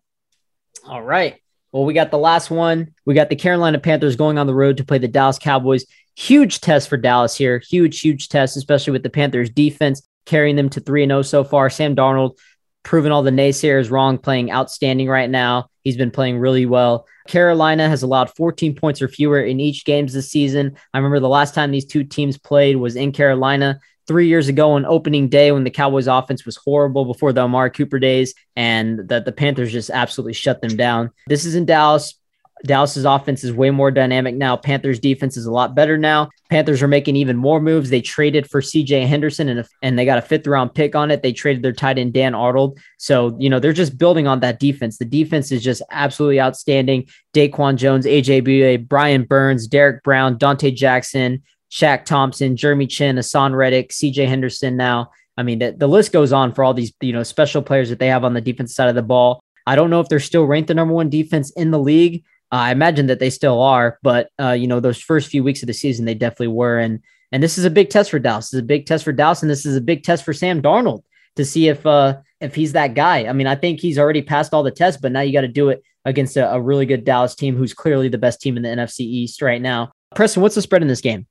All 0.84 1.02
right. 1.02 1.40
Well, 1.70 1.84
we 1.84 1.94
got 1.94 2.10
the 2.10 2.18
last 2.18 2.50
one. 2.50 2.94
We 3.04 3.14
got 3.14 3.28
the 3.28 3.36
Carolina 3.36 3.78
Panthers 3.78 4.16
going 4.16 4.36
on 4.36 4.48
the 4.48 4.54
road 4.54 4.78
to 4.78 4.84
play 4.84 4.98
the 4.98 5.06
Dallas 5.06 5.38
Cowboys. 5.38 5.84
Huge 6.16 6.60
test 6.60 6.88
for 6.88 6.96
Dallas 6.96 7.36
here. 7.36 7.58
Huge, 7.58 8.00
huge 8.00 8.28
test, 8.28 8.56
especially 8.56 8.92
with 8.92 9.04
the 9.04 9.10
Panthers 9.10 9.50
defense 9.50 10.07
carrying 10.28 10.56
them 10.56 10.68
to 10.68 10.80
3 10.80 11.06
0 11.06 11.22
so 11.22 11.42
far. 11.42 11.70
Sam 11.70 11.96
Darnold 11.96 12.38
proving 12.84 13.10
all 13.10 13.22
the 13.22 13.30
naysayers 13.30 13.90
wrong, 13.90 14.18
playing 14.18 14.52
outstanding 14.52 15.08
right 15.08 15.28
now. 15.28 15.68
He's 15.82 15.96
been 15.96 16.10
playing 16.10 16.38
really 16.38 16.66
well. 16.66 17.06
Carolina 17.26 17.88
has 17.88 18.02
allowed 18.02 18.30
14 18.36 18.74
points 18.74 19.02
or 19.02 19.08
fewer 19.08 19.40
in 19.40 19.58
each 19.58 19.84
games 19.84 20.12
this 20.12 20.30
season. 20.30 20.76
I 20.92 20.98
remember 20.98 21.18
the 21.18 21.28
last 21.28 21.54
time 21.54 21.70
these 21.70 21.86
two 21.86 22.04
teams 22.04 22.38
played 22.38 22.76
was 22.76 22.94
in 22.94 23.12
Carolina 23.12 23.80
three 24.06 24.28
years 24.28 24.48
ago 24.48 24.72
on 24.72 24.86
opening 24.86 25.28
day 25.28 25.52
when 25.52 25.64
the 25.64 25.70
Cowboys 25.70 26.06
offense 26.06 26.46
was 26.46 26.56
horrible 26.56 27.04
before 27.04 27.32
the 27.32 27.42
Amari 27.42 27.70
Cooper 27.70 27.98
days 27.98 28.34
and 28.56 29.08
that 29.08 29.24
the 29.24 29.32
Panthers 29.32 29.72
just 29.72 29.90
absolutely 29.90 30.32
shut 30.32 30.60
them 30.62 30.76
down. 30.76 31.10
This 31.26 31.44
is 31.44 31.54
in 31.54 31.66
Dallas. 31.66 32.14
Dallas's 32.64 33.04
offense 33.04 33.44
is 33.44 33.52
way 33.52 33.70
more 33.70 33.90
dynamic 33.90 34.34
now. 34.34 34.56
Panthers 34.56 34.98
defense 34.98 35.36
is 35.36 35.46
a 35.46 35.52
lot 35.52 35.74
better 35.74 35.96
now. 35.96 36.28
Panthers 36.50 36.82
are 36.82 36.88
making 36.88 37.16
even 37.16 37.36
more 37.36 37.60
moves. 37.60 37.90
They 37.90 38.00
traded 38.00 38.50
for 38.50 38.60
CJ 38.60 39.06
Henderson 39.06 39.48
and, 39.48 39.66
and 39.82 39.98
they 39.98 40.04
got 40.04 40.18
a 40.18 40.22
fifth 40.22 40.46
round 40.46 40.74
pick 40.74 40.94
on 40.94 41.10
it. 41.10 41.22
They 41.22 41.32
traded 41.32 41.62
their 41.62 41.72
tight 41.72 41.98
end 41.98 42.14
Dan 42.14 42.34
Arnold. 42.34 42.78
So, 42.98 43.36
you 43.38 43.50
know, 43.50 43.60
they're 43.60 43.72
just 43.72 43.98
building 43.98 44.26
on 44.26 44.40
that 44.40 44.58
defense. 44.58 44.98
The 44.98 45.04
defense 45.04 45.52
is 45.52 45.62
just 45.62 45.82
absolutely 45.90 46.40
outstanding. 46.40 47.08
DaQuan 47.34 47.76
Jones, 47.76 48.06
AJ 48.06 48.88
Brian 48.88 49.24
Burns, 49.24 49.66
Derrick 49.66 50.02
Brown, 50.02 50.38
Donte 50.38 50.74
Jackson, 50.74 51.42
Shaq 51.70 52.04
Thompson, 52.04 52.56
Jeremy 52.56 52.86
Chinn, 52.86 53.16
Haason 53.16 53.54
Reddick, 53.54 53.90
CJ 53.90 54.26
Henderson 54.26 54.76
now. 54.76 55.10
I 55.36 55.42
mean, 55.42 55.60
the, 55.60 55.72
the 55.72 55.86
list 55.86 56.12
goes 56.12 56.32
on 56.32 56.52
for 56.52 56.64
all 56.64 56.74
these, 56.74 56.92
you 57.00 57.12
know, 57.12 57.22
special 57.22 57.62
players 57.62 57.90
that 57.90 58.00
they 58.00 58.08
have 58.08 58.24
on 58.24 58.34
the 58.34 58.40
defense 58.40 58.74
side 58.74 58.88
of 58.88 58.94
the 58.96 59.02
ball. 59.02 59.40
I 59.66 59.76
don't 59.76 59.90
know 59.90 60.00
if 60.00 60.08
they're 60.08 60.18
still 60.18 60.46
ranked 60.46 60.68
the 60.68 60.74
number 60.74 60.94
one 60.94 61.10
defense 61.10 61.50
in 61.50 61.70
the 61.70 61.78
league. 61.78 62.24
Uh, 62.50 62.56
I 62.56 62.72
imagine 62.72 63.06
that 63.06 63.18
they 63.18 63.30
still 63.30 63.60
are, 63.60 63.98
but 64.02 64.30
uh, 64.40 64.52
you 64.52 64.66
know, 64.66 64.80
those 64.80 65.00
first 65.00 65.28
few 65.28 65.44
weeks 65.44 65.62
of 65.62 65.66
the 65.66 65.74
season, 65.74 66.04
they 66.04 66.14
definitely 66.14 66.48
were. 66.48 66.78
And 66.78 67.00
and 67.30 67.42
this 67.42 67.58
is 67.58 67.64
a 67.64 67.70
big 67.70 67.90
test 67.90 68.10
for 68.10 68.18
Dallas. 68.18 68.46
This 68.46 68.54
is 68.54 68.60
a 68.60 68.66
big 68.66 68.86
test 68.86 69.04
for 69.04 69.12
Dallas, 69.12 69.42
and 69.42 69.50
this 69.50 69.66
is 69.66 69.76
a 69.76 69.82
big 69.82 70.02
test 70.02 70.24
for 70.24 70.32
Sam 70.32 70.62
Darnold 70.62 71.02
to 71.36 71.44
see 71.44 71.68
if 71.68 71.84
uh 71.84 72.16
if 72.40 72.54
he's 72.54 72.72
that 72.72 72.94
guy. 72.94 73.26
I 73.26 73.32
mean, 73.32 73.46
I 73.46 73.54
think 73.54 73.80
he's 73.80 73.98
already 73.98 74.22
passed 74.22 74.54
all 74.54 74.62
the 74.62 74.70
tests, 74.70 75.00
but 75.00 75.12
now 75.12 75.20
you 75.20 75.32
got 75.32 75.42
to 75.42 75.48
do 75.48 75.68
it 75.68 75.82
against 76.04 76.36
a, 76.36 76.52
a 76.52 76.60
really 76.60 76.86
good 76.86 77.04
Dallas 77.04 77.34
team 77.34 77.56
who's 77.56 77.74
clearly 77.74 78.08
the 78.08 78.18
best 78.18 78.40
team 78.40 78.56
in 78.56 78.62
the 78.62 78.68
NFC 78.68 79.00
East 79.00 79.42
right 79.42 79.60
now. 79.60 79.92
Preston, 80.14 80.42
what's 80.42 80.54
the 80.54 80.62
spread 80.62 80.82
in 80.82 80.88
this 80.88 81.00
game? 81.00 81.26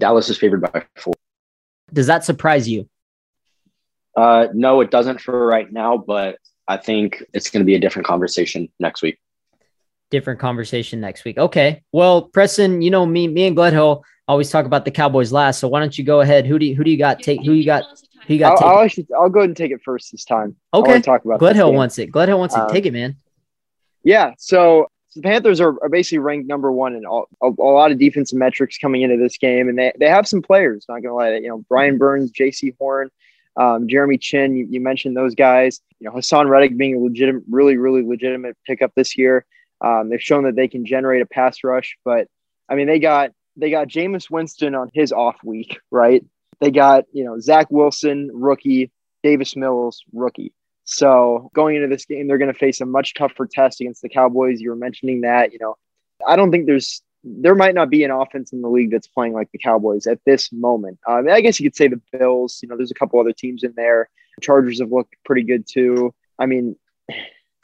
Dallas 0.00 0.28
is 0.30 0.38
favored 0.38 0.62
by 0.62 0.84
four. 0.96 1.14
Does 1.92 2.06
that 2.06 2.24
surprise 2.24 2.68
you? 2.68 2.88
Uh, 4.16 4.46
no, 4.54 4.80
it 4.80 4.90
doesn't 4.90 5.20
for 5.20 5.46
right 5.46 5.70
now, 5.70 5.98
but 5.98 6.38
I 6.66 6.76
think 6.76 7.22
it's 7.32 7.50
going 7.50 7.60
to 7.60 7.64
be 7.64 7.74
a 7.74 7.80
different 7.80 8.06
conversation 8.06 8.68
next 8.80 9.02
week. 9.02 9.18
Different 10.10 10.40
conversation 10.40 11.00
next 11.00 11.24
week. 11.24 11.38
Okay. 11.38 11.82
Well, 11.92 12.22
Preston, 12.22 12.82
you 12.82 12.90
know 12.90 13.04
me, 13.04 13.28
me 13.28 13.46
and 13.46 13.56
Gledhill 13.56 14.02
always 14.28 14.50
talk 14.50 14.64
about 14.64 14.84
the 14.84 14.90
Cowboys 14.90 15.32
last. 15.32 15.60
So 15.60 15.68
why 15.68 15.80
don't 15.80 15.96
you 15.96 16.04
go 16.04 16.20
ahead? 16.20 16.46
Who 16.46 16.58
do 16.58 16.66
you, 16.66 16.74
who 16.74 16.84
do 16.84 16.90
you 16.90 16.98
got? 16.98 17.20
Take 17.20 17.44
who 17.44 17.52
you 17.52 17.64
got? 17.64 17.84
Who 18.26 18.34
you 18.34 18.40
got? 18.40 18.62
I'll, 18.62 18.78
I'll 18.78 18.84
actually 18.84 19.06
I'll 19.18 19.28
go 19.28 19.40
ahead 19.40 19.50
and 19.50 19.56
take 19.56 19.72
it 19.72 19.80
first 19.84 20.12
this 20.12 20.24
time. 20.24 20.56
Okay. 20.72 21.00
talk 21.00 21.24
about 21.24 21.40
this 21.40 21.52
Gledhill 21.52 21.74
wants 21.74 21.98
it. 21.98 22.10
Gledhill 22.10 22.38
wants 22.38 22.54
it. 22.54 22.60
Um, 22.60 22.70
Take 22.70 22.86
it, 22.86 22.92
man. 22.92 23.16
Yeah, 24.02 24.32
so, 24.38 24.88
so 25.08 25.20
the 25.20 25.22
Panthers 25.22 25.60
are, 25.60 25.82
are 25.82 25.88
basically 25.88 26.18
ranked 26.18 26.46
number 26.46 26.70
one 26.70 26.94
in 26.94 27.06
all, 27.06 27.26
a, 27.42 27.48
a 27.48 27.72
lot 27.72 27.90
of 27.90 27.98
defensive 27.98 28.38
metrics 28.38 28.76
coming 28.78 29.02
into 29.02 29.16
this 29.16 29.38
game, 29.38 29.68
and 29.68 29.78
they, 29.78 29.92
they 29.98 30.08
have 30.08 30.28
some 30.28 30.42
players. 30.42 30.84
Not 30.88 31.02
gonna 31.02 31.14
lie, 31.14 31.30
that 31.30 31.42
you 31.42 31.48
know 31.48 31.64
Brian 31.68 31.96
Burns, 31.96 32.32
Jaycee 32.32 32.76
Horn, 32.78 33.10
um, 33.56 33.88
Jeremy 33.88 34.18
Chinn. 34.18 34.56
You, 34.56 34.66
you 34.68 34.80
mentioned 34.80 35.16
those 35.16 35.34
guys. 35.34 35.80
You 36.00 36.08
know 36.08 36.16
Haason 36.16 36.48
Reddick 36.48 36.76
being 36.76 36.96
a 36.96 36.98
legitimate, 36.98 37.44
really, 37.48 37.76
really 37.76 38.02
legitimate 38.02 38.56
pickup 38.66 38.92
this 38.94 39.16
year. 39.16 39.44
Um, 39.80 40.08
they've 40.08 40.22
shown 40.22 40.44
that 40.44 40.56
they 40.56 40.68
can 40.68 40.86
generate 40.86 41.22
a 41.22 41.26
pass 41.26 41.64
rush, 41.64 41.96
but 42.04 42.28
I 42.68 42.74
mean 42.74 42.86
they 42.86 42.98
got 42.98 43.30
they 43.56 43.70
got 43.70 43.88
Jameis 43.88 44.30
Winston 44.30 44.74
on 44.74 44.90
his 44.92 45.12
off 45.12 45.36
week, 45.44 45.78
right? 45.90 46.24
They 46.60 46.70
got 46.70 47.04
you 47.12 47.24
know 47.24 47.38
Zach 47.40 47.66
Wilson, 47.70 48.30
rookie, 48.32 48.90
Davis 49.22 49.56
Mills, 49.56 50.02
rookie. 50.12 50.52
So 50.84 51.50
going 51.54 51.76
into 51.76 51.88
this 51.88 52.04
game, 52.04 52.28
they're 52.28 52.38
going 52.38 52.52
to 52.52 52.58
face 52.58 52.80
a 52.80 52.86
much 52.86 53.14
tougher 53.14 53.48
test 53.50 53.80
against 53.80 54.02
the 54.02 54.08
Cowboys. 54.08 54.60
You 54.60 54.70
were 54.70 54.76
mentioning 54.76 55.22
that, 55.22 55.52
you 55.52 55.58
know, 55.58 55.76
I 56.26 56.36
don't 56.36 56.50
think 56.50 56.66
there's 56.66 57.02
there 57.24 57.54
might 57.54 57.74
not 57.74 57.90
be 57.90 58.04
an 58.04 58.10
offense 58.10 58.52
in 58.52 58.60
the 58.60 58.68
league 58.68 58.90
that's 58.90 59.06
playing 59.06 59.32
like 59.32 59.50
the 59.50 59.58
Cowboys 59.58 60.06
at 60.06 60.20
this 60.26 60.52
moment. 60.52 60.98
Um, 61.08 61.28
I 61.28 61.40
guess 61.40 61.58
you 61.58 61.68
could 61.68 61.76
say 61.76 61.88
the 61.88 62.00
Bills. 62.12 62.60
You 62.62 62.68
know, 62.68 62.76
there's 62.76 62.90
a 62.90 62.94
couple 62.94 63.18
other 63.18 63.32
teams 63.32 63.64
in 63.64 63.72
there. 63.76 64.10
Chargers 64.40 64.80
have 64.80 64.92
looked 64.92 65.14
pretty 65.24 65.42
good 65.42 65.66
too. 65.66 66.14
I 66.38 66.46
mean, 66.46 66.76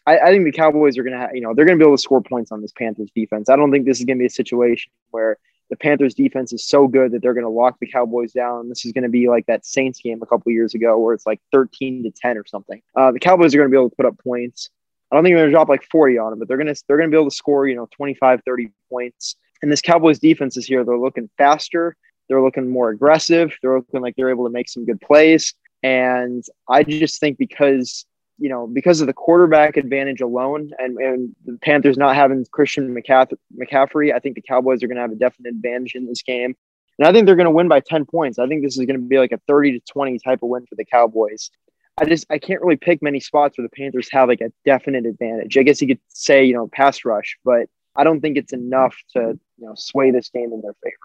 I, 0.07 0.19
I 0.19 0.27
think 0.31 0.45
the 0.45 0.53
Cowboys 0.53 0.97
are 0.97 1.03
going 1.03 1.13
to, 1.13 1.21
have, 1.21 1.35
you 1.35 1.43
know, 1.43 1.53
they're 1.55 1.67
going 1.67 1.79
to 1.79 1.83
be 1.83 1.87
able 1.87 1.97
to 1.97 2.03
score 2.03 2.23
points 2.23 2.53
on 2.53 2.63
this 2.63 2.73
Panthers 2.73 3.11
defense. 3.15 3.51
I 3.51 3.57
don't 3.57 3.71
think 3.71 3.85
this 3.85 3.99
is 3.99 4.07
going 4.07 4.17
to 4.17 4.23
be 4.23 4.27
a 4.27 4.31
situation 4.31 4.93
where 5.11 5.37
the 5.69 5.77
Panthers 5.77 6.15
defense 6.15 6.53
is 6.53 6.67
so 6.67 6.89
good 6.89 7.13
that 7.13 7.23
they're 7.23 7.35
going 7.35 7.45
to 7.45 7.51
lock 7.51 7.79
the 7.81 7.87
Cowboys 7.87 8.33
down. 8.33 8.69
This 8.69 8.85
is 8.85 8.93
going 8.93 9.05
to 9.05 9.11
be 9.11 9.29
like 9.29 9.47
that 9.47 9.67
Saints 9.67 10.01
game 10.01 10.21
a 10.23 10.27
couple 10.27 10.51
years 10.53 10.75
ago 10.75 10.99
where 10.99 11.15
it's 11.15 11.27
like 11.27 11.41
13 11.53 12.05
to 12.05 12.11
10 12.11 12.39
or 12.39 12.47
something. 12.47 12.81
Uh, 12.97 13.13
the 13.13 13.21
Cowboys 13.21 13.55
are 13.55 13.59
going 13.59 13.71
to 13.71 13.75
be 13.75 13.79
able 13.79 13.91
to 13.91 13.97
put 13.97 14.07
up 14.07 14.19
points. 14.19 14.71
I 15.11 15.17
don't 15.17 15.25
think 15.25 15.35
they're 15.35 15.45
going 15.45 15.51
to 15.51 15.55
drop 15.55 15.69
like 15.69 15.85
40 15.91 16.19
on 16.19 16.31
them, 16.31 16.39
but 16.39 16.49
they're 16.49 16.57
going 16.57 16.73
to 16.73 16.83
they're 16.87 16.97
going 16.97 17.11
to 17.11 17.15
be 17.15 17.19
able 17.19 17.31
to 17.31 17.37
score, 17.37 17.67
you 17.67 17.77
know, 17.77 17.89
25, 17.97 18.43
30 18.45 18.71
points. 18.89 19.37
And 19.63 19.71
this 19.71 19.83
Cowboys 19.83 20.19
defense 20.19 20.57
is 20.57 20.67
here. 20.67 20.85
They're 20.85 20.99
looking 20.99 21.29
faster. 21.37 21.97
They're 22.29 22.43
looking 22.43 22.69
more 22.69 22.91
aggressive. 22.91 23.53
They're 23.61 23.77
looking 23.77 24.01
like 24.01 24.15
they're 24.17 24.31
able 24.31 24.47
to 24.47 24.53
make 24.53 24.69
some 24.69 24.85
good 24.85 25.01
plays. 25.01 25.55
And 25.83 26.45
I 26.69 26.83
just 26.83 27.21
think 27.21 27.39
because 27.39 28.05
you 28.41 28.49
know, 28.49 28.67
because 28.67 29.03
of 29.03 29.07
the 29.07 29.13
quarterback 29.13 29.77
advantage 29.77 30.23
alone 30.23 30.71
and, 30.79 30.97
and 30.97 31.37
the 31.45 31.59
Panthers 31.59 31.99
not 31.99 32.17
having 32.17 32.47
Christian 32.51 32.95
McCaff- 32.95 33.37
McCaffrey, 33.55 34.15
I 34.15 34.19
think 34.19 34.35
the 34.35 34.41
Cowboys 34.41 34.83
are 34.83 34.87
going 34.87 34.97
to 34.97 35.03
have 35.03 35.13
a 35.13 35.17
definite 35.17 35.51
advantage 35.51 35.95
in 35.95 36.07
this 36.07 36.23
game. 36.23 36.57
And 36.99 37.07
I 37.07 37.13
think 37.13 37.27
they're 37.27 37.37
going 37.37 37.45
to 37.45 37.51
win 37.51 37.69
by 37.69 37.81
10 37.81 38.07
points. 38.07 38.39
I 38.39 38.47
think 38.47 38.63
this 38.63 38.79
is 38.79 38.87
going 38.87 38.99
to 38.99 39.07
be 39.07 39.19
like 39.19 39.33
a 39.33 39.41
30 39.47 39.73
to 39.73 39.81
20 39.93 40.19
type 40.21 40.43
of 40.43 40.49
win 40.49 40.65
for 40.65 40.75
the 40.75 40.87
Cowboys. 40.87 41.51
I 41.99 42.07
just, 42.07 42.27
I 42.31 42.39
can't 42.39 42.63
really 42.63 42.77
pick 42.77 43.03
many 43.03 43.21
spots 43.21 43.59
where 43.59 43.67
the 43.67 43.77
Panthers 43.77 44.09
have 44.11 44.29
like 44.29 44.41
a 44.41 44.51
definite 44.65 45.05
advantage. 45.05 45.59
I 45.59 45.63
guess 45.63 45.83
you 45.83 45.89
could 45.89 46.01
say, 46.09 46.43
you 46.45 46.55
know, 46.55 46.67
pass 46.67 47.05
rush, 47.05 47.37
but 47.45 47.69
I 47.97 48.05
don't 48.05 48.21
think 48.21 48.37
it's 48.37 48.53
enough 48.53 48.97
to, 49.15 49.39
you 49.59 49.67
know, 49.67 49.75
sway 49.77 50.11
this 50.11 50.31
game 50.31 50.53
in 50.53 50.61
their 50.63 50.75
favor. 50.83 50.97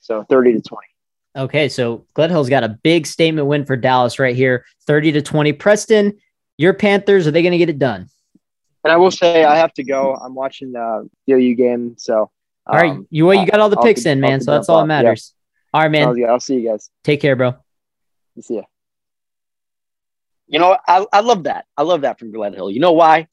So 0.00 0.24
30 0.24 0.54
to 0.54 0.60
20. 0.60 0.86
Okay, 1.36 1.68
so 1.68 2.04
Gledhill's 2.16 2.48
got 2.48 2.64
a 2.64 2.68
big 2.68 3.06
statement 3.06 3.46
win 3.46 3.64
for 3.64 3.76
Dallas 3.76 4.18
right 4.18 4.34
here, 4.34 4.64
30 4.86 5.12
to 5.12 5.22
20. 5.22 5.52
Preston, 5.52 6.18
your 6.58 6.74
Panthers, 6.74 7.26
are 7.26 7.30
they 7.30 7.42
going 7.42 7.52
to 7.52 7.58
get 7.58 7.68
it 7.68 7.78
done? 7.78 8.08
And 8.82 8.92
I 8.92 8.96
will 8.96 9.10
say 9.10 9.44
I 9.44 9.56
have 9.56 9.72
to 9.74 9.84
go. 9.84 10.14
I'm 10.14 10.34
watching 10.34 10.72
the 10.72 11.08
DOU 11.28 11.54
game. 11.54 11.94
So, 11.98 12.30
All 12.66 12.76
right, 12.78 12.90
um, 12.90 13.06
you 13.10 13.26
well, 13.26 13.38
you 13.38 13.46
got 13.46 13.60
all 13.60 13.68
the 13.68 13.76
I'll 13.76 13.82
picks 13.82 14.04
to- 14.04 14.10
in, 14.10 14.20
man. 14.20 14.40
So 14.40 14.52
that's 14.52 14.68
all 14.68 14.78
that 14.78 14.82
off. 14.82 14.88
Yeah. 14.88 15.02
matters. 15.02 15.34
All 15.72 15.82
right, 15.82 15.90
man. 15.90 16.14
Good. 16.14 16.24
I'll 16.24 16.40
see 16.40 16.56
you 16.56 16.68
guys. 16.68 16.90
Take 17.04 17.20
care, 17.20 17.36
bro. 17.36 17.54
See 18.40 18.56
ya. 18.56 18.62
You 20.48 20.58
know, 20.58 20.76
I, 20.88 21.06
I 21.12 21.20
love 21.20 21.44
that. 21.44 21.66
I 21.76 21.82
love 21.82 22.00
that 22.00 22.18
from 22.18 22.32
Gledhill. 22.32 22.72
You 22.72 22.80
know 22.80 22.92
why? 22.92 23.28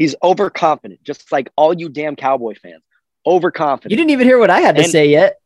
He's 0.00 0.14
overconfident, 0.22 1.04
just 1.04 1.30
like 1.30 1.50
all 1.56 1.74
you 1.74 1.90
damn 1.90 2.16
Cowboy 2.16 2.54
fans. 2.54 2.82
Overconfident. 3.26 3.90
You 3.90 3.98
didn't 3.98 4.12
even 4.12 4.26
hear 4.26 4.38
what 4.38 4.48
I 4.48 4.60
had 4.60 4.76
to 4.76 4.82
And- 4.82 4.90
say 4.90 5.10
yet. 5.10 5.36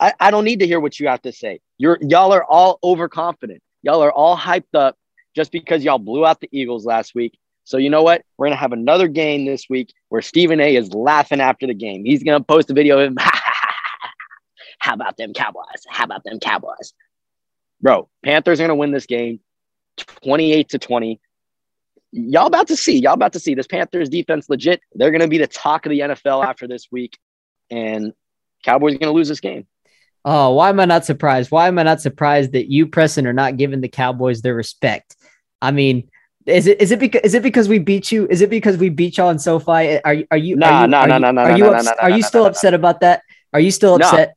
I, 0.00 0.14
I 0.18 0.30
don't 0.30 0.44
need 0.46 0.60
to 0.60 0.66
hear 0.66 0.80
what 0.80 0.98
you 0.98 1.06
have 1.08 1.20
to 1.22 1.32
say. 1.32 1.60
You're 1.76 1.98
y'all 2.00 2.32
are 2.32 2.42
all 2.42 2.78
overconfident. 2.82 3.60
Y'all 3.82 4.02
are 4.02 4.10
all 4.10 4.38
hyped 4.38 4.72
up 4.74 4.96
just 5.36 5.52
because 5.52 5.84
y'all 5.84 5.98
blew 5.98 6.24
out 6.24 6.40
the 6.40 6.48
Eagles 6.50 6.86
last 6.86 7.14
week. 7.14 7.38
So 7.64 7.76
you 7.76 7.90
know 7.90 8.02
what? 8.02 8.22
We're 8.38 8.46
gonna 8.46 8.56
have 8.56 8.72
another 8.72 9.06
game 9.06 9.44
this 9.44 9.66
week 9.68 9.92
where 10.08 10.22
Stephen 10.22 10.60
A 10.60 10.74
is 10.76 10.94
laughing 10.94 11.42
after 11.42 11.66
the 11.66 11.74
game. 11.74 12.06
He's 12.06 12.22
gonna 12.22 12.42
post 12.42 12.70
a 12.70 12.74
video 12.74 12.98
of 13.00 13.08
him. 13.08 13.18
How 14.78 14.94
about 14.94 15.18
them 15.18 15.34
Cowboys? 15.34 15.84
How 15.88 16.04
about 16.04 16.24
them 16.24 16.40
Cowboys? 16.40 16.94
Bro, 17.82 18.08
Panthers 18.24 18.60
are 18.60 18.64
gonna 18.64 18.74
win 18.76 18.92
this 18.92 19.04
game 19.06 19.40
28 19.98 20.70
to 20.70 20.78
20. 20.78 21.20
Y'all 22.16 22.46
about 22.46 22.68
to 22.68 22.76
see. 22.76 22.98
Y'all 22.98 23.14
about 23.14 23.32
to 23.32 23.40
see 23.40 23.54
this 23.54 23.66
Panthers 23.66 24.08
defense 24.08 24.48
legit. 24.48 24.80
They're 24.94 25.10
gonna 25.10 25.28
be 25.28 25.38
the 25.38 25.48
talk 25.48 25.84
of 25.86 25.90
the 25.90 26.00
NFL 26.00 26.44
after 26.44 26.68
this 26.68 26.86
week. 26.90 27.18
And 27.70 28.12
Cowboys 28.64 28.94
are 28.94 28.98
gonna 28.98 29.12
lose 29.12 29.28
this 29.28 29.40
game. 29.40 29.66
Oh, 30.24 30.54
why 30.54 30.68
am 30.68 30.78
I 30.80 30.84
not 30.84 31.04
surprised? 31.04 31.50
Why 31.50 31.68
am 31.68 31.78
I 31.78 31.82
not 31.82 32.00
surprised 32.00 32.52
that 32.52 32.70
you, 32.70 32.86
Preston, 32.86 33.26
are 33.26 33.32
not 33.32 33.56
giving 33.56 33.80
the 33.80 33.88
Cowboys 33.88 34.42
their 34.42 34.54
respect? 34.54 35.16
I 35.60 35.70
mean, 35.70 36.08
is 36.46 36.66
it 36.66 36.80
is 36.80 36.92
it 36.92 37.00
because 37.00 37.22
is 37.22 37.34
it 37.34 37.42
because 37.42 37.68
we 37.68 37.78
beat 37.78 38.12
you? 38.12 38.28
Is 38.30 38.40
it 38.42 38.50
because 38.50 38.76
we 38.76 38.90
beat 38.90 39.16
y'all 39.16 39.28
on 39.28 39.38
SoFi? 39.38 40.00
Are 40.04 40.14
you 40.14 40.26
are 40.30 40.36
you 40.36 40.56
Nah, 40.56 40.66
are 40.66 40.82
you, 40.82 40.88
nah, 40.88 41.00
are 41.00 41.06
nah, 41.08 41.14
you, 41.16 41.20
nah, 41.20 41.30
nah, 41.32 41.42
are 41.42 41.56
you 41.56 41.64
nah, 41.64 41.70
ups- 41.70 41.84
nah, 41.84 41.90
nah, 41.90 42.02
are 42.02 42.10
you 42.10 42.18
nah, 42.18 42.26
still 42.26 42.46
upset 42.46 42.74
about 42.74 43.00
that? 43.00 43.22
Are 43.52 43.60
you 43.60 43.70
still 43.70 43.96
upset? 43.96 44.36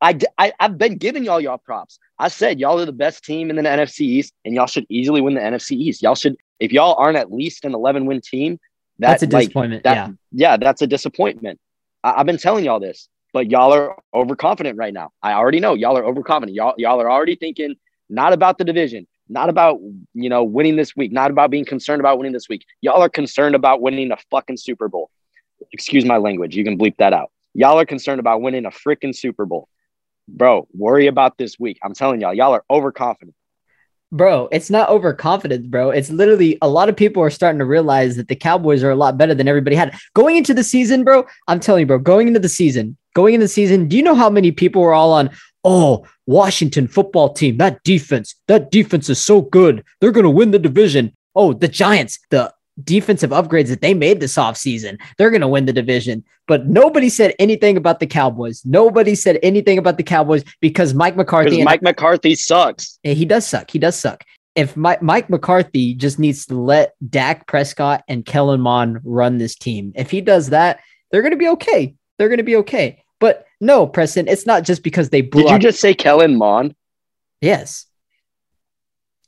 I, 0.00 0.18
I, 0.38 0.52
have 0.60 0.76
been 0.76 0.98
giving 0.98 1.24
y'all 1.24 1.40
y'all 1.40 1.58
props. 1.58 1.98
I 2.18 2.28
said 2.28 2.60
y'all 2.60 2.78
are 2.78 2.84
the 2.84 2.92
best 2.92 3.24
team 3.24 3.50
in 3.50 3.56
the 3.56 3.62
NFC 3.62 4.00
East, 4.00 4.34
and 4.44 4.54
y'all 4.54 4.66
should 4.66 4.86
easily 4.88 5.20
win 5.20 5.34
the 5.34 5.40
NFC 5.40 5.72
East. 5.72 6.02
Y'all 6.02 6.14
should, 6.14 6.36
if 6.60 6.72
y'all 6.72 6.94
aren't 6.98 7.16
at 7.16 7.32
least 7.32 7.64
an 7.64 7.74
11 7.74 8.06
win 8.06 8.20
team, 8.20 8.58
that, 8.98 9.20
That's 9.20 9.22
a 9.22 9.26
like, 9.26 9.48
disappointment. 9.48 9.84
that- 9.84 9.94
yeah. 9.94 10.08
yeah, 10.32 10.56
that's 10.56 10.82
a 10.82 10.86
disappointment. 10.86 11.60
I, 12.02 12.14
I've 12.20 12.26
been 12.26 12.38
telling 12.38 12.64
y'all 12.64 12.80
this, 12.80 13.08
but 13.32 13.50
y'all 13.50 13.72
are 13.74 13.98
overconfident 14.14 14.78
right 14.78 14.92
now. 14.94 15.10
I 15.22 15.32
already 15.34 15.60
know 15.60 15.74
y'all 15.74 15.98
are 15.98 16.04
overconfident. 16.04 16.54
Y'all, 16.54 16.74
y'all 16.78 17.00
are 17.00 17.10
already 17.10 17.36
thinking 17.36 17.74
not 18.08 18.32
about 18.32 18.56
the 18.56 18.64
division, 18.64 19.06
not 19.28 19.48
about 19.48 19.80
you 20.14 20.30
know 20.30 20.44
winning 20.44 20.76
this 20.76 20.96
week, 20.96 21.12
not 21.12 21.30
about 21.30 21.50
being 21.50 21.64
concerned 21.64 22.00
about 22.00 22.18
winning 22.18 22.32
this 22.32 22.48
week. 22.48 22.64
Y'all 22.80 23.02
are 23.02 23.08
concerned 23.08 23.54
about 23.54 23.82
winning 23.82 24.12
a 24.12 24.16
fucking 24.30 24.56
Super 24.56 24.88
Bowl. 24.88 25.10
Excuse 25.72 26.04
my 26.04 26.16
language. 26.16 26.56
You 26.56 26.64
can 26.64 26.78
bleep 26.78 26.96
that 26.98 27.12
out. 27.12 27.30
Y'all 27.54 27.78
are 27.78 27.86
concerned 27.86 28.20
about 28.20 28.40
winning 28.40 28.64
a 28.66 28.70
freaking 28.70 29.14
Super 29.14 29.44
Bowl. 29.44 29.68
Bro, 30.28 30.68
worry 30.72 31.06
about 31.06 31.38
this 31.38 31.58
week. 31.58 31.78
I'm 31.82 31.94
telling 31.94 32.20
y'all, 32.20 32.34
y'all 32.34 32.52
are 32.52 32.64
overconfident. 32.70 33.34
Bro, 34.12 34.48
it's 34.52 34.70
not 34.70 34.88
overconfidence, 34.88 35.66
bro. 35.66 35.90
It's 35.90 36.10
literally 36.10 36.56
a 36.62 36.68
lot 36.68 36.88
of 36.88 36.96
people 36.96 37.22
are 37.22 37.30
starting 37.30 37.58
to 37.58 37.64
realize 37.64 38.14
that 38.16 38.28
the 38.28 38.36
Cowboys 38.36 38.84
are 38.84 38.90
a 38.90 38.96
lot 38.96 39.18
better 39.18 39.34
than 39.34 39.48
everybody 39.48 39.74
had. 39.74 39.98
Going 40.14 40.36
into 40.36 40.54
the 40.54 40.62
season, 40.62 41.02
bro, 41.02 41.26
I'm 41.48 41.58
telling 41.58 41.80
you, 41.80 41.86
bro, 41.86 41.98
going 41.98 42.28
into 42.28 42.38
the 42.38 42.48
season, 42.48 42.96
going 43.14 43.34
into 43.34 43.44
the 43.44 43.48
season, 43.48 43.88
do 43.88 43.96
you 43.96 44.02
know 44.02 44.14
how 44.14 44.30
many 44.30 44.52
people 44.52 44.80
were 44.80 44.94
all 44.94 45.12
on, 45.12 45.30
oh, 45.64 46.06
Washington 46.26 46.86
football 46.86 47.32
team, 47.32 47.56
that 47.56 47.82
defense, 47.82 48.36
that 48.46 48.70
defense 48.70 49.08
is 49.10 49.20
so 49.20 49.42
good. 49.42 49.84
They're 50.00 50.12
going 50.12 50.24
to 50.24 50.30
win 50.30 50.52
the 50.52 50.58
division. 50.60 51.12
Oh, 51.34 51.52
the 51.52 51.68
Giants, 51.68 52.20
the 52.30 52.52
defensive 52.82 53.30
upgrades 53.30 53.68
that 53.68 53.80
they 53.80 53.94
made 53.94 54.20
this 54.20 54.36
offseason, 54.36 54.98
they're 55.16 55.30
going 55.30 55.40
to 55.40 55.48
win 55.48 55.66
the 55.66 55.72
division. 55.72 56.24
But 56.46 56.66
nobody 56.66 57.08
said 57.08 57.34
anything 57.38 57.76
about 57.76 58.00
the 58.00 58.06
Cowboys. 58.06 58.62
Nobody 58.64 59.14
said 59.14 59.38
anything 59.42 59.78
about 59.78 59.96
the 59.96 60.02
Cowboys 60.02 60.44
because 60.60 60.94
Mike 60.94 61.16
McCarthy 61.16 61.62
Mike 61.64 61.82
McCarthy 61.82 62.34
sucks. 62.34 62.98
he 63.02 63.24
does 63.24 63.46
suck. 63.46 63.70
He 63.70 63.78
does 63.78 63.96
suck. 63.96 64.24
If 64.54 64.76
Mike, 64.76 65.02
Mike 65.02 65.28
McCarthy 65.28 65.94
just 65.94 66.18
needs 66.18 66.46
to 66.46 66.54
let 66.54 66.94
Dak 67.10 67.46
Prescott 67.46 68.02
and 68.08 68.24
Kellen 68.24 68.60
Mond 68.60 69.00
run 69.04 69.38
this 69.38 69.54
team, 69.54 69.92
if 69.94 70.10
he 70.10 70.20
does 70.20 70.50
that, 70.50 70.80
they're 71.10 71.22
going 71.22 71.32
to 71.32 71.38
be 71.38 71.48
okay. 71.48 71.94
They're 72.16 72.28
going 72.28 72.38
to 72.38 72.44
be 72.44 72.56
okay. 72.56 73.02
But 73.20 73.46
no, 73.60 73.86
Preston, 73.86 74.28
it's 74.28 74.46
not 74.46 74.62
just 74.62 74.82
because 74.82 75.10
they 75.10 75.20
blew 75.20 75.42
Did 75.42 75.52
you 75.52 75.58
just 75.58 75.80
say 75.80 75.94
Kellen 75.94 76.36
Mond? 76.36 76.74
Yes. 77.40 77.86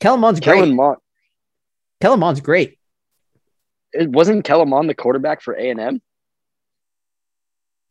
Kellen 0.00 0.20
Mond's 0.20 0.40
great. 0.40 0.54
Kellen 0.54 0.76
Mond 0.76 0.98
Kellen 2.00 2.20
Mond's 2.20 2.40
great. 2.40 2.77
It 3.98 4.10
wasn't 4.10 4.44
Kellen 4.44 4.68
Mond 4.68 4.88
the 4.88 4.94
quarterback 4.94 5.42
for 5.42 5.54
A 5.54 5.70
and 5.70 5.80
M. 5.80 6.02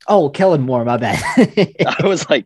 Oh, 0.07 0.29
Kellen 0.29 0.61
Moore, 0.61 0.85
my 0.85 0.97
bad. 0.97 1.21
I 2.01 2.07
was 2.07 2.29
like, 2.29 2.45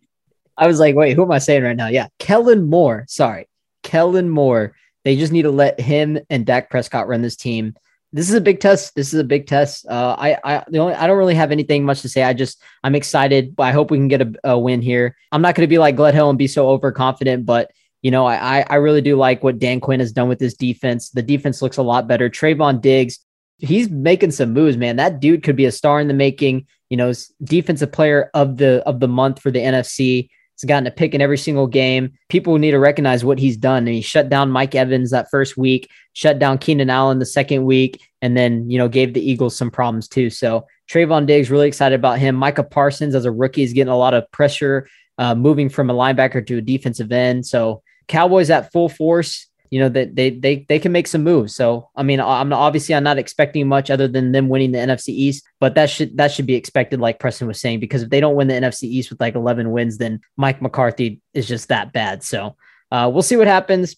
I 0.58 0.68
was 0.68 0.80
like, 0.80 0.96
wait, 0.96 1.16
who 1.16 1.24
am 1.24 1.32
I 1.32 1.38
saying 1.38 1.64
right 1.64 1.78
now? 1.78 1.88
Yeah, 1.88 2.08
Kellen 2.20 2.68
Moore. 2.68 3.06
Sorry, 3.08 3.48
Kellen 3.84 4.30
Moore. 4.30 4.76
They 5.04 5.16
just 5.16 5.32
need 5.32 5.44
to 5.44 5.52
let 5.52 5.80
him 5.80 6.20
and 6.30 6.46
Dak 6.46 6.70
Prescott 6.70 7.08
run 7.08 7.22
this 7.22 7.36
team. 7.36 7.76
This 8.14 8.30
is 8.30 8.36
a 8.36 8.42
big 8.42 8.60
test. 8.60 8.94
This 8.96 9.14
is 9.14 9.20
a 9.20 9.24
big 9.24 9.48
test. 9.48 9.86
Uh, 9.88 10.16
I, 10.18 10.38
I, 10.44 10.64
the 10.68 10.80
only, 10.80 10.94
I 10.96 11.08
don't 11.08 11.18
really 11.18 11.36
have 11.36 11.52
anything 11.52 11.86
much 11.86 12.02
to 12.02 12.10
say. 12.10 12.24
I 12.24 12.34
just, 12.34 12.62
I'm 12.84 12.94
excited. 12.94 13.56
But 13.56 13.64
I 13.64 13.72
hope 13.72 13.90
we 13.90 13.98
can 13.98 14.10
get 14.10 14.22
a, 14.22 14.34
a 14.44 14.60
win 14.60 14.82
here. 14.82 15.16
I'm 15.32 15.42
not 15.42 15.56
going 15.56 15.64
to 15.64 15.70
be 15.70 15.78
like 15.78 15.96
Gledhill 15.96 16.30
and 16.30 16.38
be 16.38 16.48
so 16.48 16.70
overconfident, 16.70 17.46
but 17.46 17.72
you 18.02 18.12
know, 18.12 18.26
I, 18.26 18.66
I 18.68 18.76
really 18.76 19.02
do 19.02 19.16
like 19.16 19.44
what 19.44 19.60
Dan 19.60 19.80
Quinn 19.80 20.00
has 20.00 20.12
done 20.12 20.28
with 20.28 20.40
this 20.40 20.56
defense. 20.56 21.10
The 21.10 21.22
defense 21.22 21.62
looks 21.62 21.78
a 21.78 21.84
lot 21.84 22.08
better. 22.08 22.30
Trevon 22.30 22.82
Diggs, 22.82 23.20
he's 23.62 23.90
making 23.90 24.32
some 24.32 24.54
moves, 24.54 24.76
man. 24.76 24.96
That 24.96 25.20
dude 25.20 25.44
could 25.44 25.56
be 25.56 25.66
a 25.66 25.72
star 25.72 26.00
in 26.00 26.08
the 26.08 26.14
making. 26.14 26.68
You 26.90 26.98
know, 26.98 27.14
defensive 27.44 27.92
player 27.92 28.30
of 28.34 28.58
the 28.58 28.84
of 28.86 29.00
the 29.00 29.08
month 29.08 29.40
for 29.40 29.52
the 29.52 29.60
NFC. 29.60 30.30
He's 30.56 30.68
gotten 30.68 30.86
a 30.86 30.92
pick 30.92 31.16
in 31.16 31.22
every 31.22 31.38
single 31.38 31.66
game. 31.66 32.12
People 32.30 32.58
need 32.58 32.72
to 32.72 32.80
recognize 32.80 33.24
what 33.24 33.40
he's 33.40 33.58
done. 33.58 33.88
And 33.88 33.96
he 33.96 34.02
shut 34.02 34.30
down 34.30 34.52
Mike 34.52 34.76
Evans 34.76 35.10
that 35.12 35.32
first 35.32 35.58
week, 35.58 35.90
shut 36.14 36.38
down 36.38 36.60
Keenan 36.60 36.90
Allen 36.90 37.20
the 37.20 37.26
second 37.26 37.66
week, 37.66 38.00
and 38.22 38.38
then, 38.38 38.70
you 38.70 38.78
know, 38.78 38.88
gave 38.88 39.14
the 39.14 39.28
Eagles 39.28 39.56
some 39.56 39.72
problems 39.72 40.08
too. 40.08 40.30
So 40.30 40.68
Trevon 40.88 41.26
Diggs, 41.26 41.50
really 41.50 41.68
excited 41.68 41.96
about 41.96 42.20
him. 42.20 42.36
Micah 42.36 42.64
Parsons 42.64 43.16
as 43.16 43.26
a 43.26 43.32
rookie 43.32 43.64
is 43.64 43.74
getting 43.74 43.92
a 43.92 43.98
lot 43.98 44.14
of 44.14 44.30
pressure, 44.32 44.88
uh, 45.18 45.34
moving 45.34 45.70
from 45.70 45.90
a 45.90 45.96
linebacker 45.96 46.46
to 46.46 46.58
a 46.58 46.62
defensive 46.62 47.12
end. 47.12 47.48
So 47.48 47.82
Cowboys 48.08 48.50
at 48.50 48.72
full 48.72 48.90
force 48.90 49.48
you 49.72 49.80
know 49.80 49.90
that 49.90 50.16
they 50.16 50.30
they 50.30 50.66
they 50.68 50.78
can 50.78 50.92
make 50.92 51.08
some 51.08 51.24
moves. 51.24 51.56
So 51.56 51.90
I 51.96 52.04
mean, 52.04 52.20
I'm 52.20 52.52
obviously 52.52 52.94
I'm 52.94 53.06
not 53.06 53.18
expecting 53.18 53.68
much 53.68 53.90
other 53.90 54.08
than 54.08 54.34
them 54.34 54.50
winning 54.50 54.74
the 54.74 54.80
NFC 54.80 55.10
East, 55.10 55.46
but 55.62 55.76
that 55.76 55.90
should 55.90 56.18
that 56.18 56.32
should 56.32 56.46
be 56.46 56.56
expected, 56.56 57.00
like 57.00 57.20
Preston 57.20 57.48
was 57.48 57.60
saying, 57.60 57.80
because 57.80 58.04
if 58.04 58.10
they 58.10 58.20
don't 58.20 58.36
win 58.36 58.50
the 58.50 58.54
NFC 58.54 58.84
East 58.84 59.10
with 59.10 59.22
like 59.22 59.34
11 59.34 59.72
wins, 59.72 59.98
then 59.98 60.20
Mike 60.36 60.62
McCarthy 60.62 61.22
is 61.34 61.48
just 61.48 61.70
that 61.70 61.94
bad. 61.94 62.22
So 62.22 62.58
uh, 62.92 63.10
we'll 63.12 63.24
see 63.24 63.38
what 63.38 63.48
happens. 63.48 63.96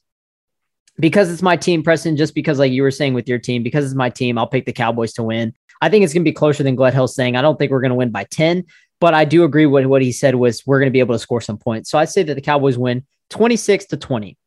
Because 0.99 1.31
it's 1.31 1.41
my 1.41 1.57
team, 1.57 1.81
Preston. 1.81 2.17
Just 2.17 2.35
because, 2.35 2.59
like 2.59 2.71
you 2.71 2.83
were 2.83 2.91
saying 2.91 3.15
with 3.15 3.27
your 3.27 3.39
team, 3.39 3.63
because 3.63 3.83
it's 3.83 3.95
my 3.95 4.11
team, 4.11 4.37
I'll 4.37 4.45
pick 4.45 4.67
the 4.67 4.73
Cowboys 4.73 5.11
to 5.13 5.23
win. 5.23 5.55
I 5.81 5.89
think 5.89 6.03
it's 6.03 6.13
going 6.13 6.23
to 6.23 6.29
be 6.29 6.35
closer 6.35 6.61
than 6.61 6.77
Gledhill 6.77 7.09
saying. 7.09 7.35
I 7.35 7.41
don't 7.41 7.57
think 7.57 7.71
we're 7.71 7.81
going 7.81 7.89
to 7.89 7.95
win 7.95 8.11
by 8.11 8.25
10, 8.25 8.63
but 9.01 9.15
I 9.15 9.25
do 9.25 9.43
agree 9.43 9.65
with 9.65 9.87
what 9.87 10.03
he 10.03 10.11
said 10.11 10.35
was 10.35 10.65
we're 10.67 10.79
going 10.79 10.87
to 10.87 10.93
be 10.93 10.99
able 10.99 11.15
to 11.15 11.19
score 11.19 11.41
some 11.41 11.57
points. 11.57 11.89
So 11.89 11.97
I'd 11.97 12.09
say 12.09 12.21
that 12.21 12.35
the 12.35 12.41
Cowboys 12.41 12.77
win 12.77 13.03
26 13.31 13.85
to 13.85 13.97
20. 13.97 14.37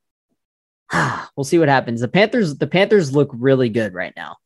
we'll 1.37 1.45
see 1.45 1.59
what 1.59 1.69
happens. 1.69 2.01
The 2.01 2.09
Panthers, 2.09 2.57
the 2.57 2.67
Panthers 2.67 3.15
look 3.15 3.31
really 3.33 3.69
good 3.69 3.95
right 3.95 4.13
now. 4.17 4.37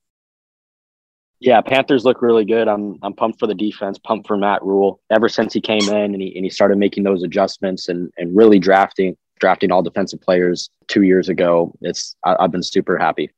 Yeah, 1.41 1.63
Panthers 1.63 2.05
look 2.05 2.21
really 2.21 2.45
good. 2.45 2.69
I'm 2.69 2.99
I'm 3.03 3.15
pumped 3.15 3.39
for 3.39 3.47
the 3.47 3.55
defense, 3.55 3.99
pumped 3.99 4.27
for 4.27 4.37
Matt 4.37 4.63
Rhule. 4.63 5.01
Ever 5.11 5.29
since 5.29 5.55
he 5.55 5.61
came 5.61 5.89
in 5.89 6.13
and 6.13 6.21
he 6.21 6.35
and 6.37 6.45
he 6.45 6.51
started 6.51 6.77
making 6.77 7.05
those 7.05 7.23
adjustments 7.23 7.89
and 7.89 8.13
and 8.19 8.37
really 8.37 8.59
drafting 8.59 9.17
drafting 9.39 9.73
all 9.73 9.83
defensive 9.83 10.21
players 10.21 10.69
two 10.87 11.03
years 11.03 11.31
ago, 11.31 11.73
it's 11.81 12.15
I, 12.25 12.37
I've 12.41 12.51
been 12.53 12.63
super 12.63 12.99
happy. 12.99 13.31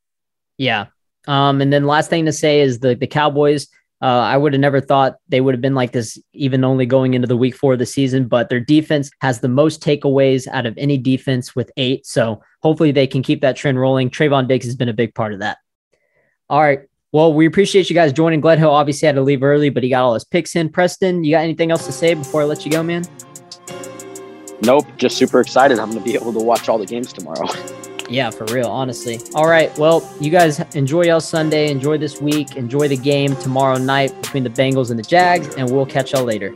Yeah. 0.59 0.87
Um, 1.29 1.61
and 1.61 1.73
then 1.73 1.87
last 1.87 2.11
thing 2.11 2.25
to 2.27 2.33
say 2.33 2.61
is 2.61 2.81
the 2.81 2.97
the 2.97 3.07
Cowboys. 3.07 3.69
Uh, 4.03 4.21
I 4.21 4.37
would 4.37 4.53
have 4.53 4.61
never 4.61 4.81
thought 4.81 5.17
they 5.29 5.41
would 5.41 5.55
have 5.55 5.61
been 5.61 5.77
like 5.77 5.93
this, 5.93 6.19
even 6.33 6.65
only 6.65 6.87
going 6.87 7.15
into 7.15 7.29
the 7.29 7.37
week 7.37 7.55
four 7.55 7.75
of 7.75 7.79
the 7.79 7.87
season. 7.87 8.27
But 8.27 8.49
their 8.49 8.59
defense 8.59 9.13
has 9.21 9.39
the 9.39 9.49
most 9.49 9.81
takeaways 9.81 10.49
out 10.49 10.67
of 10.67 10.77
any 10.77 10.99
defense 10.99 11.55
with 11.55 11.71
eight. 11.77 12.05
So 12.05 12.43
hopefully 12.63 12.91
they 12.91 13.07
can 13.07 13.23
keep 13.23 13.41
that 13.43 13.55
trend 13.55 13.79
rolling. 13.79 14.11
Trevon 14.11 14.49
Diggs 14.49 14.67
has 14.67 14.75
been 14.75 14.89
a 14.89 14.93
big 14.93 15.15
part 15.15 15.33
of 15.33 15.39
that. 15.39 15.59
All 16.51 16.61
right. 16.61 16.81
Well, 17.13 17.33
we 17.33 17.47
appreciate 17.47 17.89
you 17.91 17.95
guys 17.95 18.13
joining. 18.13 18.43
Gledhill 18.43 18.71
obviously 18.71 19.07
had 19.07 19.15
to 19.15 19.23
leave 19.23 19.43
early, 19.43 19.71
but 19.71 19.85
he 19.85 19.91
got 19.91 20.03
all 20.03 20.15
his 20.15 20.25
picks 20.25 20.57
in. 20.57 20.69
Preston, 20.69 21.23
you 21.23 21.33
got 21.33 21.43
anything 21.43 21.71
else 21.71 21.87
to 21.87 21.93
say 21.93 22.15
before 22.15 22.43
I 22.43 22.45
let 22.45 22.65
you 22.65 22.73
go, 22.73 22.83
man? 22.83 23.05
Nope. 24.63 24.87
Just 24.97 25.17
super 25.17 25.41
excited. 25.41 25.79
I'm 25.79 25.91
going 25.91 26.03
to 26.03 26.05
be 26.05 26.15
able 26.15 26.33
to 26.33 26.41
watch 26.41 26.69
all 26.69 26.79
the 26.79 26.87
games 26.87 27.13
tomorrow. 27.13 27.47
Yeah, 28.13 28.31
for 28.31 28.45
real, 28.47 28.69
honestly. 28.69 29.19
All 29.35 29.49
right. 29.49 29.77
Well, 29.79 30.07
you 30.21 30.31
guys 30.31 30.61
enjoy 30.75 31.05
y'all 31.05 31.21
Sunday. 31.21 31.71
Enjoy 31.71 31.97
this 31.97 32.21
week. 32.21 32.57
Enjoy 32.57 32.87
the 32.87 32.97
game 32.97 33.35
tomorrow 33.37 33.79
night 33.79 34.15
between 34.21 34.45
the 34.45 34.51
Bengals 34.51 34.91
and 34.91 34.99
the 34.99 35.03
Jags, 35.03 35.55
and 35.55 35.71
we'll 35.71 35.87
catch 35.87 36.13
y'all 36.13 36.25
later. 36.25 36.55